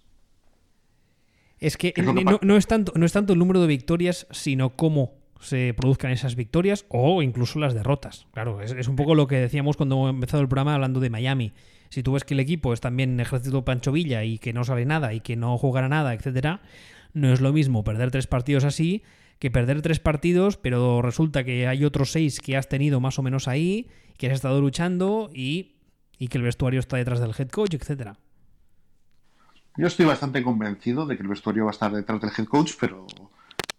Es 1.61 1.77
que, 1.77 1.93
¿Qué 1.93 2.01
es 2.01 2.07
lo 2.07 2.15
que 2.15 2.25
no, 2.25 2.39
no 2.41 2.57
es 2.57 2.67
tanto, 2.69 2.93
no 2.95 3.05
es 3.05 3.13
tanto 3.13 3.33
el 3.33 3.39
número 3.39 3.61
de 3.61 3.67
victorias, 3.67 4.27
sino 4.31 4.71
cómo 4.71 5.18
se 5.41 5.75
produzcan 5.75 6.11
esas 6.11 6.37
victorias 6.37 6.85
o 6.89 7.23
incluso 7.23 7.59
las 7.59 7.75
derrotas. 7.75 8.27
Claro, 8.33 8.61
es, 8.61 8.89
un 8.89 8.97
poco 8.97 9.15
lo 9.15 9.27
que 9.27 9.37
decíamos 9.37 9.77
cuando 9.77 9.97
hemos 9.97 10.11
empezado 10.11 10.43
el 10.43 10.49
programa 10.49 10.75
hablando 10.75 11.01
de 11.01 11.11
Miami. 11.11 11.53
Si 11.91 12.03
tú 12.03 12.13
ves 12.13 12.25
que 12.25 12.35
el 12.35 12.41
equipo 12.41 12.73
es 12.73 12.81
también 12.81 13.19
ejército 13.21 13.65
Pancho 13.65 13.93
Villa 13.93 14.25
y 14.25 14.39
que 14.39 14.53
no 14.53 14.65
sale 14.65 14.85
nada 14.85 15.15
y 15.15 15.21
que 15.21 15.37
no 15.37 15.57
jugará 15.57 15.89
nada, 15.89 16.13
etcétera, 16.15 16.61
no 17.15 17.33
es 17.33 17.41
lo 17.41 17.53
mismo 17.53 17.85
perder 17.85 18.11
tres 18.11 18.27
partidos 18.27 18.65
así 18.65 19.03
que 19.39 19.51
perder 19.51 19.83
tres 19.83 20.01
partidos, 20.01 20.57
pero 20.57 21.03
resulta 21.03 21.45
que 21.45 21.67
hay 21.67 21.85
otros 21.85 22.13
seis 22.13 22.41
que 22.41 22.57
has 22.57 22.69
tenido 22.69 23.01
más 23.01 23.19
o 23.19 23.23
menos 23.23 23.49
ahí, 23.49 23.89
que 24.17 24.27
has 24.27 24.33
estado 24.33 24.61
luchando 24.61 25.31
y, 25.33 25.77
y 26.19 26.29
que 26.29 26.39
el 26.39 26.45
vestuario 26.45 26.81
está 26.81 26.97
detrás 26.97 27.21
del 27.21 27.35
head 27.39 27.49
coach, 27.49 27.75
etcétera. 27.75 28.17
Yo 29.77 29.87
estoy 29.87 30.07
bastante 30.07 30.43
convencido 30.43 31.07
de 31.07 31.17
que 31.17 31.23
el 31.23 31.29
vestuario 31.29 31.65
va 31.65 31.71
a 31.71 31.73
estar 31.73 31.93
detrás 31.93 32.21
del 32.21 32.31
head 32.37 32.47
coach, 32.47 32.73
pero, 32.81 33.07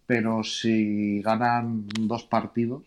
pero 0.09 0.43
si 0.43 1.21
ganan 1.21 1.85
dos 1.87 2.23
partidos. 2.23 2.81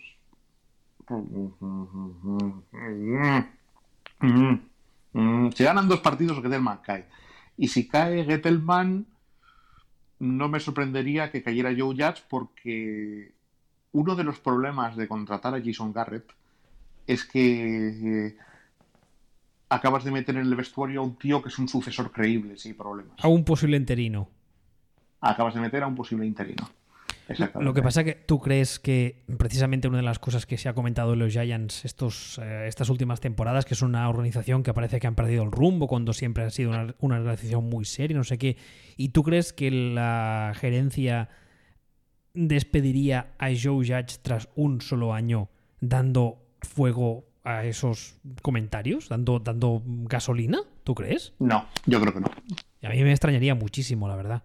Si 5.55 5.63
ganan 5.63 5.89
dos 5.89 6.01
partidos, 6.01 6.43
Gettelman 6.43 6.79
cae. 6.79 7.07
Y 7.57 7.69
si 7.69 7.87
cae 7.87 8.25
Gettelman, 8.25 9.07
no 10.19 10.49
me 10.49 10.59
sorprendería 10.59 11.31
que 11.31 11.45
cayera 11.45 11.71
Joe 11.71 11.95
Judge 11.95 12.25
porque 12.29 13.31
uno 13.93 14.17
de 14.17 14.25
los 14.25 14.41
problemas 14.41 14.97
de 14.97 15.07
contratar 15.07 15.55
a 15.55 15.63
Jason 15.65 15.93
Garrett 15.93 16.29
es 17.07 17.25
que 17.25 18.27
eh, 18.27 18.37
acabas 19.69 20.03
de 20.03 20.11
meter 20.11 20.35
en 20.35 20.47
el 20.47 20.57
vestuario 20.57 21.03
a 21.03 21.05
un 21.05 21.15
tío 21.15 21.41
que 21.41 21.51
es 21.51 21.59
un 21.61 21.69
sucesor 21.69 22.11
creíble, 22.11 22.57
sin 22.57 22.75
problemas. 22.75 23.15
A 23.25 23.29
un 23.29 23.45
posible 23.45 23.77
interino. 23.77 24.29
Acabas 25.21 25.55
de 25.55 25.61
meter 25.61 25.85
a 25.85 25.87
un 25.87 25.95
posible 25.95 26.27
interino. 26.27 26.82
Lo 27.61 27.75
que 27.75 27.83
pasa 27.83 28.05
que 28.05 28.15
tú 28.15 28.41
crees 28.41 28.79
que 28.79 29.25
precisamente 29.39 29.89
una 29.89 29.99
de 29.99 30.03
las 30.03 30.19
cosas 30.19 30.47
que 30.47 30.59
se 30.59 30.69
ha 30.69 30.75
comentado 30.75 31.13
en 31.13 31.19
los 31.19 31.33
Giants 31.33 31.85
estos, 31.85 32.39
eh, 32.43 32.67
estas 32.67 32.89
últimas 32.89 33.21
temporadas, 33.21 33.65
que 33.65 33.75
es 33.75 33.83
una 33.83 34.09
organización 34.09 34.63
que 34.63 34.75
parece 34.75 35.01
que 35.01 35.07
han 35.07 35.15
perdido 35.15 35.43
el 35.45 35.53
rumbo 35.53 35.87
cuando 35.87 36.13
siempre 36.13 36.45
ha 36.45 36.51
sido 36.51 36.71
una, 36.71 36.95
una 37.01 37.17
organización 37.17 37.69
muy 37.69 37.85
seria, 37.85 38.17
no 38.17 38.25
sé 38.25 38.39
qué, 38.39 38.57
y 38.97 39.11
tú 39.11 39.23
crees 39.23 39.53
que 39.53 39.71
la 39.71 40.53
gerencia 40.57 41.29
despediría 42.35 43.35
a 43.39 43.49
Joe 43.49 43.87
Judge 43.87 44.19
tras 44.23 44.49
un 44.55 44.81
solo 44.81 45.13
año 45.13 45.49
dando 45.81 46.43
fuego 46.61 47.27
a 47.45 47.65
esos 47.65 48.17
comentarios, 48.41 49.09
dando, 49.09 49.41
dando 49.41 49.83
gasolina, 49.85 50.61
¿tú 50.85 50.95
crees? 50.95 51.35
No, 51.39 51.67
yo 51.87 52.01
creo 52.01 52.15
que 52.15 52.21
no. 52.21 52.31
Y 52.81 52.87
a 52.87 52.91
mí 52.91 53.03
me 53.03 53.11
extrañaría 53.11 53.55
muchísimo, 53.55 54.09
la 54.09 54.17
verdad. 54.17 54.43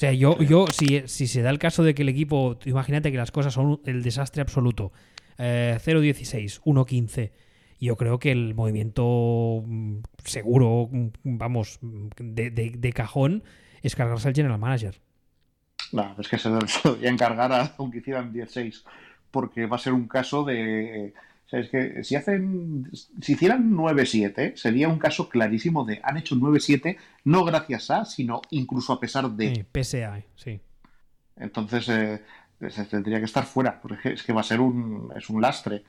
O 0.00 0.02
sea, 0.02 0.14
yo, 0.14 0.38
yo 0.38 0.66
si, 0.68 1.02
si 1.08 1.26
se 1.26 1.42
da 1.42 1.50
el 1.50 1.58
caso 1.58 1.82
de 1.82 1.94
que 1.94 2.00
el 2.00 2.08
equipo, 2.08 2.58
imagínate 2.64 3.12
que 3.12 3.18
las 3.18 3.30
cosas 3.30 3.52
son 3.52 3.82
el 3.84 4.02
desastre 4.02 4.40
absoluto, 4.40 4.92
eh, 5.36 5.76
0-16, 5.78 6.62
1-15, 6.64 7.32
yo 7.78 7.96
creo 7.96 8.18
que 8.18 8.32
el 8.32 8.54
movimiento 8.54 9.62
mm, 9.62 9.98
seguro, 10.24 10.88
mm, 10.90 11.08
vamos, 11.22 11.80
mm, 11.82 12.06
de, 12.18 12.50
de- 12.50 12.70
de 12.78 12.92
cajón, 12.94 13.44
es 13.82 13.94
cargarse 13.94 14.26
al 14.28 14.32
general 14.34 14.58
manager. 14.58 15.02
No, 15.92 16.16
es 16.18 16.28
que 16.28 16.38
se 16.38 16.48
se 16.48 16.88
lo 16.88 16.96
voy 16.96 17.06
a 17.06 17.10
encargar 17.10 17.52
a 17.52 17.74
aunque 17.76 17.98
hicieran 17.98 18.32
16, 18.32 18.86
porque 19.30 19.66
va 19.66 19.76
a 19.76 19.80
ser 19.80 19.92
un 19.92 20.08
caso 20.08 20.44
de. 20.44 21.12
O 21.50 21.56
sea, 21.58 21.60
es 21.60 21.68
que 21.68 22.04
si 22.04 22.14
hacen. 22.14 22.88
Si 22.92 23.32
hicieran 23.32 23.72
9-7, 23.72 24.54
sería 24.54 24.88
un 24.88 25.00
caso 25.00 25.28
clarísimo 25.28 25.84
de 25.84 26.00
han 26.04 26.16
hecho 26.16 26.36
9-7, 26.36 26.96
no 27.24 27.44
gracias 27.44 27.90
a, 27.90 28.04
sino 28.04 28.40
incluso 28.50 28.92
a 28.92 29.00
pesar 29.00 29.28
de. 29.30 29.56
Sí, 29.56 29.64
PSA, 29.82 30.22
sí. 30.36 30.60
Entonces, 31.36 31.88
eh, 31.88 32.22
se 32.68 32.84
tendría 32.84 33.18
que 33.18 33.24
estar 33.24 33.44
fuera, 33.44 33.80
porque 33.80 34.12
es 34.12 34.22
que 34.22 34.32
va 34.32 34.42
a 34.42 34.44
ser 34.44 34.60
un, 34.60 35.12
es 35.16 35.28
un 35.28 35.42
lastre. 35.42 35.82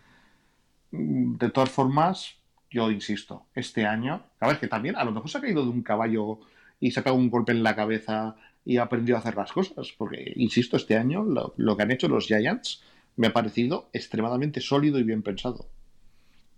De 0.90 1.50
todas 1.52 1.70
formas, 1.70 2.38
yo 2.72 2.90
insisto, 2.90 3.46
este 3.54 3.86
año, 3.86 4.24
a 4.40 4.48
ver, 4.48 4.60
que 4.60 4.68
también 4.68 4.96
a 4.96 5.04
lo 5.04 5.12
mejor 5.12 5.30
se 5.30 5.38
ha 5.38 5.42
caído 5.42 5.64
de 5.64 5.70
un 5.70 5.84
caballo 5.84 6.40
y 6.80 6.90
se 6.90 7.02
ha 7.02 7.04
pegado 7.04 7.20
un 7.20 7.30
golpe 7.30 7.52
en 7.52 7.62
la 7.62 7.76
cabeza 7.76 8.36
y 8.66 8.78
ha 8.78 8.84
aprendido 8.84 9.16
a 9.16 9.20
hacer 9.20 9.36
las 9.36 9.52
cosas, 9.52 9.94
porque, 9.96 10.34
insisto, 10.38 10.76
este 10.76 10.98
año 10.98 11.24
lo, 11.24 11.54
lo 11.58 11.78
que 11.78 11.84
han 11.84 11.92
hecho 11.92 12.08
los 12.08 12.26
Giants 12.26 12.82
me 13.16 13.28
ha 13.28 13.34
parecido 13.34 13.90
extremadamente 13.94 14.62
sólido 14.62 15.00
y 15.00 15.04
bien 15.04 15.22
pensado. 15.22 15.70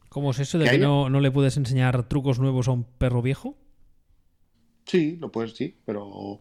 ¿Cómo 0.09 0.31
es 0.31 0.39
eso 0.39 0.59
de 0.59 0.65
¿Que 0.65 0.71
que 0.71 0.75
haya? 0.77 0.85
no, 0.85 1.09
no 1.09 1.19
le 1.19 1.31
puedes 1.31 1.57
enseñar 1.57 2.07
trucos 2.07 2.39
nuevos 2.39 2.67
a 2.67 2.71
un 2.71 2.83
perro 2.83 3.21
viejo? 3.21 3.57
Sí, 4.85 5.17
lo 5.19 5.31
puedes, 5.31 5.55
sí, 5.55 5.75
pero, 5.85 6.39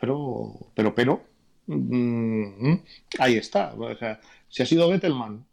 pero, 0.00 0.70
pero, 0.74 0.94
pero, 0.94 1.24
mm, 1.66 2.74
ahí 3.18 3.34
está. 3.36 3.74
O 3.74 3.96
sea, 3.96 4.20
si 4.48 4.62
ha 4.62 4.66
sido 4.66 4.90
Gettelman, 4.90 5.44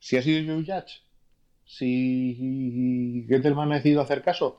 si 0.00 0.16
ha 0.16 0.22
sido 0.22 0.44
Joe 0.44 0.64
Judge, 0.64 1.02
si 1.64 3.24
Gettelman 3.28 3.72
ha 3.72 3.76
decidido 3.76 4.00
hacer 4.00 4.22
caso, 4.22 4.56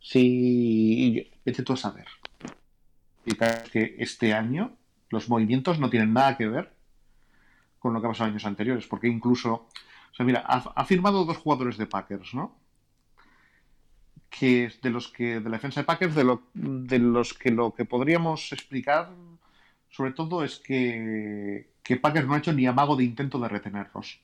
si, 0.00 1.30
vete 1.44 1.62
tú 1.62 1.74
a 1.74 1.76
saber. 1.76 2.06
Y 3.26 3.34
que 3.70 3.96
este 3.98 4.32
año 4.32 4.76
los 5.10 5.28
movimientos 5.28 5.78
no 5.78 5.90
tienen 5.90 6.14
nada 6.14 6.36
que 6.36 6.48
ver 6.48 6.72
con 7.80 7.92
lo 7.92 8.00
que 8.00 8.06
ha 8.06 8.10
pasado 8.10 8.30
años 8.30 8.44
anteriores, 8.46 8.86
porque 8.86 9.08
incluso, 9.08 9.52
o 10.12 10.14
sea, 10.14 10.24
mira, 10.24 10.44
ha, 10.46 10.58
ha 10.58 10.84
firmado 10.84 11.24
dos 11.24 11.38
jugadores 11.38 11.76
de 11.78 11.86
Packers, 11.86 12.32
¿no? 12.34 12.56
que 14.28 14.66
es 14.66 14.80
de 14.80 14.90
los 14.90 15.08
que 15.08 15.40
de 15.40 15.50
la 15.50 15.56
defensa 15.56 15.80
de 15.80 15.84
Packers 15.86 16.14
de, 16.14 16.22
lo- 16.22 16.42
de 16.54 16.98
los 17.00 17.34
que 17.34 17.50
lo 17.50 17.74
que 17.74 17.84
podríamos 17.84 18.52
explicar 18.52 19.10
sobre 19.90 20.12
todo 20.12 20.44
es 20.44 20.60
que, 20.60 21.70
que 21.82 21.96
Packers 21.96 22.28
no 22.28 22.34
ha 22.34 22.38
hecho 22.38 22.52
ni 22.52 22.64
amago 22.64 22.94
de 22.94 23.02
intento 23.02 23.40
de 23.40 23.48
retenerlos. 23.48 24.20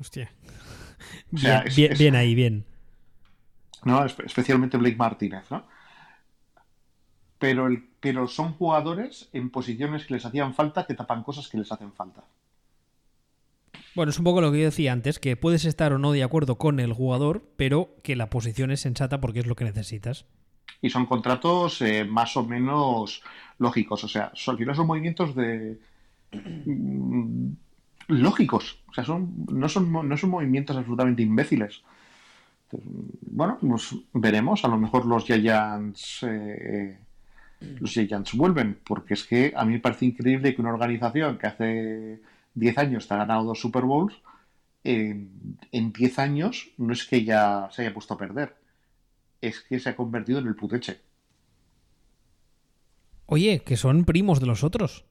Hostia. 0.00 0.30
O 1.34 1.36
sea, 1.36 1.58
bien, 1.58 1.68
es- 1.68 1.76
bien- 1.76 1.92
es- 1.92 1.98
bien 1.98 2.14
ahí, 2.16 2.34
bien. 2.34 2.64
¿no? 3.84 4.00
Espe- 4.06 4.24
Especialmente 4.24 4.78
Blake 4.78 4.96
Martínez, 4.96 5.50
¿no? 5.50 5.66
Pero, 7.38 7.66
el, 7.66 7.88
pero 8.00 8.26
son 8.26 8.54
jugadores 8.54 9.28
en 9.32 9.50
posiciones 9.50 10.06
que 10.06 10.14
les 10.14 10.26
hacían 10.26 10.54
falta 10.54 10.86
que 10.86 10.94
tapan 10.94 11.22
cosas 11.22 11.48
que 11.48 11.58
les 11.58 11.70
hacen 11.70 11.92
falta. 11.92 12.24
Bueno, 13.94 14.10
es 14.10 14.18
un 14.18 14.24
poco 14.24 14.40
lo 14.40 14.52
que 14.52 14.58
yo 14.58 14.64
decía 14.66 14.92
antes, 14.92 15.18
que 15.18 15.36
puedes 15.36 15.64
estar 15.64 15.92
o 15.92 15.98
no 15.98 16.12
de 16.12 16.22
acuerdo 16.22 16.56
con 16.56 16.78
el 16.78 16.92
jugador, 16.92 17.42
pero 17.56 17.96
que 18.02 18.16
la 18.16 18.30
posición 18.30 18.70
es 18.70 18.80
sensata 18.80 19.20
porque 19.20 19.40
es 19.40 19.46
lo 19.46 19.56
que 19.56 19.64
necesitas. 19.64 20.26
Y 20.80 20.90
son 20.90 21.06
contratos 21.06 21.82
eh, 21.82 22.04
más 22.04 22.36
o 22.36 22.44
menos 22.44 23.22
lógicos. 23.58 24.04
O 24.04 24.08
sea, 24.08 24.30
son, 24.34 24.58
son 24.74 24.86
movimientos 24.86 25.34
de. 25.34 25.80
mm, 26.32 27.50
lógicos. 28.08 28.78
O 28.88 28.94
sea, 28.94 29.04
son, 29.04 29.46
no, 29.50 29.68
son, 29.68 29.90
no 29.92 30.16
son 30.16 30.30
movimientos 30.30 30.76
absolutamente 30.76 31.22
imbéciles. 31.22 31.82
Entonces, 32.70 33.02
bueno, 33.22 33.58
pues 33.60 33.96
veremos. 34.12 34.64
A 34.64 34.68
lo 34.68 34.76
mejor 34.76 35.06
los 35.06 35.24
Giants. 35.24 36.22
eh, 36.22 36.98
los 37.80 37.92
Giants 37.92 38.34
vuelven. 38.34 38.78
Porque 38.84 39.14
es 39.14 39.24
que 39.24 39.52
a 39.56 39.64
mí 39.64 39.72
me 39.74 39.80
parece 39.80 40.06
increíble 40.06 40.54
que 40.54 40.60
una 40.60 40.72
organización 40.72 41.38
que 41.38 41.46
hace 41.46 42.20
10 42.54 42.78
años 42.78 43.08
te 43.08 43.14
ha 43.14 43.18
ganado 43.18 43.44
dos 43.44 43.60
Super 43.60 43.84
Bowls. 43.84 44.14
En 44.84 45.58
en 45.72 45.92
10 45.92 46.18
años 46.18 46.70
no 46.78 46.92
es 46.92 47.04
que 47.04 47.24
ya 47.24 47.68
se 47.72 47.82
haya 47.82 47.92
puesto 47.92 48.14
a 48.14 48.18
perder 48.18 48.54
es 49.40 49.60
que 49.60 49.78
se 49.78 49.90
ha 49.90 49.96
convertido 49.96 50.38
en 50.38 50.46
el 50.46 50.56
puteche. 50.56 51.00
Oye, 53.26 53.60
que 53.60 53.76
son 53.76 54.04
primos 54.04 54.40
de 54.40 54.46
los 54.46 54.64
otros. 54.64 55.04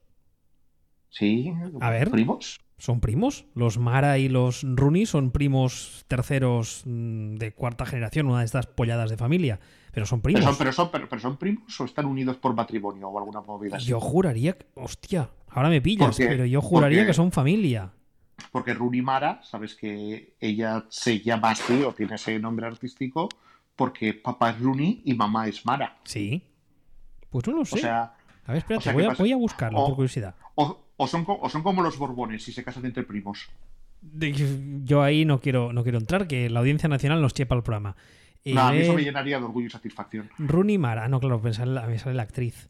Sí, 1.10 1.52
A 1.80 1.90
ver. 1.90 2.10
primos. 2.10 2.60
¿Son 2.76 3.00
primos? 3.00 3.44
Los 3.54 3.76
Mara 3.78 4.18
y 4.18 4.28
los 4.28 4.62
Rooney 4.62 5.04
son 5.06 5.32
primos 5.32 6.04
terceros 6.06 6.82
mm, 6.86 7.34
de 7.36 7.52
cuarta 7.52 7.84
generación, 7.86 8.26
una 8.28 8.40
de 8.40 8.44
estas 8.44 8.66
polladas 8.66 9.10
de 9.10 9.16
familia. 9.16 9.58
Pero 9.92 10.06
son 10.06 10.20
Pero 10.20 10.34
primos. 10.34 10.44
son, 10.44 10.58
pero, 10.58 10.72
son, 10.72 10.90
pero- 10.92 11.08
pero 11.08 11.20
son 11.20 11.36
primos 11.38 11.80
o 11.80 11.84
están 11.84 12.06
unidos 12.06 12.36
por 12.36 12.54
matrimonio 12.54 13.08
o 13.08 13.18
alguna 13.18 13.40
movida 13.40 13.78
así. 13.78 13.86
Yo 13.86 13.98
juraría 14.00 14.52
que... 14.52 14.66
Hostia, 14.74 15.28
ahora 15.48 15.70
me 15.70 15.80
pillas, 15.80 16.16
pero 16.16 16.44
yo 16.44 16.60
juraría 16.62 17.04
que 17.04 17.14
son 17.14 17.32
familia. 17.32 17.90
Porque 18.52 18.74
Rooney 18.74 19.02
Mara, 19.02 19.40
sabes 19.42 19.74
que 19.74 20.34
ella 20.38 20.84
se 20.88 21.20
llama 21.20 21.50
así 21.50 21.82
o 21.82 21.92
tiene 21.92 22.14
ese 22.14 22.38
nombre 22.38 22.66
artístico 22.66 23.28
porque 23.74 24.14
papá 24.14 24.50
es 24.50 24.60
Rooney 24.60 25.02
y 25.04 25.14
mamá 25.14 25.48
es 25.48 25.66
Mara. 25.66 25.98
Sí. 26.04 26.44
Pues 27.30 27.44
no 27.48 27.54
lo 27.56 27.64
sé. 27.64 27.74
O 27.76 27.78
sea, 27.78 28.14
a 28.46 28.52
ver, 28.52 28.58
espérate, 28.58 28.78
o 28.78 28.80
sea, 28.82 28.92
voy, 28.92 29.02
¿qué 29.02 29.10
a, 29.10 29.14
voy 29.14 29.32
a 29.32 29.36
buscarlo 29.36 29.78
O- 29.80 29.86
por 29.86 29.96
curiosidad. 29.96 30.36
o, 30.54 30.78
o 30.98 31.06
son, 31.06 31.24
o 31.26 31.48
son 31.48 31.62
como 31.62 31.80
los 31.80 31.96
Borbones 31.96 32.42
si 32.44 32.52
se 32.52 32.62
casan 32.62 32.84
entre 32.84 33.04
primos. 33.04 33.48
Yo 34.84 35.02
ahí 35.02 35.24
no 35.24 35.40
quiero, 35.40 35.72
no 35.72 35.82
quiero 35.82 35.98
entrar, 35.98 36.28
que 36.28 36.50
la 36.50 36.60
audiencia 36.60 36.88
nacional 36.88 37.22
nos 37.22 37.32
chepa 37.34 37.54
el 37.56 37.62
programa. 37.62 37.96
Eh, 38.44 38.54
No, 38.54 38.60
a 38.62 38.72
mí 38.72 38.78
eso 38.78 38.90
me 38.92 38.96
ver, 38.96 39.04
llenaría 39.06 39.38
de 39.38 39.44
orgullo 39.44 39.66
y 39.66 39.70
satisfacción. 39.70 40.30
Rooney 40.38 40.76
Mara, 40.78 41.08
no, 41.08 41.18
claro, 41.20 41.40
pensar 41.40 41.66
en 41.66 41.74
la, 41.74 41.86
me 41.86 41.98
sale 41.98 42.14
la 42.14 42.22
actriz. 42.22 42.68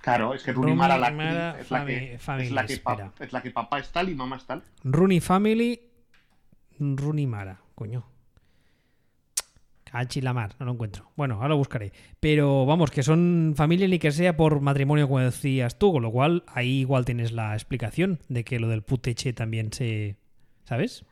Claro, 0.00 0.34
es 0.34 0.42
que 0.42 0.52
Rooney 0.52 0.74
Mara, 0.74 0.98
la 0.98 1.08
actriz, 1.08 1.24
Mara, 1.26 1.60
es, 1.60 1.70
la 1.70 1.84
que, 1.86 2.18
Family, 2.18 2.46
es, 2.46 2.52
la 2.52 2.66
que 2.66 2.76
pa- 2.78 2.92
espera. 2.92 3.12
es 3.20 3.32
la 3.32 3.42
que 3.42 3.50
papá 3.50 3.78
es 3.78 3.90
tal 3.92 4.08
y 4.08 4.14
mamá 4.14 4.36
es 4.36 4.44
tal. 4.46 4.62
Rooney 4.84 5.20
Family. 5.20 5.80
Rooney 6.78 7.26
Mara, 7.26 7.60
coño. 7.74 8.04
Cachi 9.90 10.20
la 10.20 10.32
mar, 10.32 10.54
no 10.58 10.66
lo 10.66 10.72
encuentro. 10.72 11.10
Bueno, 11.16 11.34
ahora 11.36 11.48
lo 11.48 11.56
buscaré. 11.56 11.92
Pero 12.20 12.64
vamos, 12.66 12.90
que 12.90 13.02
son 13.02 13.54
familia 13.56 13.88
ni 13.88 13.98
que 13.98 14.12
sea 14.12 14.36
por 14.36 14.60
matrimonio, 14.60 15.06
como 15.08 15.20
decías 15.20 15.78
tú, 15.78 15.92
con 15.92 16.02
lo 16.02 16.10
cual 16.10 16.44
ahí 16.46 16.80
igual 16.80 17.04
tienes 17.04 17.32
la 17.32 17.54
explicación 17.54 18.20
de 18.28 18.44
que 18.44 18.60
lo 18.60 18.68
del 18.68 18.82
puteche 18.82 19.32
también 19.32 19.72
se. 19.72 20.16
¿Sabes? 20.64 21.04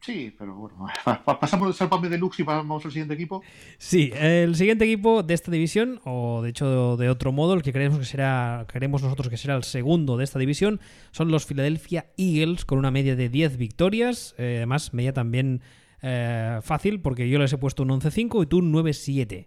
Sí, 0.00 0.34
pero 0.38 0.54
bueno. 0.54 0.84
pa- 1.04 1.24
pa- 1.24 1.40
Pasamos 1.40 1.68
del 1.68 1.74
Salpame 1.74 2.10
Deluxe 2.10 2.40
y 2.40 2.42
vamos 2.42 2.84
al 2.84 2.90
siguiente 2.90 3.14
equipo. 3.14 3.42
Sí, 3.78 4.10
el 4.14 4.54
siguiente 4.54 4.84
equipo 4.84 5.22
de 5.22 5.32
esta 5.32 5.50
división, 5.50 6.00
o 6.04 6.42
de 6.42 6.50
hecho 6.50 6.96
de 6.98 7.08
otro 7.08 7.32
modo, 7.32 7.54
el 7.54 7.62
que 7.62 7.72
creemos 7.72 7.98
que 8.00 8.04
será, 8.04 8.66
creemos 8.68 9.02
nosotros 9.02 9.28
que 9.30 9.38
será 9.38 9.54
el 9.56 9.64
segundo 9.64 10.18
de 10.18 10.24
esta 10.24 10.38
división, 10.38 10.78
son 11.10 11.30
los 11.30 11.46
Philadelphia 11.46 12.06
Eagles 12.18 12.66
con 12.66 12.78
una 12.78 12.90
media 12.90 13.16
de 13.16 13.30
10 13.30 13.56
victorias. 13.56 14.34
eh, 14.36 14.56
además, 14.58 14.92
media 14.92 15.14
también 15.14 15.62
eh, 16.06 16.58
fácil 16.62 17.00
porque 17.00 17.28
yo 17.28 17.38
les 17.38 17.52
he 17.52 17.58
puesto 17.58 17.82
un 17.82 17.88
11-5 17.88 18.42
y 18.42 18.46
tú 18.46 18.58
un 18.58 18.72
9-7. 18.72 19.46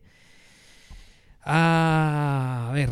A 1.49 2.71
ver, 2.73 2.89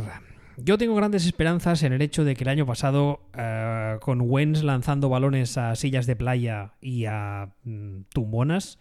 yo 0.58 0.78
tengo 0.78 0.96
grandes 0.96 1.26
esperanzas 1.26 1.84
en 1.84 1.94
el 1.94 2.02
hecho 2.02 2.24
de 2.24 2.36
que 2.36 2.44
el 2.44 2.50
año 2.50 2.66
pasado, 2.66 3.22
eh, 3.38 3.98
con 4.02 4.22
Wentz 4.22 4.64
lanzando 4.64 5.10
balones 5.10 5.58
a 5.58 5.76
sillas 5.76 6.06
de 6.06 6.16
playa 6.16 6.74
y 6.80 7.06
a 7.06 7.50
mm, 7.64 8.02
tumbonas, 8.14 8.80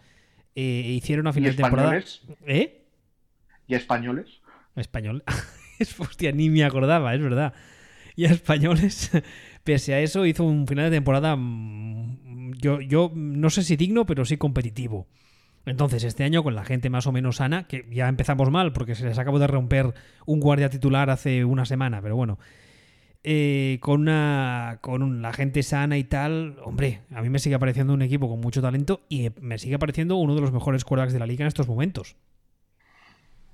eh, 0.55 0.61
hicieron 0.95 1.27
a 1.27 1.33
final 1.33 1.55
de 1.55 1.61
temporada. 1.61 1.99
¿Eh? 2.45 2.85
Y 3.67 3.75
españoles. 3.75 4.41
Español. 4.75 5.23
Es- 5.79 5.99
Hostia, 5.99 6.31
ni 6.31 6.49
me 6.49 6.63
acordaba, 6.63 7.13
es 7.13 7.21
verdad. 7.21 7.53
Y 8.15 8.23
a 8.25 8.29
españoles, 8.29 9.11
pese 9.65 9.95
a 9.95 10.01
eso, 10.01 10.25
hizo 10.27 10.45
un 10.45 10.67
final 10.67 10.91
de 10.91 10.97
temporada. 10.97 11.35
mm, 11.37 12.53
Yo, 12.61 12.81
yo 12.81 13.11
no 13.15 13.51
sé 13.51 13.63
si 13.63 13.77
digno, 13.77 14.07
pero 14.07 14.25
sí 14.25 14.37
competitivo. 14.37 15.07
Entonces, 15.65 16.03
este 16.05 16.23
año, 16.25 16.43
con 16.43 16.55
la 16.55 16.65
gente 16.65 16.89
más 16.91 17.07
o 17.07 17.13
menos 17.13 17.37
sana, 17.37 17.67
que 17.67 17.87
ya 17.91 18.09
empezamos 18.09 18.51
mal 18.51 18.73
porque 18.73 18.95
se 18.95 19.05
les 19.05 19.19
acabó 19.19 19.39
de 19.39 19.47
romper 19.47 19.93
un 20.25 20.41
guardia 20.41 20.69
titular 20.71 21.09
hace 21.11 21.45
una 21.45 21.65
semana, 21.65 22.01
pero 22.01 22.15
bueno. 22.17 22.39
eh, 23.23 23.79
con 23.81 24.01
una 24.01 24.79
con 24.81 25.21
la 25.21 25.33
gente 25.33 25.63
sana 25.63 25.97
y 25.97 26.03
tal, 26.05 26.57
hombre, 26.63 27.01
a 27.13 27.21
mí 27.21 27.29
me 27.29 27.39
sigue 27.39 27.59
pareciendo 27.59 27.93
un 27.93 28.01
equipo 28.03 28.29
con 28.29 28.39
mucho 28.41 28.61
talento 28.61 29.05
y 29.09 29.29
me 29.41 29.57
sigue 29.59 29.79
pareciendo 29.79 30.17
uno 30.17 30.35
de 30.35 30.41
los 30.41 30.51
mejores 30.53 30.85
quarterbacks 30.85 31.13
de 31.13 31.19
la 31.19 31.27
liga 31.27 31.43
en 31.43 31.47
estos 31.47 31.67
momentos. 31.67 32.17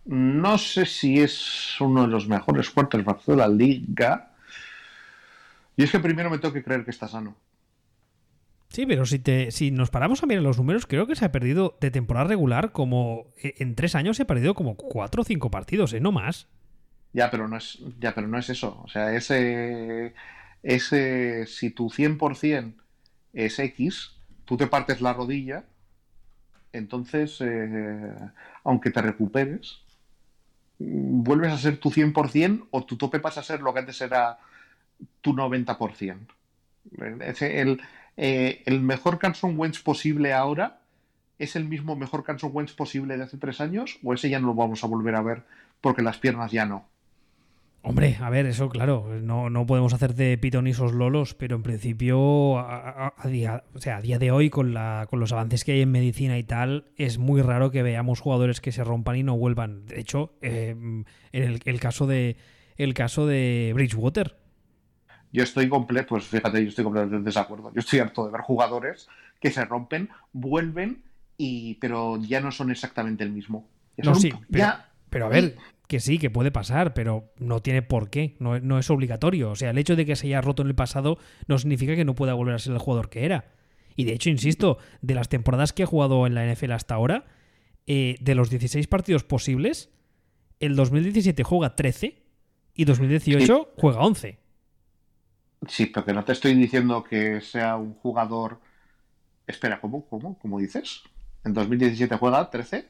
No 0.06 0.58
sé 0.58 0.86
si 0.86 1.20
es 1.20 1.80
uno 1.80 2.02
de 2.04 2.08
los 2.08 2.28
mejores 2.28 2.70
quarterbacks 2.70 3.26
de 3.26 3.36
la 3.36 3.48
liga. 3.48 4.31
Y 5.76 5.84
es 5.84 5.92
que 5.92 6.00
primero 6.00 6.30
me 6.30 6.38
tengo 6.40 6.54
que 6.54 6.64
creer 6.64 6.86
que 6.86 6.92
está 6.92 7.08
sano. 7.10 7.36
Sí, 8.70 8.86
pero 8.86 9.06
si, 9.06 9.20
te, 9.20 9.52
si 9.52 9.70
nos 9.72 9.90
paramos 9.90 10.24
a 10.24 10.26
mirar 10.26 10.44
los 10.44 10.58
números, 10.58 10.86
creo 10.88 11.06
que 11.06 11.16
se 11.16 11.26
ha 11.26 11.32
perdido 11.32 11.78
de 11.82 11.92
temporada 11.92 12.28
regular 12.28 12.72
como. 12.72 13.28
eh, 13.44 13.56
En 13.60 13.76
tres 13.76 13.96
años 13.96 14.16
se 14.18 14.24
ha 14.24 14.28
perdido 14.28 14.54
como 14.56 14.76
cuatro 14.78 15.22
o 15.24 15.26
cinco 15.26 15.52
partidos, 15.52 15.94
¿eh? 15.94 16.00
No 16.00 16.12
más. 16.14 16.48
Ya, 17.14 17.30
pero 17.30 17.48
no 17.48 17.58
es, 17.58 17.80
ya, 18.00 18.16
pero 18.16 18.28
no 18.28 18.38
es 18.38 18.50
eso. 18.50 18.82
O 18.84 18.88
sea, 18.88 19.14
ese, 19.16 20.14
ese 20.64 21.46
si 21.46 21.70
tu 21.72 21.90
100% 21.90 22.82
es 23.34 23.60
X, 23.60 24.14
tú 24.46 24.56
te 24.58 24.68
partes 24.68 25.02
la 25.02 25.14
rodilla, 25.14 25.66
entonces, 26.74 27.38
eh, 27.42 28.14
aunque 28.64 28.92
te 28.92 29.02
recuperes, 29.02 29.80
mm, 30.80 31.24
vuelves 31.24 31.54
a 31.54 31.58
ser 31.58 31.80
tu 31.80 31.92
100% 31.92 32.68
o 32.72 32.86
tu 32.86 32.98
tope 32.98 33.20
pasa 33.20 33.42
a 33.42 33.44
ser 33.44 33.62
lo 33.62 33.74
que 33.74 33.80
antes 33.82 34.02
era 34.02 34.40
tu 35.22 35.34
90%. 35.34 36.34
Ese- 37.26 37.62
el, 37.62 37.80
eh, 38.18 38.64
el 38.66 38.82
mejor 38.82 39.20
Carson 39.20 39.58
Wentz 39.58 39.80
posible 39.82 40.34
ahora 40.34 40.80
es 41.40 41.56
el 41.56 41.66
mismo 41.66 41.96
mejor 41.96 42.24
Carson 42.24 42.52
Wentz 42.54 42.74
posible 42.74 43.18
de 43.18 43.24
hace 43.24 43.38
tres 43.38 43.62
años 43.62 44.00
o 44.04 44.14
ese 44.14 44.30
ya 44.30 44.40
no 44.40 44.48
lo 44.48 44.54
vamos 44.56 44.84
a 44.84 44.88
volver 44.88 45.16
a 45.16 45.22
ver 45.22 45.44
porque 45.80 46.02
las 46.02 46.18
piernas 46.18 46.52
ya 46.52 46.66
no. 46.66 46.86
Hombre, 47.84 48.16
a 48.22 48.30
ver, 48.30 48.46
eso 48.46 48.70
claro, 48.70 49.08
no, 49.24 49.50
no 49.50 49.66
podemos 49.66 49.92
hacer 49.94 50.14
de 50.14 50.38
pitonisos 50.38 50.94
lolos, 50.94 51.34
pero 51.34 51.56
en 51.56 51.64
principio, 51.64 52.60
a 52.60 53.12
día, 53.28 53.64
o 53.74 53.80
sea, 53.80 53.98
a 53.98 54.02
día 54.02 54.20
de 54.20 54.30
hoy, 54.30 54.52
con, 54.52 54.76
la, 54.76 55.08
con 55.10 55.20
los 55.20 55.32
avances 55.32 55.64
que 55.64 55.72
hay 55.72 55.82
en 55.82 55.90
medicina 55.92 56.38
y 56.38 56.44
tal, 56.44 56.86
es 56.96 57.18
muy 57.18 57.42
raro 57.42 57.72
que 57.72 57.82
veamos 57.82 58.20
jugadores 58.20 58.62
que 58.62 58.72
se 58.72 58.84
rompan 58.84 59.16
y 59.16 59.24
no 59.24 59.36
vuelvan. 59.36 59.88
De 59.88 60.00
hecho, 60.00 60.36
eh, 60.44 60.76
en 60.78 61.06
el, 61.32 61.60
el 61.66 61.80
caso 61.80 62.06
de 62.06 62.38
el 62.78 62.94
caso 62.94 63.26
de 63.26 63.72
Bridgewater, 63.74 64.36
Yo 65.32 65.44
estoy 65.44 65.70
completo, 65.70 66.10
pues 66.10 66.26
fíjate, 66.26 66.62
yo 66.64 66.70
estoy 66.70 66.84
completamente 66.84 67.18
en 67.18 67.24
desacuerdo. 67.24 67.72
Yo 67.74 67.80
estoy 67.80 68.00
harto 68.00 68.26
de 68.26 68.32
ver 68.32 68.42
jugadores 68.42 69.08
que 69.40 69.52
se 69.52 69.64
rompen, 69.66 70.10
vuelven, 70.34 71.04
y 71.38 71.76
pero 71.76 72.18
ya 72.22 72.42
no 72.42 72.52
son 72.52 72.70
exactamente 72.72 73.24
el 73.24 73.32
mismo. 73.32 73.68
Ya 73.98 74.04
No, 74.06 74.12
un 74.12 74.20
sí, 74.20 74.32
pero- 74.50 74.64
ya- 74.64 74.88
Pero 75.10 75.26
a 75.26 75.30
ver, 75.30 75.58
que 75.88 76.00
sí, 76.00 76.18
que 76.20 76.30
puede 76.30 76.52
pasar, 76.52 76.94
pero 76.94 77.34
no 77.38 77.62
tiene 77.62 77.82
por 77.82 78.10
qué, 78.10 78.36
no, 78.40 78.60
no 78.62 78.80
es 78.80 78.90
obligatorio. 78.90 79.52
O 79.52 79.56
sea, 79.56 79.72
el 79.72 79.78
hecho 79.78 79.96
de 79.98 80.06
que 80.06 80.16
se 80.16 80.28
haya 80.28 80.40
roto 80.40 80.62
en 80.62 80.70
el 80.70 80.76
pasado 80.76 81.18
no 81.48 81.58
significa 81.58 81.96
que 81.96 82.06
no 82.06 82.16
pueda 82.16 82.34
volver 82.34 82.56
a 82.56 82.60
ser 82.60 82.72
el 82.74 82.80
jugador 82.80 83.10
que 83.10 83.26
era. 83.26 83.52
Y 83.98 84.06
de 84.06 84.14
hecho, 84.14 84.30
insisto, 84.30 84.78
de 85.02 85.16
las 85.16 85.28
temporadas 85.28 85.74
que 85.74 85.84
ha 85.84 85.86
jugado 85.86 86.26
en 86.28 86.34
la 86.36 86.46
NFL 86.46 86.72
hasta 86.72 86.96
ahora, 86.96 87.26
eh, 87.88 88.16
de 88.22 88.36
los 88.36 88.50
16 88.50 88.88
partidos 88.88 89.26
posibles, 89.26 89.90
el 90.62 90.78
2017 90.78 91.44
juega 91.44 91.76
13 91.76 92.22
y 92.74 92.86
2018 92.86 93.74
juega 93.78 94.00
11. 94.00 94.40
Sí, 95.68 95.86
pero 95.88 96.06
que 96.06 96.14
no 96.14 96.24
te 96.26 96.32
estoy 96.32 96.54
diciendo 96.56 97.04
que 97.04 97.40
sea 97.42 97.76
un 97.78 97.94
jugador. 97.94 98.60
Espera, 99.46 99.80
¿cómo? 99.80 100.06
¿Cómo? 100.08 100.38
¿Cómo 100.40 100.60
dices? 100.60 101.04
En 101.44 101.54
2017 101.54 102.16
juega 102.18 102.50
13, 102.50 102.88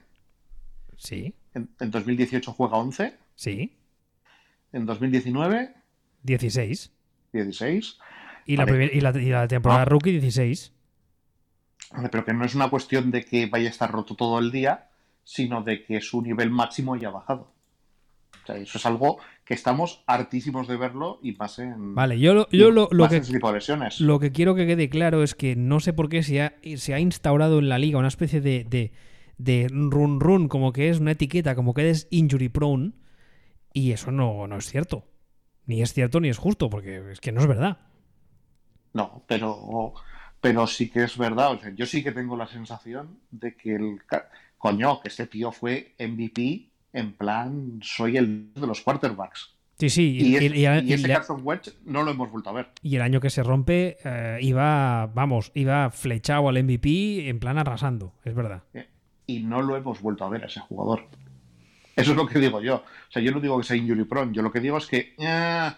Sí, 0.97 1.33
en, 1.55 1.69
en 1.79 1.89
2018 1.91 2.53
juega 2.53 2.77
11, 2.77 3.17
sí, 3.35 3.75
en 4.71 4.85
2019 4.85 5.73
16. 6.21 6.91
16. 7.33 7.97
Y 8.45 8.55
la, 8.57 8.65
Vale. 8.65 8.71
primer- 8.77 8.95
y 8.95 9.01
la, 9.01 9.09
y 9.19 9.29
la 9.29 9.47
temporada 9.47 9.81
Ah. 9.81 9.85
rookie 9.85 10.11
16. 10.11 10.73
Vale, 11.93 12.09
Pero 12.09 12.23
que 12.25 12.33
no 12.33 12.45
es 12.45 12.53
una 12.55 12.69
cuestión 12.69 13.09
de 13.09 13.25
que 13.25 13.47
vaya 13.47 13.67
a 13.67 13.71
estar 13.71 13.91
roto 13.91 14.15
todo 14.15 14.37
el 14.39 14.51
día, 14.51 14.89
sino 15.23 15.63
de 15.63 15.83
que 15.83 16.01
su 16.01 16.21
nivel 16.21 16.51
máximo 16.51 16.93
haya 16.93 17.09
bajado. 17.09 17.51
O 18.43 18.45
sea, 18.45 18.57
eso 18.57 18.77
es 18.77 18.85
algo 18.85 19.17
que 19.45 19.53
estamos 19.53 20.03
hartísimos 20.07 20.67
de 20.67 20.77
verlo 20.77 21.19
y 21.21 21.33
más 21.33 21.59
en, 21.59 21.95
Vale, 21.95 22.19
yo 22.19 22.33
lo, 22.33 22.49
yo 22.49 22.71
lo, 22.71 22.87
lo 22.91 23.09
que, 23.09 23.17
en 23.17 23.21
ese 23.23 23.33
tipo 23.33 23.47
de 23.47 23.55
lesiones. 23.55 23.99
Lo 23.99 24.19
que 24.19 24.31
quiero 24.31 24.55
que 24.55 24.67
quede 24.67 24.89
claro 24.89 25.23
es 25.23 25.35
que 25.35 25.55
no 25.55 25.79
sé 25.79 25.93
por 25.93 26.09
qué 26.09 26.23
se 26.23 26.41
ha, 26.41 26.55
se 26.77 26.93
ha 26.93 26.99
instaurado 26.99 27.59
en 27.59 27.69
la 27.69 27.79
liga 27.79 27.99
una 27.99 28.07
especie 28.07 28.39
de, 28.41 28.63
de, 28.63 28.91
de 29.37 29.67
run 29.69 30.19
run, 30.19 30.47
como 30.47 30.71
que 30.71 30.89
es 30.89 30.99
una 30.99 31.11
etiqueta, 31.11 31.55
como 31.55 31.73
que 31.73 31.81
eres 31.81 32.07
injury 32.11 32.49
prone, 32.49 32.93
y 33.73 33.91
eso 33.91 34.11
no, 34.11 34.47
no 34.47 34.57
es 34.57 34.65
cierto. 34.65 35.05
Ni 35.65 35.81
es 35.81 35.93
cierto 35.93 36.19
ni 36.19 36.29
es 36.29 36.37
justo, 36.37 36.69
porque 36.69 37.11
es 37.11 37.19
que 37.19 37.31
no 37.31 37.41
es 37.41 37.47
verdad. 37.47 37.79
No, 38.93 39.23
pero, 39.27 39.93
pero 40.39 40.67
sí 40.67 40.89
que 40.89 41.03
es 41.03 41.17
verdad. 41.17 41.53
O 41.53 41.59
sea, 41.59 41.71
yo 41.73 41.85
sí 41.85 42.03
que 42.03 42.11
tengo 42.11 42.35
la 42.35 42.47
sensación 42.47 43.19
de 43.31 43.55
que 43.55 43.75
el 43.75 43.99
coño, 44.57 45.01
que 45.01 45.07
este 45.07 45.27
tío 45.27 45.51
fue 45.51 45.95
MVP 45.97 46.70
en 46.93 47.13
plan, 47.13 47.79
soy 47.81 48.17
el 48.17 48.53
de 48.53 48.67
los 48.67 48.81
quarterbacks. 48.81 49.55
Sí, 49.77 49.89
sí, 49.89 50.17
Y, 50.19 50.27
y, 50.27 50.35
es- 50.35 50.43
y- 50.83 50.89
y- 50.89 50.93
ese 50.93 51.07
Carson 51.07 51.41
Wentz 51.43 51.75
no 51.85 52.03
lo 52.03 52.11
hemos 52.11 52.29
vuelto 52.31 52.51
a 52.51 52.53
ver. 52.53 52.69
y 52.83 52.95
el 52.97 53.01
año 53.01 53.19
que 53.19 53.29
se 53.31 53.41
rompe 53.41 53.97
eh, 54.03 54.37
iba, 54.41 55.07
vamos, 55.07 55.51
iba 55.55 55.89
flechado 55.89 56.49
al 56.49 56.57
MVP 56.63 57.27
en 57.29 57.39
plan 57.39 57.57
arrasando, 57.57 58.13
es 58.23 58.35
verdad. 58.35 58.61
Y 59.25 59.39
no 59.39 59.61
lo 59.61 59.75
hemos 59.75 59.99
vuelto 60.01 60.23
a 60.25 60.29
ver 60.29 60.43
a 60.43 60.47
ese 60.47 60.59
jugador. 60.59 61.05
Eso 61.95 62.11
es 62.11 62.17
lo 62.17 62.27
que 62.27 62.39
digo 62.39 62.61
yo. 62.61 62.75
O 62.77 63.11
sea, 63.11 63.21
yo 63.21 63.31
no 63.31 63.39
digo 63.39 63.57
que 63.57 63.63
sea 63.65 63.75
injury 63.75 64.03
prone. 64.05 64.33
Yo 64.33 64.41
lo 64.41 64.51
que 64.51 64.59
digo 64.59 64.77
es 64.77 64.85
que, 64.87 65.13
ah, 65.19 65.77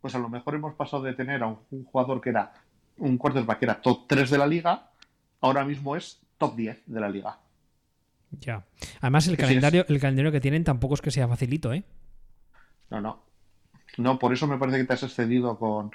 pues 0.00 0.14
a 0.14 0.18
lo 0.18 0.28
mejor 0.28 0.54
hemos 0.54 0.74
pasado 0.74 1.02
de 1.02 1.14
tener 1.14 1.42
a 1.42 1.46
un, 1.48 1.58
un 1.70 1.84
jugador 1.84 2.20
que 2.20 2.30
era 2.30 2.52
un 2.98 3.16
quarterback 3.16 3.58
que 3.60 3.64
era 3.64 3.80
top 3.80 4.06
3 4.08 4.28
de 4.30 4.38
la 4.38 4.46
liga, 4.46 4.90
ahora 5.40 5.64
mismo 5.64 5.96
es 5.96 6.20
top 6.38 6.54
10 6.56 6.82
de 6.86 7.00
la 7.00 7.08
liga. 7.08 7.38
Ya. 8.30 8.66
Además, 9.00 9.26
el 9.28 9.36
calendario, 9.36 9.84
el 9.88 10.00
calendario 10.00 10.30
que 10.30 10.40
tienen 10.40 10.64
tampoco 10.64 10.94
es 10.94 11.00
que 11.00 11.10
sea 11.10 11.28
facilito, 11.28 11.72
¿eh? 11.72 11.84
No, 12.90 13.00
no. 13.00 13.22
No, 13.96 14.18
por 14.18 14.32
eso 14.32 14.46
me 14.46 14.58
parece 14.58 14.78
que 14.78 14.84
te 14.84 14.92
has 14.92 15.02
excedido 15.02 15.58
con, 15.58 15.90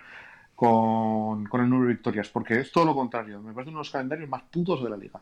con, 0.56 1.46
con 1.46 1.62
el 1.62 1.70
número 1.70 1.88
de 1.88 1.94
victorias, 1.94 2.30
porque 2.30 2.60
es 2.60 2.72
todo 2.72 2.86
lo 2.86 2.96
contrario. 2.96 3.42
Me 3.42 3.54
parece 3.54 3.70
uno 3.70 3.80
de 3.80 3.82
los 3.82 3.92
calendarios 3.92 4.30
más 4.30 4.44
putos 4.44 4.84
de 4.84 4.90
la 4.90 4.98
liga. 4.98 5.22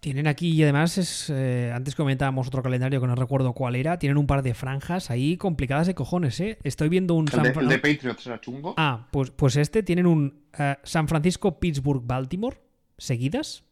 Tienen 0.00 0.26
aquí, 0.26 0.50
y 0.50 0.62
además, 0.62 0.98
es, 0.98 1.30
eh, 1.30 1.72
antes 1.74 1.94
comentábamos 1.94 2.48
otro 2.48 2.62
calendario 2.62 3.00
que 3.00 3.06
no 3.06 3.14
recuerdo 3.14 3.54
cuál 3.54 3.74
era, 3.74 3.98
tienen 3.98 4.18
un 4.18 4.26
par 4.26 4.42
de 4.42 4.52
franjas 4.52 5.10
ahí 5.10 5.38
complicadas 5.38 5.86
de 5.86 5.94
cojones, 5.94 6.38
¿eh? 6.40 6.58
Estoy 6.62 6.90
viendo 6.90 7.14
un... 7.14 7.26
El 7.32 7.42
de, 7.42 7.48
el 7.60 7.68
de 7.68 7.78
Patriots 7.78 8.26
era 8.26 8.38
chungo. 8.38 8.74
Ah, 8.76 9.06
pues, 9.10 9.30
pues 9.30 9.56
este 9.56 9.82
tienen 9.82 10.04
un 10.04 10.42
eh, 10.58 10.76
San 10.82 11.08
Francisco, 11.08 11.58
Pittsburgh, 11.58 12.02
Baltimore, 12.04 12.58
seguidas. 12.98 13.64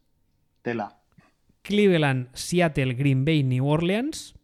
Tela. 0.62 1.01
Cleveland, 1.62 2.28
Seattle, 2.34 2.94
Green 2.94 3.24
Bay, 3.24 3.42
New 3.42 3.66
Orleans. 3.66 4.34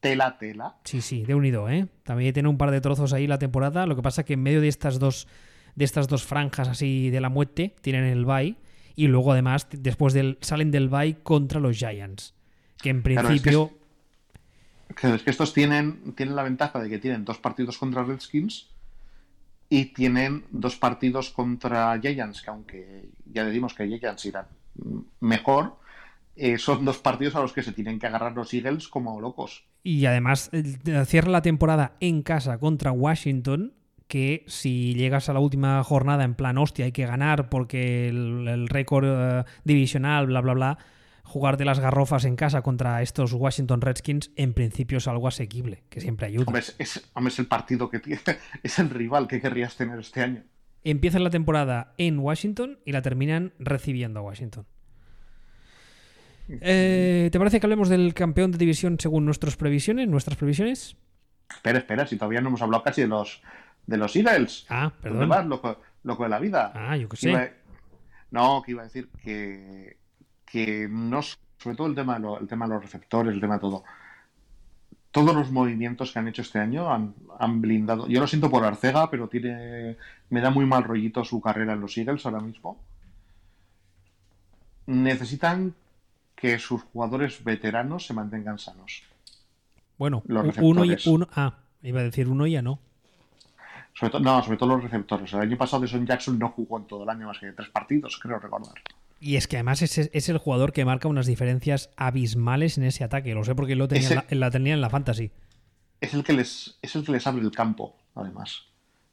Tela, 0.00 0.36
tela. 0.38 0.76
Sí, 0.84 1.00
sí, 1.00 1.24
de 1.24 1.34
unido, 1.34 1.68
¿eh? 1.68 1.86
También 2.02 2.34
tiene 2.34 2.48
un 2.48 2.58
par 2.58 2.70
de 2.70 2.80
trozos 2.80 3.12
ahí 3.12 3.26
la 3.26 3.38
temporada. 3.38 3.86
Lo 3.86 3.96
que 3.96 4.02
pasa 4.02 4.24
que 4.24 4.34
en 4.34 4.42
medio 4.42 4.60
de 4.60 4.68
estas 4.68 4.98
dos, 4.98 5.26
de 5.74 5.84
estas 5.84 6.08
dos 6.08 6.24
franjas 6.24 6.68
así 6.68 7.10
de 7.10 7.20
la 7.20 7.28
muerte, 7.28 7.74
tienen 7.80 8.04
el 8.04 8.24
bye. 8.24 8.56
Y 8.96 9.06
luego, 9.08 9.32
además, 9.32 9.66
después 9.70 10.12
del, 10.12 10.38
salen 10.40 10.70
del 10.70 10.88
bye 10.88 11.22
contra 11.22 11.60
los 11.60 11.76
Giants. 11.76 12.34
Que 12.82 12.90
en 12.90 13.02
Claro, 13.02 13.28
es 13.30 13.42
que 13.42 13.50
principio. 13.50 13.78
Claro, 14.94 15.16
es 15.16 15.22
que 15.22 15.30
estos 15.30 15.54
tienen, 15.54 16.14
tienen 16.14 16.36
la 16.36 16.42
ventaja 16.42 16.80
de 16.80 16.88
que 16.88 16.98
tienen 16.98 17.24
dos 17.24 17.38
partidos 17.38 17.78
contra 17.78 18.04
Redskins 18.04 18.68
y 19.68 19.86
tienen 19.86 20.44
dos 20.50 20.76
partidos 20.76 21.30
contra 21.30 21.98
Giants, 21.98 22.42
que 22.42 22.50
aunque 22.50 23.08
ya 23.24 23.44
decimos 23.44 23.74
que 23.74 23.88
Giants 23.88 24.24
irán 24.26 24.46
mejor, 25.20 25.78
eh, 26.36 26.58
son 26.58 26.84
dos 26.84 26.98
partidos 26.98 27.34
a 27.36 27.40
los 27.40 27.52
que 27.52 27.62
se 27.62 27.72
tienen 27.72 27.98
que 27.98 28.06
agarrar 28.06 28.32
los 28.34 28.52
Eagles 28.54 28.88
como 28.88 29.20
locos. 29.20 29.64
Y 29.82 30.06
además 30.06 30.50
eh, 30.52 30.62
cierra 31.06 31.30
la 31.30 31.42
temporada 31.42 31.96
en 32.00 32.22
casa 32.22 32.58
contra 32.58 32.92
Washington, 32.92 33.74
que 34.08 34.44
si 34.46 34.94
llegas 34.94 35.28
a 35.28 35.32
la 35.32 35.40
última 35.40 35.82
jornada 35.84 36.24
en 36.24 36.34
plan, 36.34 36.58
hostia, 36.58 36.84
hay 36.86 36.92
que 36.92 37.06
ganar 37.06 37.48
porque 37.48 38.08
el, 38.08 38.46
el 38.48 38.68
récord 38.68 39.04
eh, 39.06 39.44
divisional, 39.64 40.26
bla, 40.26 40.40
bla, 40.40 40.54
bla, 40.54 40.78
jugar 41.22 41.56
de 41.56 41.64
las 41.64 41.80
garrofas 41.80 42.24
en 42.26 42.36
casa 42.36 42.62
contra 42.62 43.00
estos 43.02 43.32
Washington 43.32 43.80
Redskins, 43.80 44.30
en 44.36 44.52
principio 44.52 44.98
es 44.98 45.08
algo 45.08 45.26
asequible, 45.28 45.84
que 45.88 46.00
siempre 46.00 46.26
ayuda. 46.26 46.44
Hombre, 46.46 46.60
es, 46.60 46.76
es- 46.78 47.10
hombre, 47.14 47.32
es 47.32 47.38
el 47.38 47.46
partido 47.46 47.88
que 47.90 47.98
tiene, 47.98 48.20
es 48.62 48.78
el 48.78 48.90
rival 48.90 49.26
que 49.26 49.40
querrías 49.40 49.76
tener 49.76 49.98
este 49.98 50.22
año. 50.22 50.42
Empiezan 50.82 51.24
la 51.24 51.30
temporada 51.30 51.94
en 51.96 52.18
Washington 52.18 52.78
y 52.84 52.92
la 52.92 53.00
terminan 53.00 53.54
recibiendo 53.58 54.20
a 54.20 54.22
Washington. 54.22 54.66
Eh, 56.48 57.28
¿Te 57.32 57.38
parece 57.38 57.58
que 57.60 57.66
hablemos 57.66 57.88
del 57.88 58.12
campeón 58.14 58.50
de 58.52 58.58
división 58.58 58.98
según 59.00 59.24
nuestras 59.24 59.56
previsiones? 59.56 60.08
¿Nuestras 60.08 60.36
previsiones? 60.36 60.96
Espera, 61.50 61.78
espera, 61.78 62.06
si 62.06 62.16
todavía 62.16 62.40
no 62.40 62.48
hemos 62.48 62.62
hablado 62.62 62.82
casi 62.82 63.02
de 63.02 63.06
los, 63.08 63.42
de 63.86 63.96
los 63.96 64.14
Eagles. 64.16 64.66
Ah, 64.68 64.92
¿Dónde 65.02 65.18
perdón. 65.20 65.28
vas, 65.28 65.46
loco, 65.46 65.80
loco 66.02 66.22
de 66.24 66.28
la 66.28 66.38
vida? 66.38 66.72
Ah, 66.74 66.96
yo 66.96 67.08
qué 67.08 67.28
iba- 67.28 67.44
sé. 67.44 67.52
no, 68.30 68.62
que 68.64 68.72
iba 68.72 68.82
a 68.82 68.84
decir 68.84 69.08
que, 69.22 69.96
que 70.44 70.86
no, 70.90 71.22
sobre 71.22 71.76
todo 71.76 71.86
el 71.86 71.94
tema, 71.94 72.16
el 72.40 72.46
tema 72.48 72.66
de 72.66 72.74
los 72.74 72.82
receptores, 72.82 73.32
el 73.34 73.40
tema 73.40 73.54
de 73.54 73.60
todo. 73.60 73.84
Todos 75.10 75.34
los 75.34 75.50
movimientos 75.52 76.12
que 76.12 76.18
han 76.18 76.26
hecho 76.28 76.42
este 76.42 76.58
año 76.58 76.92
han, 76.92 77.14
han 77.38 77.60
blindado. 77.60 78.08
Yo 78.08 78.20
lo 78.20 78.26
siento 78.26 78.50
por 78.50 78.64
Arcega, 78.64 79.08
pero 79.10 79.28
tiene, 79.28 79.96
me 80.30 80.40
da 80.40 80.50
muy 80.50 80.66
mal 80.66 80.82
rollito 80.82 81.24
su 81.24 81.40
carrera 81.40 81.72
en 81.74 81.80
los 81.80 81.96
Eagles 81.96 82.26
ahora 82.26 82.40
mismo. 82.40 82.80
Necesitan 84.86 85.74
que 86.44 86.58
sus 86.58 86.82
jugadores 86.82 87.42
veteranos 87.42 88.04
se 88.06 88.12
mantengan 88.12 88.58
sanos. 88.58 89.02
Bueno, 89.96 90.22
Los 90.26 90.58
uno 90.58 90.84
y 90.84 90.90
receptores. 90.90 91.06
uno. 91.06 91.28
Ah, 91.34 91.60
iba 91.82 92.00
a 92.00 92.02
decir 92.02 92.28
uno 92.28 92.46
ya 92.46 92.60
no. 92.60 92.80
Sobre 93.94 94.20
no, 94.20 94.42
sobre 94.42 94.58
todo 94.58 94.74
los 94.74 94.82
receptores. 94.82 95.32
El 95.32 95.40
año 95.40 95.56
pasado 95.56 95.80
Deson 95.80 96.04
Jackson 96.04 96.38
no 96.38 96.50
jugó 96.50 96.76
en 96.76 96.86
todo 96.86 97.04
el 97.04 97.08
año 97.08 97.28
más 97.28 97.38
que 97.38 97.50
tres 97.52 97.70
partidos, 97.70 98.18
creo 98.20 98.38
recordar. 98.38 98.74
Y 99.20 99.36
es 99.36 99.48
que 99.48 99.56
además 99.56 99.80
es, 99.80 99.96
es 99.96 100.28
el 100.28 100.36
jugador 100.36 100.72
que 100.74 100.84
marca 100.84 101.08
unas 101.08 101.26
diferencias 101.26 101.88
abismales 101.96 102.76
en 102.76 102.84
ese 102.84 103.04
ataque. 103.04 103.34
Lo 103.34 103.42
sé 103.44 103.54
porque 103.54 103.74
lo 103.74 103.88
tenía, 103.88 104.26
en 104.28 104.40
la, 104.40 104.46
la 104.46 104.50
tenía 104.50 104.74
en 104.74 104.82
la 104.82 104.90
fantasy. 104.90 105.30
es 106.02 106.12
el 106.12 106.24
que 106.24 106.34
les 106.34 106.78
es 106.82 106.94
el 106.94 107.06
que 107.06 107.12
les 107.12 107.26
abre 107.26 107.40
el 107.42 107.52
campo, 107.52 107.96
además. 108.14 108.64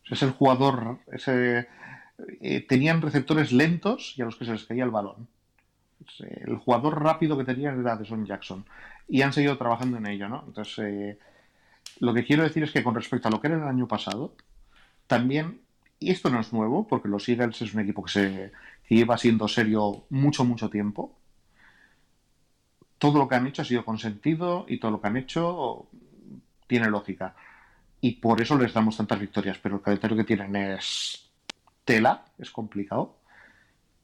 Es 0.10 0.22
el 0.22 0.32
jugador. 0.32 1.00
Ese, 1.14 1.68
eh, 2.42 2.66
tenían 2.68 3.02
receptores 3.02 3.54
lentos 3.54 4.16
y 4.18 4.22
a 4.22 4.26
los 4.26 4.36
que 4.36 4.44
se 4.44 4.52
les 4.52 4.66
caía 4.66 4.84
el 4.84 4.92
balón. 4.92 5.30
El 6.20 6.58
jugador 6.58 7.02
rápido 7.02 7.38
que 7.38 7.44
tenían 7.44 7.80
era 7.80 7.96
Deson 7.96 8.26
Jackson. 8.26 8.66
Y 9.08 9.22
han 9.22 9.34
seguido 9.34 9.58
trabajando 9.58 9.98
en 9.98 10.08
ello, 10.08 10.30
¿no? 10.30 10.44
Entonces, 10.48 10.80
eh, 10.80 11.20
lo 12.00 12.14
que 12.14 12.26
quiero 12.26 12.44
decir 12.44 12.64
es 12.64 12.72
que 12.72 12.84
con 12.84 12.96
respecto 12.96 13.28
a 13.28 13.32
lo 13.32 13.42
que 13.42 13.48
era 13.48 13.58
el 13.58 13.68
año 13.68 13.88
pasado, 13.88 14.36
también, 15.08 15.62
y 16.00 16.12
esto 16.12 16.30
no 16.30 16.40
es 16.40 16.54
nuevo, 16.54 16.88
porque 16.88 17.10
los 17.10 17.28
Eagles 17.28 17.62
es 17.62 17.74
un 17.74 17.82
equipo 17.82 18.04
que, 18.04 18.12
se, 18.12 18.52
que 18.88 18.96
lleva 18.96 19.18
siendo 19.18 19.48
serio 19.48 20.06
mucho, 20.10 20.44
mucho 20.46 20.70
tiempo. 20.70 21.18
Todo 22.98 23.20
lo 23.20 23.28
que 23.28 23.36
han 23.36 23.48
hecho 23.48 23.64
ha 23.64 23.66
sido 23.66 23.84
consentido 23.84 24.66
y 24.68 24.80
todo 24.80 24.92
lo 24.92 25.02
que 25.02 25.08
han 25.08 25.18
hecho 25.18 25.88
tiene 26.68 26.90
lógica. 26.90 27.36
Y 28.00 28.14
por 28.14 28.42
eso 28.42 28.58
les 28.58 28.74
damos 28.74 28.98
tantas 28.98 29.20
victorias. 29.20 29.58
Pero 29.62 29.76
el 29.76 29.82
calendario 29.82 30.18
que 30.18 30.24
tienen 30.24 30.56
es 30.56 31.30
tela, 31.84 32.26
es 32.38 32.50
complicado. 32.52 33.21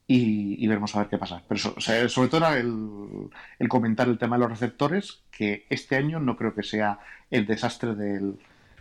Y, 0.10 0.64
y 0.64 0.68
veremos 0.68 0.96
a 0.96 1.00
ver 1.00 1.10
qué 1.10 1.18
pasa. 1.18 1.44
Pero 1.48 1.60
so- 1.60 1.74
o 1.76 1.82
sea, 1.82 2.08
sobre 2.08 2.30
todo 2.30 2.38
era 2.46 2.58
el, 2.58 3.30
el 3.60 3.68
comentar 3.68 4.08
el 4.08 4.18
tema 4.18 4.38
de 4.38 4.42
los 4.44 4.50
receptores, 4.52 5.24
que 5.32 5.66
este 5.70 5.98
año 5.98 6.20
no 6.22 6.38
creo 6.38 6.56
que 6.56 6.64
sea 6.64 7.00
el 7.30 7.46
desastre 7.46 7.94
del, 7.94 8.40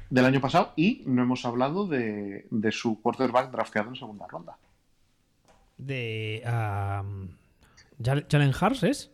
del 0.09 0.25
año 0.25 0.41
pasado. 0.41 0.73
Y 0.77 1.03
no 1.07 1.23
hemos 1.23 1.45
hablado 1.45 1.89
de, 1.89 2.47
de 2.51 2.71
su 2.73 3.01
quarterback 3.03 3.51
drafteado 3.51 3.89
en 3.89 3.97
segunda 3.97 4.27
ronda. 4.29 4.57
De. 5.79 6.43
um, 6.47 7.29
Jal- 8.03 8.27
Jalen 8.31 8.53
Hurts 8.61 8.83
es? 8.85 9.11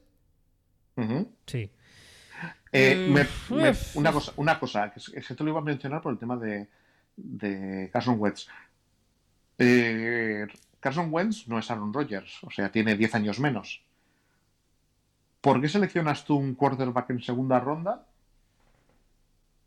Sí. 1.46 1.70
Eh, 2.72 3.08
me- 3.10 3.26
me- 3.56 3.70
uf. 3.70 3.96
una 3.96 4.12
cosa, 4.12 4.32
una 4.36 4.58
cosa 4.58 4.90
que, 4.92 4.98
es- 5.00 5.26
que 5.26 5.34
te 5.34 5.44
lo 5.44 5.50
iba 5.50 5.60
a 5.60 5.64
mencionar 5.64 6.02
por 6.02 6.12
el 6.12 6.18
tema 6.18 6.36
de, 6.36 6.68
de 7.16 7.88
Carson 7.92 8.16
Wentz. 8.18 8.46
Eh, 9.58 10.46
Carson 10.82 11.08
Wentz 11.12 11.46
no 11.46 11.58
es 11.60 11.70
Aaron 11.70 11.92
Rodgers, 11.94 12.42
o 12.42 12.50
sea, 12.50 12.70
tiene 12.72 12.96
10 12.96 13.14
años 13.14 13.38
menos. 13.38 13.82
¿Por 15.40 15.60
qué 15.60 15.68
seleccionas 15.68 16.24
tú 16.24 16.34
un 16.36 16.54
quarterback 16.56 17.10
en 17.10 17.22
segunda 17.22 17.60
ronda 17.60 18.04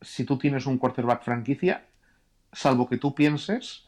si 0.02 0.26
tú 0.26 0.38
tienes 0.38 0.66
un 0.66 0.78
quarterback 0.78 1.24
franquicia, 1.24 1.86
salvo 2.52 2.88
que 2.90 2.98
tú 2.98 3.16
pienses 3.16 3.86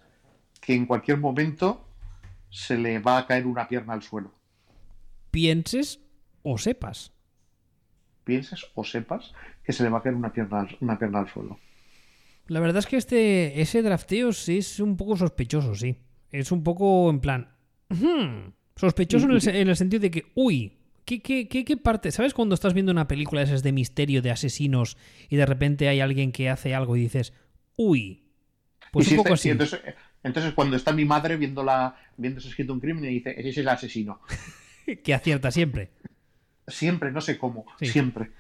que 0.61 0.73
en 0.73 0.85
cualquier 0.85 1.17
momento 1.17 1.85
se 2.49 2.77
le 2.77 2.99
va 2.99 3.17
a 3.17 3.27
caer 3.27 3.45
una 3.45 3.67
pierna 3.67 3.91
al 3.93 4.01
suelo? 4.03 4.31
Pienses 5.29 5.99
o 6.43 6.57
sepas. 6.57 7.11
Pienses 8.23 8.65
o 8.73 8.83
sepas 8.85 9.33
que 9.65 9.73
se 9.73 9.83
le 9.83 9.89
va 9.89 9.97
a 9.99 10.01
caer 10.01 10.15
una 10.15 10.31
pierna, 10.31 10.61
al- 10.61 10.77
una 10.79 10.97
pierna 10.97 11.19
al 11.19 11.29
suelo. 11.29 11.59
La 12.47 12.61
verdad 12.61 12.77
es 12.77 12.85
que 12.87 12.95
este 12.95 13.61
ese 13.61 13.81
drafteo 13.81 14.31
sí 14.31 14.59
es 14.59 14.79
un 14.79 14.95
poco 14.95 15.17
sospechoso, 15.17 15.75
sí. 15.75 15.97
Es 16.31 16.51
un 16.51 16.63
poco 16.63 17.09
en 17.09 17.19
plan. 17.19 17.49
"Hmm", 17.89 18.51
Sospechoso 18.75 19.25
en 19.25 19.31
el, 19.31 19.41
se- 19.41 19.59
en 19.61 19.69
el 19.69 19.75
sentido 19.75 20.01
de 20.01 20.11
que, 20.11 20.25
uy, 20.35 20.77
¿qué, 21.05 21.21
qué, 21.21 21.47
qué, 21.47 21.65
qué 21.65 21.77
parte? 21.77 22.11
¿Sabes 22.11 22.33
cuando 22.33 22.53
estás 22.55 22.73
viendo 22.73 22.91
una 22.91 23.07
película 23.07 23.41
de 23.41 23.47
esas 23.47 23.63
de 23.63 23.71
misterio, 23.71 24.21
de 24.21 24.31
asesinos, 24.31 24.97
y 25.29 25.35
de 25.37 25.45
repente 25.45 25.87
hay 25.87 25.99
alguien 25.99 26.31
que 26.31 26.49
hace 26.49 26.75
algo 26.75 26.95
y 26.95 27.01
dices, 27.01 27.33
uy? 27.75 28.23
Pues 28.91 29.07
si 29.07 29.13
un 29.13 29.17
poco 29.17 29.33
este- 29.33 29.33
así. 29.33 29.49
entonces, 29.49 29.79
entonces 30.23 30.53
cuando 30.53 30.75
está 30.75 30.93
mi 30.93 31.05
madre 31.05 31.37
viendo 31.37 31.63
la, 31.63 31.95
viéndose 32.17 32.49
escrito 32.49 32.73
un 32.73 32.79
crimen 32.79 33.03
y 33.05 33.07
dice, 33.09 33.33
ese 33.37 33.49
es 33.49 33.57
el 33.57 33.67
asesino. 33.69 34.19
Que 35.03 35.13
acierta 35.13 35.51
siempre. 35.51 35.89
Siempre, 36.67 37.11
no 37.11 37.19
sé 37.21 37.37
cómo, 37.37 37.65
Sí. 37.79 37.87
siempre. 37.87 38.31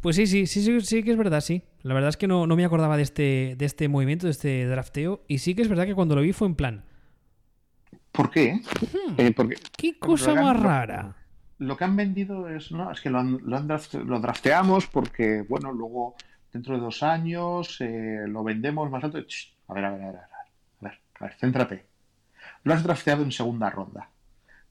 Pues 0.00 0.16
sí, 0.16 0.26
sí, 0.26 0.46
sí, 0.46 0.62
sí, 0.62 0.80
sí 0.82 1.02
que 1.02 1.10
es 1.12 1.16
verdad, 1.16 1.40
sí. 1.40 1.62
La 1.82 1.92
verdad 1.94 2.10
es 2.10 2.16
que 2.16 2.26
no, 2.28 2.46
no 2.46 2.56
me 2.56 2.64
acordaba 2.64 2.96
de 2.96 3.02
este, 3.02 3.54
de 3.58 3.64
este 3.64 3.88
movimiento, 3.88 4.26
de 4.26 4.32
este 4.32 4.66
drafteo. 4.66 5.24
Y 5.28 5.38
sí 5.38 5.54
que 5.54 5.62
es 5.62 5.68
verdad 5.68 5.86
que 5.86 5.94
cuando 5.94 6.14
lo 6.14 6.20
vi 6.22 6.32
fue 6.32 6.46
en 6.46 6.54
plan, 6.56 6.84
¿Por 8.18 8.30
qué? 8.32 8.54
"Hmm, 8.80 9.14
Eh, 9.16 9.32
porque 9.32 9.54
qué 9.76 9.96
cosa 9.96 10.34
más 10.34 10.58
rara. 10.60 11.14
lo 11.58 11.76
que 11.76 11.84
han 11.84 11.94
vendido 11.94 12.48
es, 12.48 12.72
no, 12.72 12.90
es 12.90 13.00
que 13.00 13.10
lo, 13.10 13.20
han- 13.20 13.38
lo, 13.44 13.56
han 13.56 13.68
draft- 13.68 13.94
lo 14.04 14.18
drafteamos 14.18 14.88
porque, 14.88 15.44
bueno, 15.48 15.70
luego 15.72 16.16
dentro 16.52 16.74
de 16.74 16.80
dos 16.80 17.04
años 17.04 17.76
eh, 17.80 18.24
lo 18.26 18.42
vendemos 18.42 18.90
más 18.90 19.04
alto. 19.04 19.18
Ch, 19.24 19.54
a 19.68 19.72
ver, 19.74 19.84
a 19.84 19.90
ver, 19.92 20.02
a 20.02 20.06
ver, 20.06 20.16
a 20.16 20.20
ver, 20.20 20.22
a 20.80 20.84
ver, 20.84 20.98
a 21.20 21.24
ver, 21.26 21.34
céntrate. 21.38 21.86
Lo 22.64 22.74
has 22.74 22.82
drafteado 22.82 23.22
en 23.22 23.30
segunda 23.30 23.70
ronda. 23.70 24.10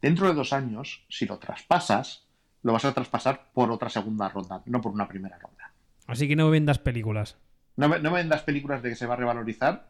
Dentro 0.01 0.27
de 0.27 0.33
dos 0.33 0.51
años, 0.51 1.05
si 1.07 1.25
lo 1.25 1.37
traspasas, 1.39 2.27
lo 2.63 2.73
vas 2.73 2.83
a 2.83 2.93
traspasar 2.93 3.49
por 3.53 3.71
otra 3.71 3.87
segunda 3.89 4.27
ronda, 4.27 4.61
no 4.65 4.81
por 4.81 4.91
una 4.91 5.07
primera 5.07 5.39
ronda. 5.39 5.71
Así 6.05 6.27
que 6.27 6.35
no 6.35 6.49
vendas 6.49 6.79
películas. 6.79 7.37
No 7.77 7.87
no 7.87 8.11
me 8.11 8.17
vendas 8.17 8.41
películas 8.43 8.83
de 8.83 8.89
que 8.89 8.95
se 8.95 9.05
va 9.05 9.13
a 9.13 9.17
revalorizar 9.17 9.87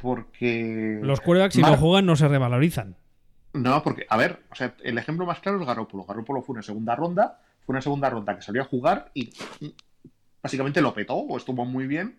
porque... 0.00 0.98
Los 1.02 1.20
quarterbacks 1.20 1.54
si 1.54 1.60
Mar- 1.60 1.72
no 1.72 1.76
juegan 1.78 2.06
no 2.06 2.16
se 2.16 2.28
revalorizan. 2.28 2.96
No, 3.52 3.82
porque, 3.82 4.06
a 4.08 4.16
ver, 4.16 4.42
o 4.50 4.54
sea, 4.54 4.74
el 4.82 4.96
ejemplo 4.98 5.26
más 5.26 5.40
claro 5.40 5.60
es 5.60 5.66
Garópolo. 5.66 6.04
Garópolo 6.04 6.42
fue 6.42 6.54
una 6.54 6.62
segunda 6.62 6.94
ronda, 6.94 7.40
fue 7.66 7.72
una 7.72 7.82
segunda 7.82 8.08
ronda 8.08 8.36
que 8.36 8.42
salió 8.42 8.62
a 8.62 8.66
jugar 8.66 9.10
y 9.14 9.32
básicamente 10.42 10.80
lo 10.80 10.94
petó 10.94 11.14
o 11.16 11.36
estuvo 11.36 11.64
muy 11.64 11.86
bien. 11.86 12.18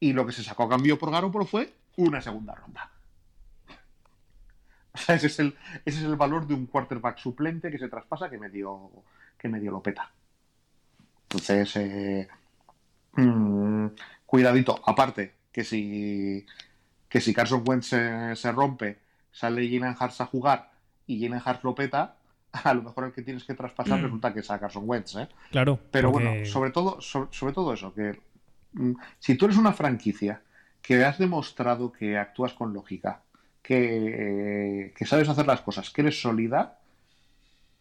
Y 0.00 0.12
lo 0.12 0.26
que 0.26 0.32
se 0.32 0.42
sacó 0.44 0.64
a 0.64 0.68
cambio 0.68 0.98
por 0.98 1.10
Garópolo 1.10 1.44
fue 1.44 1.72
una 1.96 2.20
segunda 2.20 2.54
ronda. 2.54 2.90
O 4.94 5.00
sea, 5.00 5.14
ese 5.14 5.28
es 5.28 5.38
el, 5.38 5.54
ese 5.84 5.98
es 5.98 6.04
el 6.04 6.16
valor 6.16 6.46
de 6.48 6.54
un 6.54 6.66
quarterback 6.66 7.18
suplente 7.18 7.70
que 7.70 7.78
se 7.78 7.88
traspasa, 7.88 8.28
que 8.28 8.36
medio, 8.36 8.90
que 9.38 9.48
medio 9.48 9.70
lo 9.70 9.80
peta. 9.80 10.10
Entonces, 11.22 11.76
eh, 11.76 12.26
mm, 13.12 13.86
cuidadito. 14.26 14.80
Aparte, 14.84 15.34
que 15.52 15.62
si, 15.62 16.44
que 17.08 17.20
si 17.20 17.32
Carson 17.32 17.62
Wentz 17.66 17.86
se, 17.88 18.36
se 18.36 18.52
rompe, 18.52 18.98
sale 19.32 19.68
Jalen 19.68 19.96
Hurts 19.98 20.20
a 20.20 20.26
jugar 20.26 20.70
y 21.06 21.22
Jalen 21.22 21.42
Hurts 21.44 21.64
lo 21.64 21.74
peta, 21.74 22.16
a 22.52 22.74
lo 22.74 22.82
mejor 22.82 23.04
el 23.06 23.12
que 23.12 23.22
tienes 23.22 23.44
que 23.44 23.54
traspasar 23.54 24.00
resulta 24.02 24.32
que 24.32 24.40
es 24.40 24.50
a 24.50 24.58
Carson 24.58 24.84
Wentz. 24.86 25.16
¿eh? 25.16 25.28
Claro. 25.50 25.78
Pero 25.90 26.12
porque- 26.12 26.28
bueno, 26.28 26.46
sobre 26.46 26.70
todo, 26.70 27.00
sobre, 27.00 27.28
sobre 27.32 27.52
todo 27.52 27.72
eso, 27.72 27.92
que 27.94 28.20
mm, 28.72 28.92
si 29.18 29.36
tú 29.36 29.46
eres 29.46 29.56
una 29.56 29.72
franquicia 29.72 30.42
que 30.82 31.04
has 31.04 31.18
demostrado 31.18 31.92
que 31.92 32.16
actúas 32.18 32.52
con 32.54 32.72
lógica, 32.72 33.22
que, 33.62 34.94
que 34.96 35.04
sabes 35.06 35.28
hacer 35.28 35.46
las 35.46 35.60
cosas, 35.60 35.90
que 35.90 36.00
eres 36.00 36.20
sólida, 36.20 36.78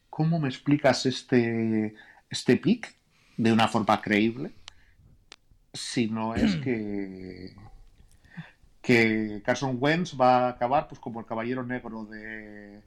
¿cómo 0.09 0.39
me 0.39 0.49
explicas 0.49 1.05
este, 1.05 1.95
este 2.29 2.57
pick 2.57 2.93
de 3.37 3.53
una 3.53 3.67
forma 3.67 4.01
creíble? 4.01 4.51
Si 5.73 6.07
no 6.07 6.35
es 6.35 6.55
que, 6.63 7.55
que 8.87 9.41
Carson 9.43 9.77
Wentz 9.79 10.15
va 10.19 10.45
a 10.45 10.49
acabar 10.49 10.87
pues 10.87 10.99
como 11.01 11.19
el 11.19 11.25
caballero 11.25 11.61
negro 11.63 12.05
de, 12.05 12.79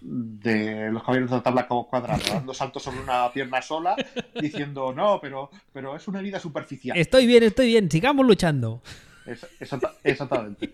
de 0.00 0.90
los 0.90 1.02
caballeros 1.02 1.30
de 1.30 1.36
la 1.36 1.42
tabla 1.42 1.66
cuadrada, 1.66 2.18
dando 2.32 2.54
saltos 2.54 2.82
sobre 2.84 3.00
una 3.00 3.30
pierna 3.32 3.60
sola, 3.60 3.96
diciendo 4.40 4.92
no, 4.94 5.18
pero, 5.20 5.50
pero 5.72 5.96
es 5.96 6.06
una 6.06 6.20
herida 6.20 6.38
superficial. 6.38 6.96
Estoy 6.96 7.26
bien, 7.26 7.42
estoy 7.42 7.66
bien, 7.66 7.90
sigamos 7.90 8.24
luchando. 8.26 8.82
Es- 9.26 9.46
exacta- 9.60 9.94
exactamente. 10.04 10.72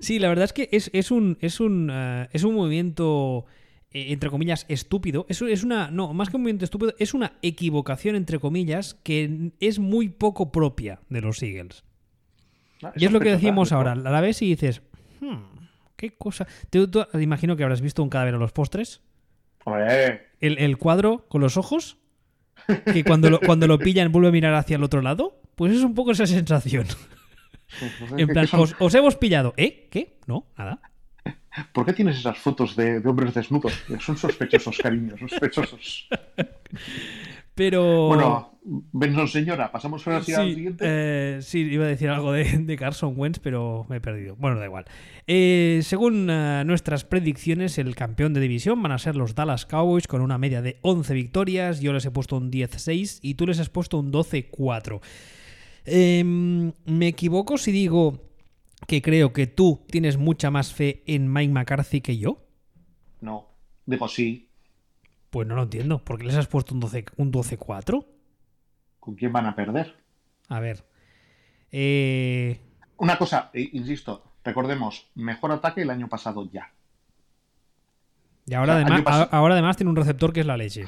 Sí, 0.00 0.18
la 0.18 0.28
verdad 0.28 0.44
es 0.44 0.52
que 0.52 0.68
es, 0.72 0.90
es 0.92 1.10
un, 1.10 1.38
es 1.40 1.58
un, 1.60 1.88
eh, 1.92 2.28
es 2.32 2.44
un 2.44 2.54
movimiento, 2.54 3.46
eh, 3.92 4.06
entre 4.12 4.30
comillas, 4.30 4.66
estúpido. 4.68 5.26
Es, 5.28 5.40
es 5.42 5.64
una, 5.64 5.90
no, 5.90 6.12
más 6.12 6.28
que 6.28 6.36
un 6.36 6.42
movimiento 6.42 6.64
estúpido, 6.64 6.92
es 6.98 7.14
una 7.14 7.32
equivocación, 7.42 8.14
entre 8.16 8.38
comillas, 8.38 8.94
que 9.02 9.52
es 9.60 9.78
muy 9.78 10.08
poco 10.08 10.52
propia 10.52 11.00
de 11.08 11.20
los 11.22 11.42
Eagles. 11.42 11.84
¿No? 12.82 12.92
Y 12.96 13.04
es 13.04 13.12
lo 13.12 13.20
que 13.20 13.30
¿no? 13.70 13.76
ahora, 13.76 13.92
a 13.92 13.96
la 13.96 14.20
vez 14.20 14.42
y 14.42 14.46
dices, 14.48 14.82
"Hmm, 15.20 15.36
qué 15.96 16.16
cosa. 16.16 16.46
Tú- 16.70 16.88
imagino 17.20 17.56
que 17.56 17.62
habrás 17.62 17.80
visto 17.80 18.02
un 18.02 18.08
cadáver 18.10 18.34
a 18.34 18.38
los 18.38 18.52
postres. 18.52 19.02
Hombre, 19.64 20.28
El, 20.40 20.58
el 20.58 20.76
cuadro 20.78 21.26
con 21.28 21.40
los 21.40 21.56
ojos, 21.56 21.96
que 22.92 23.02
cuando 23.04 23.30
lo, 23.30 23.40
cuando 23.40 23.66
lo 23.66 23.78
pillan 23.78 24.12
vuelve 24.12 24.28
a 24.28 24.32
mirar 24.32 24.54
hacia 24.54 24.76
el 24.76 24.82
otro 24.84 25.02
lado. 25.02 25.40
Pues 25.56 25.72
es 25.72 25.82
un 25.82 25.94
poco 25.94 26.12
esa 26.12 26.26
sensación. 26.26 26.86
En 28.16 28.28
¿qué- 28.28 28.32
plan, 28.32 28.46
os 28.78 28.94
hemos 28.94 29.16
pillado. 29.16 29.52
¿Eh? 29.56 29.88
¿Qué? 29.90 30.18
No, 30.26 30.46
nada. 30.56 30.80
¿por 31.72 31.84
qué 31.84 31.92
tienes 31.94 32.18
esas 32.18 32.38
fotos 32.38 32.76
de, 32.76 33.00
de 33.00 33.08
hombres 33.08 33.34
desnudos? 33.34 33.72
Son 33.98 34.16
sospechosos, 34.16 34.78
cariño, 34.78 35.16
sospechosos. 35.18 36.08
Pero. 37.54 38.08
Bueno, 38.08 38.55
Benson 38.68 39.28
señora, 39.28 39.70
pasamos 39.70 40.02
sí 40.02 40.10
al 40.10 40.24
Sí, 40.24 40.32
siguiente. 40.54 40.84
eh, 40.86 41.38
sí, 41.40 41.60
iba 41.60 41.84
a 41.84 41.88
decir 41.88 42.08
algo 42.08 42.32
de, 42.32 42.44
de 42.58 42.76
Carson 42.76 43.14
Wentz, 43.16 43.38
pero 43.38 43.86
me 43.88 43.96
he 43.98 44.00
perdido. 44.00 44.34
Bueno, 44.36 44.58
da 44.58 44.64
igual. 44.64 44.84
Eh, 45.28 45.80
según 45.82 46.28
eh, 46.28 46.64
nuestras 46.66 47.04
predicciones, 47.04 47.78
el 47.78 47.94
campeón 47.94 48.34
de 48.34 48.40
división 48.40 48.82
van 48.82 48.90
a 48.92 48.98
ser 48.98 49.14
los 49.14 49.36
Dallas 49.36 49.66
Cowboys 49.66 50.08
con 50.08 50.20
una 50.20 50.36
media 50.38 50.62
de 50.62 50.78
11 50.82 51.14
victorias. 51.14 51.80
Yo 51.80 51.92
les 51.92 52.04
he 52.06 52.10
puesto 52.10 52.36
un 52.36 52.50
10-6 52.50 53.20
y 53.22 53.34
tú 53.34 53.46
les 53.46 53.60
has 53.60 53.68
puesto 53.70 53.98
un 53.98 54.10
12-4. 54.12 55.00
Em, 55.84 56.72
me 56.86 57.06
equivoco 57.06 57.58
si 57.58 57.70
digo 57.70 58.24
que 58.88 59.00
creo 59.02 59.32
que 59.32 59.46
tú 59.46 59.84
tienes 59.88 60.16
mucha 60.16 60.50
más 60.50 60.72
fe 60.72 61.04
en 61.06 61.32
Mike 61.32 61.52
McCarthy 61.52 62.00
que 62.00 62.18
yo. 62.18 62.42
No, 63.20 63.46
digo 63.86 64.08
sí. 64.08 64.48
Pues 65.30 65.46
no 65.46 65.54
lo 65.54 65.62
entiendo. 65.62 66.04
¿Por 66.04 66.18
qué 66.18 66.24
les 66.24 66.34
has 66.36 66.48
puesto 66.48 66.74
un 66.74 66.80
12 66.80 67.04
un 67.16 67.32
12-4? 67.32 68.04
¿Con 69.06 69.14
quién 69.14 69.32
van 69.32 69.46
a 69.46 69.54
perder? 69.54 69.94
A 70.48 70.58
ver. 70.58 70.84
Eh, 71.70 72.60
Una 72.96 73.16
cosa, 73.16 73.50
eh, 73.54 73.70
insisto, 73.72 74.32
recordemos, 74.42 75.12
mejor 75.14 75.52
ataque 75.52 75.82
el 75.82 75.90
año 75.90 76.08
pasado 76.08 76.50
ya. 76.50 76.72
Y 78.46 78.54
ahora, 78.54 78.74
O 78.74 78.78
sea, 78.78 78.86
además, 78.96 79.28
ahora 79.30 79.54
además 79.54 79.76
tiene 79.76 79.90
un 79.90 79.96
receptor 79.96 80.32
que 80.32 80.40
es 80.40 80.46
la 80.46 80.56
leche. 80.56 80.86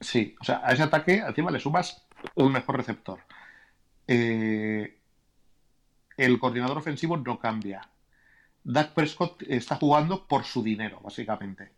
Sí, 0.00 0.34
o 0.40 0.44
sea, 0.44 0.62
a 0.64 0.72
ese 0.72 0.82
ataque 0.82 1.18
encima 1.18 1.52
le 1.52 1.60
sumas 1.60 2.08
un 2.34 2.50
mejor 2.50 2.76
receptor. 2.76 3.20
Eh, 4.08 4.98
el 6.16 6.40
coordinador 6.40 6.78
ofensivo 6.78 7.16
no 7.18 7.38
cambia. 7.38 7.88
Dak 8.64 8.94
Prescott 8.94 9.42
está 9.42 9.76
jugando 9.76 10.26
por 10.26 10.42
su 10.42 10.64
dinero, 10.64 10.98
básicamente. 11.04 11.70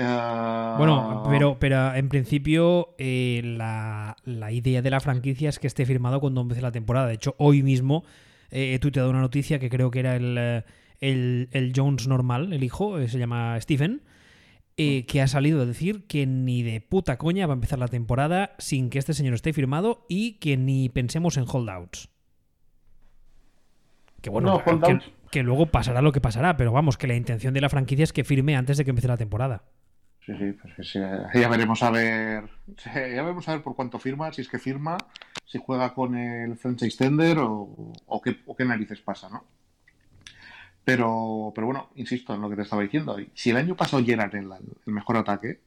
Eh, 0.00 0.74
Bueno, 0.78 1.24
pero, 1.28 1.58
pero 1.58 1.94
en 1.94 2.08
principio 2.08 2.94
eh, 2.98 3.42
la, 3.44 4.16
la 4.24 4.52
idea 4.52 4.80
de 4.82 4.90
la 4.90 5.00
franquicia 5.00 5.48
es 5.48 5.58
que 5.58 5.66
esté 5.66 5.84
firmado 5.86 6.20
cuando 6.20 6.40
empiece 6.40 6.62
la 6.62 6.72
temporada. 6.72 7.06
De 7.08 7.14
hecho, 7.14 7.34
hoy 7.38 7.62
mismo 7.62 8.04
eh, 8.50 8.74
he 8.74 8.78
tuiteado 8.78 9.10
una 9.10 9.20
noticia 9.20 9.58
que 9.58 9.68
creo 9.68 9.90
que 9.90 10.00
era 10.00 10.16
el, 10.16 10.36
eh, 10.38 10.64
el, 11.00 11.48
el 11.52 11.72
Jones 11.76 12.08
normal, 12.08 12.52
el 12.52 12.64
hijo, 12.64 12.98
eh, 12.98 13.08
se 13.08 13.18
llama 13.18 13.60
Stephen, 13.60 14.02
eh, 14.76 15.04
que 15.04 15.20
ha 15.20 15.28
salido 15.28 15.60
a 15.60 15.66
decir 15.66 16.06
que 16.06 16.26
ni 16.26 16.62
de 16.62 16.80
puta 16.80 17.18
coña 17.18 17.46
va 17.46 17.52
a 17.52 17.56
empezar 17.56 17.78
la 17.78 17.88
temporada 17.88 18.54
sin 18.58 18.88
que 18.88 18.98
este 18.98 19.12
señor 19.12 19.34
esté 19.34 19.52
firmado 19.52 20.06
y 20.08 20.34
que 20.38 20.56
ni 20.56 20.88
pensemos 20.88 21.36
en 21.36 21.44
holdouts. 21.46 22.08
Que 24.22 24.30
bueno, 24.30 24.52
No, 24.52 24.64
que- 24.64 24.70
holdouts. 24.70 25.10
que 25.30 25.42
luego 25.42 25.66
pasará 25.66 26.02
lo 26.02 26.12
que 26.12 26.20
pasará, 26.20 26.56
pero 26.56 26.72
vamos, 26.72 26.96
que 26.96 27.06
la 27.06 27.14
intención 27.14 27.54
de 27.54 27.60
la 27.60 27.68
franquicia 27.68 28.04
es 28.04 28.12
que 28.12 28.24
firme 28.24 28.56
antes 28.56 28.76
de 28.78 28.84
que 28.84 28.90
empiece 28.90 29.08
la 29.08 29.16
temporada. 29.16 29.64
Sí, 30.38 30.52
pues 30.52 30.88
sí, 30.88 31.00
ya 31.34 31.48
veremos 31.48 31.82
a 31.82 31.90
ver. 31.90 32.48
Ya 32.84 33.22
veremos 33.22 33.48
a 33.48 33.52
ver 33.52 33.62
por 33.62 33.74
cuánto 33.74 33.98
firma, 33.98 34.32
si 34.32 34.42
es 34.42 34.48
que 34.48 34.58
firma, 34.58 34.96
si 35.44 35.58
juega 35.58 35.92
con 35.92 36.16
el 36.16 36.56
franchise 36.56 36.96
tender 36.96 37.38
o, 37.38 37.92
o 38.06 38.20
qué, 38.22 38.36
o 38.46 38.54
qué 38.54 38.64
narices 38.64 39.00
pasa, 39.00 39.28
¿no? 39.28 39.44
Pero, 40.84 41.52
pero 41.54 41.66
bueno, 41.66 41.90
insisto 41.96 42.34
en 42.34 42.40
lo 42.42 42.48
que 42.48 42.56
te 42.56 42.62
estaba 42.62 42.82
diciendo. 42.82 43.16
Si 43.34 43.50
el 43.50 43.56
año 43.56 43.76
pasado 43.76 44.00
ya 44.02 44.14
era 44.14 44.26
el, 44.26 44.50
el 44.86 44.92
mejor 44.92 45.16
ataque, 45.16 45.60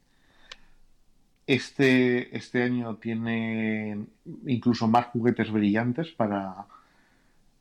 este, 1.45 2.35
este 2.35 2.64
año 2.64 2.95
tiene 2.98 4.06
incluso 4.45 4.88
más 4.88 5.07
juguetes 5.07 5.52
brillantes 5.52 6.10
para, 6.11 6.68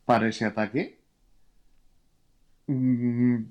para 0.05 0.29
ese 0.29 0.45
ataque. 0.45 0.99
Mm, 2.73 3.45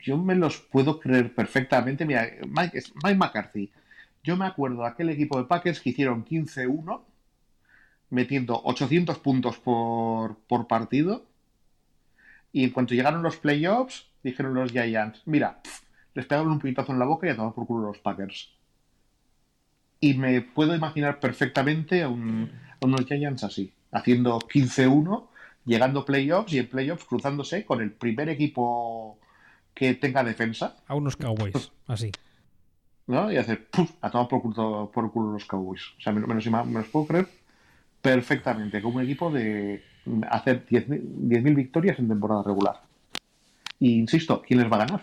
Yo 0.00 0.18
me 0.18 0.34
los 0.34 0.58
puedo 0.58 1.00
creer 1.00 1.34
perfectamente. 1.34 2.04
Mira, 2.04 2.30
Mike, 2.46 2.82
McCarthy. 3.16 3.70
Yo 4.22 4.36
me 4.36 4.46
acuerdo 4.46 4.82
de 4.82 4.88
aquel 4.88 5.10
equipo 5.10 5.38
de 5.38 5.44
Packers 5.44 5.80
que 5.80 5.90
hicieron 5.90 6.24
15-1, 6.24 7.02
metiendo 8.10 8.60
800 8.64 9.18
puntos 9.18 9.58
por, 9.58 10.66
partido. 10.68 11.26
Y 12.52 12.64
en 12.64 12.70
cuanto 12.70 12.94
llegaron 12.94 13.22
los 13.22 13.36
playoffs, 13.36 14.10
dijeron 14.22 14.54
los 14.54 14.72
Giants: 14.72 15.22
Mira, 15.24 15.60
les 16.14 16.26
pegaron 16.26 16.52
un 16.52 16.58
puñetazo 16.58 16.92
en 16.92 16.98
la 16.98 17.06
boca 17.06 17.26
y 17.26 17.30
a 17.30 17.36
tomar 17.36 17.54
por 17.54 17.66
culo 17.66 17.88
los 17.88 17.98
Packers. 17.98 18.52
Y 20.00 20.14
me 20.14 20.40
puedo 20.40 20.74
imaginar 20.74 21.20
perfectamente 21.20 22.02
a, 22.02 22.06
a 22.06 22.10
unos 22.10 23.06
Giants 23.06 23.44
así, 23.44 23.72
haciendo 23.92 24.38
15-1 24.38 25.29
llegando 25.64 26.04
playoffs 26.04 26.52
y 26.52 26.58
en 26.58 26.68
playoffs 26.68 27.04
cruzándose 27.04 27.64
con 27.64 27.80
el 27.80 27.92
primer 27.92 28.28
equipo 28.28 29.18
que 29.74 29.94
tenga 29.94 30.24
defensa, 30.24 30.76
A 30.86 30.94
unos 30.94 31.16
Cowboys, 31.16 31.72
así. 31.86 32.10
¿no? 33.06 33.32
Y 33.32 33.36
hacer 33.36 33.66
¡puf! 33.70 33.90
a 34.00 34.10
tomar 34.10 34.28
por 34.28 34.42
culo, 34.42 34.90
por 34.92 35.10
culo 35.12 35.32
los 35.32 35.44
Cowboys. 35.44 35.82
O 35.98 36.00
sea, 36.00 36.12
me, 36.12 36.20
me 36.26 36.34
los, 36.34 36.46
me 36.46 36.80
los 36.80 36.88
puedo 36.88 37.06
creer 37.06 37.28
perfectamente 38.00 38.80
como 38.80 38.96
un 38.98 39.04
equipo 39.04 39.30
de 39.30 39.82
hacer 40.30 40.66
10.000 40.66 40.86
10.000 41.28 41.54
victorias 41.54 41.98
en 41.98 42.08
temporada 42.08 42.42
regular. 42.42 42.80
Y 43.78 43.98
insisto, 43.98 44.42
¿quién 44.42 44.60
les 44.60 44.70
va 44.70 44.76
a 44.76 44.86
ganar? 44.86 45.02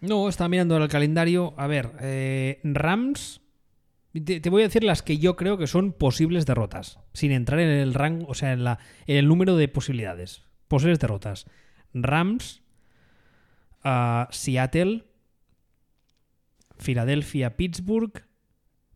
No, 0.00 0.28
estaba 0.28 0.48
mirando 0.48 0.76
el 0.76 0.88
calendario. 0.88 1.54
A 1.56 1.66
ver, 1.66 1.92
eh, 2.00 2.60
Rams. 2.64 3.40
Te, 4.20 4.40
te 4.40 4.50
voy 4.50 4.62
a 4.62 4.66
decir 4.66 4.84
las 4.84 5.02
que 5.02 5.18
yo 5.18 5.34
creo 5.34 5.58
que 5.58 5.66
son 5.66 5.92
posibles 5.92 6.46
derrotas. 6.46 7.00
Sin 7.12 7.32
entrar 7.32 7.58
en 7.60 7.68
el 7.68 7.94
rango, 7.94 8.26
o 8.28 8.34
sea, 8.34 8.52
en, 8.52 8.62
la, 8.62 8.78
en 9.06 9.16
el 9.16 9.26
número 9.26 9.56
de 9.56 9.68
posibilidades. 9.68 10.44
Posibles 10.68 11.00
derrotas. 11.00 11.46
Rams, 11.92 12.62
ah, 13.82 14.28
Seattle, 14.30 15.04
Filadelfia, 16.78 17.56
Pittsburgh, 17.56 18.24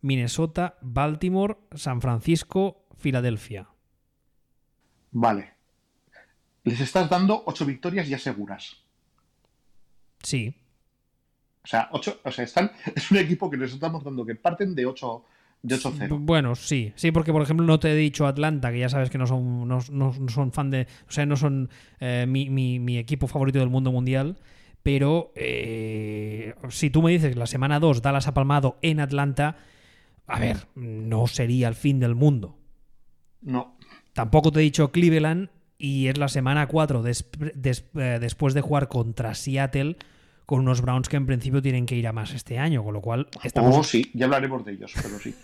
Minnesota, 0.01 0.79
Baltimore, 0.83 1.57
San 1.75 2.01
Francisco, 2.01 2.87
Filadelfia. 2.97 3.69
Vale. 5.11 5.55
Les 6.65 6.81
estás 6.81 7.09
dando 7.09 7.43
8 7.47 7.65
victorias 7.65 8.09
ya 8.09 8.19
seguras. 8.19 8.77
Sí, 10.23 10.55
O 11.69 11.71
sea, 11.71 11.89
ocho, 11.93 12.19
o 12.25 12.31
sea 12.33 12.45
están, 12.45 12.73
es 12.97 13.11
un 13.11 13.19
equipo 13.19 13.51
que 13.51 13.59
les 13.59 13.75
estamos 13.75 14.03
dando 14.03 14.25
que 14.25 14.35
parten 14.35 14.75
de 14.75 14.87
8 14.87 15.23
de 15.61 15.75
8-0. 15.77 16.17
Bueno, 16.21 16.55
sí, 16.55 16.95
sí, 16.97 17.11
porque 17.13 17.31
por 17.31 17.43
ejemplo 17.43 17.67
no 17.67 17.79
te 17.79 17.93
he 17.93 17.95
dicho 17.95 18.27
Atlanta, 18.27 18.73
que 18.73 18.79
ya 18.79 18.89
sabes 18.89 19.11
que 19.11 19.19
no 19.19 19.27
son, 19.27 19.69
no, 19.69 19.79
no- 19.91 20.15
no 20.19 20.29
son 20.31 20.51
fan 20.53 20.71
de, 20.71 20.87
o 21.07 21.13
sea, 21.13 21.27
no 21.27 21.37
son 21.37 21.69
eh, 22.01 22.25
mi, 22.27 22.49
mi- 22.49 22.79
mi 22.79 22.97
equipo 22.97 23.27
favorito 23.27 23.59
del 23.59 23.69
mundo 23.69 23.93
mundial, 23.93 24.39
pero 24.83 25.31
eh, 25.35 26.55
si 26.71 26.89
tú 26.89 27.03
me 27.03 27.11
dices 27.11 27.35
que 27.35 27.39
la 27.39 27.47
semana 27.47 27.81
2 27.81 28.01
Dallas 28.01 28.29
ha 28.29 28.33
palmado 28.35 28.79
en 28.81 29.01
Atlanta, 29.01 29.57
a 30.27 30.39
ver, 30.41 30.69
no 30.75 31.27
sería 31.27 31.69
el 31.69 31.75
fin 31.75 32.01
del 32.01 32.15
mundo. 32.15 32.57
No. 33.43 33.77
Tampoco 34.15 34.53
te 34.53 34.61
he 34.61 34.63
dicho 34.63 34.91
Cleveland 34.91 35.51
y 35.77 36.07
es 36.07 36.17
la 36.17 36.29
semana 36.29 36.67
4 36.67 37.05
eh, 37.07 38.19
después 38.21 38.55
de 38.55 38.61
jugar 38.63 38.89
contra 38.89 39.35
Seattle 39.35 39.97
con 40.49 40.61
unos 40.61 40.81
Browns 40.81 41.11
que 41.11 41.19
en 41.19 41.27
principio 41.27 41.61
tienen 41.61 41.85
que 41.85 41.95
ir 41.95 42.09
a 42.09 42.15
más 42.15 42.33
este 42.33 42.59
año, 42.59 42.83
con 42.83 42.95
lo 42.95 43.03
cual 43.03 43.29
estamos... 43.45 43.77
Oh, 43.77 43.85
sí, 43.85 44.11
ya 44.15 44.25
hablaremos 44.25 44.65
de 44.65 44.73
ellos, 44.73 44.95
pero 44.95 45.19
sí. 45.19 45.35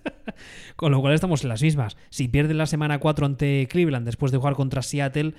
con 0.76 0.90
lo 0.90 1.00
cual 1.00 1.14
estamos 1.14 1.44
en 1.44 1.50
las 1.50 1.62
mismas. 1.62 1.96
Si 2.10 2.26
pierden 2.26 2.58
la 2.58 2.66
semana 2.66 2.98
4 2.98 3.26
ante 3.26 3.68
Cleveland 3.70 4.04
después 4.04 4.32
de 4.32 4.38
jugar 4.38 4.54
contra 4.54 4.82
Seattle... 4.82 5.34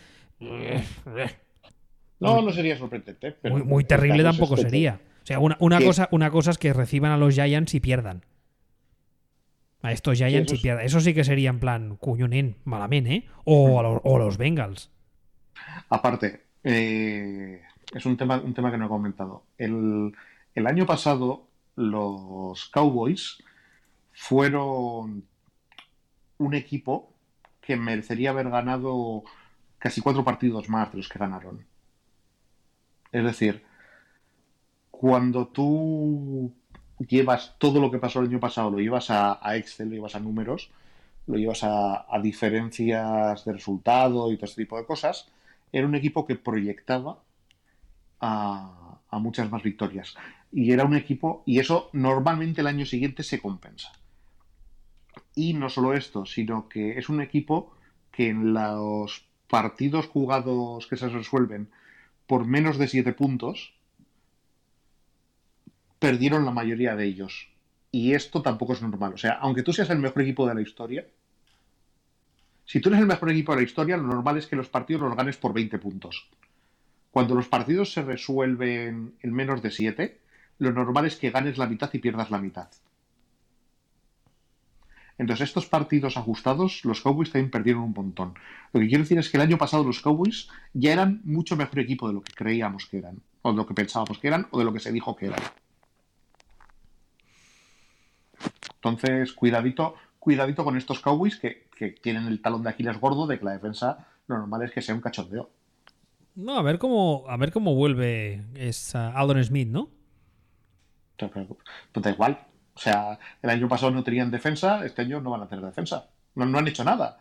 No, 2.22 2.42
no 2.42 2.54
sería 2.54 2.78
sorprendente. 2.78 3.36
muy, 3.66 3.84
terrible 3.84 4.24
tampoco 4.24 4.56
sería. 4.56 5.02
O 5.24 5.26
sea, 5.26 5.40
una, 5.40 5.82
cosa, 5.82 6.08
una 6.12 6.32
cosa 6.32 6.52
es 6.52 6.58
que 6.58 6.72
reciban 6.72 7.12
a 7.12 7.18
los 7.18 7.34
Giants 7.34 7.76
y 7.76 7.82
pierdan. 7.82 8.24
A 9.82 9.92
estos 9.92 10.18
Giants 10.18 10.54
y 10.54 10.58
pierdan. 10.58 10.86
Eso 10.86 11.02
sí 11.02 11.14
que 11.14 11.26
sería 11.26 11.50
en 11.50 11.60
plan 11.60 11.98
cuñonín, 11.98 12.56
malamente, 12.64 13.14
¿eh? 13.14 13.28
O, 13.44 13.78
a 13.78 13.84
los, 13.84 14.00
o 14.06 14.18
los 14.18 14.38
Bengals. 14.38 14.90
Aparte, 15.90 16.46
eh, 16.64 17.62
es 17.94 18.06
un 18.06 18.18
tema, 18.18 18.38
un 18.38 18.54
tema 18.54 18.72
que 18.72 18.78
no 18.78 18.86
he 18.86 18.90
comentado. 18.90 19.44
El, 19.58 20.14
año 20.56 20.86
pasado, 20.86 21.48
los 21.76 22.66
Cowboys 22.70 23.44
fueron 24.14 25.26
un 26.38 26.54
equipo 26.54 27.12
que 27.62 27.76
merecería 27.76 28.30
haber 28.32 28.50
ganado 28.50 29.24
casi 29.80 30.02
cuatro 30.02 30.24
partidos 30.24 30.70
más 30.70 30.92
de 30.92 30.98
los 30.98 31.10
que 31.10 31.20
ganaron. 31.20 31.66
Es 33.12 33.24
decir, 33.24 33.64
cuando 34.92 35.48
tú 35.48 36.54
llevas 37.00 37.56
todo 37.58 37.80
lo 37.80 37.92
que 37.92 38.00
pasó 38.00 38.20
el 38.20 38.28
año 38.28 38.40
pasado, 38.40 38.72
lo 38.72 38.80
llevas 38.80 39.10
a, 39.10 39.40
Excel, 39.56 39.90
lo 39.90 39.96
llevas 39.96 40.16
a 40.16 40.20
números, 40.20 40.70
lo 41.28 41.38
llevas 41.38 41.64
a, 41.64 42.06
diferencias 42.22 43.46
de 43.46 43.54
resultado 43.54 44.32
y 44.32 44.38
todo 44.38 44.46
este 44.46 44.64
tipo 44.64 44.78
de 44.78 44.86
cosas, 44.86 45.28
era 45.72 45.88
un 45.88 45.96
equipo 45.96 46.26
que 46.26 46.36
proyectaba 46.36 47.20
a, 48.26 49.20
muchas 49.20 49.50
más 49.50 49.64
victorias. 49.64 50.16
Y 50.52 50.72
era 50.72 50.84
un 50.84 50.96
equipo, 50.96 51.44
y 51.46 51.60
eso 51.60 51.90
normalmente 51.94 52.62
el 52.62 52.68
año 52.68 52.86
siguiente 52.86 53.24
se 53.24 53.42
compensa. 53.42 53.92
Y 55.36 55.54
no 55.54 55.70
solo 55.70 55.94
esto, 55.94 56.26
sino 56.26 56.68
que 56.68 56.98
es 56.98 57.08
un 57.08 57.22
equipo 57.22 57.74
que 58.12 58.30
en 58.30 58.54
los 58.54 59.26
partidos 59.48 60.08
jugados 60.08 60.88
que 60.88 60.98
se 60.98 61.08
resuelven 61.08 61.70
por 62.28 62.46
menos 62.46 62.78
de 62.78 62.88
7 62.88 63.14
puntos, 63.14 63.74
perdieron 66.00 66.44
la 66.44 66.52
mayoría 66.52 66.96
de 66.96 67.06
ellos. 67.06 67.50
Y 67.92 68.14
esto 68.14 68.42
tampoco 68.42 68.74
es 68.74 68.82
normal. 68.82 69.14
O 69.14 69.18
sea, 69.18 69.34
aunque 69.34 69.64
tú 69.64 69.72
seas 69.72 69.90
el 69.90 70.00
mejor 70.00 70.24
equipo 70.24 70.48
de 70.48 70.56
la 70.56 70.62
historia, 70.62 71.06
si 72.66 72.82
tú 72.82 72.90
eres 72.90 73.02
el 73.02 73.08
mejor 73.08 73.32
equipo 73.32 73.54
de 73.54 73.62
la 73.62 73.64
historia, 73.64 73.96
lo 73.96 74.04
normal 74.04 74.38
es 74.38 74.48
que 74.48 74.56
los 74.56 74.68
partidos 74.68 75.04
los 75.04 75.16
ganes 75.16 75.38
por 75.38 75.54
20 75.54 75.78
puntos. 75.78 76.28
Cuando 77.16 77.34
los 77.34 77.48
partidos 77.48 77.94
se 77.94 78.02
resuelven 78.02 79.16
en 79.22 79.34
menos 79.34 79.62
de 79.62 79.72
7, 79.72 80.20
lo 80.58 80.74
normal 80.74 81.06
es 81.06 81.16
que 81.16 81.32
ganes 81.32 81.58
la 81.58 81.66
mitad 81.66 81.90
y 81.94 82.00
pierdas 82.00 82.30
la 82.30 82.40
mitad. 82.40 82.68
Entonces, 85.18 85.48
estos 85.48 85.66
partidos 85.66 86.18
ajustados, 86.18 86.84
los 86.84 87.00
Cowboys 87.00 87.32
también 87.32 87.52
perdieron 87.52 87.84
un 87.84 87.94
montón. 87.94 88.34
Lo 88.74 88.82
que 88.82 88.90
quiero 88.90 89.06
decir 89.06 89.18
es 89.18 89.30
que 89.30 89.38
el 89.38 89.44
año 89.44 89.58
pasado 89.58 89.86
los 89.86 90.02
Cowboys 90.02 90.50
ya 90.74 90.92
eran 90.92 91.22
mucho 91.24 91.56
mejor 91.56 91.80
equipo 91.80 92.10
de 92.10 92.16
lo 92.16 92.22
que 92.22 92.34
creíamos 92.34 92.86
que 92.86 92.98
eran, 92.98 93.22
o 93.44 93.52
de 93.52 93.56
lo 93.56 93.66
que 93.66 93.74
pensábamos 93.74 94.20
que 94.20 94.28
eran, 94.28 94.48
o 94.52 94.60
de 94.60 94.66
lo 94.66 94.74
que 94.74 94.82
se 94.82 94.92
dijo 94.92 95.16
que 95.16 95.28
eran. 95.28 95.40
Entonces, 98.74 99.32
cuidadito, 99.32 99.96
cuidadito 100.20 100.66
con 100.66 100.76
estos 100.76 101.00
Cowboys 101.00 101.38
que, 101.38 101.70
tienen 102.02 102.28
el 102.28 102.42
talón 102.42 102.64
de 102.64 102.72
Aquiles 102.72 103.00
gordo 103.00 103.26
de 103.26 103.40
que 103.40 103.46
la 103.46 103.54
defensa 103.54 104.06
lo 104.28 104.38
normal 104.38 104.64
es 104.64 104.74
que 104.74 104.82
sea 104.82 104.96
un 104.96 105.00
cachondeo. 105.00 105.50
No, 106.36 106.58
a 106.58 106.62
ver 106.62 106.80
cómo, 106.80 107.26
a 107.28 107.38
ver 107.38 107.52
cómo 107.52 107.76
vuelve 107.76 108.44
esa 108.56 109.12
Aldon 109.18 109.44
Smith, 109.44 109.70
¿no? 109.70 109.90
Pues 111.18 112.04
da 112.04 112.12
igual, 112.12 112.38
o 112.74 112.80
sea, 112.80 113.18
el 113.42 113.50
año 113.50 113.70
pasado 113.70 113.92
no 113.92 114.04
tenían 114.04 114.32
defensa, 114.32 114.86
este 114.86 115.04
año 115.04 115.22
no 115.22 115.32
van 115.32 115.44
a 115.44 115.48
tener 115.48 115.64
defensa. 115.64 116.10
No, 116.36 116.46
no 116.46 116.58
han 116.58 116.68
hecho 116.68 116.84
nada 116.84 117.20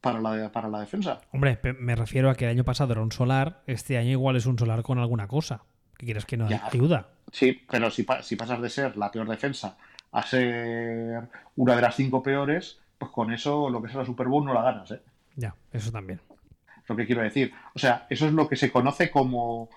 para 0.00 0.20
la, 0.20 0.52
para 0.52 0.68
la 0.68 0.80
defensa. 0.80 1.20
Hombre, 1.32 1.58
me 1.78 1.96
refiero 1.96 2.30
a 2.30 2.36
que 2.36 2.44
el 2.44 2.52
año 2.52 2.64
pasado 2.64 2.92
era 2.92 3.02
un 3.02 3.10
solar, 3.10 3.62
este 3.66 3.98
año 3.98 4.10
igual 4.10 4.36
es 4.36 4.46
un 4.46 4.58
solar 4.58 4.82
con 4.82 4.98
alguna 4.98 5.26
cosa. 5.26 5.64
¿Qué 5.96 6.06
quieres 6.06 6.24
que 6.24 6.36
no 6.36 6.46
ayuda? 6.46 7.08
Sí, 7.32 7.60
pero 7.68 7.90
si, 7.90 8.06
si 8.22 8.36
pasas 8.36 8.62
de 8.62 8.70
ser 8.70 8.96
la 8.96 9.10
peor 9.10 9.28
defensa 9.28 9.76
a 10.12 10.22
ser 10.22 11.28
una 11.56 11.76
de 11.76 11.82
las 11.82 11.96
cinco 11.96 12.22
peores, 12.22 12.80
pues 12.96 13.10
con 13.10 13.32
eso 13.32 13.68
lo 13.70 13.82
que 13.82 13.88
es 13.88 13.94
la 13.94 14.04
Super 14.04 14.28
Bowl 14.28 14.44
no 14.44 14.54
la 14.54 14.62
ganas, 14.62 14.90
¿eh? 14.92 15.02
Ya, 15.36 15.54
eso 15.72 15.90
también. 15.90 16.20
Lo 16.90 16.96
que 16.96 17.06
quiero 17.06 17.22
decir. 17.22 17.54
O 17.72 17.78
sea, 17.78 18.08
eso 18.10 18.26
es 18.26 18.32
lo 18.32 18.48
que 18.48 18.56
se 18.56 18.72
conoce 18.72 19.12
como 19.12 19.70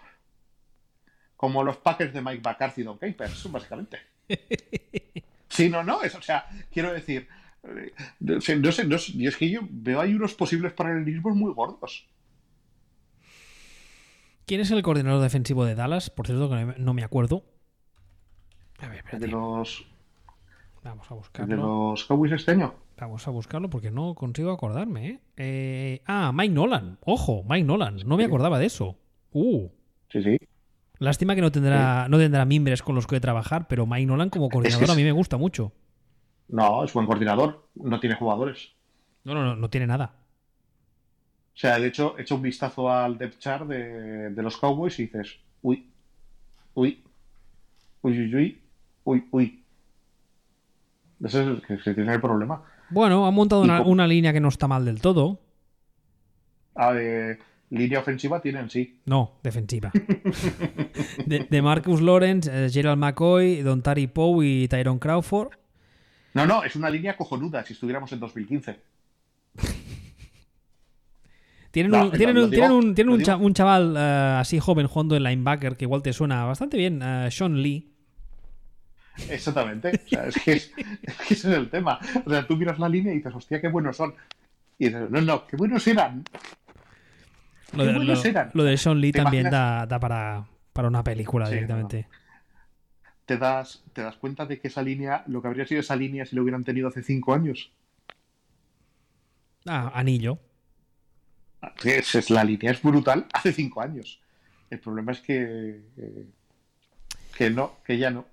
como 1.37 1.63
los 1.63 1.77
Packers 1.77 2.11
de 2.11 2.23
Mike 2.23 2.41
McCarthy 2.43 2.81
y 2.81 2.83
Don 2.85 2.97
Capers, 2.97 3.51
básicamente. 3.51 3.99
Sí, 5.47 5.69
no, 5.69 5.83
no, 5.83 6.01
es, 6.01 6.15
o 6.15 6.21
sea, 6.23 6.47
quiero 6.71 6.91
decir, 6.91 7.27
eh, 7.61 7.93
no 8.21 8.41
sé, 8.41 8.85
no 8.85 8.97
sé, 8.97 9.13
es 9.23 9.37
que 9.37 9.51
yo 9.51 9.59
veo 9.69 10.01
ahí 10.01 10.15
unos 10.15 10.33
posibles 10.33 10.73
paralelismos 10.73 11.35
muy 11.35 11.53
gordos. 11.53 12.07
¿Quién 14.47 14.61
es 14.61 14.71
el 14.71 14.81
coordinador 14.81 15.21
defensivo 15.21 15.63
de 15.63 15.75
Dallas? 15.75 16.09
Por 16.09 16.25
cierto, 16.25 16.49
que 16.49 16.73
no 16.79 16.95
me 16.95 17.03
acuerdo. 17.03 17.43
A 18.79 18.87
ver, 18.87 19.03
de 19.11 19.27
los. 19.27 19.85
Vamos 20.81 21.11
a 21.11 21.13
buscarlo. 21.13 21.55
¿De 21.55 21.61
los 21.61 22.03
Cowboys 22.05 22.31
este 22.31 22.53
año? 22.53 22.73
Vamos 22.97 23.27
a 23.27 23.31
buscarlo 23.31 23.69
porque 23.69 23.91
no 23.91 24.15
consigo 24.15 24.51
acordarme, 24.51 25.09
¿eh? 25.09 25.19
¿eh? 25.37 26.01
ah, 26.05 26.31
Mike 26.33 26.53
Nolan. 26.53 26.97
Ojo, 27.01 27.43
Mike 27.47 27.65
Nolan. 27.65 27.97
No 28.05 28.17
me 28.17 28.23
acordaba 28.23 28.59
de 28.59 28.67
eso. 28.67 28.97
Uh. 29.31 29.67
Sí, 30.09 30.23
sí. 30.23 30.37
Lástima 30.99 31.35
que 31.35 31.41
no 31.41 31.51
tendrá, 31.51 32.07
no 32.07 32.17
tendrá 32.17 32.45
mimbres 32.45 32.81
con 32.81 32.95
los 32.95 33.07
que 33.07 33.19
trabajar, 33.19 33.67
pero 33.67 33.85
Mike 33.85 34.05
Nolan 34.05 34.29
como 34.29 34.49
coordinador 34.51 34.91
a 34.91 34.95
mí 34.95 35.03
me 35.03 35.11
gusta 35.11 35.37
mucho. 35.37 35.73
No, 36.47 36.83
es 36.83 36.93
buen 36.93 37.07
coordinador, 37.07 37.67
no 37.75 37.99
tiene 37.99 38.15
jugadores. 38.15 38.73
No, 39.23 39.33
no, 39.33 39.43
no, 39.43 39.55
no 39.55 39.69
tiene 39.69 39.87
nada. 39.87 40.13
O 41.53 41.57
sea, 41.57 41.79
de 41.79 41.87
hecho, 41.87 42.17
hecho 42.17 42.35
un 42.35 42.41
vistazo 42.41 42.91
al 42.91 43.17
depth 43.17 43.39
chart 43.39 43.67
de, 43.67 44.33
los 44.37 44.57
Cowboys 44.57 44.99
y 44.99 45.03
dices, 45.03 45.39
uy, 45.61 45.87
uy, 46.73 47.03
uy, 48.01 48.19
uy, 48.19 48.35
uy, 48.35 48.61
uy, 49.03 49.27
uy. 49.31 49.63
Ese 51.23 51.41
es 51.41 51.47
el 51.47 51.83
que 51.83 51.93
tiene 51.93 52.13
el 52.13 52.21
problema. 52.21 52.63
Bueno, 52.93 53.25
ha 53.25 53.31
montado 53.31 53.61
una, 53.61 54.07
línea 54.07 54.33
que 54.33 54.39
no 54.39 54.49
está 54.49 54.67
mal 54.67 54.85
del 54.85 55.01
todo. 55.01 55.39
Ah, 56.75 56.93
de 56.93 57.37
Línea 57.73 57.99
ofensiva 57.99 58.39
tienen, 58.39 58.69
sí. 58.69 58.99
No, 59.05 59.39
defensiva. 59.41 59.91
de, 61.25 61.61
Marcus 61.63 62.01
Lawrence, 62.01 62.49
eh, 62.53 62.69
Gerald 62.69 62.99
McCoy, 62.99 63.63
Don 63.63 63.81
Tari 63.81 64.05
Poe 64.05 64.45
y 64.45 64.67
Tyrone 64.67 64.99
Crawford. 64.99 65.49
No, 66.35 66.45
no, 66.45 66.63
es 66.63 66.75
una 66.75 66.91
línea 66.91 67.17
cojonuda 67.17 67.65
si 67.65 67.73
estuviéramos 67.73 68.11
en 68.11 68.19
2015. 68.19 68.79
Tienen, 71.71 71.95
un, 71.95 72.11
tienen, 72.11 73.09
un, 73.09 73.53
chaval 73.55 73.95
eh, 73.97 74.37
así 74.39 74.59
joven 74.59 74.85
jugando 74.85 75.15
en 75.15 75.23
linebacker 75.23 75.75
que 75.75 75.85
igual 75.85 76.03
te 76.03 76.13
suena 76.13 76.45
bastante 76.45 76.77
bien, 76.77 77.01
uh, 77.01 77.31
Sean 77.31 77.63
Lee. 77.63 77.92
Exactamente. 79.29 80.01
O 80.05 80.07
sea, 80.07 80.25
es, 80.25 80.37
que 80.39 80.53
es, 80.53 80.71
ese 81.29 81.33
es 81.33 81.45
el 81.45 81.69
tema. 81.69 81.99
O 82.25 82.29
sea, 82.29 82.45
tú 82.47 82.57
miras 82.57 82.79
la 82.79 82.89
línea 82.89 83.13
y 83.13 83.17
dices, 83.17 83.33
hostia, 83.33 83.61
qué 83.61 83.67
buenos 83.67 83.97
son. 83.97 84.13
Y 84.77 84.87
dices, 84.87 85.09
no, 85.09 85.21
no, 85.21 85.47
qué 85.47 85.55
buenos 85.55 85.85
eran. 85.87 86.23
Lo 87.73 87.85
de, 87.85 87.93
lo, 88.53 88.63
de 88.63 88.77
Sean 88.77 89.01
Lee 89.01 89.11
también 89.11 89.49
da, 89.49 89.87
para, 89.99 90.45
una 90.75 91.03
película 91.03 91.49
directamente. 91.49 92.07
¿Te, 93.25 93.37
das, 93.37 93.83
¿Te 93.93 94.03
das 94.03 94.15
cuenta 94.17 94.45
de 94.45 94.59
que 94.59 94.67
esa 94.67 94.83
línea, 94.83 95.23
lo 95.27 95.41
que 95.41 95.47
habría 95.47 95.65
sido 95.65 95.79
esa 95.79 95.95
línea 95.95 96.25
si 96.25 96.35
lo 96.35 96.43
hubieran 96.43 96.63
tenido 96.63 96.87
hace 96.87 97.01
cinco 97.01 97.33
años? 97.33 97.71
Ah, 99.65 99.91
anillo. 99.95 100.39
Es, 101.83 102.29
la 102.29 102.43
línea 102.43 102.71
es 102.71 102.81
brutal 102.81 103.25
hace 103.33 103.53
cinco 103.53 103.81
años. 103.81 104.19
El 104.69 104.79
problema 104.79 105.13
es 105.13 105.21
que. 105.21 105.81
que 107.35 107.49
no, 107.49 107.77
que 107.85 107.97
ya 107.97 108.11
no. 108.11 108.25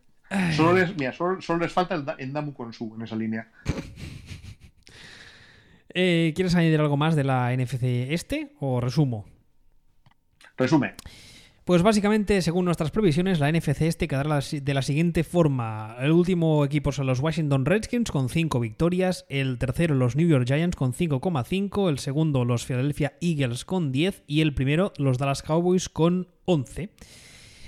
Solo 0.54 0.74
les, 0.74 0.96
mira, 0.96 1.12
solo, 1.12 1.58
les 1.58 1.72
falta 1.72 1.94
el, 1.94 2.04
el 2.18 2.32
Damu 2.32 2.54
Konsu 2.54 2.94
en 2.94 3.02
esa 3.02 3.16
línea. 3.16 3.48
Eh, 5.92 6.32
¿Quieres 6.36 6.54
añadir 6.54 6.78
algo 6.78 6.96
más 6.96 7.16
de 7.16 7.24
la 7.24 7.52
NFC 7.52 7.82
este 8.12 8.52
o 8.60 8.80
resumo? 8.80 9.26
Resume. 10.56 10.94
Pues 11.64 11.82
básicamente, 11.82 12.40
según 12.42 12.64
nuestras 12.64 12.90
previsiones, 12.90 13.38
la 13.38 13.50
NFC 13.50 13.82
este 13.82 14.08
quedará 14.08 14.40
de 14.40 14.74
la 14.74 14.82
siguiente 14.82 15.24
forma. 15.24 15.96
El 16.00 16.12
último 16.12 16.64
equipo 16.64 16.90
son 16.90 17.06
los 17.06 17.20
Washington 17.20 17.64
Redskins 17.64 18.10
con 18.10 18.28
5 18.28 18.60
victorias, 18.60 19.26
el 19.28 19.58
tercero 19.58 19.94
los 19.94 20.16
New 20.16 20.28
York 20.28 20.46
Giants 20.46 20.76
con 20.76 20.92
5,5, 20.92 21.88
el 21.88 21.98
segundo 21.98 22.44
los 22.44 22.64
Philadelphia 22.64 23.14
Eagles 23.20 23.64
con 23.64 23.92
10 23.92 24.24
y 24.26 24.40
el 24.40 24.54
primero 24.54 24.92
los 24.96 25.18
Dallas 25.18 25.42
Cowboys 25.42 25.88
con 25.88 26.28
11. 26.44 26.90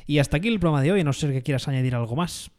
Y 0.06 0.18
hasta 0.18 0.36
aquí 0.38 0.48
el 0.48 0.58
programa 0.58 0.82
de 0.82 0.92
hoy, 0.92 1.00
a 1.00 1.04
no 1.04 1.12
ser 1.12 1.32
que 1.32 1.42
quieras 1.42 1.68
añadir 1.68 1.94
algo 1.94 2.16
más. 2.16 2.50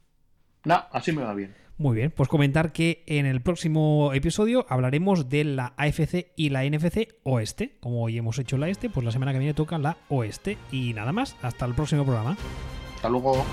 No, 0.65 0.83
así 0.91 1.11
me 1.11 1.23
va 1.23 1.33
bien. 1.33 1.53
Muy 1.77 1.95
bien, 1.95 2.11
pues 2.11 2.29
comentar 2.29 2.71
que 2.71 3.03
en 3.07 3.25
el 3.25 3.41
próximo 3.41 4.11
episodio 4.13 4.65
hablaremos 4.69 5.27
de 5.27 5.43
la 5.43 5.73
AFC 5.75 6.31
y 6.35 6.49
la 6.49 6.63
NFC 6.63 7.15
Oeste. 7.23 7.77
Como 7.79 8.03
hoy 8.03 8.17
hemos 8.17 8.37
hecho 8.37 8.57
la 8.57 8.69
Este, 8.69 8.89
pues 8.89 9.03
la 9.03 9.11
semana 9.11 9.33
que 9.33 9.39
viene 9.39 9.53
toca 9.53 9.77
la 9.79 9.97
Oeste. 10.09 10.57
Y 10.71 10.93
nada 10.93 11.11
más, 11.11 11.35
hasta 11.41 11.65
el 11.65 11.73
próximo 11.73 12.05
programa. 12.05 12.37
Hasta 12.95 13.09
luego. 13.09 13.43